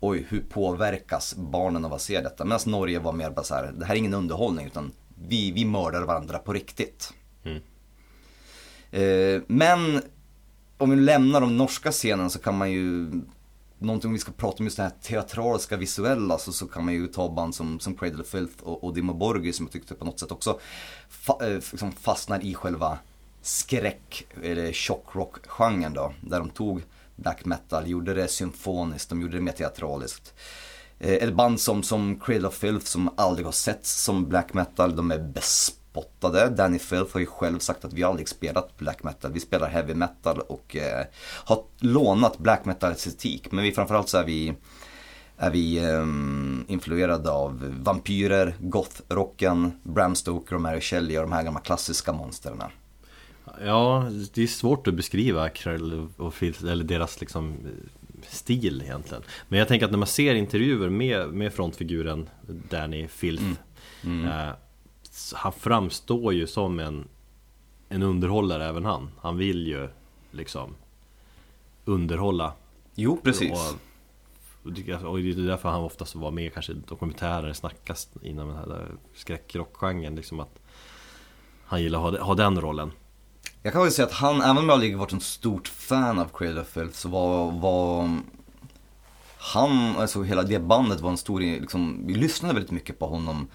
Oj, 0.00 0.26
hur 0.28 0.40
påverkas 0.40 1.34
barnen 1.36 1.84
av 1.84 1.94
att 1.94 2.02
se 2.02 2.20
detta? 2.20 2.44
Medan 2.44 2.60
Norge 2.66 2.98
var 2.98 3.12
mer 3.12 3.30
bara 3.30 3.44
så 3.44 3.54
här, 3.54 3.72
det 3.78 3.84
här 3.84 3.94
är 3.94 3.98
ingen 3.98 4.14
underhållning 4.14 4.66
utan 4.66 4.92
vi, 5.28 5.52
vi 5.52 5.64
mördar 5.64 6.02
varandra 6.02 6.38
på 6.38 6.52
riktigt. 6.52 7.12
Eh, 8.90 9.42
men 9.46 10.02
om 10.78 10.90
vi 10.90 10.96
lämnar 10.96 11.40
de 11.40 11.56
norska 11.56 11.92
scenen 11.92 12.30
så 12.30 12.38
kan 12.38 12.58
man 12.58 12.70
ju 12.70 13.10
Någonting 13.84 14.08
om 14.08 14.12
vi 14.12 14.18
ska 14.18 14.32
prata 14.32 14.58
om 14.58 14.64
just 14.64 14.76
det 14.76 14.82
här 14.82 14.92
teatraliska 15.02 15.76
visuella 15.76 16.38
så, 16.38 16.52
så 16.52 16.66
kan 16.66 16.84
man 16.84 16.94
ju 16.94 17.06
ta 17.06 17.28
band 17.28 17.54
som, 17.54 17.80
som 17.80 17.94
Cradle 17.94 18.22
of 18.22 18.28
Filth 18.28 18.62
och, 18.62 18.84
och 18.84 18.94
Dimmo 18.94 19.14
Borgir 19.14 19.52
som 19.52 19.66
jag 19.66 19.72
tyckte 19.72 19.94
på 19.94 20.04
något 20.04 20.20
sätt 20.20 20.32
också 20.32 20.60
fa, 21.08 21.38
eh, 21.40 21.54
liksom 21.54 21.92
fastnar 21.92 22.44
i 22.44 22.54
själva 22.54 22.98
skräck 23.42 24.26
eller 24.42 24.72
chockrock-genren 24.72 25.92
då. 25.92 26.12
Där 26.20 26.38
de 26.38 26.50
tog 26.50 26.82
black 27.16 27.44
metal, 27.44 27.88
gjorde 27.88 28.14
det 28.14 28.28
symfoniskt, 28.28 29.08
de 29.08 29.20
gjorde 29.20 29.36
det 29.36 29.42
mer 29.42 29.52
teatraliskt. 29.52 30.34
Eh, 30.98 31.12
ett 31.12 31.34
band 31.34 31.60
som, 31.60 31.82
som 31.82 32.20
Cradle 32.20 32.48
of 32.48 32.54
Filth 32.54 32.86
som 32.86 33.10
aldrig 33.16 33.46
har 33.46 33.52
setts 33.52 34.02
som 34.02 34.28
black 34.28 34.54
metal, 34.54 34.96
de 34.96 35.10
är 35.10 35.18
bespottade. 35.94 36.48
Danny 36.48 36.78
Filth 36.78 37.12
har 37.12 37.20
ju 37.20 37.26
själv 37.26 37.58
sagt 37.58 37.84
att 37.84 37.92
vi 37.92 38.02
aldrig 38.02 38.28
spelat 38.28 38.76
black 38.78 39.02
metal, 39.02 39.32
vi 39.32 39.40
spelar 39.40 39.68
heavy 39.68 39.94
metal 39.94 40.40
och 40.40 40.76
eh, 40.76 41.06
har 41.44 41.62
lånat 41.78 42.38
black 42.38 42.64
metal 42.64 42.92
estetik. 42.92 43.52
Men 43.52 43.64
vi 43.64 43.72
framförallt 43.72 44.08
så 44.08 44.18
är 44.18 44.24
vi 44.24 44.54
är 45.36 45.50
vi 45.50 45.78
ehm, 45.78 46.64
influerade 46.68 47.30
av 47.30 47.74
vampyrer, 47.82 48.54
goth-rocken, 48.60 49.70
Bram 49.82 50.14
Stoker 50.14 50.54
och 50.54 50.60
Mary 50.60 50.80
Shelley 50.80 51.18
och 51.18 51.22
de 51.22 51.32
här 51.32 51.42
gamla 51.42 51.60
klassiska 51.60 52.12
monstren. 52.12 52.62
Ja, 53.64 54.10
det 54.34 54.42
är 54.42 54.46
svårt 54.46 54.86
att 54.86 54.94
beskriva 54.94 55.48
Krell 55.48 56.08
och 56.16 56.34
Filth, 56.34 56.64
eller 56.64 56.84
deras 56.84 57.20
liksom 57.20 57.52
eh, 57.52 58.28
stil 58.28 58.82
egentligen 58.84 59.22
Men 59.48 59.58
jag 59.58 59.68
tänker 59.68 59.86
att 59.86 59.92
när 59.92 59.98
man 59.98 60.08
ser 60.08 60.34
intervjuer 60.34 60.88
med, 60.88 61.28
med 61.28 61.52
frontfiguren 61.52 62.28
Danny 62.70 63.08
Filth 63.08 63.44
Eh, 64.04 64.50
så 64.50 64.63
Han 65.34 65.52
framstår 65.52 66.32
ju 66.34 66.46
som 66.46 66.78
en 66.78 67.08
En 67.88 68.02
underhållare 68.02 68.64
även 68.64 68.84
han. 68.84 69.10
Han 69.20 69.36
vill 69.36 69.66
ju 69.66 69.88
liksom 70.30 70.74
Underhålla. 71.84 72.52
Jo, 72.94 73.20
precis. 73.22 73.52
och, 73.52 74.64
och 74.64 74.72
det 74.72 74.90
är 74.90 75.46
därför 75.46 75.68
han 75.68 75.82
oftast 75.82 76.14
var 76.14 76.30
med 76.30 76.54
kanske 76.54 76.72
i 76.72 76.76
dokumentärer, 76.88 77.52
snackas 77.52 78.08
inom 78.22 78.48
den 78.48 78.56
här 78.56 78.88
skräckrockgenren 79.14 80.14
liksom 80.14 80.40
att 80.40 80.58
Han 81.64 81.82
gillar 81.82 82.08
att 82.08 82.18
ha, 82.18 82.24
ha 82.26 82.34
den 82.34 82.60
rollen. 82.60 82.92
Jag 83.62 83.72
kan 83.72 83.82
väl 83.82 83.92
säga 83.92 84.06
att 84.06 84.12
han, 84.12 84.42
även 84.42 84.58
om 84.58 84.64
jag 84.64 84.72
aldrig 84.72 84.98
varit 84.98 85.12
en 85.12 85.20
stort 85.20 85.68
fan 85.68 86.18
av 86.18 86.28
Cradle 86.34 86.60
of 86.60 86.68
Filth 86.68 86.96
så 86.96 87.08
var, 87.08 87.52
var 87.52 88.18
han, 89.38 89.96
alltså 89.96 90.22
hela 90.22 90.42
det 90.42 90.58
bandet 90.58 91.00
var 91.00 91.10
en 91.10 91.16
stor, 91.16 91.40
liksom, 91.40 92.06
vi 92.06 92.14
lyssnade 92.14 92.54
väldigt 92.54 92.72
mycket 92.72 92.98
på 92.98 93.06
honom 93.06 93.48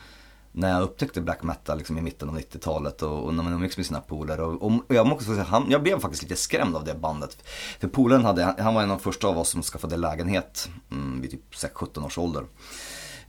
när 0.51 0.69
jag 0.69 0.81
upptäckte 0.81 1.21
black 1.21 1.43
metal 1.43 1.77
liksom 1.77 1.97
i 1.97 2.01
mitten 2.01 2.29
av 2.29 2.39
90-talet 2.39 3.01
och, 3.01 3.23
och 3.23 3.33
när 3.33 3.43
man 3.43 3.53
umgicks 3.53 3.77
med 3.77 3.85
sina 3.85 4.01
polare. 4.01 4.41
Och, 4.41 4.63
och 4.65 4.95
jag 4.95 5.07
måste 5.07 5.25
säga, 5.25 5.43
han, 5.43 5.65
jag 5.69 5.83
blev 5.83 5.99
faktiskt 5.99 6.23
lite 6.23 6.35
skrämd 6.35 6.75
av 6.75 6.83
det 6.83 6.95
bandet. 6.95 7.37
För 7.79 7.87
polaren 7.87 8.25
hade, 8.25 8.55
han 8.59 8.73
var 8.73 8.83
en 8.83 8.91
av 8.91 8.97
de 8.97 9.03
första 9.03 9.27
av 9.27 9.37
oss 9.37 9.49
som 9.49 9.63
skaffade 9.63 9.97
lägenhet 9.97 10.69
mm, 10.91 11.21
vid 11.21 11.31
typ 11.31 11.73
17 11.73 12.03
års 12.05 12.17
ålder. 12.17 12.43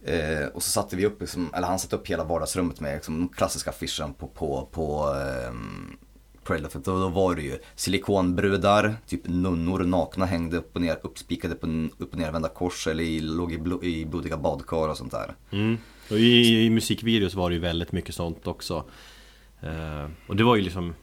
Eh, 0.04 0.46
och 0.54 0.62
så 0.62 0.70
satte 0.70 0.96
vi 0.96 1.06
upp, 1.06 1.20
liksom, 1.20 1.50
eller 1.54 1.66
han 1.66 1.78
satte 1.78 1.96
upp 1.96 2.06
hela 2.06 2.24
vardagsrummet 2.24 2.80
med 2.80 2.94
liksom, 2.94 3.18
den 3.18 3.28
klassiska 3.28 3.70
affischen 3.70 4.14
på, 4.14 4.26
på, 4.26 4.68
på 4.72 5.14
eh, 5.14 5.52
Cradle 6.44 6.66
of 6.66 6.76
Och 6.76 6.82
då 6.82 7.08
var 7.08 7.34
det 7.34 7.42
ju 7.42 7.58
silikonbrudar, 7.76 8.96
typ 9.06 9.28
nunnor 9.28 9.78
nakna 9.78 10.26
hängde 10.26 10.56
upp 10.56 10.74
och 10.74 10.80
ner, 10.80 10.98
uppspikade 11.02 11.54
på 11.54 11.88
upp 11.98 12.12
och 12.12 12.18
nervända 12.18 12.48
kors 12.48 12.86
eller 12.86 13.04
i, 13.04 13.20
låg 13.20 13.52
i, 13.52 13.58
blo, 13.58 13.82
i 13.82 14.06
blodiga 14.06 14.36
badkar 14.36 14.88
och 14.88 14.96
sånt 14.96 15.12
där. 15.12 15.34
Mm. 15.50 15.78
Och 16.10 16.18
i, 16.18 16.64
i 16.64 16.70
musikvideos 16.70 17.34
var 17.34 17.50
det 17.50 17.54
ju 17.54 17.60
väldigt 17.60 17.92
mycket 17.92 18.14
sånt 18.14 18.46
också. 18.46 18.84
Eh, 19.60 20.06
Och 20.26 20.36
det 20.36 20.44
var 20.44 20.56
ju 20.56 20.62
liksom 20.62 20.94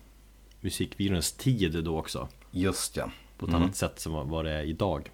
musikvideons 0.62 1.32
tid 1.32 1.84
då 1.84 2.00
också. 2.00 2.28
Just 2.52 2.98
ja. 2.98 3.12
På 3.38 3.46
ett 3.46 3.54
annat 3.54 3.76
sätt 3.76 4.00
som 4.00 4.30
vad 4.30 4.46
det 4.46 4.52
är 4.52 4.64
idag. 4.64 5.12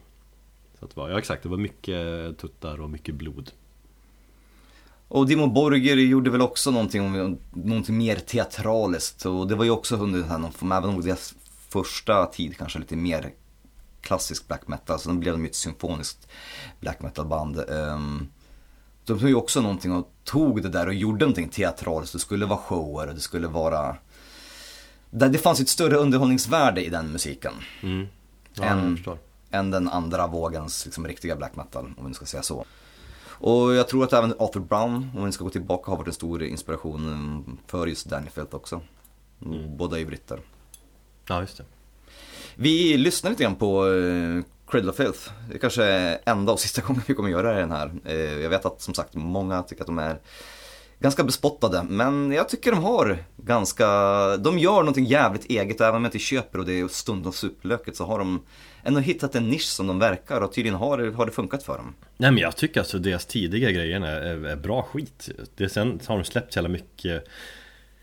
Så 0.80 0.86
att 0.86 0.96
det 0.96 1.00
var, 1.00 1.10
ja 1.10 1.20
exakt, 1.20 1.44
det 1.44 1.50
var 1.50 1.58
mycket 1.58 1.98
tuttar 2.38 2.82
och 2.82 2.90
mycket 2.90 3.16
blod. 3.16 3.52
Och 5.08 5.28
Dimo 5.28 5.48
Borger 5.48 5.96
gjorde 5.96 6.30
väl 6.30 6.42
också 6.42 6.72
någonting, 6.72 7.38
någonting 7.52 7.98
mer 7.98 8.16
teatraliskt. 8.16 9.26
Och 9.26 9.48
det 9.48 9.56
var 9.56 9.64
ju 9.64 9.72
också 9.72 9.96
under 9.96 10.20
den 10.20 10.30
här, 10.30 10.78
även 10.78 10.90
om 10.90 11.02
deras 11.02 11.36
första 11.70 12.26
tid 12.26 12.58
kanske 12.58 12.80
lite 12.80 12.96
mer 12.96 13.34
klassisk 14.02 14.48
black 14.48 14.68
metal, 14.68 15.00
så 15.00 15.10
då 15.10 15.16
blev 15.16 15.34
de 15.34 15.42
ju 15.42 15.50
ett 15.50 15.56
symfoniskt 15.56 16.28
black 16.80 17.02
metal 17.02 17.26
band. 17.26 17.64
Um, 17.70 18.30
de 19.06 19.20
tog 19.20 19.30
ju 19.30 19.36
också 19.36 19.62
någonting 19.62 19.92
och 19.92 20.12
tog 20.24 20.62
det 20.62 20.70
där 20.70 20.88
och 20.88 20.94
gjorde 20.94 21.20
någonting 21.20 21.50
teatraliskt, 21.50 22.14
det 22.14 22.20
skulle 22.20 22.46
vara 22.46 22.60
shower 22.60 23.08
och 23.08 23.14
det 23.14 23.22
skulle 23.22 23.48
vara 23.48 23.98
det 25.10 25.38
fanns 25.38 25.60
ett 25.60 25.70
större 25.70 25.96
underhållningsvärde 25.96 26.86
i 26.86 26.90
den 26.90 27.12
musiken. 27.12 27.54
mm. 27.82 28.08
Ja, 28.56 28.96
förstår 28.96 29.18
än 29.54 29.72
den 29.72 29.90
andra 29.90 30.28
vågens 30.28 30.86
liksom, 30.86 31.08
riktiga 31.08 31.36
black 31.36 31.56
metal, 31.56 31.94
om 31.98 32.08
vi 32.08 32.14
ska 32.14 32.26
säga 32.26 32.44
så. 32.44 32.66
Och 33.26 33.74
jag 33.74 33.88
tror 33.88 34.04
att 34.04 34.14
även 34.14 34.34
Arthur 34.40 34.60
Brown, 34.60 35.12
om 35.18 35.26
vi 35.26 35.32
ska 35.32 35.44
gå 35.44 35.50
tillbaka, 35.50 35.92
har 35.92 35.98
varit 35.98 36.08
en 36.08 36.14
stor 36.14 36.44
inspiration 36.44 37.08
mm, 37.08 37.58
för 37.68 37.88
just 37.88 38.10
Danny 38.10 38.30
Felt 38.30 38.54
också. 38.54 38.82
Mm. 39.46 39.78
Båda 39.78 39.96
är 39.96 40.00
ju 40.00 40.06
britter. 40.06 40.40
Ja, 41.28 41.42
just 41.42 41.58
det 41.58 41.66
Vi 42.56 42.98
lyssnar 42.98 43.32
lite 43.32 43.44
grann 43.44 43.56
på 43.56 43.86
uh, 43.86 44.44
Cradle 44.74 44.92
of 44.92 44.98
Filth. 44.98 45.30
Det 45.52 45.60
kanske 45.60 45.84
är 45.84 46.20
enda 46.26 46.52
och 46.52 46.60
sista 46.60 46.82
gången 46.88 47.02
vi 47.08 47.14
kommer 47.14 47.30
göra 47.30 47.54
den 47.54 47.72
här. 47.72 47.92
Eh, 48.06 48.16
jag 48.16 48.50
vet 48.50 48.66
att 48.66 48.82
som 48.82 48.94
sagt 48.94 49.16
många 49.16 49.64
tycker 49.64 49.84
att 49.84 49.88
de 49.88 50.00
är 50.00 50.18
ganska 51.00 51.24
bespottade, 51.24 51.84
men 51.90 52.32
jag 52.32 52.50
tycker 52.50 52.72
de 52.72 52.84
har 52.84 53.18
ganska, 53.38 53.88
de 54.38 54.60
gör 54.60 54.80
någonting 54.80 55.06
jävligt 55.06 55.46
eget 55.46 55.80
och 55.80 55.86
även 55.86 55.96
om 55.96 56.04
jag 56.04 56.10
inte 56.10 56.20
köper 56.20 56.60
och 56.60 56.66
det 56.66 56.80
är 56.80 56.88
stundom 56.88 57.34
superlöket 57.34 57.96
så 57.96 58.06
har 58.06 58.20
de 58.20 58.46
ändå 58.84 59.00
hittat 59.00 59.36
en 59.36 59.50
nisch 59.50 59.68
som 59.68 59.88
de 59.88 60.00
verkar 60.00 60.42
och 60.42 60.54
tydligen 60.54 60.80
har, 60.80 61.12
har 61.12 61.26
det 61.26 61.32
funkat 61.32 61.64
för 61.64 61.78
dem. 61.78 61.96
Nej 62.18 62.32
men 62.32 62.42
jag 62.42 62.56
tycker 62.56 62.80
alltså 62.80 63.00
deras 63.00 63.26
tidiga 63.26 63.72
grejer 63.72 64.02
är, 64.02 64.46
är, 64.46 64.56
bra 64.56 64.84
skit 64.84 65.30
det, 65.56 65.70
Sen 65.70 66.00
har 66.06 66.18
de 66.18 66.24
släppt 66.24 66.54
så 66.54 66.58
jävla 66.58 66.70
mycket 66.70 67.26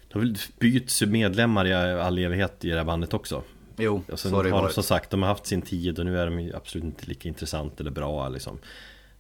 Det 0.08 0.14
har 0.14 0.20
väl 0.20 0.36
bytts 0.58 1.02
medlemmar 1.02 1.66
i 1.66 1.74
all 1.74 2.18
evighet 2.18 2.64
i 2.64 2.70
det 2.70 2.76
här 2.76 2.84
bandet 2.84 3.14
också 3.14 3.42
Jo, 3.80 4.02
och 4.08 4.18
så 4.18 4.28
har 4.28 4.44
det 4.44 4.50
varit. 4.50 4.74
som 4.74 4.82
sagt, 4.82 5.10
de 5.10 5.22
har 5.22 5.28
haft 5.28 5.46
sin 5.46 5.62
tid 5.62 5.98
och 5.98 6.04
nu 6.04 6.18
är 6.18 6.26
de 6.30 6.52
absolut 6.54 6.84
inte 6.84 7.06
lika 7.06 7.28
intressant 7.28 7.80
eller 7.80 7.90
bra 7.90 8.28
liksom 8.28 8.58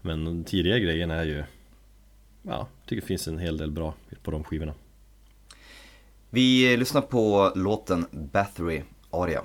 Men 0.00 0.24
de 0.24 0.44
tidiga 0.44 0.78
grejerna 0.78 1.14
är 1.14 1.24
ju 1.24 1.44
Ja, 2.42 2.52
jag 2.52 2.66
tycker 2.86 3.00
det 3.00 3.06
finns 3.06 3.28
en 3.28 3.38
hel 3.38 3.56
del 3.56 3.70
bra 3.70 3.94
på 4.22 4.30
de 4.30 4.44
skivorna 4.44 4.74
Vi 6.30 6.76
lyssnar 6.76 7.00
på 7.00 7.52
låten 7.54 8.06
Bathory 8.10 8.82
Aria. 9.10 9.42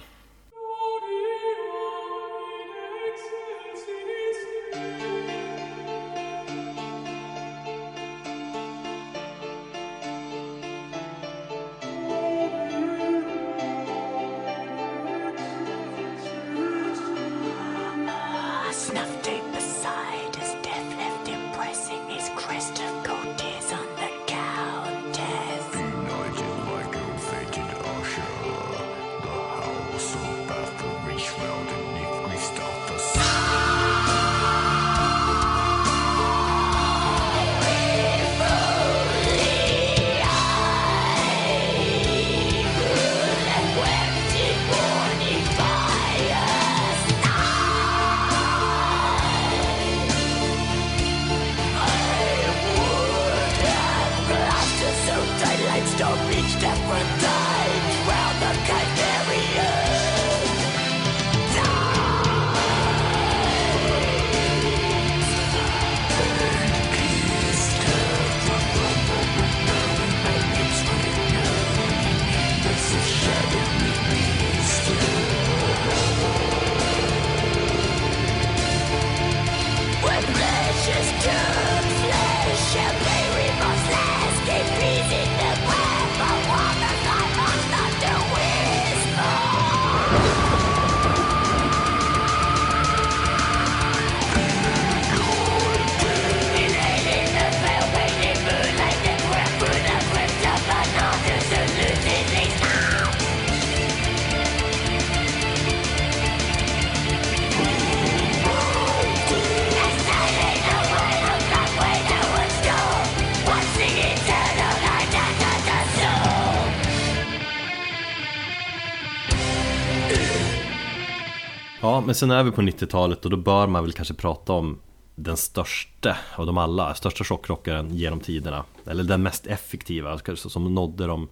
Men 122.05 122.15
sen 122.15 122.31
är 122.31 122.43
vi 122.43 122.51
på 122.51 122.61
90-talet 122.61 123.25
och 123.25 123.31
då 123.31 123.37
bör 123.37 123.67
man 123.67 123.83
väl 123.83 123.93
kanske 123.93 124.13
prata 124.13 124.53
om 124.53 124.79
den 125.15 125.37
största 125.37 126.17
av 126.35 126.45
dem 126.45 126.57
alla, 126.57 126.93
största 126.95 127.23
chockrockaren 127.23 127.95
genom 127.95 128.19
tiderna. 128.19 128.63
Eller 128.85 129.03
den 129.03 129.23
mest 129.23 129.47
effektiva, 129.47 130.19
som 130.35 130.73
nådde 130.75 131.07
de 131.07 131.27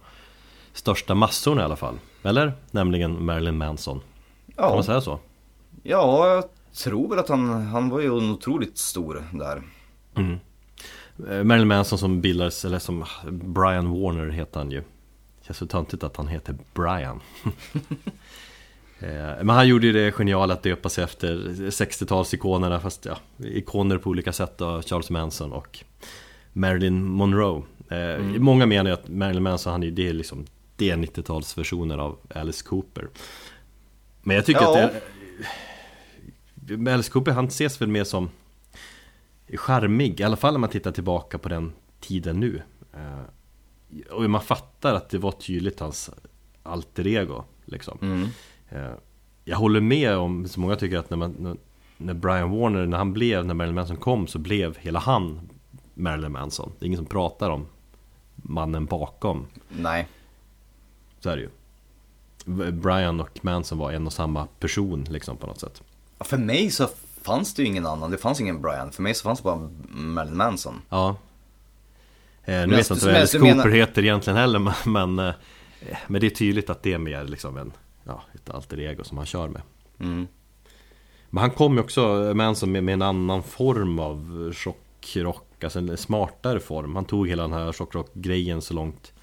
största 0.73 1.15
massorna 1.15 1.61
i 1.61 1.65
alla 1.65 1.75
fall. 1.75 1.95
Eller? 2.23 2.53
Nämligen 2.71 3.25
Marilyn 3.25 3.57
Manson. 3.57 4.01
Kan 4.55 4.65
man 4.65 4.75
Ja, 4.77 4.83
säga 4.83 5.01
så? 5.01 5.19
ja, 5.83 6.27
jag 6.27 6.43
tror 6.73 7.09
väl 7.09 7.19
att 7.19 7.29
han, 7.29 7.67
han 7.67 7.89
var 7.89 7.99
ju 7.99 8.07
en 8.07 8.31
otroligt 8.31 8.77
stor 8.77 9.23
där. 9.33 9.63
Eh, 11.29 11.43
Marilyn 11.43 11.67
Manson 11.67 11.97
som 11.97 12.21
bildades, 12.21 12.65
eller 12.65 12.79
som 12.79 13.05
Brian 13.31 14.01
Warner 14.01 14.29
heter 14.29 14.59
han 14.59 14.71
ju. 14.71 14.83
Känns 15.41 15.57
så 15.57 15.67
töntigt 15.67 16.03
att 16.03 16.17
han 16.17 16.27
heter 16.27 16.55
Brian 16.73 17.19
Men 19.43 19.49
han 19.49 19.67
gjorde 19.67 19.87
ju 19.87 19.93
det 19.93 20.11
geniala 20.11 20.53
att 20.53 20.63
döpa 20.63 20.89
sig 20.89 21.03
efter 21.03 21.35
60-talsikonerna 21.69 22.79
Fast 22.79 23.05
ja, 23.05 23.17
ikoner 23.37 23.97
på 23.97 24.09
olika 24.09 24.33
sätt 24.33 24.57
då, 24.57 24.81
Charles 24.81 25.09
Manson 25.09 25.51
och 25.53 25.79
Marilyn 26.53 27.03
Monroe 27.03 27.63
eh, 27.89 28.19
Många 28.23 28.65
menar 28.65 28.89
ju 28.89 28.93
att 28.93 29.07
Marilyn 29.07 29.43
Manson, 29.43 29.71
han 29.71 29.83
är 29.83 29.91
det 29.91 30.09
är 30.09 30.13
liksom 30.13 30.45
Det 30.75 30.89
är 30.89 30.97
90-talsversioner 30.97 31.97
av 31.97 32.17
Alice 32.35 32.63
Cooper 32.65 33.07
Men 34.21 34.35
jag 34.35 34.45
tycker 34.45 34.61
Ja. 34.61 34.83
att 34.85 34.91
det, 36.55 36.93
Alice 36.93 37.11
Cooper, 37.11 37.31
han 37.31 37.45
ses 37.47 37.81
väl 37.81 37.89
mer 37.89 38.03
som 38.03 38.29
charmig, 39.53 40.19
i 40.19 40.23
alla 40.23 40.35
fall 40.37 40.53
när 40.53 40.59
man 40.59 40.69
tittar 40.69 40.91
tillbaka 40.91 41.37
på 41.37 41.49
den 41.49 41.71
tiden 41.99 42.39
nu. 42.39 42.61
Eh, 42.93 44.11
Och 44.11 44.29
man 44.29 44.41
fattar 44.41 44.93
att 44.95 45.09
det 45.09 45.17
var 45.17 45.31
tydligt 45.31 45.79
hans 45.79 46.09
alter 46.63 47.07
ego 47.07 47.43
liksom 47.65 47.97
Mm. 48.01 48.27
Eh, 48.73 48.91
Jag 49.45 49.57
håller 49.57 49.81
med 49.81 50.15
om, 50.17 50.47
så 50.47 50.59
många 50.59 50.75
tycker 50.75 50.97
att 50.97 51.09
när, 51.09 51.17
man, 51.17 51.57
när- 51.97 52.13
Brian 52.13 52.51
Warner, 52.51 52.85
när 52.85 52.97
han 52.97 53.13
blev, 53.13 53.45
när 53.45 53.53
Marilyn 53.53 53.75
Manson 53.75 53.97
kom 53.97 54.27
så 54.27 54.39
blev 54.39 54.77
hela 54.77 54.99
han 54.99 55.49
Marilyn 55.93 56.31
Manson 56.31 56.71
Det 56.79 56.85
är 56.85 56.87
ingen 56.87 56.97
som 56.97 57.05
pratar 57.05 57.49
om 57.49 57.65
mannen 58.35 58.85
bakom 58.85 59.45
Nej. 59.69 60.07
Så 61.19 61.29
är 61.29 61.35
det 61.35 61.41
ju 61.41 61.49
Brian 62.71 63.19
och 63.19 63.39
Manson 63.41 63.77
var 63.77 63.91
en 63.91 64.07
och 64.07 64.13
samma 64.13 64.47
person 64.59 65.03
liksom 65.09 65.37
på 65.37 65.47
något 65.47 65.59
sätt 65.59 65.83
För 66.19 66.37
mig 66.37 66.71
så 66.71 66.87
fanns 67.21 67.53
det 67.53 67.61
ju 67.61 67.67
ingen 67.67 67.85
annan, 67.85 68.11
det 68.11 68.17
fanns 68.17 68.41
ingen 68.41 68.61
Brian. 68.61 68.91
För 68.91 69.03
mig 69.03 69.13
så 69.13 69.23
fanns 69.23 69.39
det 69.39 69.43
bara 69.43 69.69
Marilyn 69.89 70.37
Manson. 70.37 70.81
Ja 70.89 71.09
eh, 72.45 72.53
Nu 72.53 72.67
Men 72.67 72.69
vet 72.69 72.89
jag 72.89 72.95
inte 72.95 73.05
vad 73.05 73.15
Alice 73.15 73.37
Cooper 73.39 73.55
menar- 73.55 73.69
heter 73.69 74.03
egentligen 74.03 74.37
heller 74.37 74.59
men, 74.59 74.73
men, 74.85 75.19
eh, 75.27 75.33
men 76.07 76.21
det 76.21 76.27
är 76.27 76.31
tydligt 76.35 76.69
att 76.69 76.83
det 76.83 76.93
är 76.93 76.97
mer 76.97 77.23
liksom 77.23 77.57
en, 77.57 77.71
ja, 78.03 78.23
ett 78.33 78.49
alter 78.49 78.79
ego 78.79 79.03
som 79.03 79.17
han 79.17 79.25
kör 79.25 79.47
med. 79.47 79.61
Mm. 79.99 80.27
Men 81.29 81.41
han 81.41 81.51
kom 81.51 81.73
ju 81.73 81.79
också, 81.79 82.33
Manson, 82.35 82.71
med, 82.71 82.83
med 82.83 82.93
en 82.93 83.01
annan 83.01 83.43
form 83.43 83.99
av 83.99 84.51
chockrock 84.55 85.63
Alltså 85.63 85.79
en 85.79 85.97
smartare 85.97 86.59
form. 86.59 86.95
Han 86.95 87.05
tog 87.05 87.27
hela 87.27 87.43
den 87.43 87.53
här 87.53 87.73
chockrock-grejen 87.73 88.61
så 88.61 88.73
långt 88.73 89.13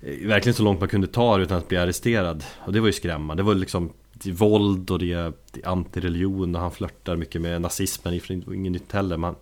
eh, 0.00 0.26
Verkligen 0.26 0.54
så 0.54 0.62
långt 0.62 0.80
man 0.80 0.88
kunde 0.88 1.06
ta 1.06 1.36
det 1.36 1.42
utan 1.42 1.58
att 1.58 1.68
bli 1.68 1.78
arresterad. 1.78 2.44
Och 2.58 2.72
det 2.72 2.80
var 2.80 2.86
ju 2.86 2.92
skrämmande. 2.92 3.42
Det 3.42 3.46
var 3.46 3.54
liksom 3.54 3.92
det 4.12 4.30
är 4.30 4.34
våld 4.34 4.90
och 4.90 4.98
det 4.98 5.12
är, 5.12 5.18
är 5.18 5.32
antireligion 5.64 6.54
och 6.54 6.60
han 6.60 6.70
flörtar 6.70 7.16
mycket 7.16 7.40
med 7.40 7.62
nazismen. 7.62 8.20
Det 8.28 8.46
var 8.46 8.54
inget 8.54 8.72
nytt 8.72 8.92
heller 8.92 9.16
Man 9.16 9.34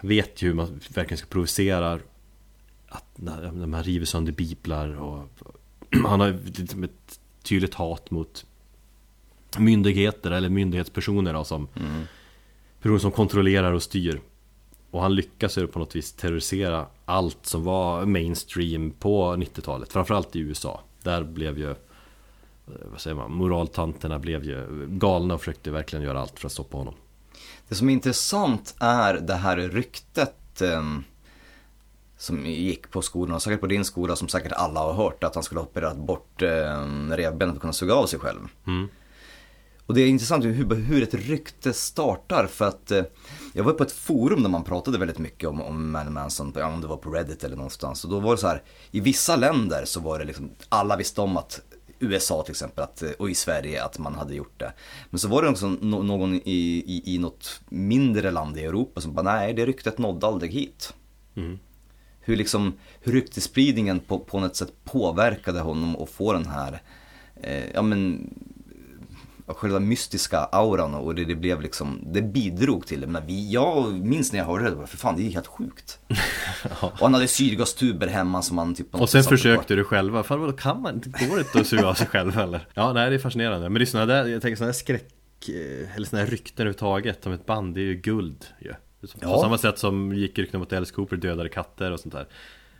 vet 0.00 0.42
ju 0.42 0.46
hur 0.46 0.54
man 0.54 0.80
verkligen 0.94 1.18
ska 1.18 1.26
provocera 1.26 1.98
Att 2.88 3.04
när, 3.14 3.52
när 3.52 3.66
man 3.66 3.82
river 3.82 4.06
sönder 4.06 4.32
biblar 4.32 5.00
och 5.00 5.28
Han 6.04 6.20
har 6.20 6.38
liksom 6.58 6.84
ett 6.84 7.20
tydligt 7.48 7.74
hat 7.74 8.10
mot 8.10 8.46
myndigheter 9.58 10.30
eller 10.30 10.48
myndighetspersoner 10.48 11.32
då, 11.32 11.44
som 11.44 11.68
personer 12.82 12.98
som 12.98 13.12
kontrollerar 13.12 13.72
och 13.72 13.82
styr. 13.82 14.20
Och 14.90 15.02
han 15.02 15.14
lyckas 15.14 15.58
ju 15.58 15.66
på 15.66 15.78
något 15.78 15.96
vis 15.96 16.12
terrorisera 16.12 16.86
allt 17.04 17.46
som 17.46 17.64
var 17.64 18.06
mainstream 18.06 18.90
på 18.90 19.32
90-talet, 19.32 19.92
framförallt 19.92 20.36
i 20.36 20.38
USA. 20.38 20.80
Där 21.02 21.22
blev 21.22 21.58
ju, 21.58 21.70
eh, 21.70 21.76
vad 22.90 23.00
säger 23.00 23.16
man, 23.16 23.32
moraltanterna 23.32 24.18
blev 24.18 24.44
ju 24.44 24.86
galna 24.88 25.34
och 25.34 25.40
försökte 25.40 25.70
verkligen 25.70 26.04
göra 26.04 26.20
allt 26.20 26.38
för 26.38 26.46
att 26.46 26.52
stoppa 26.52 26.76
honom. 26.76 26.94
Det 27.68 27.74
som 27.74 27.88
är 27.88 27.92
intressant 27.92 28.74
är 28.78 29.14
det 29.14 29.34
här 29.34 29.56
ryktet 29.56 30.62
eh, 30.62 30.82
som 32.18 32.46
gick 32.46 32.90
på 32.90 33.02
skolan 33.02 33.34
och 33.34 33.42
säkert 33.42 33.60
på 33.60 33.66
din 33.66 33.84
skola 33.84 34.16
som 34.16 34.28
säkert 34.28 34.52
alla 34.52 34.80
har 34.80 34.92
hört 34.92 35.24
att 35.24 35.34
han 35.34 35.44
skulle 35.44 35.60
ha 35.60 35.66
opererat 35.66 35.96
bort 35.96 36.42
um, 36.42 37.12
revbenet 37.16 37.52
för 37.52 37.56
att 37.56 37.60
kunna 37.60 37.72
suga 37.72 37.94
av 37.94 38.06
sig 38.06 38.18
själv. 38.18 38.40
Och 39.86 39.94
det 39.94 40.00
är 40.00 40.06
intressant 40.08 40.44
hur, 40.44 40.74
hur 40.74 41.02
ett 41.02 41.14
rykte 41.14 41.72
startar 41.72 42.46
för 42.46 42.68
att 42.68 42.90
eh, 42.90 43.04
jag 43.52 43.64
var 43.64 43.72
på 43.72 43.82
ett 43.82 43.92
forum 43.92 44.42
där 44.42 44.50
man 44.50 44.64
pratade 44.64 44.98
väldigt 44.98 45.18
mycket 45.18 45.48
om, 45.48 45.62
om 45.62 45.90
Marilyn 45.90 46.12
Manson, 46.14 46.52
ja, 46.56 46.66
om 46.66 46.80
det 46.80 46.86
var 46.86 46.96
på 46.96 47.10
Reddit 47.10 47.44
eller 47.44 47.56
någonstans. 47.56 48.04
Och 48.04 48.10
då 48.10 48.20
var 48.20 48.30
det 48.30 48.38
så 48.38 48.46
här, 48.46 48.62
i 48.90 49.00
vissa 49.00 49.36
länder 49.36 49.84
så 49.84 50.00
var 50.00 50.18
det 50.18 50.24
liksom, 50.24 50.50
alla 50.68 50.96
visste 50.96 51.20
om 51.20 51.36
att 51.36 51.60
USA 51.98 52.42
till 52.42 52.50
exempel 52.50 52.84
att, 52.84 53.02
eh, 53.02 53.10
och 53.10 53.30
i 53.30 53.34
Sverige 53.34 53.84
att 53.84 53.98
man 53.98 54.14
hade 54.14 54.34
gjort 54.34 54.58
det. 54.60 54.72
Men 55.10 55.18
så 55.18 55.28
var 55.28 55.42
det 55.42 55.48
också 55.48 55.68
någon 55.68 56.34
i, 56.34 56.40
i, 56.86 57.14
i 57.14 57.18
något 57.18 57.60
mindre 57.68 58.30
land 58.30 58.58
i 58.58 58.64
Europa 58.64 59.00
som 59.00 59.14
bara, 59.14 59.22
nej 59.22 59.54
det 59.54 59.66
ryktet 59.66 59.98
nådde 59.98 60.26
aldrig 60.26 60.52
hit. 60.52 60.94
Hur 62.28 62.36
liksom, 62.36 62.72
hur 63.00 63.12
ryktesspridningen 63.12 64.00
på, 64.00 64.18
på 64.18 64.40
något 64.40 64.56
sätt 64.56 64.72
påverkade 64.84 65.60
honom 65.60 65.96
och 65.96 66.08
få 66.08 66.32
den 66.32 66.46
här, 66.46 66.82
eh, 67.42 67.70
ja 67.74 67.82
men 67.82 68.30
själva 69.46 69.78
mystiska 69.78 70.38
auran 70.38 70.94
och 70.94 71.14
det, 71.14 71.24
det 71.24 71.34
blev 71.34 71.62
liksom, 71.62 72.00
det 72.06 72.22
bidrog 72.22 72.86
till 72.86 73.00
det. 73.00 73.06
Men 73.06 73.26
vi, 73.26 73.52
jag 73.52 73.92
minns 73.92 74.32
när 74.32 74.38
jag 74.38 74.46
hörde 74.46 74.70
det, 74.70 74.76
bara, 74.76 74.86
för 74.86 74.96
fan 74.96 75.16
det 75.16 75.22
är 75.22 75.30
helt 75.30 75.46
sjukt. 75.46 75.98
Och 76.80 76.98
han 76.98 77.14
hade 77.14 77.28
syrgastuber 77.28 78.06
hemma 78.06 78.42
som 78.42 78.58
han 78.58 78.74
typ 78.74 78.94
Och 78.94 79.10
sen 79.10 79.24
försökte 79.24 79.74
du 79.74 79.84
själva, 79.84 80.22
fan 80.22 80.40
vadå 80.40 80.52
kan 80.52 80.82
man 80.82 81.00
går 81.28 81.36
det 81.36 81.40
inte 81.40 81.60
att 81.60 81.66
suga 81.66 81.86
av 81.86 81.94
sig 81.94 82.06
själv 82.06 82.38
eller? 82.38 82.68
Ja 82.74 82.92
nej 82.92 83.10
det 83.10 83.16
är 83.16 83.18
fascinerande, 83.18 83.68
men 83.68 83.80
det 83.80 83.84
är 83.84 83.86
sådana 83.86 84.14
där, 84.14 84.26
jag 84.26 84.42
tänker 84.42 84.56
sådana 84.56 84.72
där 84.72 84.78
skräck 84.78 85.48
eh, 85.48 85.96
Eller 85.96 86.06
sådana 86.06 86.24
här 86.24 86.30
rykten 86.30 86.66
överhuvudtaget 86.66 87.26
om 87.26 87.32
ett 87.32 87.46
band, 87.46 87.74
det 87.74 87.80
är 87.80 87.84
ju 87.84 87.94
guld 87.94 88.46
ju 88.60 88.72
På 89.00 89.06
Ja. 89.20 89.40
samma 89.42 89.58
sätt 89.58 89.78
som 89.78 90.12
gick 90.12 90.38
rykten 90.38 90.60
mot 90.60 90.72
Alice 90.72 90.94
Cooper 90.94 91.16
dödade 91.16 91.48
katter 91.48 91.90
och 91.92 92.00
sånt 92.00 92.14
där 92.14 92.26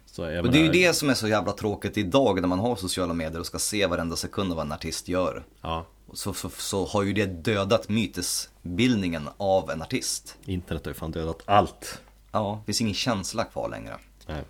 Så 0.07 0.23
Och 0.23 0.51
det 0.53 0.59
är 0.59 0.63
ju 0.63 0.71
det 0.73 0.93
som 0.97 1.11
är 1.11 1.15
så 1.15 1.29
jävla 1.29 1.53
tråkigt 1.53 1.97
idag 1.99 2.41
när 2.41 2.49
man 2.49 2.59
har 2.59 2.77
sociala 2.77 3.15
medier 3.15 3.41
och 3.41 3.47
ska 3.47 3.59
se 3.59 3.87
varenda 3.87 4.17
sekund 4.17 4.51
av 4.51 4.57
vad 4.57 4.67
en 4.67 4.73
artist 4.73 5.09
gör. 5.09 5.45
Ja, 5.63 5.87
Så, 6.13 6.35
så, 6.35 6.51
så 6.51 6.87
har 6.87 7.03
ju 7.03 7.13
det 7.13 7.27
dödat 7.27 7.89
mytesbildningen 7.89 9.29
av 9.37 9.71
en 9.71 9.83
artist. 9.83 10.37
internet 10.45 10.85
har 10.85 10.91
ju 10.91 10.95
fan 10.95 11.11
dödat 11.13 11.43
allt 11.45 12.01
Ja, 12.33 12.59
det 12.63 12.67
finns 12.67 12.81
ingen 12.81 12.95
känsla 12.95 13.45
kvar 13.45 13.69
längre. 13.69 13.95
Nej. 14.27 14.43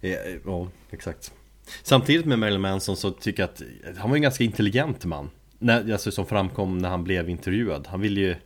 Eh, 0.00 0.36
Ja, 0.44 0.68
exakt. 0.90 1.32
Samtidigt 1.82 2.26
med 2.26 2.38
Marilyn 2.38 2.60
Manson 2.60 2.96
så 2.96 3.10
tycker 3.10 3.42
jag 3.42 3.50
att 3.50 3.62
han 3.98 4.10
var 4.10 4.16
en 4.16 4.22
ganska 4.22 4.44
intelligent 4.44 5.04
man. 5.04 5.30
När, 5.58 5.92
alltså, 5.92 6.10
som 6.10 6.26
framkom 6.26 6.78
när 6.78 6.88
han 6.88 7.04
blev 7.04 7.28
intervjuad. 7.28 7.86
Han 7.86 8.00
ville 8.00 8.20
ju... 8.20 8.36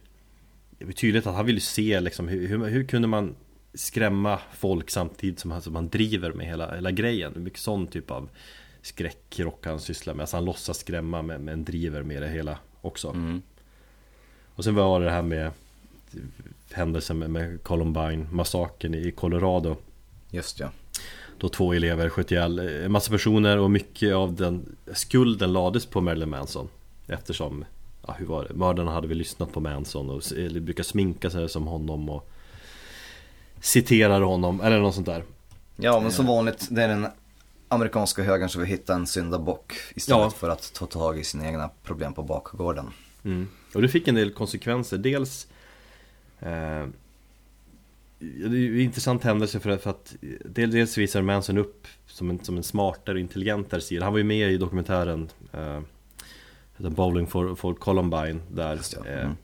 Det 0.78 0.84
var 0.84 0.92
tydligt 0.92 1.26
att 1.26 1.34
han 1.34 1.46
ville 1.46 1.60
se 1.60 2.00
liksom 2.00 2.28
hur, 2.28 2.48
hur, 2.48 2.66
hur 2.66 2.84
kunde 2.84 3.08
man 3.08 3.34
skrämma 3.74 4.38
folk 4.52 4.90
samtidigt 4.90 5.40
som 5.40 5.50
han, 5.50 5.62
som 5.62 5.74
han 5.74 5.88
driver 5.88 6.32
med 6.32 6.46
hela, 6.46 6.74
hela 6.74 6.90
grejen. 6.90 7.32
Mycket 7.36 7.60
sån 7.60 7.86
typ 7.86 8.10
av 8.10 8.28
skräckrock 8.82 9.66
han 9.66 9.80
sysslar 9.80 10.14
med. 10.14 10.22
Alltså 10.22 10.36
han 10.36 10.44
låtsas 10.44 10.78
skrämma 10.78 11.22
men, 11.22 11.44
men 11.44 11.64
driver 11.64 12.02
med 12.02 12.22
det 12.22 12.28
hela 12.28 12.58
också. 12.80 13.08
Och 14.54 14.64
sen 14.64 14.74
var 14.74 15.00
det 15.00 15.06
det 15.06 15.12
här 15.12 15.22
med 15.22 15.50
händelsen 16.72 17.18
med, 17.18 17.30
med 17.30 17.62
Columbine-massakern 17.62 18.94
i 18.94 19.10
Colorado. 19.10 19.76
Just 20.30 20.60
ja. 20.60 20.70
Då 21.38 21.48
två 21.48 21.72
elever 21.72 22.08
sköt 22.08 22.30
ihjäl 22.30 22.58
en 22.58 22.92
massa 22.92 23.10
personer 23.10 23.58
och 23.58 23.70
mycket 23.70 24.14
av 24.14 24.34
den 24.34 24.76
skulden 24.92 25.52
lades 25.52 25.86
på 25.86 26.00
Marilyn 26.00 26.30
Manson 26.30 26.68
Eftersom, 27.06 27.64
ja 28.08 28.14
hur 28.18 28.26
var 28.26 28.44
det? 28.48 28.54
Mördarna 28.54 28.90
hade 28.92 29.08
väl 29.08 29.18
lyssnat 29.18 29.52
på 29.52 29.60
Manson 29.60 30.10
och 30.10 30.22
eller 30.36 30.60
brukar 30.60 30.82
sminka 30.82 31.30
sig 31.30 31.48
som 31.48 31.66
honom 31.66 32.08
och 32.08 32.30
Citerar 33.60 34.20
honom, 34.20 34.60
eller 34.60 34.78
något 34.80 34.94
sånt 34.94 35.06
där 35.06 35.24
Ja, 35.76 36.00
men 36.00 36.12
som 36.12 36.26
vanligt, 36.26 36.68
det 36.70 36.82
är 36.82 36.88
den 36.88 37.06
amerikanska 37.68 38.22
högern 38.22 38.48
som 38.48 38.60
vill 38.60 38.70
hitta 38.70 38.94
en 38.94 39.06
syndabock 39.06 39.72
istället 39.94 40.20
Ja. 40.22 40.30
för 40.30 40.48
att 40.48 40.72
ta 40.74 40.86
tag 40.86 41.18
i 41.18 41.24
sina 41.24 41.46
egna 41.46 41.70
problem 41.82 42.12
på 42.14 42.22
bakgården. 42.22 42.86
Mm. 43.24 43.48
Och 43.74 43.82
det 43.82 43.88
fick 43.88 44.08
en 44.08 44.14
del 44.14 44.30
konsekvenser, 44.30 44.98
dels 44.98 45.46
eh, 46.40 46.86
Det 48.18 48.44
är 48.44 48.48
ju 48.54 48.74
en 48.74 48.80
intressant 48.84 49.24
händelse 49.24 49.60
för 49.60 49.70
att, 49.70 49.82
för 49.82 49.90
att 49.90 50.16
del- 50.44 50.70
Dels 50.70 50.98
visar 50.98 51.22
Manson 51.22 51.58
upp 51.58 51.86
som 52.06 52.30
en, 52.30 52.44
som 52.44 52.56
en 52.56 52.62
smartare 52.62 53.14
och 53.14 53.20
intelligentare 53.20 53.80
sida 53.80 54.04
Han 54.04 54.12
var 54.12 54.18
ju 54.18 54.24
med 54.24 54.52
i 54.52 54.56
dokumentären 54.56 55.28
eh, 55.52 55.80
heter 56.78 56.96
Bowling 56.96 57.26
for, 57.26 57.54
for 57.54 57.74
Columbine 57.74 58.40
där 58.50 58.80
eh, 59.06 59.22
mm. 59.22 59.36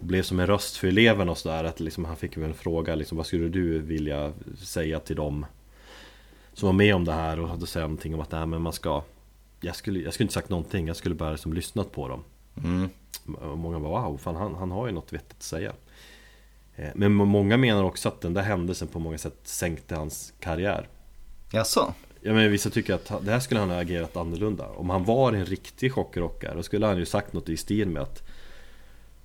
Blev 0.00 0.22
som 0.22 0.40
en 0.40 0.46
röst 0.46 0.76
för 0.76 0.88
eleverna 0.88 1.30
och 1.30 1.38
sådär 1.38 1.64
att 1.64 1.80
liksom, 1.80 2.04
han 2.04 2.16
fick 2.16 2.36
väl 2.36 2.44
en 2.44 2.54
fråga 2.54 2.94
liksom, 2.94 3.16
Vad 3.16 3.26
skulle 3.26 3.48
du 3.48 3.78
vilja 3.78 4.32
säga 4.58 5.00
till 5.00 5.16
dem 5.16 5.46
Som 6.52 6.66
var 6.66 6.72
med 6.72 6.94
om 6.94 7.04
det 7.04 7.12
här 7.12 7.40
och 7.40 7.48
hade 7.48 7.66
sagt 7.66 7.82
någonting 7.82 8.14
om 8.14 8.20
att 8.20 8.32
nej, 8.32 8.46
men 8.46 8.62
man 8.62 8.72
ska 8.72 9.02
jag 9.60 9.76
skulle, 9.76 10.00
jag 10.00 10.14
skulle 10.14 10.24
inte 10.24 10.34
sagt 10.34 10.48
någonting, 10.48 10.86
jag 10.86 10.96
skulle 10.96 11.14
bara 11.14 11.30
liksom 11.30 11.52
lyssnat 11.52 11.92
på 11.92 12.08
dem 12.08 12.24
Mm. 12.64 12.88
och 13.50 13.58
många 13.58 13.80
bara 13.80 14.08
wow, 14.08 14.18
fan, 14.18 14.36
han, 14.36 14.54
han 14.54 14.70
har 14.70 14.86
ju 14.86 14.92
något 14.92 15.12
vettigt 15.12 15.36
att 15.36 15.42
säga 15.42 15.72
Eh, 16.76 16.90
Men 16.94 17.12
många 17.12 17.56
menar 17.56 17.84
också 17.84 18.08
att 18.08 18.20
den 18.20 18.34
där 18.34 18.42
händelsen 18.42 18.88
på 18.88 18.98
många 18.98 19.18
sätt 19.18 19.38
sänkte 19.42 19.94
hans 19.94 20.32
karriär 20.40 20.88
Jaså? 21.52 21.94
Ja 22.26 22.32
men 22.32 22.50
vissa 22.50 22.70
tycker 22.70 22.94
att 22.94 23.12
det 23.24 23.30
här 23.32 23.40
skulle 23.40 23.60
han 23.60 23.70
ha 23.70 23.80
agerat 23.80 24.16
annorlunda 24.16 24.68
Om 24.68 24.90
han 24.90 25.04
var 25.04 25.32
en 25.32 25.46
riktig 25.46 25.92
chockrockare 25.92 26.54
då 26.54 26.62
skulle 26.62 26.86
han 26.86 26.98
ju 26.98 27.06
sagt 27.06 27.32
något 27.32 27.48
i 27.48 27.56
stil 27.56 27.88
med 27.88 28.02
att 28.02 28.22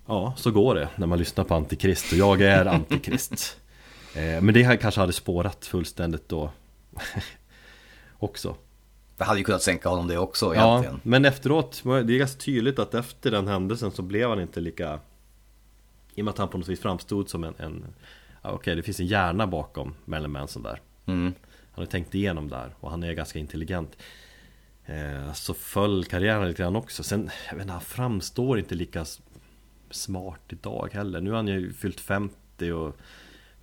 Ja, 0.06 0.34
så 0.38 0.52
går 0.52 0.76
det 0.76 0.90
när 0.96 1.08
man 1.08 1.20
lyssnar 1.20 1.44
på 1.44 1.56
Antikrist 1.56 2.12
och 2.12 2.18
jag 2.18 2.42
är 2.42 2.66
Antikrist 2.66 3.58
Eh, 4.16 4.42
Men 4.42 4.54
det 4.54 4.64
här 4.64 4.76
kanske 4.76 5.00
hade 5.02 5.14
spårat 5.14 5.66
fullständigt 5.66 6.30
då 6.30 6.52
Också 8.20 8.56
Det 9.18 9.24
hade 9.24 9.40
ju 9.40 9.44
kunnat 9.44 9.62
sänka 9.62 9.90
honom 9.90 10.08
det 10.08 10.18
också 10.18 10.56
Ja, 10.56 10.72
egentligen. 10.72 11.00
men 11.04 11.26
efteråt, 11.26 11.82
det 11.84 11.90
är 12.14 12.18
ganska 12.18 12.40
tydligt 12.42 12.80
att 12.80 12.94
efter 12.94 13.32
den 13.32 13.48
händelsen 13.48 13.92
så 13.92 14.02
blev 14.02 14.30
han 14.30 14.42
inte 14.42 14.60
lika 14.60 15.00
I 16.16 16.22
och 16.22 16.26
med 16.26 16.32
att 16.32 16.38
han 16.38 16.48
på 16.48 16.58
något 16.58 16.68
vis 16.68 16.80
framstod 16.80 17.30
som 17.30 17.44
en, 17.44 17.54
en 17.58 17.86
ja, 18.42 18.52
Okej, 18.52 18.76
det 18.76 18.84
finns 18.84 19.00
en 19.00 19.06
hjärna 19.08 19.48
bakom 19.48 19.94
Marilyn 20.06 20.32
Manson 20.32 20.64
där 20.64 20.82
Mm. 21.06 21.34
Han 21.72 21.82
har 21.82 21.92
tänkt 21.92 22.16
igenom 22.16 22.50
där 22.50 22.76
och 22.80 22.92
han 22.92 23.04
är 23.04 23.14
ganska 23.14 23.40
intelligent 23.40 23.98
eh, 24.86 25.34
Så 25.34 25.54
föll 25.54 26.06
karriären 26.06 26.48
lite 26.48 26.64
grann 26.64 26.76
också 26.76 27.04
Sen, 27.04 27.30
jag 27.50 27.56
vet 27.56 27.62
inte, 27.62 27.74
han 27.74 27.82
framstår 27.82 28.60
inte 28.60 28.76
lika 28.76 29.06
smart 29.90 30.42
idag 30.50 30.90
heller 30.94 31.22
Nu 31.22 31.30
har 31.30 31.38
han 31.38 31.48
ju 31.48 31.74
fyllt 31.74 32.00
50 32.00 32.72
och 32.72 32.96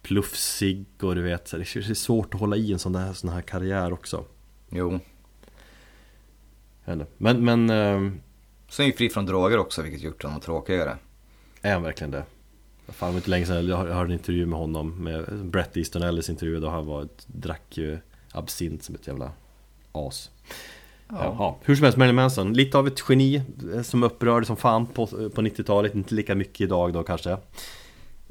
plufsig 0.02 0.86
och 1.01 1.14
du 1.14 1.22
vet, 1.22 1.51
det 1.51 1.76
är 1.76 1.94
svårt 1.94 2.35
att 2.35 2.40
hålla 2.40 2.56
i 2.56 2.72
en 2.72 2.78
sån 2.78 2.93
där 2.93 3.12
sån 3.12 3.30
här 3.30 3.43
karriär 3.43 3.93
också. 3.93 4.24
Jo. 4.70 5.01
Men, 7.18 7.44
men 7.44 7.70
eh, 7.70 8.12
Sen 8.68 8.85
är 8.85 8.86
ju 8.86 8.93
fri 8.93 9.10
från 9.10 9.26
droger 9.26 9.59
också, 9.59 9.82
vilket 9.82 10.02
gjort 10.02 10.22
honom 10.22 10.40
tråkigare. 10.40 10.97
är 11.62 11.72
han 11.72 11.82
verkligen 11.82 12.10
det? 12.10 12.24
Fan, 12.89 13.15
inte 13.15 13.31
länge 13.31 13.47
sedan 13.47 13.66
jag 13.69 13.77
hör- 13.77 13.89
jag 13.89 13.94
hörde 13.94 14.09
en 14.09 14.19
intervju 14.19 14.47
med 14.47 14.59
honom 14.59 15.05
med 15.05 15.44
Brett 15.44 15.77
Easton 15.77 16.02
Ellis 16.02 16.31
intervju 16.31 16.60
då 16.60 16.69
han 16.69 16.86
var, 16.86 17.09
drack 17.27 17.62
ju 17.78 17.98
absint 18.32 18.82
som 18.82 18.94
ett 18.94 19.06
jävla 19.06 19.31
as. 19.93 20.31
Jaha, 21.09 21.55
hur 21.65 21.74
som 21.77 21.85
helst 21.85 21.98
Marilyn 21.98 22.16
Manson, 22.16 22.52
lite 22.52 22.78
av 22.78 22.86
ett 22.86 23.05
geni 23.09 23.43
eh, 23.74 23.82
som 23.82 24.02
upprörde 24.02 24.47
som 24.47 24.56
fan 24.56 24.86
på, 24.86 25.06
på 25.06 25.43
90-talet, 25.43 25.94
inte 25.94 26.15
lika 26.15 26.35
mycket 26.35 26.60
idag 26.60 26.93
då 26.93 27.02
kanske. 27.02 27.31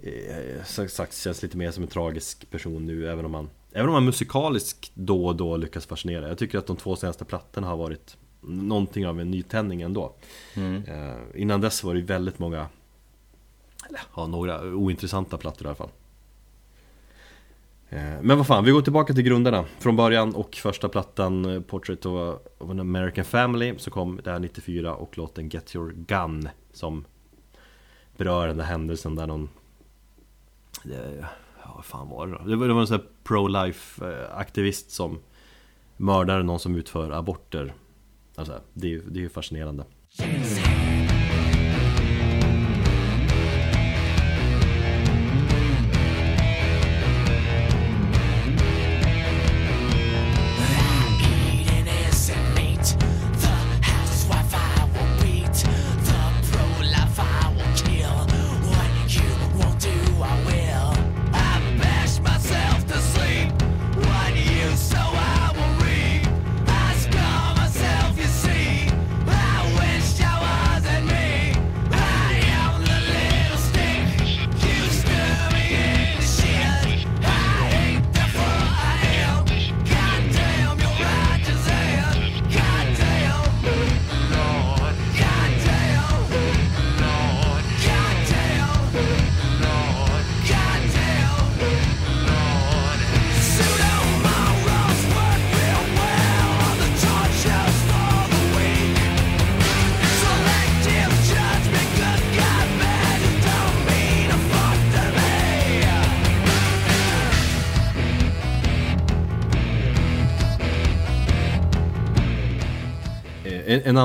Eh, 0.03 0.63
Som 0.65 0.88
sagt 0.88 1.15
känns 1.17 1.41
lite 1.43 1.57
mer 1.57 1.71
som 1.71 1.84
en 1.84 1.89
tragisk 1.89 2.51
person 2.51 2.85
nu 2.85 3.09
även 3.11 3.25
om 3.25 3.34
han 3.34 3.49
Även 3.71 3.88
om 3.88 3.93
han 3.93 4.05
musikaliskt 4.05 4.91
då 4.93 5.25
och 5.25 5.35
då 5.35 5.57
lyckas 5.57 5.85
fascinera. 5.85 6.27
Jag 6.27 6.38
tycker 6.38 6.57
att 6.57 6.67
de 6.67 6.75
två 6.77 6.95
senaste 6.95 7.25
plattorna 7.25 7.67
har 7.67 7.77
varit 7.77 8.17
någonting 8.41 9.07
av 9.07 9.19
en 9.21 9.31
nytändning 9.31 9.81
ändå. 9.81 10.15
Eh, 10.88 11.15
innan 11.41 11.61
dess 11.61 11.84
var 11.84 11.93
det 11.95 12.01
väldigt 12.01 12.39
många 12.39 12.67
eller, 13.88 14.01
ja, 14.15 14.27
några 14.27 14.61
ointressanta 14.61 15.38
plattor 15.38 15.65
i 15.65 15.68
alla 15.68 15.76
fall. 15.76 15.89
Eh, 17.89 18.22
Men 18.22 18.38
vad 18.38 18.47
fan, 18.47 18.64
vi 18.64 18.72
går 18.72 18.81
tillbaka 18.81 19.14
till 19.14 19.23
grunderna. 19.23 19.65
Från 19.80 19.95
början 19.95 20.35
och 20.35 20.55
första 20.55 20.89
plattan 20.89 21.45
eh, 21.55 21.61
Portrait 21.61 22.05
of, 22.05 22.38
an 22.59 22.80
American 22.80 23.26
Family 23.26 23.73
så 23.77 23.91
kom 23.91 24.19
det 24.23 24.31
här 24.31 24.39
94 24.39 24.95
och 24.95 25.18
låten 25.18 25.49
Get 25.49 25.76
Your 25.76 25.93
Gun 25.95 26.49
som 26.73 27.05
berör 28.18 28.47
den 28.47 28.57
där 28.57 28.64
händelsen 28.65 29.15
där 29.15 29.27
någon 29.27 29.49
det, 30.84 31.26
Ja, 31.64 31.73
vad 31.76 31.85
fan 31.85 32.09
var 32.09 32.27
det 32.27 32.34
då? 32.34 32.43
Det 32.49 32.55
var, 32.55 32.68
det 32.68 32.73
var 32.73 32.81
en 32.81 32.88
sån 32.88 32.97
här 32.99 33.05
pro-life 33.23 34.09
eh, 34.11 34.38
aktivist 34.38 34.91
som 34.91 35.19
mördade 35.97 36.43
någon 36.43 36.59
som 36.59 36.76
utför 36.76 37.11
aborter. 37.11 37.73
Alltså, 38.35 38.61
det 38.73 38.88
är 38.88 38.91
ju 38.91 39.01
det 39.09 39.19
är 39.19 39.22
ju 39.22 39.30
fascinerande. 39.30 39.84
Eating 40.19 40.86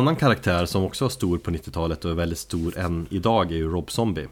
annan 0.03 0.17
karaktär 0.17 0.67
som 0.67 0.85
också 0.85 1.05
var 1.05 1.11
stor 1.11 1.39
på 1.39 1.51
90-talet 1.51 2.05
och 2.05 2.11
är 2.11 2.15
väldigt 2.15 2.39
stor 2.39 2.79
än 2.79 3.07
idag 3.11 3.53
är 3.53 3.57
ju 3.57 3.69
Rob 3.69 3.91
Zombie. 3.91 4.29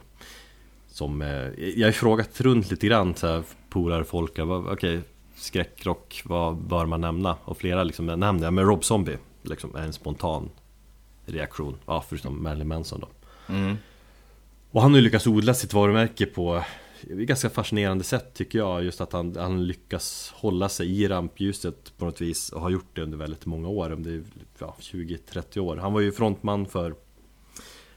Som, 0.89 1.23
eh, 1.23 1.49
jag 1.77 1.87
har 1.89 1.93
frågat 1.93 2.41
runt 2.41 2.71
lite 2.71 2.87
grann 2.87 3.15
så 3.15 3.43
polare, 3.69 4.05
folk, 4.05 4.39
vad- 4.39 4.67
okej 4.73 5.01
Skräckrock, 5.37 6.23
vad 6.25 6.57
bör 6.57 6.87
man 6.87 7.01
nämna? 7.01 7.37
Och 7.45 7.59
flera 7.59 7.85
liksom 7.85 8.07
nämnde, 8.07 8.45
ja 8.47 8.51
men 8.51 8.65
Rob 8.65 8.85
Zombie 8.85 9.19
liksom, 9.43 9.75
är 9.77 9.83
en 9.83 9.93
spontan 9.93 10.51
reaktion, 11.27 11.77
ja 11.87 12.05
förutom 12.09 12.43
Marilyn 12.43 12.69
Manson 12.69 13.01
då. 13.01 13.09
Och 14.71 14.83
han 14.83 14.91
har 14.91 14.99
ju 14.99 15.05
lyckats 15.05 15.27
odla 15.27 15.55
sitt 15.55 15.73
varumärke 15.73 16.27
på 16.27 16.65
ganska 17.09 17.51
fascinerande 17.51 18.05
sätt 18.05 18.35
tycker 18.35 18.59
jag 18.59 18.85
Just 18.85 19.01
att 19.01 19.13
han, 19.13 19.37
han 19.37 19.67
lyckas 19.67 20.33
hålla 20.37 20.69
sig 20.69 21.03
i 21.03 21.09
rampljuset 21.09 21.99
på 21.99 22.05
något 22.05 22.21
vis 22.21 22.53
Och 22.53 22.61
har 22.61 22.71
gjort 22.71 22.97
det 22.97 23.03
under 23.03 23.19
väldigt 23.19 23.47
många 23.47 23.69
år, 23.69 23.93
om 23.93 24.03
det 24.03 24.11
är 24.11 24.23
ja, 24.59 24.77
20-30 24.81 25.59
år. 25.59 25.77
Han 25.77 25.93
var 25.93 26.01
ju 26.01 26.13
frontman 26.13 26.67
för 26.67 26.95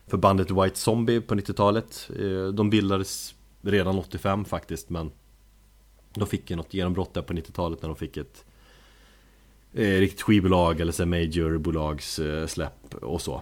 För 0.08 0.18
bandet 0.18 0.52
White 0.52 0.80
Zombie 0.80 1.22
på 1.22 1.36
90-talet 1.36 2.10
Eh, 2.20 2.48
De 2.48 2.70
bildades 2.70 3.36
redan 3.62 3.98
85 4.00 4.46
faktiskt 4.46 4.90
men 4.90 5.12
De 6.14 6.28
fick 6.28 6.50
ju 6.50 6.56
något 6.56 6.74
genombrott 6.74 7.14
där 7.14 7.22
på 7.22 7.34
90-talet 7.34 7.82
när 7.82 7.90
de 7.90 7.96
fick 7.96 8.18
ett 8.18 8.46
eh, 9.74 10.00
Riktigt 10.00 10.22
skivbolag 10.22 10.82
eller 10.82 10.92
så 10.92 11.04
här 11.04 11.10
majorbolags 11.10 12.20
eh, 12.20 12.70
och 13.02 13.22
så. 13.22 13.42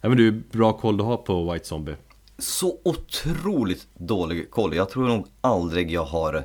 Ja 0.00 0.08
men 0.08 0.16
du, 0.16 0.30
bra 0.30 0.72
koll 0.72 0.96
du 0.96 1.04
har 1.04 1.16
på 1.16 1.52
White 1.52 1.66
Zombie 1.66 1.96
Så 2.42 2.78
otroligt 2.84 3.86
dålig 3.94 4.50
koll. 4.50 4.74
Jag 4.74 4.90
tror 4.90 5.08
nog 5.08 5.26
aldrig 5.40 5.90
jag 5.90 6.04
har 6.04 6.44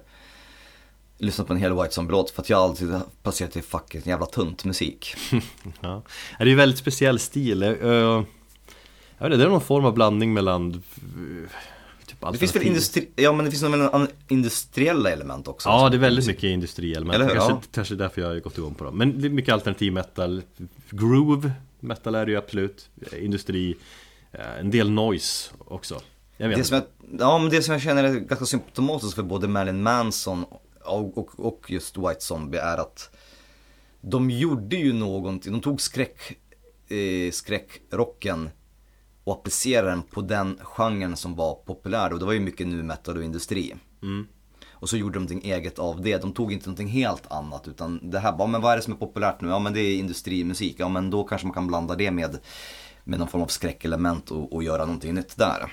lyssnat 1.18 1.48
på 1.48 1.54
en 1.54 1.60
hel 1.60 1.74
White 1.74 1.92
Zombie-låt 1.94 2.30
för 2.30 2.42
att 2.42 2.50
jag 2.50 2.60
alltid 2.60 2.94
passerat 3.24 3.52
till 3.52 3.64
fucking 3.64 4.02
jävla 4.06 4.26
tunt 4.26 4.66
musik. 4.66 5.16
Ja, 5.82 6.02
det 6.38 6.44
är 6.44 6.48
ju 6.48 6.56
väldigt 6.56 6.80
speciell 6.80 7.20
stil. 7.20 7.64
Eh, 7.64 7.70
Jag 7.80 8.20
vet 9.20 9.26
inte, 9.26 9.38
det 9.38 9.44
är 9.44 9.50
någon 9.50 9.62
form 9.62 9.86
av 9.86 9.94
blandning 9.94 10.34
mellan 10.34 10.72
eh, 10.72 11.50
typ 12.08 12.18
Det 12.32 12.38
finns 12.38 12.56
väl 12.56 12.64
industri- 12.64 13.08
ja 13.16 13.34
men 13.34 13.46
det 13.46 13.52
finns 13.52 13.64
en 13.64 14.08
industriella 14.28 15.10
element 15.12 15.48
också? 15.48 15.70
Ja, 15.70 15.90
det 15.90 15.98
är 15.98 16.00
väldigt 16.00 16.28
mycket 16.28 16.44
industrielement. 16.44 17.16
Eller 17.16 17.26
hur? 17.26 17.34
Kanske, 17.34 17.52
Ja. 17.54 17.62
kanske 17.72 17.96
därför 17.96 18.22
jag 18.22 18.28
har 18.28 18.40
gått 18.40 18.58
igång 18.58 18.74
på 18.74 18.84
dem. 18.84 18.98
Men 18.98 19.22
det 19.22 19.28
är 19.28 19.30
mycket 19.30 19.54
alternativ 19.54 19.94
metal. 19.94 20.42
Groove 20.90 21.52
metal 21.80 22.16
är 22.16 22.26
det 22.26 22.32
ju 22.32 22.38
absolut. 22.38 22.90
Industri. 23.20 23.76
Eh, 24.32 24.60
En 24.60 24.72
del 24.72 24.92
noise 24.92 25.52
också. 25.60 26.02
Jag 26.38 26.50
vet 26.50 26.58
Det 26.58 26.64
som 26.64 26.76
jag, 26.76 26.86
ja 27.20 27.38
men 27.38 27.50
det 27.50 27.64
som 27.64 27.72
jag 27.72 27.82
känner 27.82 28.04
är 28.04 28.14
ganska 28.14 28.46
symptomatiskt 28.46 29.16
för 29.16 29.24
både 29.24 29.48
Marilyn 29.48 29.84
Manson 29.84 30.46
och, 30.84 31.18
och, 31.18 31.40
och 31.40 31.72
just 31.72 31.98
White 31.98 32.20
Zombie 32.20 32.58
är 32.58 32.78
att 32.78 33.10
de 34.02 34.30
gjorde 34.30 34.76
ju 34.76 34.94
någonting, 34.94 35.52
de 35.52 35.62
tog 35.62 35.82
skräck, 35.82 36.38
eh, 36.88 37.32
skräckrocken 37.32 38.50
och 39.24 39.34
applicerade 39.34 39.90
den 39.90 40.02
på 40.02 40.22
den 40.22 40.60
genren 40.64 41.16
som 41.16 41.36
var 41.36 41.56
populär 41.56 42.14
och 42.14 42.20
det 42.20 42.26
var 42.26 42.34
ju 42.34 42.40
mycket 42.40 42.68
nu 42.68 42.84
metal 42.84 43.18
och 43.18 43.24
industri. 43.24 43.76
Och 44.80 44.90
så 44.90 44.98
gjorde 44.98 45.14
de 45.14 45.20
någonting 45.20 45.52
eget 45.52 45.80
av 45.80 46.02
det, 46.02 46.18
de 46.18 46.34
tog 46.34 46.54
inte 46.54 46.68
någonting 46.68 46.88
helt 46.88 47.32
annat 47.32 47.68
utan 47.68 48.10
det 48.12 48.20
här, 48.20 48.32
bara, 48.32 48.48
men 48.48 48.62
vad 48.62 48.72
är 48.72 48.78
det 48.78 48.84
som 48.84 48.94
är 48.94 48.98
populärt 48.98 49.42
nu? 49.42 49.48
Ja 49.48 49.60
men 49.60 49.74
det 49.74 49.80
är 49.80 49.98
industrimusik, 49.98 50.76
ja 50.80 50.90
men 50.90 51.10
då 51.10 51.24
kanske 51.24 51.48
man 51.48 51.54
kan 51.54 51.68
blanda 51.68 51.96
det 51.96 52.12
med, 52.12 52.38
med 53.08 53.20
någon 53.20 53.28
form 53.28 53.42
av 53.42 53.48
skräckelement 53.48 54.32
och, 54.32 54.54
och 54.54 54.64
göra 54.64 54.86
någonting 54.86 55.14
nytt 55.14 55.38
där. 55.38 55.72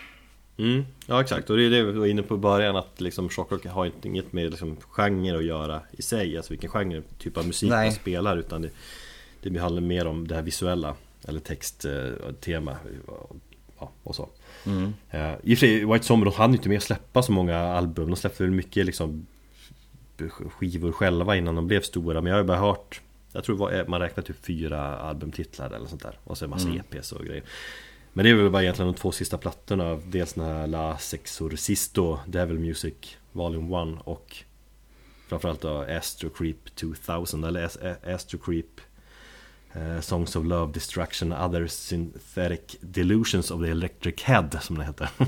Mm, 0.57 0.85
ja 1.07 1.21
exakt, 1.21 1.51
och 1.51 1.57
det 1.57 1.67
är 1.67 1.71
det 1.71 1.83
vi 1.83 1.99
var 1.99 2.07
inne 2.07 2.23
på 2.23 2.35
i 2.35 2.39
början 2.39 2.77
att 2.77 3.01
liksom 3.01 3.29
shockrock 3.29 3.67
har 3.67 3.87
inte 3.87 4.09
inget 4.09 4.33
med 4.33 4.51
liksom 4.51 4.77
genre 4.77 5.37
att 5.37 5.45
göra 5.45 5.81
i 5.91 6.03
sig. 6.03 6.37
Alltså 6.37 6.53
vilken 6.53 6.71
genre, 6.71 7.03
typ 7.19 7.37
av 7.37 7.47
musik 7.47 7.71
Nej. 7.71 7.87
man 7.87 7.95
spelar 7.95 8.37
utan 8.37 8.63
det, 8.63 8.71
det 9.43 9.59
handlar 9.61 9.83
mer 9.83 10.07
om 10.07 10.29
det 10.29 10.35
här 10.35 10.43
visuella 10.43 10.95
Eller 11.29 11.41
text, 11.41 11.85
eh, 11.85 12.11
ja, 13.79 13.91
och 14.03 14.15
så. 14.15 14.29
Eh, 15.11 15.35
I 15.43 15.55
och 15.55 15.59
för 15.59 15.67
sig, 15.67 15.85
White 15.85 16.05
Zombie 16.05 16.25
de 16.25 16.35
hann 16.35 16.55
inte 16.55 16.69
med 16.69 16.77
att 16.77 16.83
släppa 16.83 17.23
så 17.23 17.33
många 17.33 17.59
album. 17.59 18.11
De 18.11 18.17
släppte 18.17 18.43
väl 18.43 18.53
mycket 18.53 18.87
liksom 18.87 19.27
skivor 20.51 20.93
själva 20.93 21.37
innan 21.37 21.55
de 21.55 21.67
blev 21.67 21.81
stora 21.81 22.21
Men 22.21 22.31
jag 22.31 22.37
har 22.37 22.43
ju 22.43 22.47
bara 22.47 22.59
hört 22.59 23.01
Jag 23.35 23.45
tror 23.45 23.57
var- 23.57 23.85
man 23.89 24.01
räknar 24.01 24.25
typ 24.25 24.45
fyra 24.47 24.81
albumtitlar 24.99 25.71
eller 25.71 25.87
sånt 25.87 26.03
där. 26.03 26.19
Och 26.25 26.39
så 26.39 26.45
en 26.45 26.51
massa 26.51 26.69
EPs 26.69 27.13
och 27.13 27.25
grejer. 27.25 27.43
Men 28.13 28.25
det 28.25 28.31
är 28.31 28.35
väl 28.35 28.51
bara 28.51 28.63
egentligen 28.63 28.93
de 28.93 28.99
två 28.99 29.13
sista 29.13 29.39
plattorna 29.39 30.01
Dels 30.07 30.33
den 30.33 30.45
här 30.45 30.67
La 30.67 30.99
Sexorcisto 30.99 32.19
Devil 32.27 32.59
Music 32.59 32.95
Volume 33.33 33.93
1 33.95 33.99
och 34.05 34.37
Framförallt 35.29 35.61
då 35.61 35.81
Astro 35.89 36.31
Creep 36.31 36.75
2000 36.75 37.45
eller 37.45 37.71
Astro 38.15 38.39
Creep 38.39 38.81
eh, 39.73 40.01
Songs 40.01 40.37
of 40.37 40.45
Love, 40.47 40.73
Destruction, 40.73 41.33
Other 41.33 41.67
Synthetic 41.67 42.77
Delusions 42.81 43.51
of 43.51 43.63
the 43.63 43.71
Electric 43.71 44.23
Head 44.23 44.51
som 44.61 44.79
det 44.79 44.85
heter 44.85 45.09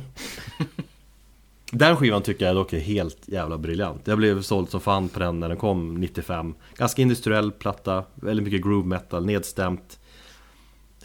Den 1.73 1.97
skivan 1.97 2.23
tycker 2.23 2.47
jag 2.47 2.57
dock 2.57 2.73
är 2.73 2.79
helt 2.79 3.29
jävla 3.29 3.59
briljant. 3.59 4.07
Jag 4.07 4.19
blev 4.19 4.43
såld 4.43 4.69
som 4.69 4.81
fan 4.81 5.09
på 5.09 5.19
den 5.19 5.41
när 5.41 5.49
den 5.49 5.57
kom 5.57 5.95
95 5.95 6.55
Ganska 6.77 7.03
industriell 7.03 7.53
platta, 7.53 8.05
väldigt 8.15 8.45
mycket 8.45 8.63
groove 8.63 8.89
metal, 8.89 9.27
nedstämt. 9.27 9.99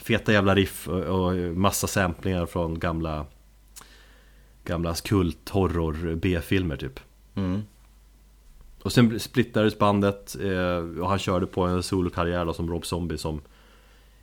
Feta 0.01 0.33
jävla 0.33 0.55
riff 0.55 0.87
och, 0.87 1.33
massa 1.35 1.87
samplingar 1.87 2.45
från 2.45 2.79
gamla 2.79 3.25
Gamla 4.63 4.95
kult 4.95 5.49
horror 5.49 6.15
B-filmer 6.15 6.77
typ. 6.77 6.99
Mm. 7.35 7.61
Och 8.83 8.91
sen 8.91 9.19
splittades 9.19 9.77
bandet 9.77 10.35
eh, 10.41 11.01
och 11.01 11.09
han 11.09 11.19
körde 11.19 11.47
på 11.47 11.61
en 11.61 11.83
solokarriär 11.83 12.53
som 12.53 12.69
Rob 12.71 12.85
Zombie 12.85 13.17
som 13.17 13.41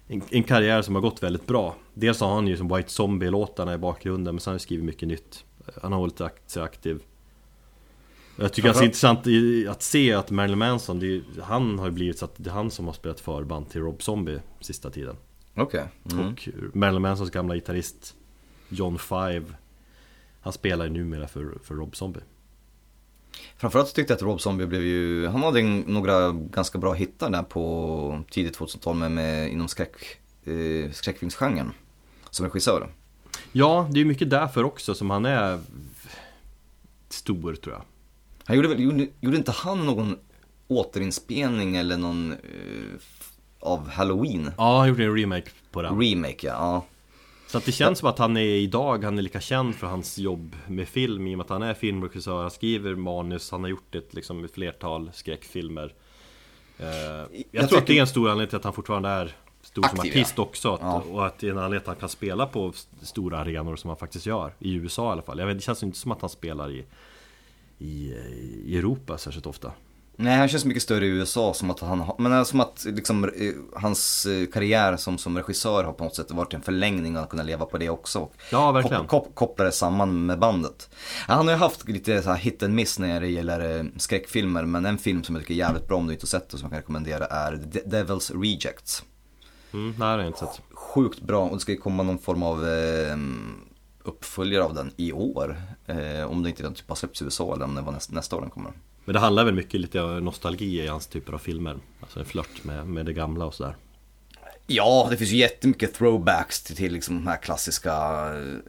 en, 0.07 0.23
en 0.31 0.43
karriär 0.43 0.83
som 0.83 0.95
har 0.95 1.03
gått 1.03 1.23
väldigt 1.23 1.47
bra. 1.47 1.77
Dels 1.95 2.21
har 2.21 2.35
han 2.35 2.47
ju 2.47 2.57
som 2.57 2.69
White 2.69 2.91
Zombie-låtarna 2.91 3.75
i 3.75 3.79
bakgrunden 3.79 4.35
men 4.35 4.41
sen 4.41 4.51
har 4.51 4.55
han 4.55 4.61
skrivit 4.61 4.85
mycket 4.85 5.09
nytt 5.09 5.45
Han 5.83 5.93
har 5.93 5.99
hållit 5.99 6.21
sig 6.47 6.63
aktiv 6.63 7.03
Jag 8.37 8.53
tycker 8.53 8.69
att 8.69 8.77
det 8.77 8.83
är 8.83 8.85
intressant 8.85 9.27
att 9.71 9.83
se 9.83 10.13
att 10.13 10.31
Marilyn 10.31 10.59
Manson, 10.59 11.03
är, 11.03 11.23
han 11.43 11.79
har 11.79 11.87
ju 11.87 11.93
blivit 11.93 12.19
så 12.19 12.25
att 12.25 12.35
det 12.37 12.51
är 12.51 12.55
han 12.55 12.71
som 12.71 12.87
har 12.87 12.93
spelat 12.93 13.21
förband 13.21 13.71
till 13.71 13.81
Rob 13.81 14.03
Zombie 14.03 14.41
sista 14.61 14.91
tiden 14.91 15.17
Okej. 15.55 15.89
Mm. 16.13 16.27
Och 16.27 16.49
Marilyn 16.73 17.03
Mansons 17.03 17.31
gamla 17.31 17.55
gitarrist 17.55 18.17
John 18.69 18.99
Five 18.99 19.45
Han 20.41 20.53
spelar 20.53 20.85
ju 20.85 20.91
numera 20.91 21.29
för, 21.29 21.59
för 21.65 21.75
Rob 21.75 21.97
Zombie 21.97 22.21
Framförallt 23.57 23.95
tyckte 23.95 24.13
jag 24.13 24.17
att 24.17 24.23
Rob 24.23 24.41
Zombie 24.41 24.67
blev 24.67 24.83
ju, 24.83 25.27
han 25.27 25.43
hade 25.43 25.63
några 25.63 26.33
ganska 26.33 26.79
bra 26.79 26.93
hittar 26.93 27.31
där 27.31 27.43
på 27.43 28.23
tidigt 28.31 28.59
2000-tal 28.59 28.97
med, 28.97 29.11
med 29.11 29.53
inom 29.53 29.69
skräck, 29.69 29.97
eh, 30.45 30.91
skräckfilmsgenren. 30.93 31.73
Som 32.31 32.47
regissör. 32.47 32.89
Ja, 33.53 33.89
det 33.91 34.01
är 34.01 34.05
mycket 34.05 34.31
därför 34.31 34.65
också 34.65 34.95
som 34.95 35.11
han 35.11 35.25
är 35.27 35.61
stor 37.09 37.55
tror 37.55 37.75
jag 37.75 37.83
Han 38.45 38.57
gjorde 38.57 38.69
väl, 38.69 38.81
gjorde, 38.81 39.07
gjorde 39.21 39.37
inte 39.37 39.53
han 39.53 39.87
någon 39.87 40.19
återinspelning 40.69 41.77
eller 41.77 41.97
någon 41.97 42.35
f- 42.97 43.33
av 43.61 43.89
Halloween? 43.89 44.51
Ja, 44.57 44.79
han 44.79 44.89
gjorde 44.89 45.05
en 45.05 45.17
remake 45.17 45.51
på 45.73 45.83
den 45.83 46.01
Remake 46.01 46.47
ja, 46.47 46.53
ja. 46.53 46.85
Så 47.47 47.59
att 47.59 47.65
det 47.65 47.73
känns 47.73 47.99
som 47.99 48.09
att 48.09 48.19
han 48.19 48.37
är 48.37 48.41
idag, 48.43 49.05
han 49.05 49.19
är 49.19 49.23
lika 49.23 49.41
känd 49.41 49.75
för 49.75 49.87
hans 49.87 50.19
jobb 50.19 50.57
med 50.67 50.89
film 50.89 51.27
i 51.27 51.35
och 51.35 51.39
med 51.39 51.45
att 51.45 51.51
han 51.51 51.63
är 51.63 51.75
filmregissör, 51.75 52.43
han 52.43 52.51
skriver 52.51 52.95
manus, 52.95 53.51
han 53.51 53.63
har 53.63 53.71
gjort 53.71 53.95
ett 53.95 54.15
liksom 54.15 54.45
ett 54.45 54.55
flertal 54.55 55.11
skräckfilmer 55.15 55.95
Eh, 56.81 56.87
Jag, 56.87 57.29
Jag 57.51 57.69
tror 57.69 57.79
att 57.79 57.85
tycker- 57.87 57.87
det 57.95 57.99
är 57.99 58.01
en 58.01 58.07
stor 58.07 58.29
anledning 58.31 58.49
till 58.49 58.57
att 58.57 58.65
han 58.65 58.73
fortfarande 58.73 59.09
är 59.09 59.37
stor 59.79 59.89
som 59.89 60.01
Aktiv, 60.01 60.13
artist 60.13 60.35
ja. 60.37 60.43
också 60.43 60.75
att, 60.75 60.81
Ja. 60.81 61.03
Och 61.11 61.27
att 61.27 61.39
det 61.39 61.47
är 61.47 61.51
en 61.51 61.59
anledning 61.59 61.81
att 61.81 61.87
han 61.87 61.97
kan 61.97 62.09
spela 62.09 62.47
på 62.47 62.73
stora 63.03 63.39
arenor 63.39 63.77
som 63.77 63.89
han 63.89 63.97
faktiskt 63.97 64.27
gör 64.27 64.53
I 64.59 64.75
USA 64.75 65.09
i 65.09 65.13
alla 65.13 65.23
fall, 65.23 65.39
jag 65.39 65.47
vet, 65.47 65.57
det 65.57 65.63
känns 65.63 65.83
inte 65.83 65.99
som 65.99 66.13
att 66.13 66.21
han 66.21 66.31
spelar 66.31 66.71
i 66.71 66.85
i, 67.81 68.15
i 68.65 68.79
Europa 68.79 69.19
särskilt 69.19 69.47
ofta 69.47 69.73
Nej, 70.21 70.39
han 70.39 70.49
känns 70.49 70.65
mycket 70.65 70.83
större 70.83 71.07
i 71.07 71.09
USA 71.09 71.55
som 71.55 71.71
att 71.71 71.81
han 71.81 72.13
men 72.19 72.33
är 72.33 72.45
som 72.45 72.61
att 72.61 72.85
liksom, 72.89 73.25
eh, 73.25 73.31
hans 73.75 74.27
eh, 74.27 74.47
karriär 74.47 74.97
som, 74.97 75.19
som 75.19 75.37
regissör 75.37 75.85
har 75.85 75.93
på 75.93 76.05
något 76.05 76.17
sätt 76.17 76.31
varit 76.31 76.55
en 76.55 76.63
förlängning 76.63 77.17
och 77.17 77.23
att 77.23 77.29
kunna 77.29 77.43
leva 77.43 77.67
på 77.67 77.79
det 77.79 77.91
också. 77.91 78.19
Och 78.19 78.35
Ja, 78.53 78.73
verkligen. 78.73 79.07
Kop, 79.07 79.25
kop, 79.25 79.35
koppla 79.35 79.65
det 79.65 79.73
samman 79.73 80.27
med 80.27 80.39
bandet. 80.39 80.91
Han 81.27 81.47
har 81.47 81.55
ju 81.55 81.59
haft 81.59 81.89
lite 81.89 82.23
så 82.23 82.31
här 82.31 82.37
hit 82.37 82.63
and 82.63 82.75
miss 82.75 82.99
när 82.99 83.21
det 83.21 83.29
gäller 83.29 83.79
eh, 83.79 83.85
skräckfilmer, 83.97 84.65
men 84.65 84.87
en 84.87 84.99
film 84.99 85.25
som 85.25 85.35
jag 85.35 85.43
tycker 85.43 85.55
är 85.55 85.59
jävligt 85.59 85.89
bra 85.89 85.97
om 85.97 86.07
du 86.07 86.13
inte 86.13 86.25
har 86.25 86.29
sett 86.29 86.51
det 86.51 86.59
som 86.59 86.65
jag 86.65 86.71
kan 86.71 86.79
rekommendera 86.79 87.27
är 87.27 87.61
The 87.73 87.81
Devil's 87.81 88.43
Rejects. 88.43 89.03
Mm, 89.73 89.89
Nej, 89.89 89.95
det 89.99 90.05
har 90.05 90.19
jag 90.19 90.27
inte 90.27 90.39
sett 90.39 90.61
Sjukt 90.71 91.21
bra 91.21 91.45
och 91.45 91.57
det 91.57 91.61
ska 91.61 91.73
ju 91.73 91.79
komma 91.79 92.03
någon 92.03 92.19
form 92.19 92.43
av 92.43 92.69
eh, 92.69 93.17
uppföljare 94.03 94.65
av 94.65 94.75
den 94.75 94.93
i 94.97 95.13
år. 95.13 95.63
Eh, 95.87 96.31
om 96.31 96.43
det 96.43 96.49
inte 96.49 96.63
redan 96.63 96.75
typ 96.75 96.89
har 96.89 96.97
släppts 96.97 97.23
i 97.23 97.25
USA 97.25 97.55
eller 97.55 97.65
om 97.65 97.75
det 97.75 97.81
var 97.81 97.93
nästa, 97.93 98.15
nästa 98.15 98.37
år 98.37 98.41
den 98.41 98.51
kommer. 98.51 98.73
Men 99.05 99.13
det 99.13 99.19
handlar 99.19 99.45
väl 99.45 99.55
mycket 99.55 99.81
lite 99.81 100.01
om 100.01 100.25
nostalgi 100.25 100.83
i 100.83 100.87
hans 100.87 101.07
typer 101.07 101.33
av 101.33 101.39
filmer 101.39 101.77
Alltså 102.01 102.19
en 102.19 102.25
flört 102.25 102.65
med, 102.65 102.87
med 102.87 103.07
det 103.07 103.13
gamla 103.13 103.45
och 103.45 103.55
sådär 103.55 103.77
Ja, 104.67 105.07
det 105.11 105.17
finns 105.17 105.31
ju 105.31 105.37
jättemycket 105.37 105.95
throwbacks 105.95 106.63
till, 106.63 106.77
till 106.77 106.93
liksom 106.93 107.15
de 107.15 107.27
här 107.27 107.37
klassiska, 107.37 107.93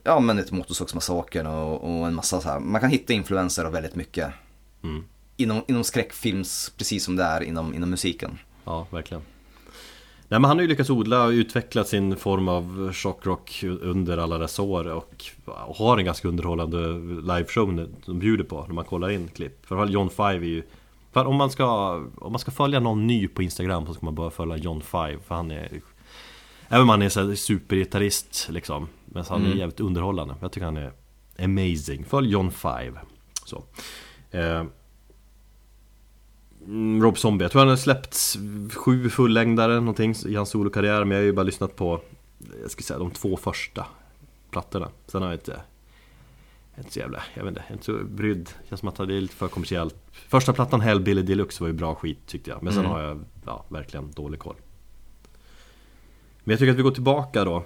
ja 0.03 0.19
men 0.19 0.39
ett 0.39 0.51
Motorsågsmassakern 0.51 1.47
och, 1.47 1.83
och 1.83 2.07
en 2.07 2.15
massa 2.15 2.41
så 2.41 2.49
här. 2.49 2.59
Man 2.59 2.81
kan 2.81 2.89
hitta 2.89 3.13
influenser 3.13 3.65
av 3.65 3.71
väldigt 3.71 3.95
mycket. 3.95 4.33
Mm. 4.83 5.03
Inom, 5.37 5.61
inom 5.67 5.83
skräckfilms, 5.83 6.73
precis 6.77 7.03
som 7.03 7.15
det 7.15 7.23
är 7.23 7.41
inom, 7.41 7.73
inom 7.73 7.89
musiken. 7.89 8.39
Ja, 8.65 8.87
verkligen 8.91 9.23
Nej 10.31 10.39
men 10.39 10.43
han 10.43 10.57
har 10.57 10.61
ju 10.61 10.67
lyckats 10.67 10.89
odla 10.89 11.23
och 11.23 11.29
utveckla 11.29 11.83
sin 11.83 12.15
form 12.15 12.47
av 12.47 12.93
shockrock 12.93 13.63
under 13.63 14.17
alla 14.17 14.37
dessa 14.37 14.61
år 14.61 14.87
och 14.87 15.25
har 15.75 15.97
en 15.97 16.05
ganska 16.05 16.27
underhållande 16.27 16.77
liveshow 17.33 17.87
som 18.05 18.19
bjuder 18.19 18.43
på 18.43 18.65
när 18.67 18.73
man 18.73 18.85
kollar 18.85 19.09
in 19.09 19.27
klipp. 19.27 19.65
För 19.65 19.85
John 19.85 20.09
Five 20.09 20.35
är 20.35 20.49
ju 20.49 20.63
för 21.11 21.25
om 21.25 21.35
man, 21.35 21.49
ska, 21.49 21.93
om 22.17 22.31
man 22.31 22.39
ska 22.39 22.51
följa 22.51 22.79
någon 22.79 23.07
ny 23.07 23.27
på 23.27 23.43
Instagram 23.43 23.85
så 23.85 23.93
ska 23.93 24.05
man 24.05 24.15
bara 24.15 24.29
följa 24.29 24.57
John 24.57 24.81
Five 24.81 25.17
för 25.27 25.35
han 25.35 25.51
är 25.51 25.81
Även 26.67 26.81
om 26.81 26.89
han 26.89 27.01
är 27.01 27.35
supergitarrist 27.35 28.47
liksom 28.49 28.87
Men 29.05 29.25
han 29.29 29.45
är 29.45 29.55
jävligt 29.55 29.79
underhållande. 29.79 30.35
Jag 30.41 30.51
tycker 30.51 30.65
han 30.65 30.77
är 30.77 30.91
amazing. 31.39 32.05
Följ 32.05 32.31
John 32.31 32.51
Five. 32.51 32.93
Så. 33.45 33.63
Eh, 34.31 34.41
Mm, 34.41 34.71
Rob 37.01 37.17
Zombie, 37.17 37.43
jag 37.43 37.51
tror 37.51 37.59
han 37.59 37.69
har 37.69 37.75
släppt 37.75 38.37
sju 38.73 39.09
fullängdare 39.09 39.79
någonting 39.79 40.15
i 40.25 40.35
hans 40.35 40.49
solokarriär 40.49 41.05
Men 41.05 41.11
jag 41.11 41.17
har 41.17 41.25
ju 41.25 41.33
bara 41.33 41.43
lyssnat 41.43 41.75
på, 41.75 42.01
jag 42.61 42.71
ska 42.71 42.81
säga 42.83 42.99
de 42.99 43.11
två 43.11 43.37
första 43.37 43.85
plattorna. 44.51 44.89
Sen 45.07 45.21
har 45.21 45.29
jag 45.29 45.35
inte, 45.35 45.61
inte 46.77 46.91
så 46.91 46.99
jävla, 46.99 47.23
jag 47.33 47.43
vet 47.43 47.49
inte, 47.49 47.61
jag 47.61 47.69
är 47.69 47.73
inte 47.73 47.85
så 47.85 47.93
brydd. 48.15 48.49
Känns 48.69 48.79
som 48.79 48.89
att 48.89 48.95
det 48.95 49.03
är 49.03 49.21
lite 49.21 49.35
för 49.35 49.47
kommersiellt. 49.47 49.95
Första 50.11 50.53
plattan 50.53 50.81
Hellbilly 50.81 51.21
Deluxe 51.21 51.63
var 51.63 51.67
ju 51.67 51.73
bra 51.73 51.95
skit 51.95 52.19
tyckte 52.25 52.49
jag. 52.49 52.63
Men 52.63 52.73
sen 52.73 52.79
Mm. 52.85 52.91
har 52.91 53.01
jag, 53.01 53.25
ja, 53.45 53.65
verkligen 53.69 54.11
dålig 54.11 54.39
koll. 54.39 54.55
Men 56.43 56.51
jag 56.51 56.59
tycker 56.59 56.71
att 56.71 56.77
vi 56.77 56.83
går 56.83 56.91
tillbaka 56.91 57.43
då 57.43 57.65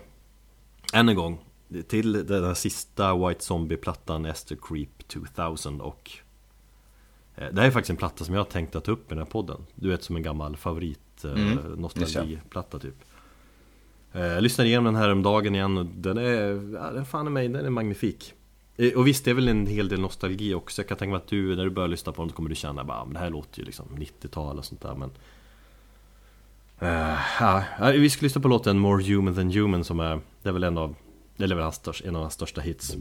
Än 0.93 1.09
en 1.09 1.15
gång 1.15 1.39
Till 1.87 2.11
den 2.27 2.43
här 2.43 2.53
sista 2.53 3.15
White 3.27 3.43
Zombie-plattan 3.43 4.25
Esther 4.25 4.57
Creep 4.61 5.07
2000 5.07 5.81
och 5.81 6.11
Det 7.35 7.61
här 7.61 7.67
är 7.67 7.71
faktiskt 7.71 7.89
en 7.89 7.97
platta 7.97 8.25
som 8.25 8.33
jag 8.35 8.41
har 8.41 8.45
tänkt 8.49 8.75
att 8.75 8.83
ta 8.83 8.91
upp 8.91 9.05
i 9.05 9.15
den 9.15 9.17
här 9.17 9.25
podden. 9.25 9.57
Du 9.75 9.89
vet 9.89 10.03
som 10.03 10.15
en 10.15 10.21
gammal 10.23 10.57
favorit 10.57 10.99
eh, 11.25 11.31
Mm, 11.31 11.57
nostalgiplatta 11.81 12.79
typ. 12.79 12.95
Eh, 14.13 14.21
Jag 14.21 14.43
lyssnade 14.43 14.67
igenom 14.67 14.85
den 14.85 14.95
här 14.95 15.11
om 15.11 15.23
dagen 15.23 15.55
igen 15.55 15.77
och 15.77 15.85
den 15.85 16.17
är, 16.17 16.73
ja, 16.75 16.91
den 16.91 17.05
fan 17.05 17.25
är 17.27 17.31
mig, 17.31 17.47
den 17.47 17.65
är 17.65 17.69
magnifik. 17.69 18.33
Eh, 18.77 18.93
Och 18.93 19.07
visst, 19.07 19.25
det 19.25 19.31
är 19.31 19.35
väl 19.35 19.47
en 19.47 19.67
hel 19.67 19.89
del 19.89 19.99
nostalgi 19.99 20.53
också. 20.53 20.81
Jag 20.81 20.89
kan 20.89 20.97
tänka 20.97 21.09
mig 21.11 21.17
att 21.17 21.27
du, 21.27 21.55
när 21.55 21.63
du 21.63 21.69
börjar 21.69 21.87
lyssna 21.89 22.11
på 22.11 22.21
den, 22.21 22.29
så 22.29 22.35
kommer 22.35 22.49
du 22.49 22.55
känna 22.55 22.83
bara, 22.83 22.97
"Ah, 23.01 23.07
det 23.13 23.19
här 23.19 23.29
låter 23.29 23.59
ju 23.59 23.65
liksom 23.65 23.85
90-tal 23.97 24.57
och 24.57 24.65
sånt 24.65 24.81
där 24.81 24.95
men 24.95 25.09
Eh, 26.79 27.17
ja, 27.39 27.63
vi 27.93 28.09
ska 28.09 28.23
lyssna 28.25 28.41
på 28.41 28.47
låten 28.47 28.79
More 28.79 29.03
Human 29.03 29.35
Than 29.35 29.51
Human 29.51 29.83
som 29.83 29.99
är, 29.99 30.19
det 30.41 30.49
är 30.49 30.53
väl 30.53 30.63
en 30.63 30.77
av, 30.77 30.95
det 31.37 31.43
är 31.43 31.47
väl 31.47 31.59
hans 31.59 31.75
största, 31.75 32.07
en 32.07 32.15
av 32.15 32.21
hans 32.21 32.33
största 32.33 32.61
hits 32.61 32.95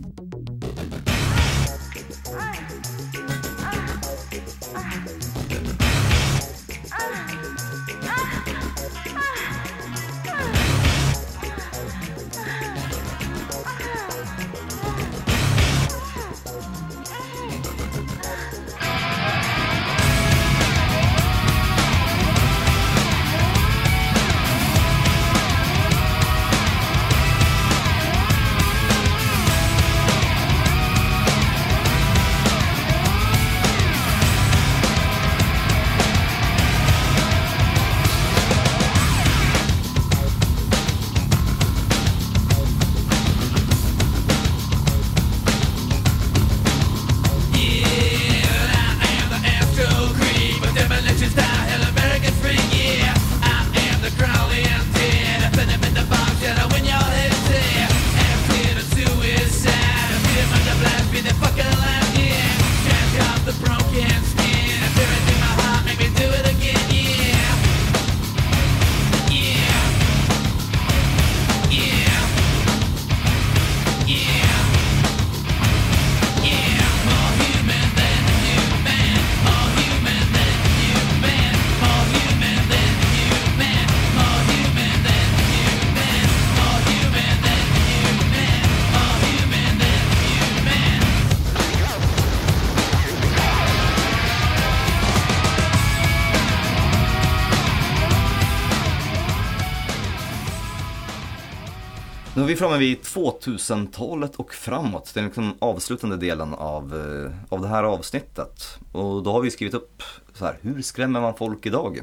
Nu 102.42 102.46
är 102.46 102.48
vi 102.48 102.56
framme 102.56 102.78
vid 102.78 102.98
2000-talet 102.98 104.36
och 104.36 104.54
framåt. 104.54 105.02
Liksom 105.02 105.14
den 105.14 105.24
liksom 105.24 105.56
avslutande 105.58 106.16
delen 106.16 106.54
av, 106.54 106.94
eh, 106.94 107.54
av 107.54 107.60
det 107.60 107.68
här 107.68 107.84
avsnittet. 107.84 108.78
Och 108.92 109.22
då 109.22 109.32
har 109.32 109.40
vi 109.40 109.50
skrivit 109.50 109.74
upp 109.74 110.02
så 110.34 110.44
här, 110.44 110.58
hur 110.60 110.82
skrämmer 110.82 111.20
man 111.20 111.34
folk 111.34 111.66
idag? 111.66 112.02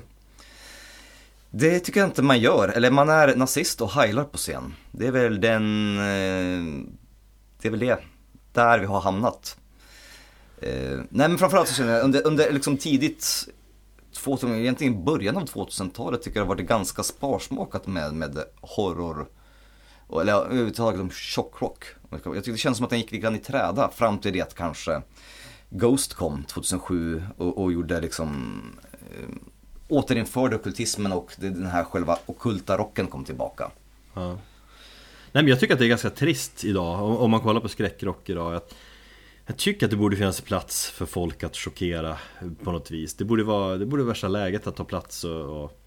Det 1.50 1.80
tycker 1.80 2.00
jag 2.00 2.10
inte 2.10 2.22
man 2.22 2.40
gör, 2.40 2.70
eller 2.70 2.92
man 2.92 3.10
är 3.10 3.36
nazist 3.36 3.82
och 3.82 3.92
heilar 3.92 4.24
på 4.24 4.38
scen. 4.38 4.74
Det 4.92 5.08
är 5.08 5.12
väl 5.12 5.42
den, 5.42 5.98
eh, 5.98 6.86
det 7.62 7.68
är 7.68 7.72
väl 7.72 7.80
det, 7.80 7.98
där 8.54 8.80
vi 8.80 8.86
har 8.86 9.02
hamnat. 9.02 9.58
Eh, 10.62 11.00
nej 11.10 11.30
men 11.30 11.38
framförallt 11.38 11.68
så 11.68 11.76
känner 11.76 11.94
jag 11.94 12.04
under, 12.04 12.28
under 12.28 12.52
liksom 12.52 12.78
tidigt 12.78 13.48
2000, 14.14 14.56
egentligen 14.56 15.06
början 15.06 15.38
av 15.38 15.46
2000-talet 15.46 16.22
tycker 16.22 16.40
jag 16.40 16.46
det 16.46 16.50
har 16.50 16.56
varit 16.56 16.68
ganska 16.68 17.04
sparsmakat 17.04 17.88
med, 17.88 18.14
med 18.14 18.44
horror 18.62 19.28
eller 20.12 20.34
överhuvudtaget 20.34 21.02
om 21.02 21.12
tjockrock. 21.12 21.86
Jag 22.10 22.24
tycker 22.24 22.52
det 22.52 22.58
känns 22.58 22.78
som 22.78 22.84
att 22.84 22.90
den 22.90 23.00
gick 23.00 23.12
lite 23.12 23.22
grann 23.22 23.36
i 23.36 23.40
träda 23.40 23.90
fram 23.90 24.18
till 24.18 24.34
det 24.34 24.42
att 24.42 24.56
kanske 24.56 25.02
Ghost 25.70 26.14
kom 26.14 26.44
2007 26.44 27.24
och, 27.38 27.58
och 27.58 27.72
gjorde 27.74 28.02
liksom 28.02 28.62
eh, 28.92 29.30
återinförde 29.88 30.56
ockultismen 30.56 31.12
och 31.12 31.36
den 31.38 31.66
här 31.66 31.84
själva 31.84 32.18
ockulta 32.26 32.78
rocken 32.78 33.08
kom 33.08 33.24
tillbaka. 33.24 33.72
Ja. 34.14 34.38
Nej 35.32 35.44
men 35.44 35.48
jag 35.48 35.60
tycker 35.60 35.74
att 35.74 35.80
det 35.80 35.86
är 35.86 35.90
ganska 35.90 36.10
trist 36.10 36.66
idag, 36.66 37.04
om, 37.04 37.18
om 37.18 37.32
man 37.32 37.40
kollar 37.40 37.62
på 37.62 37.70
skräckrock 37.70 38.30
idag 38.30 38.56
att 38.56 38.76
Jag 39.46 39.58
tycker 39.58 39.86
att 39.86 39.92
det 39.92 39.98
borde 39.98 40.16
finnas 40.16 40.42
plats 40.42 40.90
för 40.90 41.06
folk 41.06 41.44
att 41.44 41.58
chockera 41.58 42.18
på 42.64 42.72
något 42.72 42.92
vis 42.92 43.16
Det 43.16 43.26
borde 43.26 43.44
vara, 43.44 43.78
det 43.78 43.86
borde 43.86 44.04
vara 44.04 44.10
värsta 44.10 44.28
läget 44.28 44.68
att 44.68 44.76
ta 44.76 44.84
plats 44.84 45.24
och, 45.24 45.64
och 45.64 45.79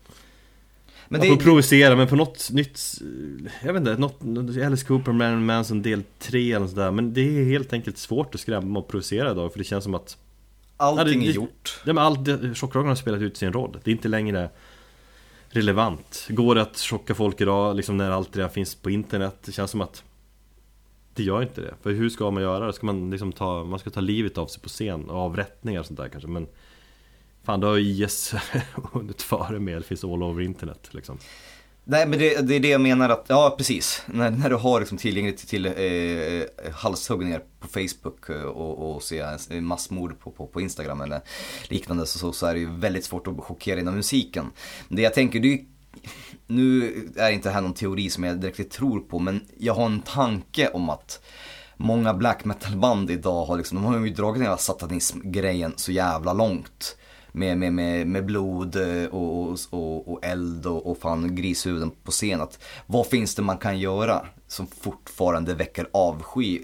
men 1.12 1.20
det, 1.20 1.36
provocera 1.36 1.96
men 1.96 2.08
på 2.08 2.16
något 2.16 2.50
nytt 2.52 2.80
Jag 3.64 3.72
vet 3.72 3.80
inte, 3.80 3.96
något, 3.96 4.56
Alice 4.66 4.86
Cooper, 4.86 5.12
Marilyn 5.12 5.46
Manson 5.46 5.82
del 5.82 6.02
3 6.18 6.52
eller 6.52 6.66
sådär 6.66 6.90
Men 6.90 7.12
det 7.14 7.20
är 7.20 7.44
helt 7.44 7.72
enkelt 7.72 7.98
svårt 7.98 8.34
att 8.34 8.40
skrämma 8.40 8.78
och 8.78 8.88
provocera 8.88 9.30
idag 9.30 9.52
för 9.52 9.58
det 9.58 9.64
känns 9.64 9.84
som 9.84 9.94
att 9.94 10.16
allting 10.76 10.98
Ja, 10.98 11.04
det- 11.18 11.24
är 11.24 11.28
det- 11.28 11.34
gjort. 11.36 11.80
Nej 11.84 11.94
men 11.94 12.04
allt, 12.04 12.24
det- 12.24 12.54
chockrocken 12.54 12.88
har 12.88 12.94
spelat 12.94 13.20
ut 13.20 13.36
sin 13.36 13.52
roll 13.52 13.78
Det 13.84 13.90
är 13.90 13.92
inte 13.92 14.08
längre 14.08 14.50
relevant 15.48 16.26
Går 16.28 16.54
det 16.54 16.62
att 16.62 16.76
chocka 16.78 17.14
folk 17.14 17.40
idag 17.40 17.76
liksom 17.76 17.96
när 17.96 18.10
allt 18.10 18.36
redan 18.36 18.50
finns 18.50 18.74
på 18.74 18.90
internet? 18.90 19.36
Det 19.44 19.52
känns 19.52 19.70
som 19.70 19.80
att 19.80 20.02
Det 21.14 21.22
gör 21.22 21.42
inte 21.42 21.60
det, 21.60 21.74
för 21.82 21.90
hur 21.92 22.08
ska 22.10 22.30
man 22.30 22.42
göra 22.42 22.66
det? 22.66 22.72
Ska 22.72 22.86
man 22.86 23.10
liksom 23.10 23.32
ta, 23.32 23.64
man 23.64 23.78
ska 23.78 23.90
ta 23.90 24.00
livet 24.00 24.38
av 24.38 24.46
sig 24.46 24.62
på 24.62 24.68
scen, 24.68 25.10
avrättningar 25.10 25.80
och 25.80 25.86
sånt 25.86 25.98
där 25.98 26.08
kanske 26.08 26.28
men 26.28 26.46
Fan 27.44 27.60
då 27.60 27.68
har 27.68 27.76
ju 27.76 28.04
IS 28.04 28.34
hunnit 28.92 29.22
före 29.22 29.58
med, 29.58 29.76
det 29.76 29.82
finns 29.82 30.04
all 30.04 30.22
over 30.22 30.42
internet 30.42 30.88
liksom 30.90 31.18
Nej 31.84 32.06
men 32.06 32.18
det, 32.18 32.48
det 32.48 32.54
är 32.54 32.60
det 32.60 32.68
jag 32.68 32.80
menar 32.80 33.08
att, 33.08 33.24
ja 33.28 33.54
precis. 33.58 34.02
När, 34.06 34.30
när 34.30 34.50
du 34.50 34.56
har 34.56 34.80
liksom 34.80 34.98
tillgängligt 34.98 35.48
till 35.48 35.66
eh, 35.66 35.72
eh 35.72 36.44
halshuggningar 36.72 37.42
på 37.60 37.68
Facebook 37.68 38.28
eh, 38.28 38.42
och, 38.42 38.94
och 38.94 39.02
se 39.02 39.24
massmord 39.60 40.20
på, 40.20 40.30
på, 40.30 40.46
på 40.46 40.60
Instagram 40.60 41.00
eller 41.00 41.20
liknande 41.68 42.06
så, 42.06 42.18
så, 42.18 42.32
så 42.32 42.46
är 42.46 42.54
det 42.54 42.60
ju 42.60 42.70
väldigt 42.70 43.04
svårt 43.04 43.26
att 43.26 43.40
chockera 43.40 43.80
inom 43.80 43.94
musiken. 43.94 44.50
Det 44.88 45.02
jag 45.02 45.14
tänker, 45.14 45.40
det 45.40 45.52
är 45.52 45.64
nu 46.46 46.94
är 47.16 47.30
inte 47.30 47.48
det 47.48 47.52
här 47.52 47.60
någon 47.60 47.74
teori 47.74 48.10
som 48.10 48.24
jag 48.24 48.40
direkt 48.40 48.72
tror 48.72 49.00
på 49.00 49.18
men 49.18 49.40
jag 49.58 49.74
har 49.74 49.86
en 49.86 50.02
tanke 50.02 50.68
om 50.68 50.90
att 50.90 51.20
många 51.76 52.14
black 52.14 52.44
metal 52.44 52.76
band 52.76 53.10
idag 53.10 53.44
har 53.44 53.56
liksom, 53.56 53.82
de 53.82 53.84
har 53.84 54.06
ju 54.06 54.14
dragit 54.14 54.42
den 54.42 54.50
här 54.50 54.56
satanism-grejen 54.56 55.72
så 55.76 55.92
jävla 55.92 56.32
långt. 56.32 56.96
Med, 57.32 57.58
med, 57.58 57.72
med, 57.72 58.06
med 58.06 58.24
blod 58.24 58.76
eh, 58.76 59.04
och, 59.04 59.48
och, 59.50 59.58
och, 59.70 60.12
och 60.12 60.24
eld 60.24 60.66
och, 60.66 60.90
och 60.90 60.98
fan 60.98 61.34
grishuvuden 61.36 61.90
på 62.02 62.10
scen. 62.10 62.40
Att, 62.40 62.58
vad 62.86 63.06
finns 63.06 63.34
det 63.34 63.42
man 63.42 63.58
kan 63.58 63.78
göra 63.78 64.26
som 64.46 64.66
fortfarande 64.66 65.54
väcker 65.54 65.86
avsky 65.92 66.62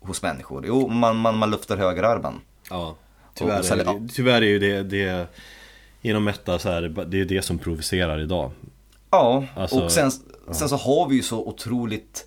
hos 0.00 0.22
människor? 0.22 0.64
Jo, 0.66 0.88
man, 0.88 1.16
man, 1.16 1.38
man 1.38 1.50
luftar 1.50 1.76
högerarmen. 1.76 2.34
Ja 2.70 2.96
Och 3.24 3.34
Tyvärr, 3.34 3.62
sälja- 3.62 3.90
är, 3.90 3.98
det, 4.00 4.08
tyvärr 4.14 4.42
är 4.42 4.46
ju 4.46 4.58
det, 4.58 4.82
det 4.82 5.26
Inom 6.02 6.24
metal 6.24 6.60
så 6.60 6.68
är 6.68 6.82
det, 6.82 7.20
är 7.20 7.24
det 7.24 7.42
som 7.42 7.58
provocerar 7.58 8.20
idag 8.20 8.50
Ja, 9.10 9.44
Alltså, 9.56 9.80
och 9.84 9.92
sen, 9.92 10.10
sen 10.52 10.68
så 10.68 10.76
har 10.76 11.08
vi 11.08 11.16
ju 11.16 11.22
så 11.22 11.46
otroligt 11.46 12.26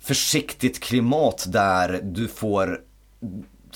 försiktigt 0.00 0.80
klimat 0.80 1.44
där 1.48 2.00
du 2.02 2.28
får 2.28 2.80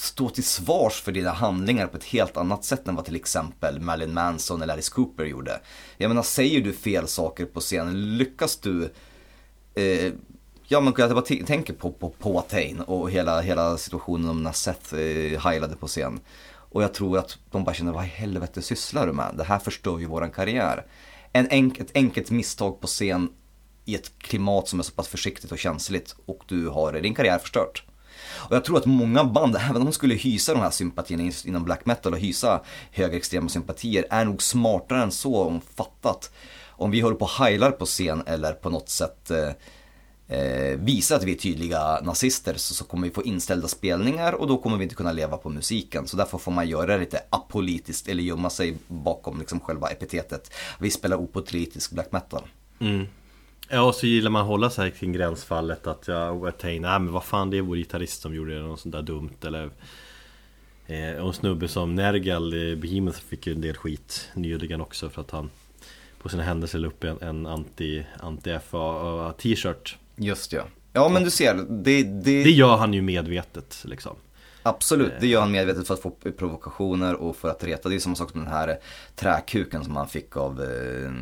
stå 0.01 0.29
till 0.29 0.45
svars 0.45 1.03
för 1.03 1.12
dina 1.12 1.31
handlingar 1.31 1.87
på 1.87 1.97
ett 1.97 2.05
helt 2.05 2.37
annat 2.37 2.65
sätt 2.65 2.89
än 2.89 2.95
vad 2.97 3.05
till 3.05 3.16
exempel 3.16 3.81
Marilyn 3.81 4.15
Manson 4.15 4.62
eller 4.62 4.73
Alice 4.73 4.93
Cooper 4.93 5.25
gjorde. 5.25 5.61
Jag 5.97 6.09
menar, 6.09 6.23
säger 6.23 6.61
du 6.61 6.73
fel 6.73 7.09
saker 7.09 7.47
på 7.47 7.61
scenen, 7.61 8.16
lyckas 8.16 8.57
du 8.57 8.93
eh, 9.75 10.12
Ja 10.69 10.81
men 10.81 10.95
jag 10.97 11.11
bara 11.11 11.23
tänker 11.23 11.73
på, 11.73 11.93
på, 11.93 12.11
på 12.11 12.45
och 12.87 13.11
hela, 13.11 13.41
hela 13.41 13.79
situationen 13.79 14.29
om 14.29 14.43
när 14.43 14.53
Seth 14.53 14.95
eh, 14.95 15.41
heilade 15.41 15.77
på 15.77 15.87
scen. 15.87 16.21
Och 16.47 16.83
jag 16.83 16.95
tror 16.95 17.19
att 17.19 17.39
de 17.51 17.65
bara 17.65 17.75
känner, 17.75 17.93
vad 17.93 18.05
i 18.05 18.09
helvete 18.09 18.62
sysslar 18.62 19.07
du 19.07 19.12
med? 19.12 19.35
Det 19.37 19.45
här 19.45 19.59
förstör 19.59 19.99
ju 19.99 20.07
våran 20.07 20.31
karriär. 20.31 20.87
En 21.33 21.49
enk, 21.51 21.79
ett 21.79 21.91
enkelt 21.95 22.31
misstag 22.31 22.81
på 22.81 22.87
scen 22.87 23.29
i 23.85 23.95
ett 23.95 24.19
klimat 24.19 24.69
som 24.69 24.79
är 24.79 24.83
så 24.83 24.93
pass 24.93 25.09
försiktigt 25.09 25.53
och 25.53 25.59
känsligt 25.59 26.16
och 26.27 26.43
du 26.47 26.69
har 26.69 26.93
din 26.93 27.15
karriär 27.15 27.39
förstört. 27.39 27.85
Och 28.49 28.57
jag 28.57 28.65
tror 28.65 28.79
att 28.79 28.87
många 28.87 29.25
band, 29.25 29.57
även 29.57 29.77
om 29.77 29.85
de 29.85 29.93
skulle 29.93 30.15
hysa 30.15 30.53
de 30.53 30.61
här 30.61 30.71
sympatierna 30.71 31.33
inom 31.45 31.65
black 31.65 31.87
metal 31.87 32.12
och 32.12 32.19
hysa 32.19 32.61
högerextrema 32.91 33.49
sympatier, 33.49 34.07
är 34.11 34.25
nog 34.25 34.43
smartare 34.43 35.03
än 35.03 35.11
så 35.11 35.43
om 35.43 35.61
fattat. 35.61 36.31
Om 36.77 36.91
vi 36.91 37.01
håller 37.01 37.16
på 37.16 37.25
och 37.25 37.31
heilar 37.31 37.71
på 37.71 37.87
scen 37.87 38.23
eller 38.27 38.53
på 38.53 38.71
något 38.71 38.89
sätt 38.89 39.31
eh, 39.31 39.51
eh, 40.39 40.79
visar 40.79 41.16
att 41.16 41.25
vi 41.25 41.33
är 41.33 41.39
tydliga 41.39 42.01
nazister 42.01 42.55
så, 42.57 42.75
så 42.75 42.85
kommer 42.85 43.09
vi 43.09 43.15
få 43.15 43.23
inställda 43.23 43.69
spelningar 43.69 44.33
och 44.33 44.47
då 44.47 44.59
kommer 44.59 44.77
vi 44.77 44.83
inte 44.83 44.95
kunna 44.95 45.12
leva 45.12 45.37
på 45.37 45.49
musiken. 45.49 46.07
Så 46.07 46.16
därför 46.16 46.39
får 46.39 46.53
man 46.53 46.69
göra 46.69 46.87
det 46.87 46.99
lite 46.99 47.21
apolitiskt 47.31 48.09
eller 48.09 48.23
gömma 48.23 48.51
sig 48.51 48.77
bakom 48.87 49.39
liksom 49.39 49.61
själva 49.61 49.89
epitetet. 49.89 50.53
Vi 50.79 50.91
spelar 50.91 51.16
opolitisk 51.16 51.91
black 51.91 52.12
metal. 52.12 52.43
Mm. 52.81 53.07
Ja 53.69 53.82
och 53.82 53.95
så 53.95 54.07
gillar 54.07 54.31
man 54.31 54.43
att 54.43 54.49
hålla 54.49 54.70
sig 54.70 54.91
kring 54.91 55.12
gränsfallet 55.12 55.86
att 55.86 56.09
ja, 56.09 56.49
Attain, 56.49 56.82
nej 56.82 57.01
men 57.01 57.12
vad 57.12 57.24
fan 57.24 57.51
det 57.51 57.57
är 57.57 57.62
vår 57.62 57.77
gitarrist 57.77 58.23
som 58.23 58.35
gjorde 58.35 58.62
något 58.62 58.81
sånt 58.81 58.93
där 58.93 59.03
dumt 59.03 59.36
eller 59.45 59.70
eh, 60.86 61.16
Och 61.20 61.28
en 61.28 61.32
snubbe 61.32 61.69
som 61.69 61.95
Nergal 61.95 62.55
i 62.55 62.77
Behemoth 62.77 63.20
fick 63.20 63.47
ju 63.47 63.53
en 63.53 63.61
del 63.61 63.77
skit 63.77 64.31
nyligen 64.35 64.81
också 64.81 65.11
för 65.11 65.20
att 65.20 65.31
han 65.31 65.51
På 66.23 66.28
sina 66.28 66.43
händelser 66.43 66.78
la 66.78 66.89
upp 66.89 67.05
en, 67.05 67.23
en 67.23 67.47
anti, 67.47 68.05
anti-FA 68.20 69.32
t-shirt 69.32 69.97
Just 70.16 70.53
ja. 70.53 70.62
Ja 70.93 71.09
men 71.09 71.24
du 71.24 71.31
ser, 71.31 71.55
det, 71.69 72.03
det, 72.03 72.45
Det 72.45 72.51
gör 72.51 72.77
han 72.77 72.95
ju 72.95 73.03
medvetet 73.03 73.82
liksom 73.85 74.16
absolut, 74.62 75.12
det 75.20 75.27
gör 75.27 75.41
han 75.41 75.53
medvetet 75.53 75.86
för 75.86 75.95
att 75.95 76.03
få 76.03 76.11
provokationer 76.11 77.15
och 77.15 77.36
för 77.36 77.49
att 77.49 77.65
reta. 77.65 77.89
Det 77.89 77.95
är 77.95 77.99
samma 77.99 78.16
sak 78.16 78.31
som 78.31 78.41
den 78.41 78.53
här 78.53 78.78
träkuken 79.16 79.85
som 79.85 79.97
han 79.97 80.09
fick 80.09 80.36
av 80.36 80.62
eh, 80.62 81.12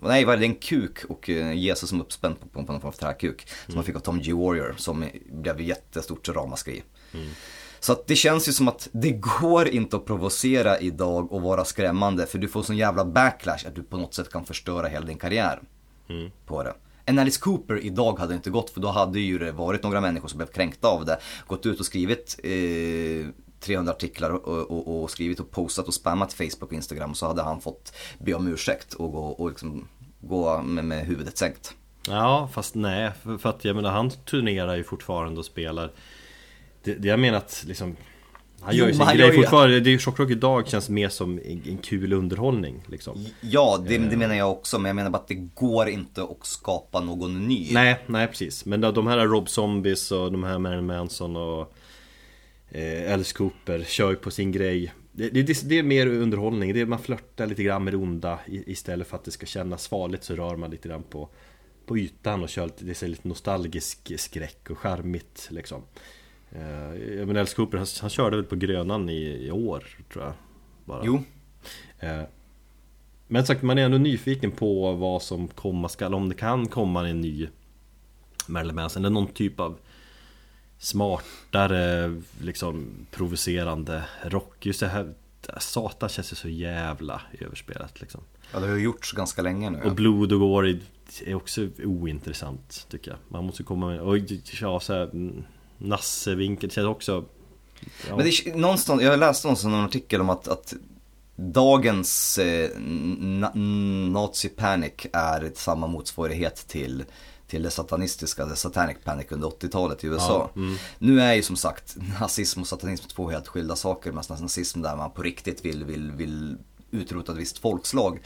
Nej, 0.00 0.24
vad 0.24 0.34
är 0.34 0.38
det? 0.38 0.46
En 0.46 0.54
kuk 0.54 1.04
och 1.04 1.30
eh, 1.30 1.52
Jesus 1.52 1.88
som 1.88 2.00
uppspänd 2.00 2.40
på, 2.40 2.48
på 2.48 2.72
någon 2.72 2.80
form 2.80 2.88
av 2.88 2.92
träkuk. 2.92 3.48
Som 3.66 3.74
han 3.74 3.84
fick 3.84 3.96
av 3.96 4.00
Tom 4.00 4.20
G. 4.20 4.32
Warrior 4.32 4.74
som 4.76 5.04
blev 5.32 5.60
jättestort 5.60 6.28
ramaskri. 6.28 6.82
Så 7.80 7.92
att 7.92 8.06
det 8.06 8.16
känns 8.16 8.48
ju 8.48 8.52
som 8.52 8.68
att 8.68 8.88
det 8.92 9.10
går 9.10 9.68
inte 9.68 9.96
att 9.96 10.04
provocera 10.04 10.80
idag 10.80 11.32
och 11.32 11.42
vara 11.42 11.64
skrämmande 11.64 12.26
för 12.26 12.38
du 12.38 12.48
får 12.48 12.62
sån 12.62 12.76
jävla 12.76 13.04
backlash 13.04 13.66
att 13.66 13.74
du 13.74 13.82
på 13.82 13.96
något 13.96 14.14
sätt 14.14 14.30
kan 14.32 14.44
förstöra 14.44 14.88
hela 14.88 15.06
din 15.06 15.18
karriär 15.18 15.60
på 16.46 16.62
det. 16.62 16.74
En 17.04 17.18
Alice 17.18 17.40
Cooper 17.40 17.84
idag 17.84 18.18
hade 18.18 18.34
inte 18.34 18.50
gått 18.50 18.70
för 18.70 18.80
då 18.80 18.88
hade 18.88 19.20
ju 19.20 19.38
det 19.38 19.52
varit 19.52 19.82
några 19.82 20.00
människor 20.00 20.28
som 20.28 20.38
blev 20.38 20.46
kränkta 20.46 20.88
av 20.88 21.04
det. 21.04 21.18
Gått 21.46 21.66
ut 21.66 21.80
och 21.80 21.86
skrivit 21.86 22.40
eh, 22.42 23.26
300 23.66 23.92
artiklar 23.92 24.30
och, 24.30 24.48
och, 24.70 25.02
och 25.02 25.10
skrivit 25.10 25.40
och 25.40 25.50
postat 25.50 25.88
och 25.88 25.94
spammat 25.94 26.32
Facebook 26.32 26.62
och 26.62 26.72
Instagram 26.72 27.14
så 27.14 27.26
hade 27.26 27.42
han 27.42 27.60
fått 27.60 27.92
be 28.18 28.34
om 28.34 28.48
ursäkt 28.48 28.94
och 28.94 29.12
gå, 29.12 29.18
och 29.18 29.48
liksom, 29.48 29.88
gå 30.20 30.62
med, 30.62 30.84
med 30.84 31.06
huvudet 31.06 31.38
sänkt. 31.38 31.74
Ja 32.08 32.48
fast 32.52 32.74
nej, 32.74 33.10
för, 33.22 33.38
för 33.38 33.50
att 33.50 33.64
jag 33.64 33.76
menar 33.76 33.90
han 33.90 34.10
turnerar 34.10 34.76
ju 34.76 34.84
fortfarande 34.84 35.38
och 35.38 35.44
spelar 35.44 35.90
Det, 36.84 36.94
det 36.94 37.08
jag 37.08 37.18
menar 37.20 37.38
att 37.38 37.64
liksom 37.66 37.96
Han 38.60 38.74
Jo, 38.74 38.78
gör 38.78 38.88
ju 38.88 38.94
sin 38.94 39.06
grej 39.06 39.26
ju- 39.26 39.32
fortfarande, 39.36 39.80
det 39.80 39.90
är 39.90 39.92
ju 39.92 39.98
Tjockrock 39.98 40.30
idag 40.30 40.68
känns 40.68 40.88
mer 40.88 41.08
som 41.08 41.40
en, 41.44 41.78
kul 41.78 42.12
underhållning 42.12 42.84
liksom 42.86 43.26
Ja, 43.40 43.84
det, 43.88 43.98
det 43.98 44.16
menar 44.16 44.34
jag 44.34 44.52
också 44.52 44.78
men 44.78 44.88
jag 44.88 44.96
menar 44.96 45.10
bara 45.10 45.18
att 45.18 45.28
det 45.28 45.50
går 45.54 45.88
inte 45.88 46.22
att 46.22 46.46
skapa 46.46 47.00
någon 47.00 47.48
ny. 47.48 47.68
Nej, 47.72 47.98
nej 48.06 48.26
precis. 48.26 48.64
Men 48.64 48.80
de, 48.80 48.94
de 48.94 49.06
här 49.06 49.18
Rob 49.26 49.48
Zombies 49.48 50.12
och 50.12 50.32
de 50.32 50.44
här 50.44 50.58
Marilyn 50.58 50.86
Manson 50.86 51.36
och 51.36 51.75
eh, 52.76 53.12
Alice 53.12 53.36
Cooper 53.36 53.84
kör 53.84 54.14
på 54.14 54.30
sin 54.30 54.52
grej. 54.52 54.92
Det, 55.12 55.30
det, 55.30 55.68
det 55.68 55.78
är 55.78 55.82
mer 55.82 56.06
underhållning, 56.06 56.74
det 56.74 56.80
är, 56.80 56.86
man 56.86 56.98
flörtar 56.98 57.46
lite 57.46 57.62
grann 57.62 57.84
med 57.84 57.92
det 57.92 57.96
onda 57.96 58.38
istället 58.46 59.06
för 59.06 59.16
att 59.16 59.24
det 59.24 59.30
ska 59.30 59.46
kännas 59.46 59.88
farligt 59.88 60.24
så 60.24 60.34
rör 60.34 60.56
man 60.56 60.70
lite 60.70 60.88
grann 60.88 61.02
på, 61.02 61.28
på 61.86 61.98
ytan 61.98 62.42
och 62.42 62.48
kör 62.48 62.64
lite, 62.64 62.84
det 62.84 63.02
är 63.02 63.08
lite 63.08 63.28
nostalgisk 63.28 64.12
skräck 64.20 64.70
och 64.70 64.78
charmigt 64.78 65.48
liksom. 65.50 65.82
Eh, 66.50 67.26
menar 67.26 67.40
Alice 67.40 67.56
Cooper, 67.56 67.78
han, 67.78 67.86
han 68.00 68.10
körde 68.10 68.36
väl 68.36 68.44
på 68.44 68.56
Grönan 68.56 69.08
i, 69.08 69.46
i 69.46 69.50
år 69.50 69.84
tror 70.12 70.24
jag. 70.24 70.32
Bara. 70.84 71.02
Jo, 71.04 71.22
Eh, 72.00 72.22
Men 73.28 73.46
sagt, 73.46 73.62
man 73.62 73.78
är 73.78 73.84
ändå 73.84 73.98
nyfiken 73.98 74.50
på 74.50 74.92
vad 74.92 75.22
som 75.22 75.48
komma 75.48 75.88
skall, 75.88 76.14
om 76.14 76.28
det 76.28 76.34
kan 76.34 76.66
komma 76.66 77.08
en 77.08 77.20
ny 77.20 77.48
Marilyn 78.46 78.74
Manson, 78.74 79.04
eller 79.04 79.14
någon 79.14 79.26
typ 79.26 79.60
av 79.60 79.78
smartare, 80.78 82.22
liksom 82.40 82.90
provocerande 83.10 84.04
rock. 84.22 84.66
Just 84.66 84.80
det 84.80 84.88
här, 84.88 85.14
Satan 85.58 86.08
känns 86.08 86.32
ju 86.32 86.36
så 86.36 86.48
jävla 86.48 87.22
överspelat 87.40 88.00
liksom. 88.00 88.20
Ja, 88.52 88.60
det 88.60 88.66
har 88.66 88.74
ju 88.74 88.82
gjorts 88.82 89.12
ganska 89.12 89.42
länge 89.42 89.70
nu. 89.70 89.82
Och 89.82 89.94
blod 89.94 90.32
och 90.32 90.40
gore 90.40 90.78
är 91.24 91.34
också 91.34 91.68
ointressant 91.84 92.86
tycker 92.90 93.10
jag. 93.10 93.18
Man 93.28 93.44
måste 93.44 93.62
komma 93.62 93.86
med, 93.86 94.00
och 94.00 94.18
ja, 94.60 94.80
så 94.80 94.92
här, 94.92 95.02
mm, 95.02 95.44
Nassevinkel 95.78 96.70
känns 96.70 96.86
också 96.86 97.24
ja. 98.08 98.16
Men 98.16 98.24
det 98.24 98.30
är 98.30 98.56
någonstans, 98.56 99.02
jag 99.02 99.18
läste 99.18 99.46
någonstans 99.46 99.74
en 99.74 99.84
artikel 99.84 100.20
om 100.20 100.30
att, 100.30 100.48
att 100.48 100.74
dagens 101.36 102.38
eh, 102.38 102.70
na, 102.78 103.52
Nazi 103.54 104.48
Panic 104.48 105.06
är 105.12 105.52
samma 105.54 105.86
motsvarighet 105.86 106.56
till 106.68 107.04
till 107.46 107.62
det 107.62 107.70
satanistiska, 107.70 108.46
the 108.46 108.56
satanic 108.56 108.96
panic 109.04 109.26
under 109.30 109.48
80-talet 109.48 110.04
i 110.04 110.06
USA. 110.06 110.50
Ja, 110.54 110.60
mm. 110.60 110.76
Nu 110.98 111.20
är 111.20 111.34
ju 111.34 111.42
som 111.42 111.56
sagt 111.56 111.96
nazism 112.20 112.60
och 112.60 112.66
satanism 112.66 113.08
två 113.08 113.30
helt 113.30 113.48
skilda 113.48 113.76
saker. 113.76 114.12
Medan 114.12 114.24
nazism 114.40 114.82
där 114.82 114.96
man 114.96 115.10
på 115.10 115.22
riktigt 115.22 115.64
vill, 115.64 115.84
vill, 115.84 116.10
vill 116.12 116.56
utrota 116.90 117.32
ett 117.32 117.38
visst 117.38 117.58
folkslag. 117.58 118.20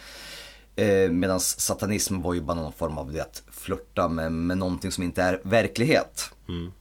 Eh, 0.76 1.10
Medan 1.10 1.40
satanism 1.40 2.20
var 2.20 2.34
ju 2.34 2.40
bara 2.40 2.54
någon 2.54 2.72
form 2.72 2.98
av 2.98 3.12
det 3.12 3.20
att 3.20 3.42
flörta 3.50 4.08
med, 4.08 4.32
med 4.32 4.58
någonting 4.58 4.92
som 4.92 5.04
inte 5.04 5.22
är 5.22 5.40
verklighet. 5.44 6.30
Mm. 6.48 6.72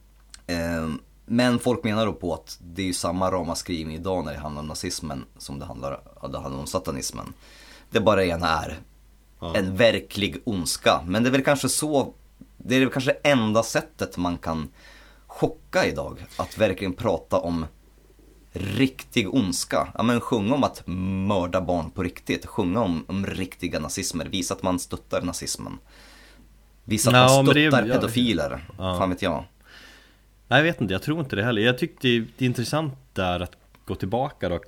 Eh, 0.46 0.94
men 1.26 1.58
folk 1.58 1.84
menar 1.84 2.06
då 2.06 2.12
på 2.12 2.34
att 2.34 2.58
det 2.60 2.82
är 2.82 2.86
ju 2.86 2.92
samma 2.92 3.30
ramaskri 3.30 3.94
idag 3.94 4.24
när 4.24 4.32
det 4.32 4.38
handlar 4.38 4.62
om 4.62 4.68
nazismen 4.68 5.24
som 5.38 5.58
det 5.58 5.64
handlar, 5.64 6.00
det 6.32 6.38
handlar 6.38 6.60
om 6.60 6.66
satanismen. 6.66 7.32
Det 7.90 8.00
bara 8.00 8.24
ena 8.24 8.48
är 8.48 8.78
Ja. 9.42 9.56
en 9.56 9.76
verklig 9.76 10.36
ondska. 10.44 11.00
Men 11.06 11.22
det 11.22 11.28
är 11.28 11.30
väl 11.30 11.44
kanske 11.44 11.68
så, 11.68 12.14
det 12.64 12.76
är 12.76 12.88
kanske 12.88 13.12
det 13.12 13.30
enda 13.30 13.62
sättet 13.62 14.16
man 14.16 14.38
kan 14.38 14.68
chocka 15.26 15.86
idag. 15.86 16.26
Att 16.36 16.58
verkligen 16.58 16.92
prata 16.92 17.38
om 17.38 17.66
riktig 18.52 19.34
ondska. 19.34 19.88
Ja 19.94 20.02
men 20.02 20.20
sjunga 20.20 20.54
om 20.54 20.64
att 20.64 20.82
mörda 21.26 21.60
barn 21.60 21.90
på 21.90 22.02
riktigt. 22.02 22.46
Sjunga 22.46 22.80
om, 22.80 23.04
om 23.08 23.26
riktiga 23.26 23.78
nazismer. 23.78 24.24
Visa 24.24 24.54
att 24.54 24.62
man 24.62 24.78
stöttar 24.78 25.22
nazismen. 25.22 25.78
Visa 26.84 27.10
att 27.10 27.30
Ja, 27.30 27.42
man 27.42 27.54
det 27.54 27.70
stöttar 27.70 27.86
ja. 27.86 27.94
pedofiler. 27.94 28.64
Ja. 28.78 28.98
Fan 28.98 29.10
vet 29.10 29.22
jag. 29.22 29.44
Nej 30.48 30.58
jag 30.58 30.64
vet 30.64 30.80
inte, 30.80 30.94
jag 30.94 31.02
tror 31.02 31.20
inte 31.20 31.36
det 31.36 31.44
heller. 31.44 31.62
Jag 31.62 31.78
tyckte 31.78 32.08
det 32.08 32.44
är 32.44 32.46
intressant 32.46 32.94
där 33.12 33.40
att 33.40 33.56
gå 33.84 33.94
tillbaka 33.94 34.48
då 34.48 34.60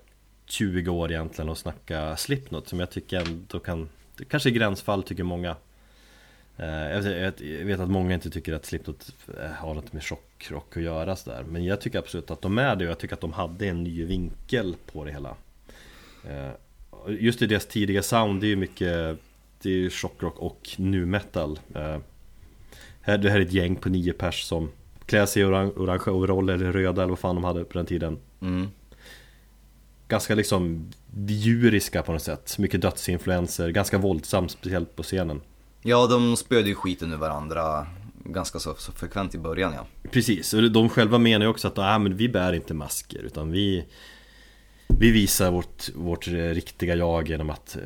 20 0.47 0.90
år 0.90 1.10
egentligen 1.10 1.48
och 1.48 1.59
snacka 1.59 2.16
Slipknot 2.16 2.69
som 2.69 2.81
jag 2.81 2.90
tycker 2.90 3.20
ändå 3.20 3.59
kan 3.59 3.89
det 4.16 4.24
Kanske 4.24 4.51
gränsfall 4.51 5.02
tycker 5.02 5.23
många 5.23 5.56
jag 6.56 7.02
vet, 7.02 7.40
jag 7.40 7.64
vet 7.64 7.80
att 7.80 7.90
många 7.90 8.14
inte 8.14 8.30
tycker 8.30 8.52
att 8.52 8.66
Slipknot 8.66 9.14
eh, 9.40 9.50
har 9.50 9.74
något 9.74 9.92
med 9.92 10.04
chockrock 10.04 10.76
att 10.76 10.82
göra 10.82 11.16
sådär 11.16 11.44
Men 11.48 11.64
jag 11.64 11.80
tycker 11.80 11.98
absolut 11.98 12.30
att 12.30 12.42
de 12.42 12.58
är 12.58 12.76
det 12.76 12.84
och 12.84 12.90
jag 12.90 12.98
tycker 12.98 13.14
att 13.14 13.20
de 13.20 13.32
hade 13.32 13.66
en 13.66 13.84
ny 13.84 14.04
vinkel 14.04 14.76
på 14.92 15.04
det 15.04 15.12
hela. 15.12 15.36
Eh, 16.28 16.50
Just 17.08 17.42
i 17.42 17.46
deras 17.46 17.66
tidiga 17.66 18.02
sound, 18.02 18.40
det 18.40 18.46
är 18.46 18.48
ju 18.48 18.56
mycket 18.56 19.18
Det 19.62 19.68
är 19.68 19.74
ju 19.74 19.90
chockrock 19.90 20.38
och 20.38 20.68
nu 20.76 21.06
metal. 21.06 21.58
Eh, 21.74 21.98
här, 23.00 23.18
Det 23.18 23.30
här 23.30 23.40
är 23.40 23.44
ett 23.44 23.52
gäng 23.52 23.76
på 23.76 23.88
nio 23.88 24.12
pers 24.12 24.42
som 24.42 24.70
klär 25.06 25.26
sig 25.26 25.42
i 25.42 25.44
orange, 25.44 26.10
overaller 26.10 26.54
eller 26.54 26.72
röda 26.72 27.02
eller 27.02 27.10
vad 27.10 27.18
fan 27.18 27.34
de 27.34 27.44
hade 27.44 27.64
på 27.64 27.78
den 27.78 27.86
tiden. 27.86 28.18
Mm. 28.40 28.68
Ganska 30.08 30.34
liksom 30.34 30.90
djuriska 31.26 32.02
på 32.02 32.12
något 32.12 32.22
sätt. 32.22 32.58
Mycket 32.58 32.80
dödsinfluenser, 32.80 33.68
ganska 33.68 33.98
våldsamt 33.98 34.50
speciellt 34.50 34.96
på 34.96 35.02
scenen 35.02 35.40
Ja, 35.82 36.06
de 36.06 36.36
spöade 36.36 36.68
ju 36.68 36.74
skiten 36.74 37.12
ur 37.12 37.16
varandra 37.16 37.86
ganska 38.24 38.59
så, 38.59 38.74
så 38.74 38.92
frekvent 38.92 39.34
i 39.34 39.38
början 39.38 39.72
ja. 39.72 40.10
Precis, 40.10 40.54
och 40.54 40.70
de 40.70 40.88
själva 40.88 41.18
menar 41.18 41.46
ju 41.46 41.50
också 41.50 41.68
att 41.68 41.78
ah, 41.78 41.98
men 41.98 42.16
vi 42.16 42.28
bär 42.28 42.52
inte 42.52 42.74
masker 42.74 43.22
utan 43.22 43.50
vi 43.50 43.84
Vi 44.86 45.10
visar 45.10 45.50
vårt, 45.50 45.94
vårt 45.94 46.28
riktiga 46.28 46.96
jag 46.96 47.28
genom 47.28 47.50
att, 47.50 47.76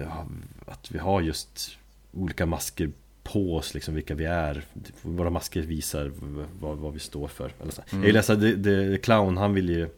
att 0.67 0.91
vi 0.91 0.99
har 0.99 1.21
just 1.21 1.79
olika 2.13 2.47
masker 2.47 2.91
på 3.23 3.57
oss, 3.57 3.75
liksom 3.75 3.95
vilka 3.95 4.15
vi 4.15 4.25
är 4.25 4.65
Våra 5.03 5.31
masker 5.31 5.61
visar 5.63 6.13
vad, 6.61 6.79
vad 6.79 6.93
vi 6.93 6.99
står 6.99 7.29
för 7.29 7.53
eller 7.63 7.73
så. 7.73 7.83
Jag 7.91 8.13
läste 8.13 8.37
det, 8.37 8.55
det, 8.55 8.99
Clown, 8.99 9.37
han 9.37 9.55
vill 9.55 9.69
ju 9.69 9.89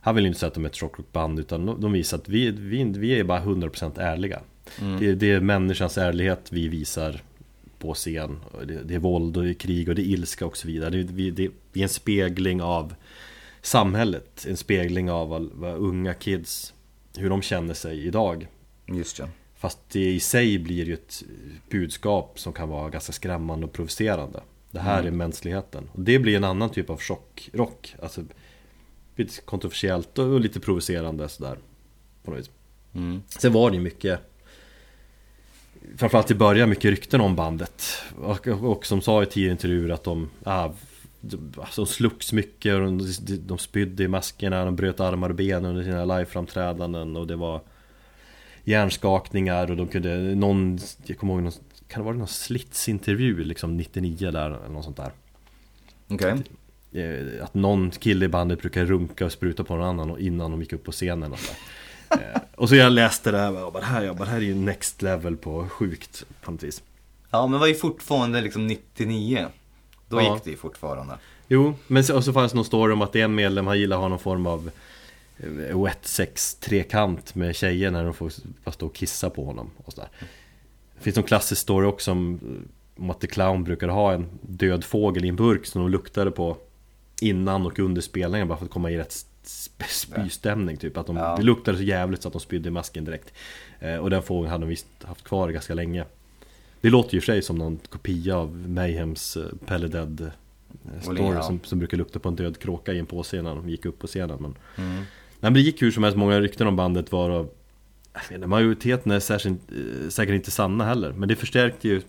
Han 0.00 0.14
vill 0.14 0.26
inte 0.26 0.38
säga 0.38 0.48
att 0.48 0.54
de 0.54 0.64
är 0.64 0.68
ett 0.68 0.76
chockrockband 0.76 1.38
utan 1.38 1.66
de, 1.66 1.80
de 1.80 1.92
visar 1.92 2.18
att 2.18 2.28
vi, 2.28 2.50
vi, 2.50 2.84
vi 2.84 3.20
är 3.20 3.24
bara 3.24 3.40
100% 3.40 4.00
ärliga 4.00 4.40
det, 4.98 5.14
det 5.14 5.30
är 5.30 5.40
människans 5.40 5.98
ärlighet 5.98 6.52
vi 6.52 6.68
visar 6.68 7.22
på 7.78 7.94
scen. 7.94 8.36
Det, 8.64 8.82
det 8.82 8.94
är 8.94 8.98
våld 8.98 9.36
och 9.36 9.42
det 9.42 9.50
är 9.50 9.54
krig 9.54 9.88
och 9.88 9.94
det 9.94 10.02
är 10.02 10.06
ilska 10.06 10.46
och 10.46 10.56
så 10.56 10.68
vidare. 10.68 10.90
Det, 10.90 11.30
det, 11.30 11.50
vi 11.72 11.80
är 11.80 11.84
en 11.84 11.88
spegling 11.88 12.62
av 12.62 12.94
samhället. 13.62 14.46
En 14.48 14.56
spegling 14.56 15.10
av 15.10 15.28
vad, 15.28 15.50
vad 15.52 15.76
unga 15.76 16.14
kids 16.14 16.74
Hur 17.16 17.30
de 17.30 17.42
känner 17.42 17.74
sig 17.74 18.06
idag. 18.06 18.46
Just 18.86 19.18
ja. 19.18 19.28
Fast 19.56 19.78
det 19.88 20.12
i 20.12 20.20
sig 20.20 20.58
blir 20.58 20.84
ju 20.84 20.94
ett 20.94 21.22
budskap 21.70 22.40
som 22.40 22.52
kan 22.52 22.68
vara 22.68 22.90
ganska 22.90 23.12
skrämmande 23.12 23.66
och 23.66 23.72
provocerande. 23.72 24.40
Det 24.70 24.80
här 24.80 25.04
är 25.04 25.10
mänskligheten. 25.10 25.88
Och 25.92 26.00
det 26.00 26.18
blir 26.18 26.36
en 26.36 26.44
annan 26.44 26.70
typ 26.70 26.90
av 26.90 27.00
chockrock. 27.00 27.94
Alltså 28.02 28.24
Lite 29.16 29.40
kontroversiellt 29.40 30.18
och 30.18 30.40
lite 30.40 30.60
provocerande 30.60 31.28
sådär 31.28 31.58
På 32.22 32.30
något 32.30 32.40
vis. 32.40 32.50
Mm. 32.94 33.22
Sen 33.28 33.52
var 33.52 33.70
det 33.70 33.76
ju 33.76 33.82
mycket 33.82 34.20
Framförallt 35.96 36.30
i 36.30 36.34
början 36.34 36.68
mycket 36.68 36.90
rykten 36.90 37.20
om 37.20 37.36
bandet. 37.36 37.84
Och, 38.22 38.46
och 38.46 38.86
som 38.86 39.00
sa 39.00 39.22
i 39.22 39.26
tidigare 39.26 39.52
intervjuer 39.52 39.90
att 39.90 40.04
de 40.04 40.30
ah, 40.44 40.70
de, 41.20 41.52
alltså, 41.56 41.86
slogs 41.86 42.32
mycket 42.32 42.74
och 42.74 42.80
de, 42.80 42.98
de, 42.98 43.36
de 43.36 43.58
spydde 43.58 44.02
i 44.02 44.08
maskerna, 44.08 44.64
de 44.64 44.76
bröt 44.76 45.00
armar 45.00 45.28
och 45.28 45.34
ben 45.34 45.64
under 45.64 45.82
sina 45.82 46.04
liveframträdanden 46.04 47.16
och 47.16 47.26
det 47.26 47.36
var 47.36 47.60
Hjärnskakningar 48.64 49.70
och 49.70 49.76
de 49.76 49.86
kunde, 49.86 50.16
någon, 50.16 50.78
jag 51.06 51.18
kommer 51.18 51.34
ihåg 51.34 51.42
någon, 51.42 51.52
kan 51.88 52.00
det 52.00 52.04
vara 52.04 52.16
någon 52.16 52.28
slitsintervju 52.28 53.44
liksom 53.44 53.76
99 53.76 54.30
där 54.30 54.50
eller 54.50 54.68
något 54.68 54.84
sånt 54.84 54.96
där. 54.96 55.12
Okej. 56.08 56.34
Eh, 56.92 57.44
Att 57.44 57.54
någon 57.54 57.90
kille 57.90 58.24
i 58.24 58.28
bandet 58.28 58.60
brukar 58.60 58.84
runka 58.84 59.24
och 59.26 59.32
spruta 59.32 59.64
på 59.64 59.76
någon 59.76 60.00
annan 60.00 60.18
innan 60.18 60.50
de 60.50 60.60
gick 60.60 60.72
upp 60.72 60.84
på 60.84 60.92
scenen 60.92 61.32
och 61.32 61.38
så 61.38 61.52
Och 62.54 62.68
så 62.68 62.76
jag 62.76 62.92
läste 62.92 63.30
det 63.30 63.38
här, 63.38 63.64
och 63.64 63.72
bara, 63.72 63.84
här, 63.84 64.02
jag 64.02 64.16
bara, 64.16 64.24
det 64.24 64.30
här 64.30 64.36
är 64.38 64.42
ju 64.44 64.54
next 64.54 65.02
level 65.02 65.36
på 65.36 65.68
sjukt 65.68 66.24
på 66.42 66.50
något 66.50 66.62
vis 66.62 66.82
Ja 67.30 67.42
men 67.46 67.52
det 67.52 67.58
var 67.58 67.66
ju 67.66 67.74
fortfarande 67.74 68.40
liksom 68.40 68.66
99. 68.66 69.46
Då 70.08 70.20
Ja. 70.22 70.34
gick 70.34 70.44
det 70.44 70.50
ju 70.50 70.56
fortfarande. 70.56 71.18
Jo, 71.48 71.74
men 71.86 72.04
så, 72.04 72.16
och 72.16 72.24
så 72.24 72.32
fanns 72.32 72.52
det 72.52 72.56
någon 72.56 72.64
story 72.64 72.92
om 72.92 73.02
att 73.02 73.16
en 73.16 73.34
medlem, 73.34 73.66
han 73.66 73.78
gillar 73.78 73.96
att 73.96 74.00
ha 74.02 74.08
någon 74.08 74.18
form 74.18 74.46
av 74.46 74.70
eh, 75.38 75.82
wet 75.82 75.98
sex 76.02 76.54
trekant 76.54 77.34
med 77.34 77.56
tjejer 77.56 77.90
när 77.90 78.04
de 78.04 78.14
får 78.14 78.32
bara 78.64 78.72
stå 78.72 78.86
och 78.86 78.94
kissa 78.94 79.30
på 79.30 79.44
honom 79.44 79.70
och 79.84 79.92
sådär 79.92 80.08
Det 80.96 81.02
finns 81.04 81.16
en 81.16 81.22
klassisk 81.22 81.60
story 81.62 81.86
också 81.86 82.10
om, 82.10 82.40
om 82.98 83.10
att 83.10 83.20
The 83.20 83.26
Clown 83.26 83.64
brukade 83.64 83.92
ha 83.92 84.12
en 84.12 84.28
död 84.42 84.84
fågel 84.84 85.24
i 85.24 85.28
en 85.28 85.36
burk 85.36 85.66
som 85.66 85.82
de 85.82 85.90
luktade 85.90 86.30
på 86.30 86.56
Innan 87.22 87.66
och 87.66 87.78
under 87.78 88.00
spelningen 88.02 88.48
bara 88.48 88.58
för 88.58 88.64
att 88.64 88.70
komma 88.70 88.90
i 88.90 88.98
rätt 88.98 89.12
spystämning 89.88 90.76
typ 90.76 90.96
Att 90.96 91.06
de, 91.06 91.16
Ja. 91.16 91.36
det 91.36 91.42
luktade 91.42 91.78
så 91.78 91.84
jävligt 91.84 92.22
så 92.22 92.28
att 92.28 92.32
de 92.32 92.40
spydde 92.40 92.68
i 92.68 92.72
masken 92.72 93.04
direkt 93.04 93.32
eh, 93.80 93.96
Och 93.96 94.10
den 94.10 94.22
fågeln 94.22 94.50
hade 94.50 94.64
de 94.64 94.68
visst 94.68 94.86
haft 95.02 95.24
kvar 95.24 95.50
ganska 95.50 95.74
länge 95.74 96.04
Det 96.80 96.90
låter 96.90 97.14
ju 97.14 97.20
för 97.20 97.26
sig 97.26 97.42
som 97.42 97.56
någon 97.56 97.78
kopia 97.88 98.36
av 98.36 98.68
Mayhems 98.68 99.36
eh, 99.36 99.46
Pelle 99.66 99.88
Dead 99.88 100.20
eh, 100.20 101.00
story 101.02 101.22
ja. 101.22 101.42
som, 101.42 101.60
som 101.64 101.78
brukar 101.78 101.96
lukta 101.96 102.18
på 102.18 102.28
en 102.28 102.36
död 102.36 102.58
kråka 102.58 102.92
i 102.92 102.98
en 102.98 103.06
påse 103.06 103.38
innan 103.38 103.56
de 103.56 103.68
gick 103.68 103.84
upp 103.84 103.98
på 103.98 104.06
scenen 104.06 104.38
men 104.40 104.54
Mm. 104.76 104.96
Nej 105.42 105.50
men 105.50 105.54
det 105.54 105.60
gick 105.60 105.82
hur 105.82 105.90
som 105.90 106.04
helst, 106.04 106.16
många 106.18 106.40
rykten 106.40 106.66
om 106.66 106.76
bandet 106.76 107.12
var 107.12 107.46
inte, 108.30 108.46
Majoriteten 108.46 109.12
är 109.12 109.20
särskilt, 109.20 109.60
eh, 109.72 110.08
säkert 110.08 110.34
inte 110.34 110.50
sanna 110.50 110.84
heller 110.84 111.12
Men 111.12 111.28
det 111.28 111.36
förstärkte 111.36 111.88
ju 111.88 112.02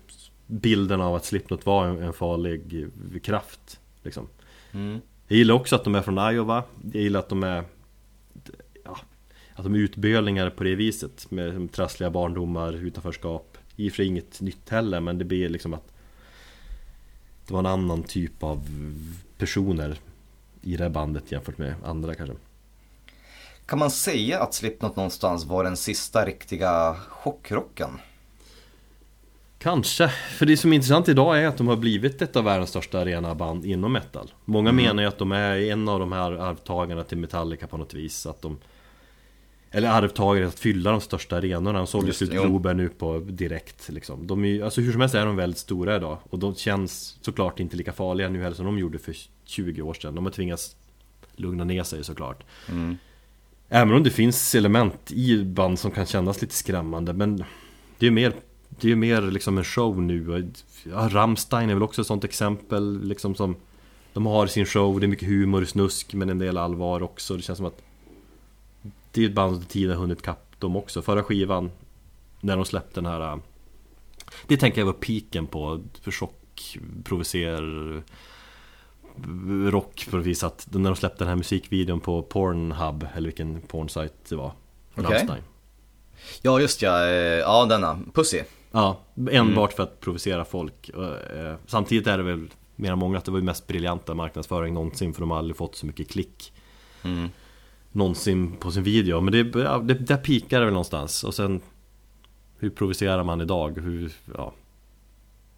bilden 0.48 1.02
av 1.02 1.16
att 1.16 1.26
Slipknot 1.26 1.66
var 1.66 1.88
en, 1.88 2.04
en 2.04 2.14
farlig 2.14 2.90
kraft 3.24 3.80
liksom. 4.04 4.28
Mm. 4.72 5.02
Jag 5.32 5.38
gillar 5.38 5.56
också 5.56 5.76
att 5.76 5.84
de 5.84 5.96
är 5.96 6.02
från 6.02 6.34
Iowa. 6.34 6.64
Jag 6.94 7.02
gillar 7.04 7.20
att 7.20 7.30
de 7.30 7.44
är 7.44 7.64
ja, 8.84 8.98
Att 9.56 9.64
de 9.64 9.76
är 9.76 9.80
utbölingar 9.80 10.50
på 10.50 10.64
det 10.64 10.76
viset 10.76 11.32
Med 11.32 11.72
trassliga 11.72 12.10
barndomar, 12.10 12.74
utanförskap. 12.74 13.58
I 13.76 13.90
och 13.90 13.92
för 13.92 13.96
sig 13.96 14.06
inget 14.06 14.42
nytt 14.42 14.70
heller 14.70 15.00
men 15.00 15.18
det 15.18 15.26
blir 15.26 15.50
liksom 15.50 15.74
att 15.74 15.94
Det 17.48 17.54
var 17.54 17.60
en 17.60 17.66
annan 17.66 18.04
typ 18.04 18.44
av 18.44 18.62
personer 19.38 20.00
I 20.62 20.78
det 20.78 20.84
här 20.84 20.90
bandet 20.90 21.32
jämfört 21.32 21.58
med 21.58 21.76
andra 21.84 22.16
kanske. 22.16 22.36
Kan 23.66 23.80
man 23.80 23.92
säga 23.92 24.40
att 24.40 24.54
Slipknot 24.54 24.96
någonstans 24.96 25.46
var 25.46 25.64
den 25.64 25.78
sista 25.78 26.26
riktiga 26.26 26.96
chockrocken? 27.10 27.90
Kanske, 29.62 30.08
för 30.08 30.46
det 30.46 30.58
som 30.58 30.72
är 30.72 30.76
intressant 30.76 31.10
idag 31.10 31.42
är 31.42 31.48
att 31.48 31.58
de 31.58 31.68
har 31.68 31.76
blivit 31.76 32.22
ett 32.22 32.36
av 32.36 32.44
världens 32.44 32.70
största 32.70 33.00
arena 33.00 33.36
band 33.36 33.66
inom 33.66 33.94
metal 33.94 34.32
Många 34.46 34.72
menar 34.72 35.04
ju 35.04 35.10
att 35.10 35.18
de 35.18 35.32
är 35.32 35.58
en 35.58 35.90
av 35.90 36.00
de 36.00 36.12
här 36.12 36.32
arvtagarna 36.32 37.04
till 37.04 37.18
Metallica 37.18 37.68
på 37.68 37.78
något 37.78 37.94
vis 37.94 38.26
Att 38.26 38.42
de 38.42 38.58
eller 39.72 39.90
arvtagare 39.90 40.48
att 40.48 40.60
fylla 40.60 40.92
de 40.92 41.02
största 41.02 41.38
arenorna. 41.38 41.78
De 41.78 41.88
sålde 41.88 42.08
Just 42.08 42.22
ut. 42.22 42.32
Globen 42.32 42.78
nu 42.78 42.90
på 42.90 43.20
direkt 43.20 43.90
liksom. 43.90 44.28
De 44.28 44.46
är, 44.46 44.64
alltså 44.64 44.82
hur 44.82 44.92
som 44.92 45.02
helst 45.02 45.16
är 45.16 45.26
de 45.26 45.36
väldigt 45.36 45.60
stora 45.60 45.96
idag. 45.96 46.18
Och 46.30 46.40
de 46.40 46.56
känns 46.56 47.18
såklart 47.22 47.60
inte 47.60 47.76
lika 47.76 47.94
farliga 47.94 48.30
nu 48.30 48.42
heller 48.44 48.56
som 48.56 48.66
de 48.66 48.80
gjorde 48.80 49.00
för 49.00 49.16
20 49.46 49.82
år 49.82 49.94
sedan. 49.94 50.16
De 50.16 50.26
har 50.26 50.32
tvingats 50.32 50.76
lugna 51.36 51.64
ner 51.64 51.84
sig 51.84 52.04
såklart. 52.04 52.44
Mm. 52.70 52.98
Även 53.70 53.94
om 53.94 54.04
det 54.04 54.10
finns 54.10 54.56
element 54.56 55.12
i 55.12 55.44
band 55.44 55.80
som 55.80 55.92
kan 55.92 56.06
kännas 56.06 56.42
lite 56.42 56.56
skrämmande. 56.56 57.14
Men 57.14 57.44
det 57.98 58.08
är 58.08 58.12
mer, 58.12 58.34
det 58.82 58.88
är 58.88 58.90
ju 58.90 58.96
mer 58.96 59.22
liksom 59.22 59.58
en 59.58 59.64
show 59.64 60.02
nu. 60.02 60.52
Ja, 60.84 61.10
Rammstein 61.12 61.70
är 61.70 61.74
väl 61.74 61.84
också 61.84 62.02
ett 62.02 62.08
sånt 62.08 62.24
exempel. 62.24 63.04
Liksom 63.04 63.36
som, 63.36 63.56
de 64.14 64.26
har 64.26 64.48
sin 64.48 64.66
show, 64.66 65.00
det 65.00 65.06
är 65.06 65.08
mycket 65.08 65.28
humor, 65.28 65.66
snusk 65.66 66.14
men 66.14 66.30
en 66.30 66.40
del 66.40 66.58
allvar 66.58 67.04
också. 67.04 67.36
Det 67.36 67.42
känns 67.42 67.58
som 67.58 67.66
att 67.66 67.82
det 69.12 69.24
är 69.24 69.26
ett 69.26 69.34
band 69.34 69.56
som 69.56 69.66
tiden 69.66 69.96
har 69.96 70.02
hunnit 70.02 70.22
kapp 70.22 70.60
dem 70.60 70.76
också. 70.76 71.02
Förra 71.02 71.24
skivan, 71.24 71.72
när 72.40 72.56
de 72.56 72.66
släppte 72.66 73.02
den 73.02 73.06
här... 73.06 73.40
Det 74.48 74.58
tänker 74.58 74.82
jag 74.82 74.86
var 74.86 74.94
piken 74.94 75.48
på 75.48 75.82
för 76.02 76.12
chock, 76.12 76.78
provocer 77.04 77.62
rock 79.72 80.08
på 80.10 80.18
något 80.18 80.26
vis 80.26 80.44
att 80.44 80.68
när 80.72 80.90
de 80.90 80.96
släppte 80.96 81.18
den 81.18 81.28
här 81.28 81.36
musikvideon 81.36 82.00
på 82.00 82.24
Pornhub 82.24 83.08
eller 83.16 83.28
vilken 83.28 83.62
pornsajt 83.62 84.14
det 84.30 84.36
var 84.36 84.54
Okej. 84.96 85.04
Rammstein. 85.04 85.44
Ja 86.42 86.60
just 86.60 86.82
ja, 86.82 87.06
eh, 87.06 87.40
ja 87.40 87.66
denna, 87.66 88.00
Pussy. 88.14 88.42
Ja, 88.72 89.00
enbart 89.32 89.74
för 89.74 89.84
att 89.84 90.00
provocera 90.00 90.46
folk. 90.46 90.90
Eh, 90.90 91.56
Samtidigt 91.66 92.08
är 92.08 92.18
det 92.18 92.24
väl 92.24 92.50
än 92.84 93.00
många 93.00 93.18
att 93.18 93.26
det 93.26 93.32
var 93.32 93.40
ju 93.40 93.46
mest 93.46 93.68
briljanta 93.68 94.14
marknadsföring 94.14 94.74
någonsin 94.74 95.14
för 95.14 95.22
de 95.22 95.32
har 95.32 95.38
aldrig 95.38 95.58
fått 95.58 95.76
så 95.76 95.86
mycket 95.86 96.10
klick. 96.10 96.54
Mm. 97.04 97.30
Någonsin 97.92 98.58
på 98.58 98.72
sin 98.72 98.84
video. 98.84 99.22
Men 99.22 99.32
det, 99.32 99.44
det 99.84 99.94
där 99.94 100.18
pikar 100.18 100.60
det 100.60 100.66
väl 100.66 100.74
någonstans. 100.74 101.24
Och 101.24 101.36
sen 101.36 101.62
Hur 102.58 102.70
provocerar 102.70 103.24
man 103.24 103.42
idag? 103.42 103.80
Hur, 103.80 104.12
ja 104.36 104.54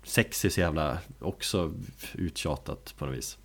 Sex 0.04 0.46
är 0.46 0.50
så 0.50 0.60
jävla 0.60 0.98
också 1.20 1.72
uttjatat 2.14 2.94
på 2.98 3.06
något 3.06 3.18
vis. 3.18 3.38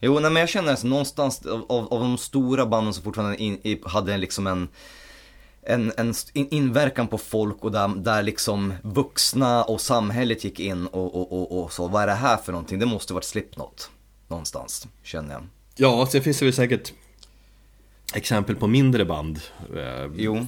Jo, 0.00 0.18
nej, 0.18 0.30
men 0.30 0.40
jag 0.40 0.48
känner 0.48 0.70
alltså 0.70 0.86
någonstans 0.86 1.46
av, 1.46 1.64
av, 1.68 1.92
av 1.92 2.00
de 2.00 2.18
stora 2.18 2.66
banden 2.66 2.94
som 2.94 3.04
fortfarande 3.04 3.36
in, 3.42 3.78
hade 3.84 4.16
liksom 4.16 4.46
en, 4.46 4.68
en, 5.62 5.92
en 5.96 6.14
inverkan 6.34 7.08
på 7.08 7.18
folk 7.18 7.64
och 7.64 7.72
där, 7.72 7.88
där 7.88 8.22
liksom 8.22 8.74
vuxna 8.82 9.64
och 9.64 9.80
samhället 9.80 10.44
gick 10.44 10.60
in 10.60 10.86
och, 10.86 11.14
och, 11.14 11.32
och, 11.32 11.62
och 11.62 11.72
så, 11.72 11.88
vad 11.88 12.02
är 12.02 12.06
det 12.06 12.12
här 12.12 12.36
för 12.36 12.52
någonting? 12.52 12.78
Det 12.78 12.86
måste 12.86 13.14
varit 13.14 13.24
Slipknot. 13.24 13.90
Någonstans, 14.28 14.88
känner 15.02 15.34
jag. 15.34 15.42
Ja, 15.76 16.06
sen 16.06 16.22
finns 16.22 16.38
det 16.38 16.44
väl 16.44 16.54
säkert 16.54 16.92
Exempel 18.14 18.56
på 18.56 18.66
mindre 18.66 19.04
band 19.04 19.40
eh, 19.76 20.10
Jo, 20.16 20.46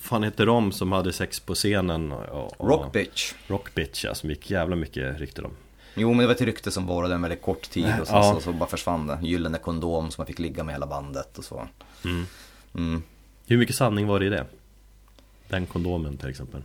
fan 0.00 0.22
heter 0.22 0.46
de 0.46 0.72
som 0.72 0.92
hade 0.92 1.12
sex 1.12 1.40
på 1.40 1.54
scenen? 1.54 2.12
Och, 2.12 2.60
och, 2.60 2.68
Rock 2.68 2.92
Bitch. 2.92 3.32
Rock 3.46 3.74
Bitch 3.74 4.04
ja, 4.04 4.14
som 4.14 4.30
gick 4.30 4.50
jävla 4.50 4.76
mycket 4.76 5.18
rykte 5.18 5.42
om 5.42 5.50
Jo, 5.94 6.08
men 6.08 6.18
det 6.18 6.26
var 6.26 6.34
ett 6.34 6.40
rykte 6.40 6.70
som 6.70 6.86
varade 6.86 7.14
en 7.14 7.22
väldigt 7.22 7.42
kort 7.42 7.70
tid 7.70 7.94
och 8.00 8.06
sen 8.06 8.16
Ja. 8.16 8.34
så, 8.34 8.40
så 8.40 8.52
bara 8.52 8.68
försvann 8.68 9.06
det. 9.06 9.18
Gyllene 9.22 9.58
kondom 9.58 10.10
som 10.10 10.20
man 10.20 10.26
fick 10.26 10.38
ligga 10.38 10.64
med 10.64 10.74
hela 10.74 10.86
bandet 10.86 11.38
och 11.38 11.44
så. 11.44 11.68
Mm. 12.74 13.02
Hur 13.50 13.58
mycket 13.58 13.76
sanning 13.76 14.06
var 14.06 14.20
det 14.20 14.26
i 14.26 14.28
det? 14.28 14.46
Den 15.48 15.66
kondomen 15.66 16.16
till 16.16 16.28
exempel 16.28 16.62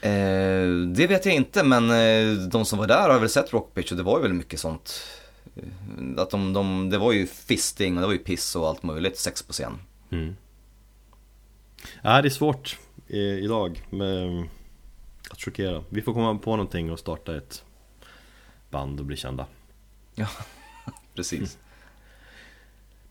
Eh, 0.00 0.68
det 0.94 1.06
vet 1.06 1.26
jag 1.26 1.34
inte, 1.34 1.62
men 1.64 1.90
eh, 1.90 2.48
de 2.48 2.64
som 2.64 2.78
var 2.78 2.86
där 2.86 3.08
har 3.10 3.20
väl 3.20 3.28
sett 3.28 3.52
Rock 3.52 3.74
Bitch 3.74 3.90
och 3.90 3.96
det 3.96 4.02
var 4.02 4.16
ju 4.16 4.22
väldigt 4.22 4.38
mycket 4.38 4.60
sånt. 4.60 5.06
eh, 5.56 6.22
Att 6.22 6.30
de, 6.30 6.52
de, 6.52 6.90
det 6.90 6.98
var 6.98 7.12
ju 7.12 7.26
fisting 7.26 7.94
och 7.94 8.00
det 8.00 8.06
var 8.06 8.12
ju 8.12 8.18
piss 8.18 8.56
och 8.56 8.68
allt 8.68 8.82
möjligt, 8.82 9.18
sex 9.18 9.42
på 9.42 9.52
scen. 9.52 9.72
mm. 10.10 10.36
Ja, 12.02 12.22
det 12.22 12.28
är 12.28 12.30
svårt 12.30 12.78
eh, 13.08 13.18
idag 13.18 13.82
med 13.90 14.44
att 15.30 15.40
chockera 15.40 15.84
Vi 15.88 16.02
får 16.02 16.14
komma 16.14 16.38
på 16.38 16.50
någonting 16.50 16.92
och 16.92 16.98
starta 16.98 17.36
ett 17.36 17.64
band 18.70 19.00
och 19.00 19.06
bli 19.06 19.16
kända 19.16 19.46
Precis. 21.14 21.58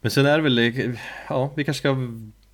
Men 0.01 0.11
sen 0.11 0.25
är 0.25 0.37
det 0.37 0.43
väl, 0.43 0.97
ja 1.29 1.51
vi 1.55 1.63
kanske 1.63 1.79
ska 1.79 1.95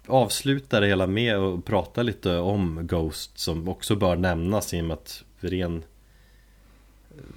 avsluta 0.10 0.80
det 0.80 0.88
hela 0.88 1.08
med 1.08 1.38
att 1.38 1.66
prata 1.66 2.04
lite 2.04 2.38
om 2.38 2.88
Ghost 2.88 3.40
som 3.40 3.68
också 3.68 3.96
bör 3.96 4.16
nämnas 4.16 4.74
i 4.74 4.82
och 4.82 4.86
med 4.86 4.94
att 4.94 5.24
ren 5.40 5.84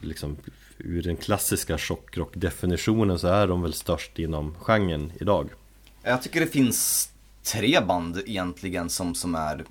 liksom 0.03 0.37
ur 0.79 1.03
den 1.03 1.17
klassiska 1.17 1.79
chockrock-definitionen 1.79 3.19
så 3.19 3.29
är 3.29 3.47
de 3.47 3.63
väl 3.63 3.73
störst 3.73 4.19
inom 4.19 4.55
genren 4.55 5.13
idag. 5.21 5.51
Jag 6.03 6.23
tycker 6.23 6.41
det 6.41 6.47
finns 6.47 7.13
tre 7.43 7.81
band 7.81 8.23
egentligen 8.27 8.91
som, 8.91 9.15
som 9.15 9.35
är 9.35 9.65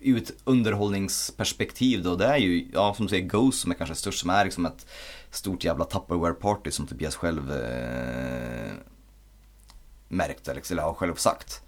ur 0.00 0.16
ett 0.16 0.32
underhållningsperspektiv 0.44 2.02
då. 2.02 2.16
Det 2.16 2.26
är 2.26 2.36
ju, 2.36 2.68
ja 2.72 2.94
som 2.94 3.06
du 3.06 3.10
säger, 3.10 3.28
Ghost 3.28 3.60
som 3.60 3.70
är 3.70 3.74
kanske 3.74 3.94
störst, 3.94 4.18
som 4.18 4.30
är 4.30 4.44
liksom 4.44 4.66
ett 4.66 4.86
stort 5.30 5.64
jävla 5.64 5.84
Tupperware-party 5.84 6.70
som 6.70 6.86
Tobias 6.86 7.16
själv 7.16 7.52
eh, 7.52 8.72
märkte, 10.08 10.54
liksom, 10.54 10.74
eller 10.74 10.82
har 10.82 10.94
själv 10.94 11.14
sagt. 11.14 11.62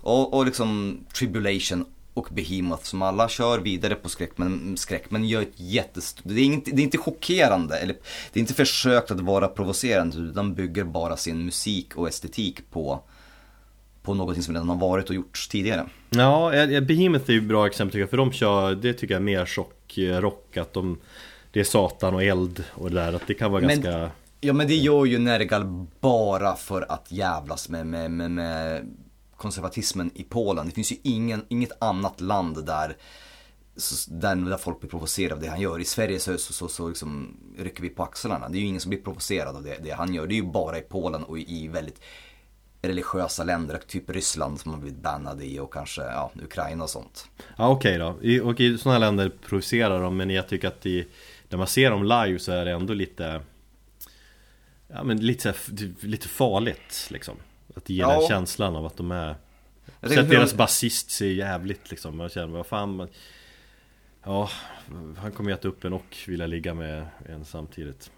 Och, 0.00 0.34
och 0.34 0.46
liksom 0.46 1.00
Tribulation 1.14 1.84
och 2.14 2.28
Behemoth 2.30 2.82
som 2.84 3.02
alla 3.02 3.28
kör 3.28 3.58
vidare 3.58 3.94
på 3.94 4.08
skräck 4.08 4.30
men, 4.36 4.76
skräck, 4.76 5.04
men 5.08 5.24
gör 5.24 5.42
ett 5.42 5.52
jättestort, 5.60 6.24
det 6.26 6.40
är, 6.40 6.44
inte, 6.44 6.70
det 6.70 6.82
är 6.82 6.84
inte 6.84 6.98
chockerande 6.98 7.78
eller 7.78 7.96
det 8.32 8.38
är 8.38 8.40
inte 8.40 8.54
försökt 8.54 9.10
att 9.10 9.20
vara 9.20 9.48
provocerande 9.48 10.16
utan 10.16 10.54
bygger 10.54 10.84
bara 10.84 11.16
sin 11.16 11.44
musik 11.44 11.96
och 11.96 12.08
estetik 12.08 12.70
på 12.70 13.02
på 14.02 14.14
någonting 14.14 14.42
som 14.42 14.54
redan 14.54 14.68
har 14.68 14.76
varit 14.76 15.08
och 15.08 15.14
gjorts 15.14 15.48
tidigare. 15.48 15.86
Ja, 16.10 16.54
eh, 16.54 16.80
Behemoth 16.80 17.30
är 17.30 17.32
ju 17.32 17.38
ett 17.38 17.44
bra 17.44 17.66
exempel 17.66 17.92
tycker 17.92 18.00
jag, 18.00 18.10
för 18.10 18.16
de 18.16 18.32
kör, 18.32 18.74
det 18.74 18.92
tycker 18.92 19.14
jag 19.14 19.20
är 19.20 19.24
mer 19.24 19.46
chockrock, 19.46 20.56
att 20.56 20.72
de 20.72 20.98
det 21.52 21.60
är 21.60 21.64
satan 21.64 22.14
och 22.14 22.22
eld 22.22 22.64
och 22.70 22.90
det 22.90 22.96
där, 23.00 23.12
att 23.12 23.26
det 23.26 23.34
kan 23.34 23.52
vara 23.52 23.60
Men- 23.66 23.80
ganska 23.80 24.10
Ja 24.44 24.52
men 24.52 24.66
det 24.66 24.74
gör 24.74 25.04
ju 25.04 25.18
Nergal 25.18 25.86
bara 26.00 26.54
för 26.54 26.92
att 26.92 27.06
jävlas 27.12 27.68
med, 27.68 27.86
med, 27.86 28.10
med, 28.10 28.30
med 28.30 28.86
konservatismen 29.42 30.10
i 30.14 30.22
Polen. 30.22 30.66
Det 30.66 30.72
finns 30.72 30.92
ju 30.92 30.96
ingen, 31.02 31.44
inget 31.48 31.82
annat 31.82 32.20
land 32.20 32.66
där, 32.66 32.96
där, 34.08 34.36
där 34.36 34.56
folk 34.56 34.80
blir 34.80 34.90
provocerade 34.90 35.34
av 35.34 35.40
det 35.40 35.48
han 35.48 35.60
gör. 35.60 35.80
I 35.80 35.84
Sverige 35.84 36.18
så, 36.18 36.38
så, 36.38 36.52
så, 36.52 36.68
så 36.68 36.88
liksom 36.88 37.36
rycker 37.58 37.82
vi 37.82 37.88
på 37.88 38.02
axlarna. 38.02 38.48
Det 38.48 38.58
är 38.58 38.60
ju 38.60 38.66
ingen 38.66 38.80
som 38.80 38.90
blir 38.90 39.00
provocerad 39.00 39.56
av 39.56 39.62
det, 39.62 39.78
det 39.82 39.90
han 39.90 40.14
gör. 40.14 40.26
Det 40.26 40.34
är 40.34 40.36
ju 40.36 40.52
bara 40.52 40.78
i 40.78 40.80
Polen 40.80 41.24
och 41.24 41.38
i, 41.38 41.68
väldigt 41.68 42.00
religiösa 42.82 43.44
länder, 43.44 43.80
typ 43.86 44.10
Ryssland 44.10 44.60
som 44.60 44.72
har 44.72 44.80
blivit 44.80 45.02
bannade 45.02 45.44
i 45.44 45.58
och 45.58 45.72
kanske 45.72 46.02
ja, 46.02 46.32
Ukraina 46.44 46.84
och 46.84 46.90
sånt. 46.90 47.28
Ja 47.56 47.68
okej 47.68 47.98
då, 47.98 48.18
I, 48.22 48.40
och 48.40 48.60
i 48.60 48.78
sådana 48.78 48.92
här 48.98 49.06
länder 49.06 49.32
provocerar 49.48 50.02
de 50.02 50.16
men 50.16 50.30
jag 50.30 50.48
tycker 50.48 50.68
att 50.68 50.86
i, 50.86 51.06
när 51.48 51.58
man 51.58 51.66
ser 51.66 51.90
dem 51.90 52.02
live 52.02 52.38
så 52.38 52.52
är 52.52 52.64
det 52.64 52.70
ändå 52.70 52.94
lite 52.94 53.40
Ja 54.94 55.04
men 55.04 55.26
lite, 55.26 55.54
lite 56.00 56.28
farligt 56.28 57.08
liksom 57.10 57.36
att 57.74 57.88
ger 57.88 58.00
Ja. 58.02 58.18
den 58.20 58.28
känslan 58.28 58.76
av 58.76 58.86
att 58.86 58.96
de 58.96 59.10
är 59.12 59.30
att 60.00 60.10
hur- 60.10 60.22
deras 60.22 60.54
basist 60.54 61.10
ser 61.10 61.26
jävligt 61.26 61.90
liksom 61.90 62.16
Man 62.16 62.28
känner, 62.28 62.46
vad 62.46 62.66
fan 62.66 62.96
man, 62.96 63.08
Ja, 64.24 64.50
han 65.16 65.32
kommer 65.32 65.50
ju 65.50 65.54
äta 65.56 65.68
upp 65.68 65.84
en 65.84 65.92
och 65.92 66.16
vilja 66.26 66.46
ligga 66.46 66.74
med 66.74 67.06
en 67.28 67.44
samtidigt 67.44 68.10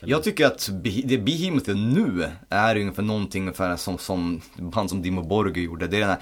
Jag 0.00 0.22
tycker 0.24 0.46
att 0.46 0.70
det 1.04 1.18
Behemoth 1.18 1.70
är 1.70 1.74
nu 1.74 2.30
är 2.48 2.76
ungefär 2.76 3.02
någonting 3.02 3.42
ungefär 3.42 3.76
som, 3.76 3.98
som 3.98 4.40
band 4.58 4.90
som 4.90 5.02
Dimmu 5.02 5.22
Borgir 5.22 5.64
gjorde. 5.64 5.86
Det 5.86 5.96
är 5.96 6.00
den 6.00 6.08
här 6.08 6.20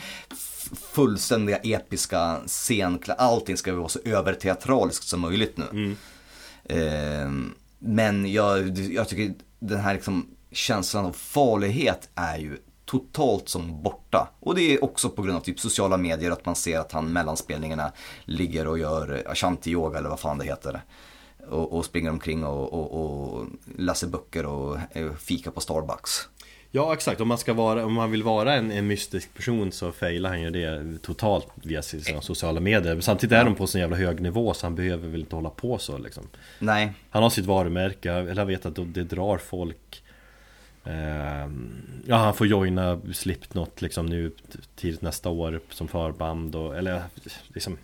fullständiga 0.92 1.56
episka 1.56 2.40
scen, 2.46 2.98
allting 3.18 3.56
ska 3.56 3.74
vara 3.74 3.88
så 3.88 3.98
överteatraliskt 4.04 5.04
som 5.08 5.20
möjligt 5.20 5.56
nu. 5.56 5.96
Ehm, 6.68 7.54
men 7.78 8.32
jag, 8.32 8.78
jag 8.78 9.08
tycker 9.08 9.34
den 9.58 9.80
här 9.80 9.94
liksom 9.94 10.26
känslan 10.52 11.06
av 11.06 11.12
farlighet 11.12 12.08
är 12.14 12.38
ju 12.38 12.58
totalt 12.90 13.48
som 13.48 13.82
borta. 13.82 14.28
Och 14.40 14.54
det 14.54 14.74
är 14.74 14.84
också 14.84 15.10
på 15.10 15.22
grund 15.22 15.36
av 15.36 15.40
typ 15.40 15.60
sociala 15.60 15.96
medier 15.96 16.30
att 16.30 16.46
man 16.46 16.56
ser 16.56 16.78
att 16.78 16.92
han 16.92 17.12
mellan 17.12 17.36
spelningarna 17.36 17.92
ligger 18.24 18.66
och 18.66 18.78
gör 18.78 19.22
ashanti-yoga 19.26 19.98
eller 19.98 20.08
vad 20.08 20.20
fan 20.20 20.38
det 20.38 20.44
heter. 20.44 20.80
Och, 21.48 21.72
och 21.72 21.84
springer 21.84 22.10
omkring 22.10 22.44
och, 22.44 22.72
och, 22.72 23.00
och 23.00 23.46
läser 23.78 24.06
böcker 24.06 24.46
och 24.46 24.78
eh, 24.92 25.12
fikar 25.12 25.50
på 25.50 25.60
Starbucks. 25.60 26.28
Ja 26.72 26.92
exakt, 26.92 27.20
om 27.20 27.28
man, 27.28 27.38
ska 27.38 27.52
vara, 27.52 27.84
om 27.84 27.92
man 27.92 28.10
vill 28.10 28.22
vara 28.22 28.54
en, 28.54 28.72
en 28.72 28.86
mystisk 28.86 29.34
person 29.34 29.72
så 29.72 29.92
failar 29.92 30.30
han 30.30 30.42
ju 30.42 30.50
det 30.50 30.98
totalt 31.02 31.46
via 31.54 31.82
sina 31.82 32.20
sociala 32.20 32.60
medier 32.60 32.94
Men 32.94 33.02
Samtidigt 33.02 33.32
är 33.32 33.44
de 33.44 33.54
på 33.54 33.66
så 33.66 33.78
jävla 33.78 33.96
hög 33.96 34.20
nivå 34.20 34.54
så 34.54 34.66
han 34.66 34.74
behöver 34.74 35.08
väl 35.08 35.20
inte 35.20 35.36
hålla 35.36 35.50
på 35.50 35.78
så 35.78 35.98
liksom 35.98 36.28
Nej, 36.58 36.92
Han 37.10 37.22
har 37.22 37.30
sitt 37.30 37.46
varumärke, 37.46 38.12
eller 38.12 38.42
jag 38.42 38.46
vet 38.46 38.66
att 38.66 38.74
det 38.76 39.04
drar 39.04 39.38
folk 39.38 40.02
Ja 42.06 42.16
han 42.16 42.34
får 42.34 42.46
joina 42.46 43.00
Slipknot 43.12 43.82
liksom 43.82 44.06
nu 44.06 44.32
tidigt 44.76 45.02
nästa 45.02 45.28
år 45.28 45.60
som 45.70 45.88
förband 45.88 46.54
och, 46.56 46.76
eller 46.76 47.02
liksom 47.48 47.78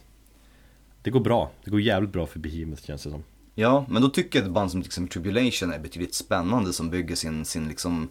Det 1.03 1.11
går 1.11 1.21
bra, 1.21 1.51
det 1.65 1.71
går 1.71 1.81
jävligt 1.81 2.11
bra 2.13 2.27
för 2.27 2.39
Behemoth 2.39 2.83
känns 2.83 3.03
det 3.03 3.11
som 3.11 3.25
Ja, 3.55 3.87
men 3.89 4.03
då 4.03 4.09
tycker 4.09 4.39
jag 4.39 4.43
att 4.45 4.49
ett 4.49 4.55
band 4.55 4.71
som 4.71 4.81
exempel 4.81 5.13
Tribulation 5.13 5.73
är 5.73 5.79
betydligt 5.79 6.15
spännande 6.15 6.73
som 6.73 6.91
bygger 6.91 7.15
sin, 7.15 7.45
sin 7.45 7.69
liksom 7.69 8.09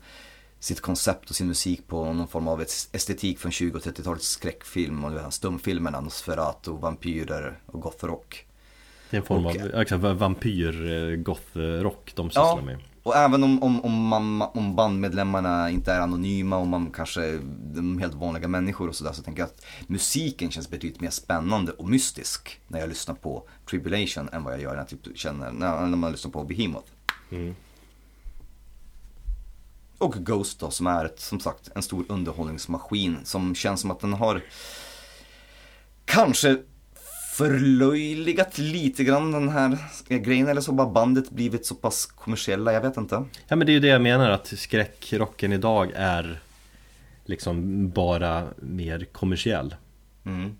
sitt 0.59 0.81
koncept 0.81 1.29
och 1.29 1.35
sin 1.35 1.47
musik 1.47 1.87
på 1.87 2.13
någon 2.13 2.27
form 2.27 2.47
av 2.47 2.61
estetik 2.91 3.39
från 3.39 3.51
20 3.51 3.77
och 3.77 3.83
30-talets 3.83 4.27
skräckfilm 4.27 5.03
och 5.03 5.11
vet, 5.15 5.31
stumfilmerna, 5.31 6.01
Nosferatu, 6.01 6.71
vampyrer 6.71 7.59
och 7.65 7.81
gothrock. 7.81 8.45
Det 9.09 9.17
är 9.17 9.21
en 9.21 9.25
form 9.27 9.45
Och- 9.45 9.55
av 9.55 9.81
exakt, 9.81 10.03
vampyr, 10.03 10.91
eh, 10.91 11.17
de 12.15 12.29
sysslar 12.29 12.43
Ja, 12.43 12.61
med. 12.65 12.77
Och 13.05 13.15
även 13.15 13.43
om, 13.43 13.63
om, 13.63 13.85
om, 13.85 14.07
man, 14.07 14.41
om 14.41 14.75
bandmedlemmarna 14.75 15.69
inte 15.69 15.91
är 15.91 15.99
anonyma 15.99 16.57
och 16.57 16.67
man 16.67 16.91
kanske 16.91 17.25
är 17.25 17.39
de 17.75 17.99
helt 17.99 18.13
vanliga 18.13 18.47
människor 18.47 18.89
och 18.89 18.95
sådär 18.95 19.11
så 19.11 19.23
tänker 19.23 19.41
jag 19.41 19.47
att 19.47 19.65
musiken 19.87 20.51
känns 20.51 20.69
betydligt 20.69 21.01
mer 21.01 21.09
spännande 21.09 21.71
och 21.71 21.89
mystisk 21.89 22.59
när 22.67 22.79
jag 22.79 22.89
lyssnar 22.89 23.15
på 23.15 23.43
Tribulation 23.69 24.29
än 24.31 24.43
vad 24.43 24.53
jag 24.53 24.61
gör 24.61 24.71
när 24.71 24.77
jag 24.77 24.87
typ 24.87 25.17
känner 25.17 25.51
när, 25.51 25.85
när 25.85 25.97
man 25.97 26.11
lyssnar 26.11 26.31
på 26.31 26.43
Behemoth. 26.43 26.91
Mm. 27.31 27.55
Och 29.97 30.13
Ghost 30.13 30.59
då 30.59 30.71
som 30.71 30.87
är 30.87 31.05
ett, 31.05 31.19
som 31.19 31.39
sagt 31.39 31.69
en 31.75 31.83
stor 31.83 32.05
underhållningsmaskin 32.09 33.17
som 33.23 33.55
känns 33.55 33.81
som 33.81 33.91
att 33.91 33.99
den 33.99 34.13
har 34.13 34.43
kanske 36.05 36.57
förlöjligat 37.37 38.57
lite 38.57 39.03
grann 39.03 39.31
den 39.31 39.49
här 39.49 39.77
grejen 40.09 40.47
eller 40.47 40.61
så 40.61 40.71
bara 40.71 40.89
bandet 40.89 41.29
blivit 41.31 41.65
så 41.65 41.75
pass 41.75 42.05
kommersiella, 42.05 42.73
jag 42.73 42.81
vet 42.81 42.97
inte. 42.97 43.23
Ja 43.47 43.55
men 43.55 43.67
det 43.67 43.71
är 43.71 43.73
ju 43.73 43.79
det 43.79 43.87
jag 43.87 44.01
menar 44.01 44.29
att 44.29 44.47
skräckrocken 44.47 45.53
idag 45.53 45.91
är 45.95 46.39
liksom 47.25 47.89
bara 47.89 48.47
mer 48.57 49.05
kommersiell. 49.11 49.75
Mm. 50.25 50.55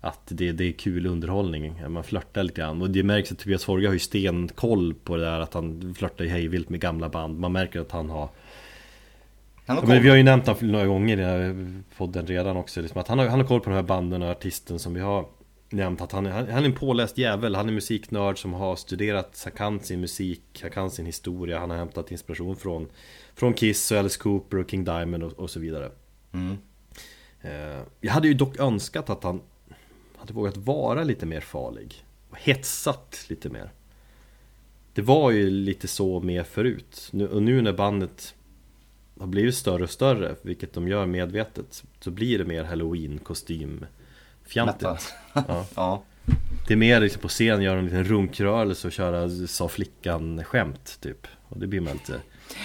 Att 0.00 0.20
det, 0.24 0.52
det 0.52 0.64
är 0.64 0.72
kul 0.72 1.06
underhållning, 1.06 1.82
man 1.88 2.04
flörtar 2.04 2.42
lite 2.42 2.60
grann. 2.60 2.82
Och 2.82 2.90
det 2.90 3.02
märks 3.02 3.32
att 3.32 3.38
Tobias 3.38 3.64
Forge 3.64 3.88
har 3.88 3.92
ju 3.92 3.98
stenkoll 3.98 4.94
på 4.94 5.16
det 5.16 5.24
där 5.24 5.40
att 5.40 5.54
han 5.54 5.94
flörtar 5.98 6.24
hejvilt 6.24 6.68
med 6.68 6.80
gamla 6.80 7.08
band. 7.08 7.38
Man 7.38 7.52
märker 7.52 7.80
att 7.80 7.92
han 7.92 8.10
har 8.10 8.28
Han 9.66 9.76
har 9.76 9.82
Ja, 9.82 9.88
men 9.88 10.02
vi 10.02 10.08
har 10.08 10.16
ju 10.16 10.22
nämnt 10.22 10.46
honom 10.46 10.72
några 10.72 10.86
gånger 10.86 11.16
i 11.16 11.20
den 11.20 11.28
här 11.28 11.82
podden 11.96 12.26
redan 12.26 12.56
också 12.56 12.80
liksom 12.80 13.00
att 13.00 13.08
han, 13.08 13.18
har, 13.18 13.26
han 13.26 13.40
har 13.40 13.46
koll 13.46 13.60
på 13.60 13.70
de 13.70 13.76
här 13.76 13.82
banden 13.82 14.22
och 14.22 14.30
artisten 14.30 14.78
som 14.78 14.94
vi 14.94 15.00
har 15.00 15.26
nämnt 15.72 16.00
att 16.00 16.12
han, 16.12 16.26
han, 16.26 16.48
han 16.48 16.62
är 16.62 16.68
en 16.68 16.74
påläst 16.74 17.18
jävel, 17.18 17.54
han 17.54 17.68
är 17.68 17.72
musiknörd 17.72 18.38
som 18.38 18.52
har 18.52 18.76
studerat, 18.76 19.40
han 19.44 19.52
kan 19.52 19.80
sin 19.80 20.00
musik, 20.00 20.58
han 20.62 20.70
kan 20.70 20.90
sin 20.90 21.06
historia, 21.06 21.58
han 21.58 21.70
har 21.70 21.76
hämtat 21.76 22.10
inspiration 22.10 22.56
från 22.56 22.88
Från 23.34 23.54
Kiss 23.54 23.92
och 23.92 23.98
Alice 23.98 24.18
Cooper 24.18 24.56
och 24.56 24.70
King 24.70 24.84
Diamond 24.84 25.22
och, 25.22 25.32
och 25.32 25.50
så 25.50 25.60
vidare. 25.60 25.90
Mm. 26.32 26.56
eh, 27.40 27.82
Jag 28.00 28.12
hade 28.12 28.28
ju 28.28 28.34
dock 28.34 28.58
önskat 28.60 29.10
att 29.10 29.24
han 29.24 29.40
hade 30.16 30.32
vågat 30.32 30.56
vara 30.56 31.04
lite 31.04 31.26
mer 31.26 31.40
farlig. 31.40 32.04
Och 32.30 32.38
hetsat 32.38 33.24
lite 33.28 33.48
mer. 33.48 33.72
Det 34.94 35.02
var 35.02 35.30
ju 35.30 35.50
lite 35.50 35.88
så 35.88 36.20
med 36.20 36.46
förut. 36.46 37.08
Nu, 37.12 37.28
och 37.28 37.42
nu 37.42 37.62
när 37.62 37.72
bandet 37.72 38.34
har 39.18 39.26
blivit 39.26 39.54
större 39.54 39.82
och 39.82 39.90
större, 39.90 40.36
vilket 40.42 40.72
de 40.72 40.88
gör 40.88 41.06
medvetet, 41.06 41.84
så 42.00 42.10
blir 42.10 42.38
det 42.38 42.44
mer 42.44 42.64
halloween 42.64 43.18
kostym 43.18 43.70
Metal. 43.70 43.86
Fjantigt. 44.46 44.82
Ja. 45.34 45.64
Ja. 45.76 46.02
Det 46.66 46.72
är 46.74 46.76
mer 46.76 47.00
liksom 47.00 47.22
på 47.22 47.28
scen 47.28 47.62
göra 47.62 47.78
en 47.78 47.84
liten 47.84 48.04
runkrörelse 48.04 48.86
och 48.86 48.92
köra 48.92 49.28
sa 49.46 49.68
flickan 49.68 50.44
skämt 50.44 50.98
typ. 51.00 51.26
Och 51.48 51.58
det 51.60 51.66
blir 51.66 51.80
man 51.80 51.92
lite 51.92 52.20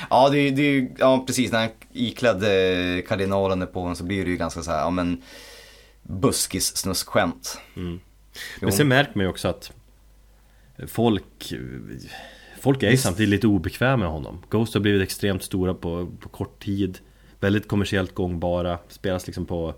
Ja, 0.09 0.29
det, 0.29 0.37
är- 0.39 0.51
det, 0.51 0.61
är- 0.61 0.87
ja 0.97 1.23
precis. 1.27 1.51
När 1.51 1.59
han 1.59 1.69
iklädde 1.93 3.03
kardinalen 3.07 3.67
på 3.73 3.79
honom 3.79 3.95
så 3.95 4.03
blir 4.03 4.25
det 4.25 4.31
ju 4.31 4.37
ganska 4.37 4.61
så 4.61 4.71
här, 4.71 4.79
ja 4.79 4.89
men 4.89 5.21
buskis 6.03 6.77
snuskskämt. 6.77 7.59
Mm. 7.75 7.99
Men 8.61 8.71
sen 8.71 8.87
märker 8.87 9.11
man 9.15 9.23
ju 9.25 9.29
också 9.29 9.47
att 9.47 9.71
folk 10.87 11.53
Folk 12.59 12.83
är 12.83 12.91
ju 12.91 12.97
samtidigt 12.97 13.29
lite 13.29 13.47
obekväma 13.47 13.97
med 13.97 14.07
honom 14.07 14.43
Ghost 14.49 14.73
har 14.73 14.81
blivit 14.81 15.01
extremt 15.01 15.43
stora 15.43 15.73
på, 15.73 16.07
på 16.19 16.29
kort 16.29 16.63
tid 16.63 16.99
Väldigt 17.39 17.67
kommersiellt 17.67 18.13
gångbara 18.15 18.79
Spelas 18.89 19.27
liksom 19.27 19.45
på 19.45 19.67
eh, 19.69 19.75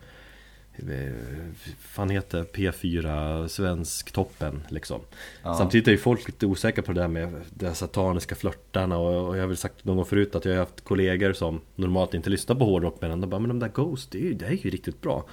fan 1.80 2.10
heter 2.10 2.44
P4 2.44 3.48
Svensktoppen 3.48 4.64
liksom 4.70 5.02
Ja. 5.44 5.54
Samtidigt 5.54 5.88
är 5.88 5.92
ju 5.92 5.98
folk 5.98 6.28
lite 6.28 6.46
osäkra 6.46 6.84
på 6.84 6.94
det 6.94 7.02
där 7.02 7.08
med 7.08 7.42
de 7.50 7.76
sataniska 7.76 8.36
flörtarna 8.36 8.98
och, 8.98 9.28
och 9.28 9.38
jag 9.38 9.42
har 9.42 9.48
väl 9.48 9.58
sagt 9.58 9.86
någon 9.86 9.96
gång 9.96 10.06
förut 10.06 10.36
att 10.36 10.46
jag 10.46 10.52
har 10.52 10.60
haft 10.60 10.84
kollegor 10.84 11.34
som 11.34 11.62
normalt 11.76 12.14
inte 12.14 12.30
lyssnar 12.30 12.56
på 12.56 12.66
hårdrock 12.66 12.98
men 13.02 13.12
ändå 13.12 13.28
bara 13.28 13.40
men 13.40 13.50
de 13.50 13.60
där 13.60 13.68
Ghost, 13.68 14.12
det 14.12 14.18
är 14.18 14.24
ju, 14.24 14.34
det 14.34 14.46
är 14.46 14.52
ju 14.52 14.70
riktigt 14.70 15.02
bra 15.02 15.26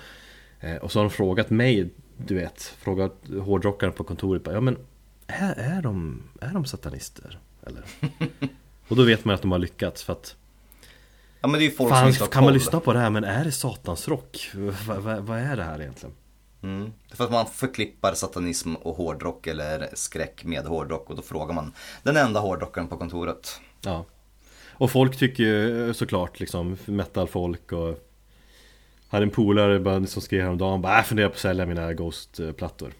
eh, 0.60 0.76
Och 0.76 0.92
så 0.92 0.98
har 0.98 1.04
de 1.04 1.10
frågat 1.10 1.50
mig, 1.50 1.90
du 2.16 2.34
vet, 2.34 2.62
frågat 2.62 3.16
hårdrockaren 3.44 3.92
på 3.92 4.04
kontoret 4.04 4.44
bara, 4.44 4.54
ja 4.54 4.60
men 4.60 4.78
är, 5.26 5.54
är, 5.58 5.82
de, 5.82 6.22
är 6.40 6.52
de 6.52 6.64
satanister? 6.64 7.38
Eller? 7.66 7.82
och 8.88 8.96
då 8.96 9.02
vet 9.02 9.24
man 9.24 9.34
att 9.34 9.42
de 9.42 9.52
har 9.52 9.58
lyckats 9.58 10.02
för 10.02 10.12
att 10.12 10.36
Ja 11.46 11.50
men 11.50 11.60
det 11.60 11.64
är 11.66 11.68
ju 11.70 11.76
folk 11.76 11.90
Fan, 11.90 11.98
som 11.98 12.08
inte 12.08 12.22
har 12.22 12.28
kan 12.28 12.42
man 12.42 12.48
koll. 12.48 12.54
lyssna 12.54 12.80
på 12.80 12.92
det 12.92 12.98
här 12.98 13.10
men 13.10 13.24
är 13.24 13.44
det 13.44 13.52
satansrock? 13.52 14.50
Vad 14.86 15.22
vad- 15.22 15.38
är 15.38 15.56
det 15.56 15.62
här 15.62 15.80
egentligen? 15.80 16.14
Mm. 16.62 16.92
För 17.14 17.24
att 17.24 17.30
man 17.30 17.46
förklippar 17.46 18.14
satanism 18.14 18.74
och 18.74 18.96
hårdrock 18.96 19.46
eller 19.46 19.88
skräck 19.94 20.44
med 20.44 20.64
hårdrock 20.64 21.10
och 21.10 21.16
då 21.16 21.22
frågar 21.22 21.54
man 21.54 21.72
den 22.02 22.16
enda 22.16 22.40
hårdrockaren 22.40 22.88
på 22.88 22.96
kontoret. 22.96 23.60
Ja 23.80 24.04
Och 24.72 24.90
folk 24.90 25.16
tycker 25.18 25.42
ju 25.42 25.94
såklart 25.94 26.40
liksom 26.40 26.76
metalfolk 26.84 27.72
och 27.72 28.08
Hade 29.08 29.22
en 29.22 29.30
polare 29.30 30.06
som 30.06 30.22
skrev 30.22 30.42
häromdagen 30.42 30.82
bara 30.82 30.96
jag 30.96 31.06
funderar 31.06 31.28
på 31.28 31.34
att 31.34 31.38
sälja 31.40 31.66
mina 31.66 31.92
Ghost-plattor 31.92 32.92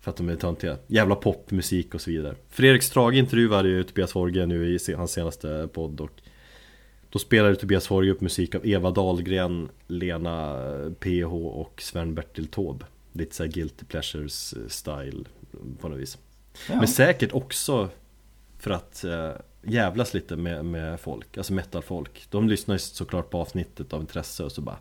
För 0.00 0.10
att 0.10 0.16
de 0.16 0.28
är 0.28 0.36
töntiga 0.36 0.76
Jävla 0.86 1.14
popmusik 1.14 1.94
och 1.94 2.00
så 2.00 2.10
vidare 2.10 2.34
Fredrik 2.50 2.82
Strage 2.82 3.14
intervjuade 3.14 3.68
ju 3.68 3.82
Tobias 3.82 4.12
Forge 4.12 4.46
nu 4.46 4.74
i 4.88 4.94
hans 4.94 5.12
senaste 5.12 5.68
podd 5.72 6.00
och 6.00 6.10
Då 7.10 7.18
spelade 7.18 7.56
Tobias 7.56 7.86
Forge 7.86 8.10
upp 8.10 8.20
musik 8.20 8.54
av 8.54 8.66
Eva 8.66 8.90
Dahlgren, 8.90 9.68
Lena 9.86 10.56
PH 11.00 11.32
och 11.34 11.82
Sven-Bertil 11.82 12.46
Taube 12.46 12.84
Lite 13.12 13.36
såhär 13.36 13.50
Guilty 13.50 13.84
Pleasures 13.84 14.54
style 14.68 15.24
på 15.80 15.88
något 15.88 15.98
vis 15.98 16.18
Ja. 16.68 16.76
Men 16.76 16.88
säkert 16.88 17.32
också 17.32 17.88
för 18.58 18.70
att 18.70 19.04
eh, 19.04 19.30
jävlas 19.62 20.14
lite 20.14 20.36
med, 20.36 20.64
med 20.64 21.00
folk, 21.00 21.38
alltså 21.38 21.52
metalfolk 21.52 22.26
De 22.30 22.48
lyssnar 22.48 22.74
ju 22.74 22.78
såklart 22.78 23.30
på 23.30 23.38
avsnittet 23.38 23.92
av 23.92 24.00
intresse 24.00 24.44
och 24.44 24.52
så 24.52 24.60
bara 24.60 24.78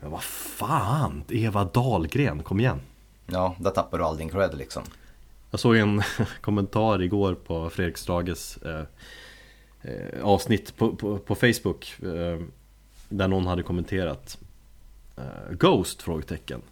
Men 0.00 0.10
vad 0.10 0.22
fan, 0.22 1.24
Eva 1.28 1.64
Dahlgren, 1.64 2.42
kom 2.42 2.60
igen! 2.60 2.80
Ja, 3.26 3.56
där 3.58 3.70
tappar 3.70 3.98
du 3.98 4.04
all 4.04 4.16
din 4.16 4.28
cred 4.28 4.54
liksom. 4.54 4.82
Jag 5.50 5.60
såg 5.60 5.76
en 5.76 6.02
kommentar 6.40 7.02
igår 7.02 7.34
på 7.34 7.70
Fredrik 7.70 7.98
Strages 7.98 8.56
eh, 8.56 8.78
eh, 8.78 8.84
avsnitt 10.22 10.76
på, 10.76 10.96
på, 10.96 11.18
på 11.18 11.34
Facebook 11.34 11.94
eh, 12.02 12.40
Där 13.08 13.28
någon 13.28 13.46
hade 13.46 13.62
kommenterat 13.62 14.38
eh, 15.16 15.52
Ghost? 15.52 16.02
Frågetecken 16.02 16.62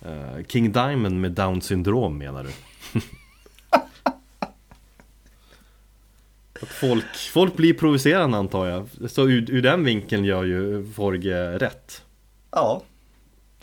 eh, 0.00 0.44
King 0.48 0.72
Diamond 0.72 1.20
med 1.20 1.32
Down 1.32 1.62
syndrom 1.62 2.18
menar 2.18 2.44
du? 2.44 2.50
Att 6.62 6.68
folk, 6.68 7.16
folk 7.32 7.56
blir 7.56 7.74
provocerande 7.74 8.38
antar 8.38 8.66
jag 8.66 9.10
Så 9.10 9.28
ur, 9.28 9.50
ur 9.50 9.62
den 9.62 9.84
vinkeln 9.84 10.24
gör 10.24 10.44
ju 10.44 10.86
Forge 10.92 11.58
rätt 11.58 12.02
Ja, 12.50 12.82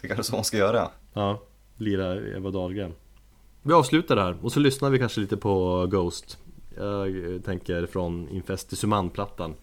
det 0.02 0.08
är 0.08 0.08
kanske 0.08 0.24
så 0.24 0.36
man 0.36 0.44
ska 0.44 0.58
göra. 0.58 0.92
Ja, 1.14 1.42
lira 1.78 2.16
Eva 2.16 2.52
Dahlgren 2.52 2.94
Vi 3.62 3.74
avslutar 3.74 4.16
där 4.16 4.38
och 4.42 4.52
så 4.52 4.60
lyssnar 4.60 4.90
vi 4.90 5.00
kanske 5.00 5.22
lite 5.22 5.38
på 5.38 5.86
Ghost 5.88 6.38
jag 6.76 7.42
tänker 7.46 7.86
från 7.86 8.30
Infestisuman-plattan 8.30 9.56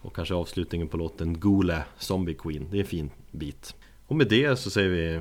Och 0.00 0.16
kanske 0.16 0.34
avslutningen 0.34 0.88
på 0.88 0.96
låten 0.96 1.40
Gule 1.40 1.84
Zombie 1.98 2.34
Queen 2.34 2.66
Det 2.70 2.76
är 2.76 2.80
en 2.80 2.86
fin 2.86 3.10
bit 3.30 3.74
Och 4.06 4.16
med 4.16 4.28
det 4.28 4.56
så 4.56 4.70
säger 4.70 4.90
vi 4.90 5.20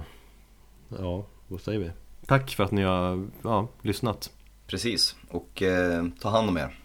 Ja, 1.00 1.26
vad 1.48 1.62
säger 1.62 1.80
vi? 1.80 1.92
Tack 2.26 2.52
för 2.52 2.64
att 2.64 2.72
ni 2.72 2.84
har 2.84 3.28
ja, 3.42 3.68
lyssnat 3.82 4.32
Precis, 4.68 5.16
och 5.30 5.62
eh, 5.62 6.06
ta 6.20 6.30
hand 6.30 6.50
om 6.50 6.58
er. 6.58 6.80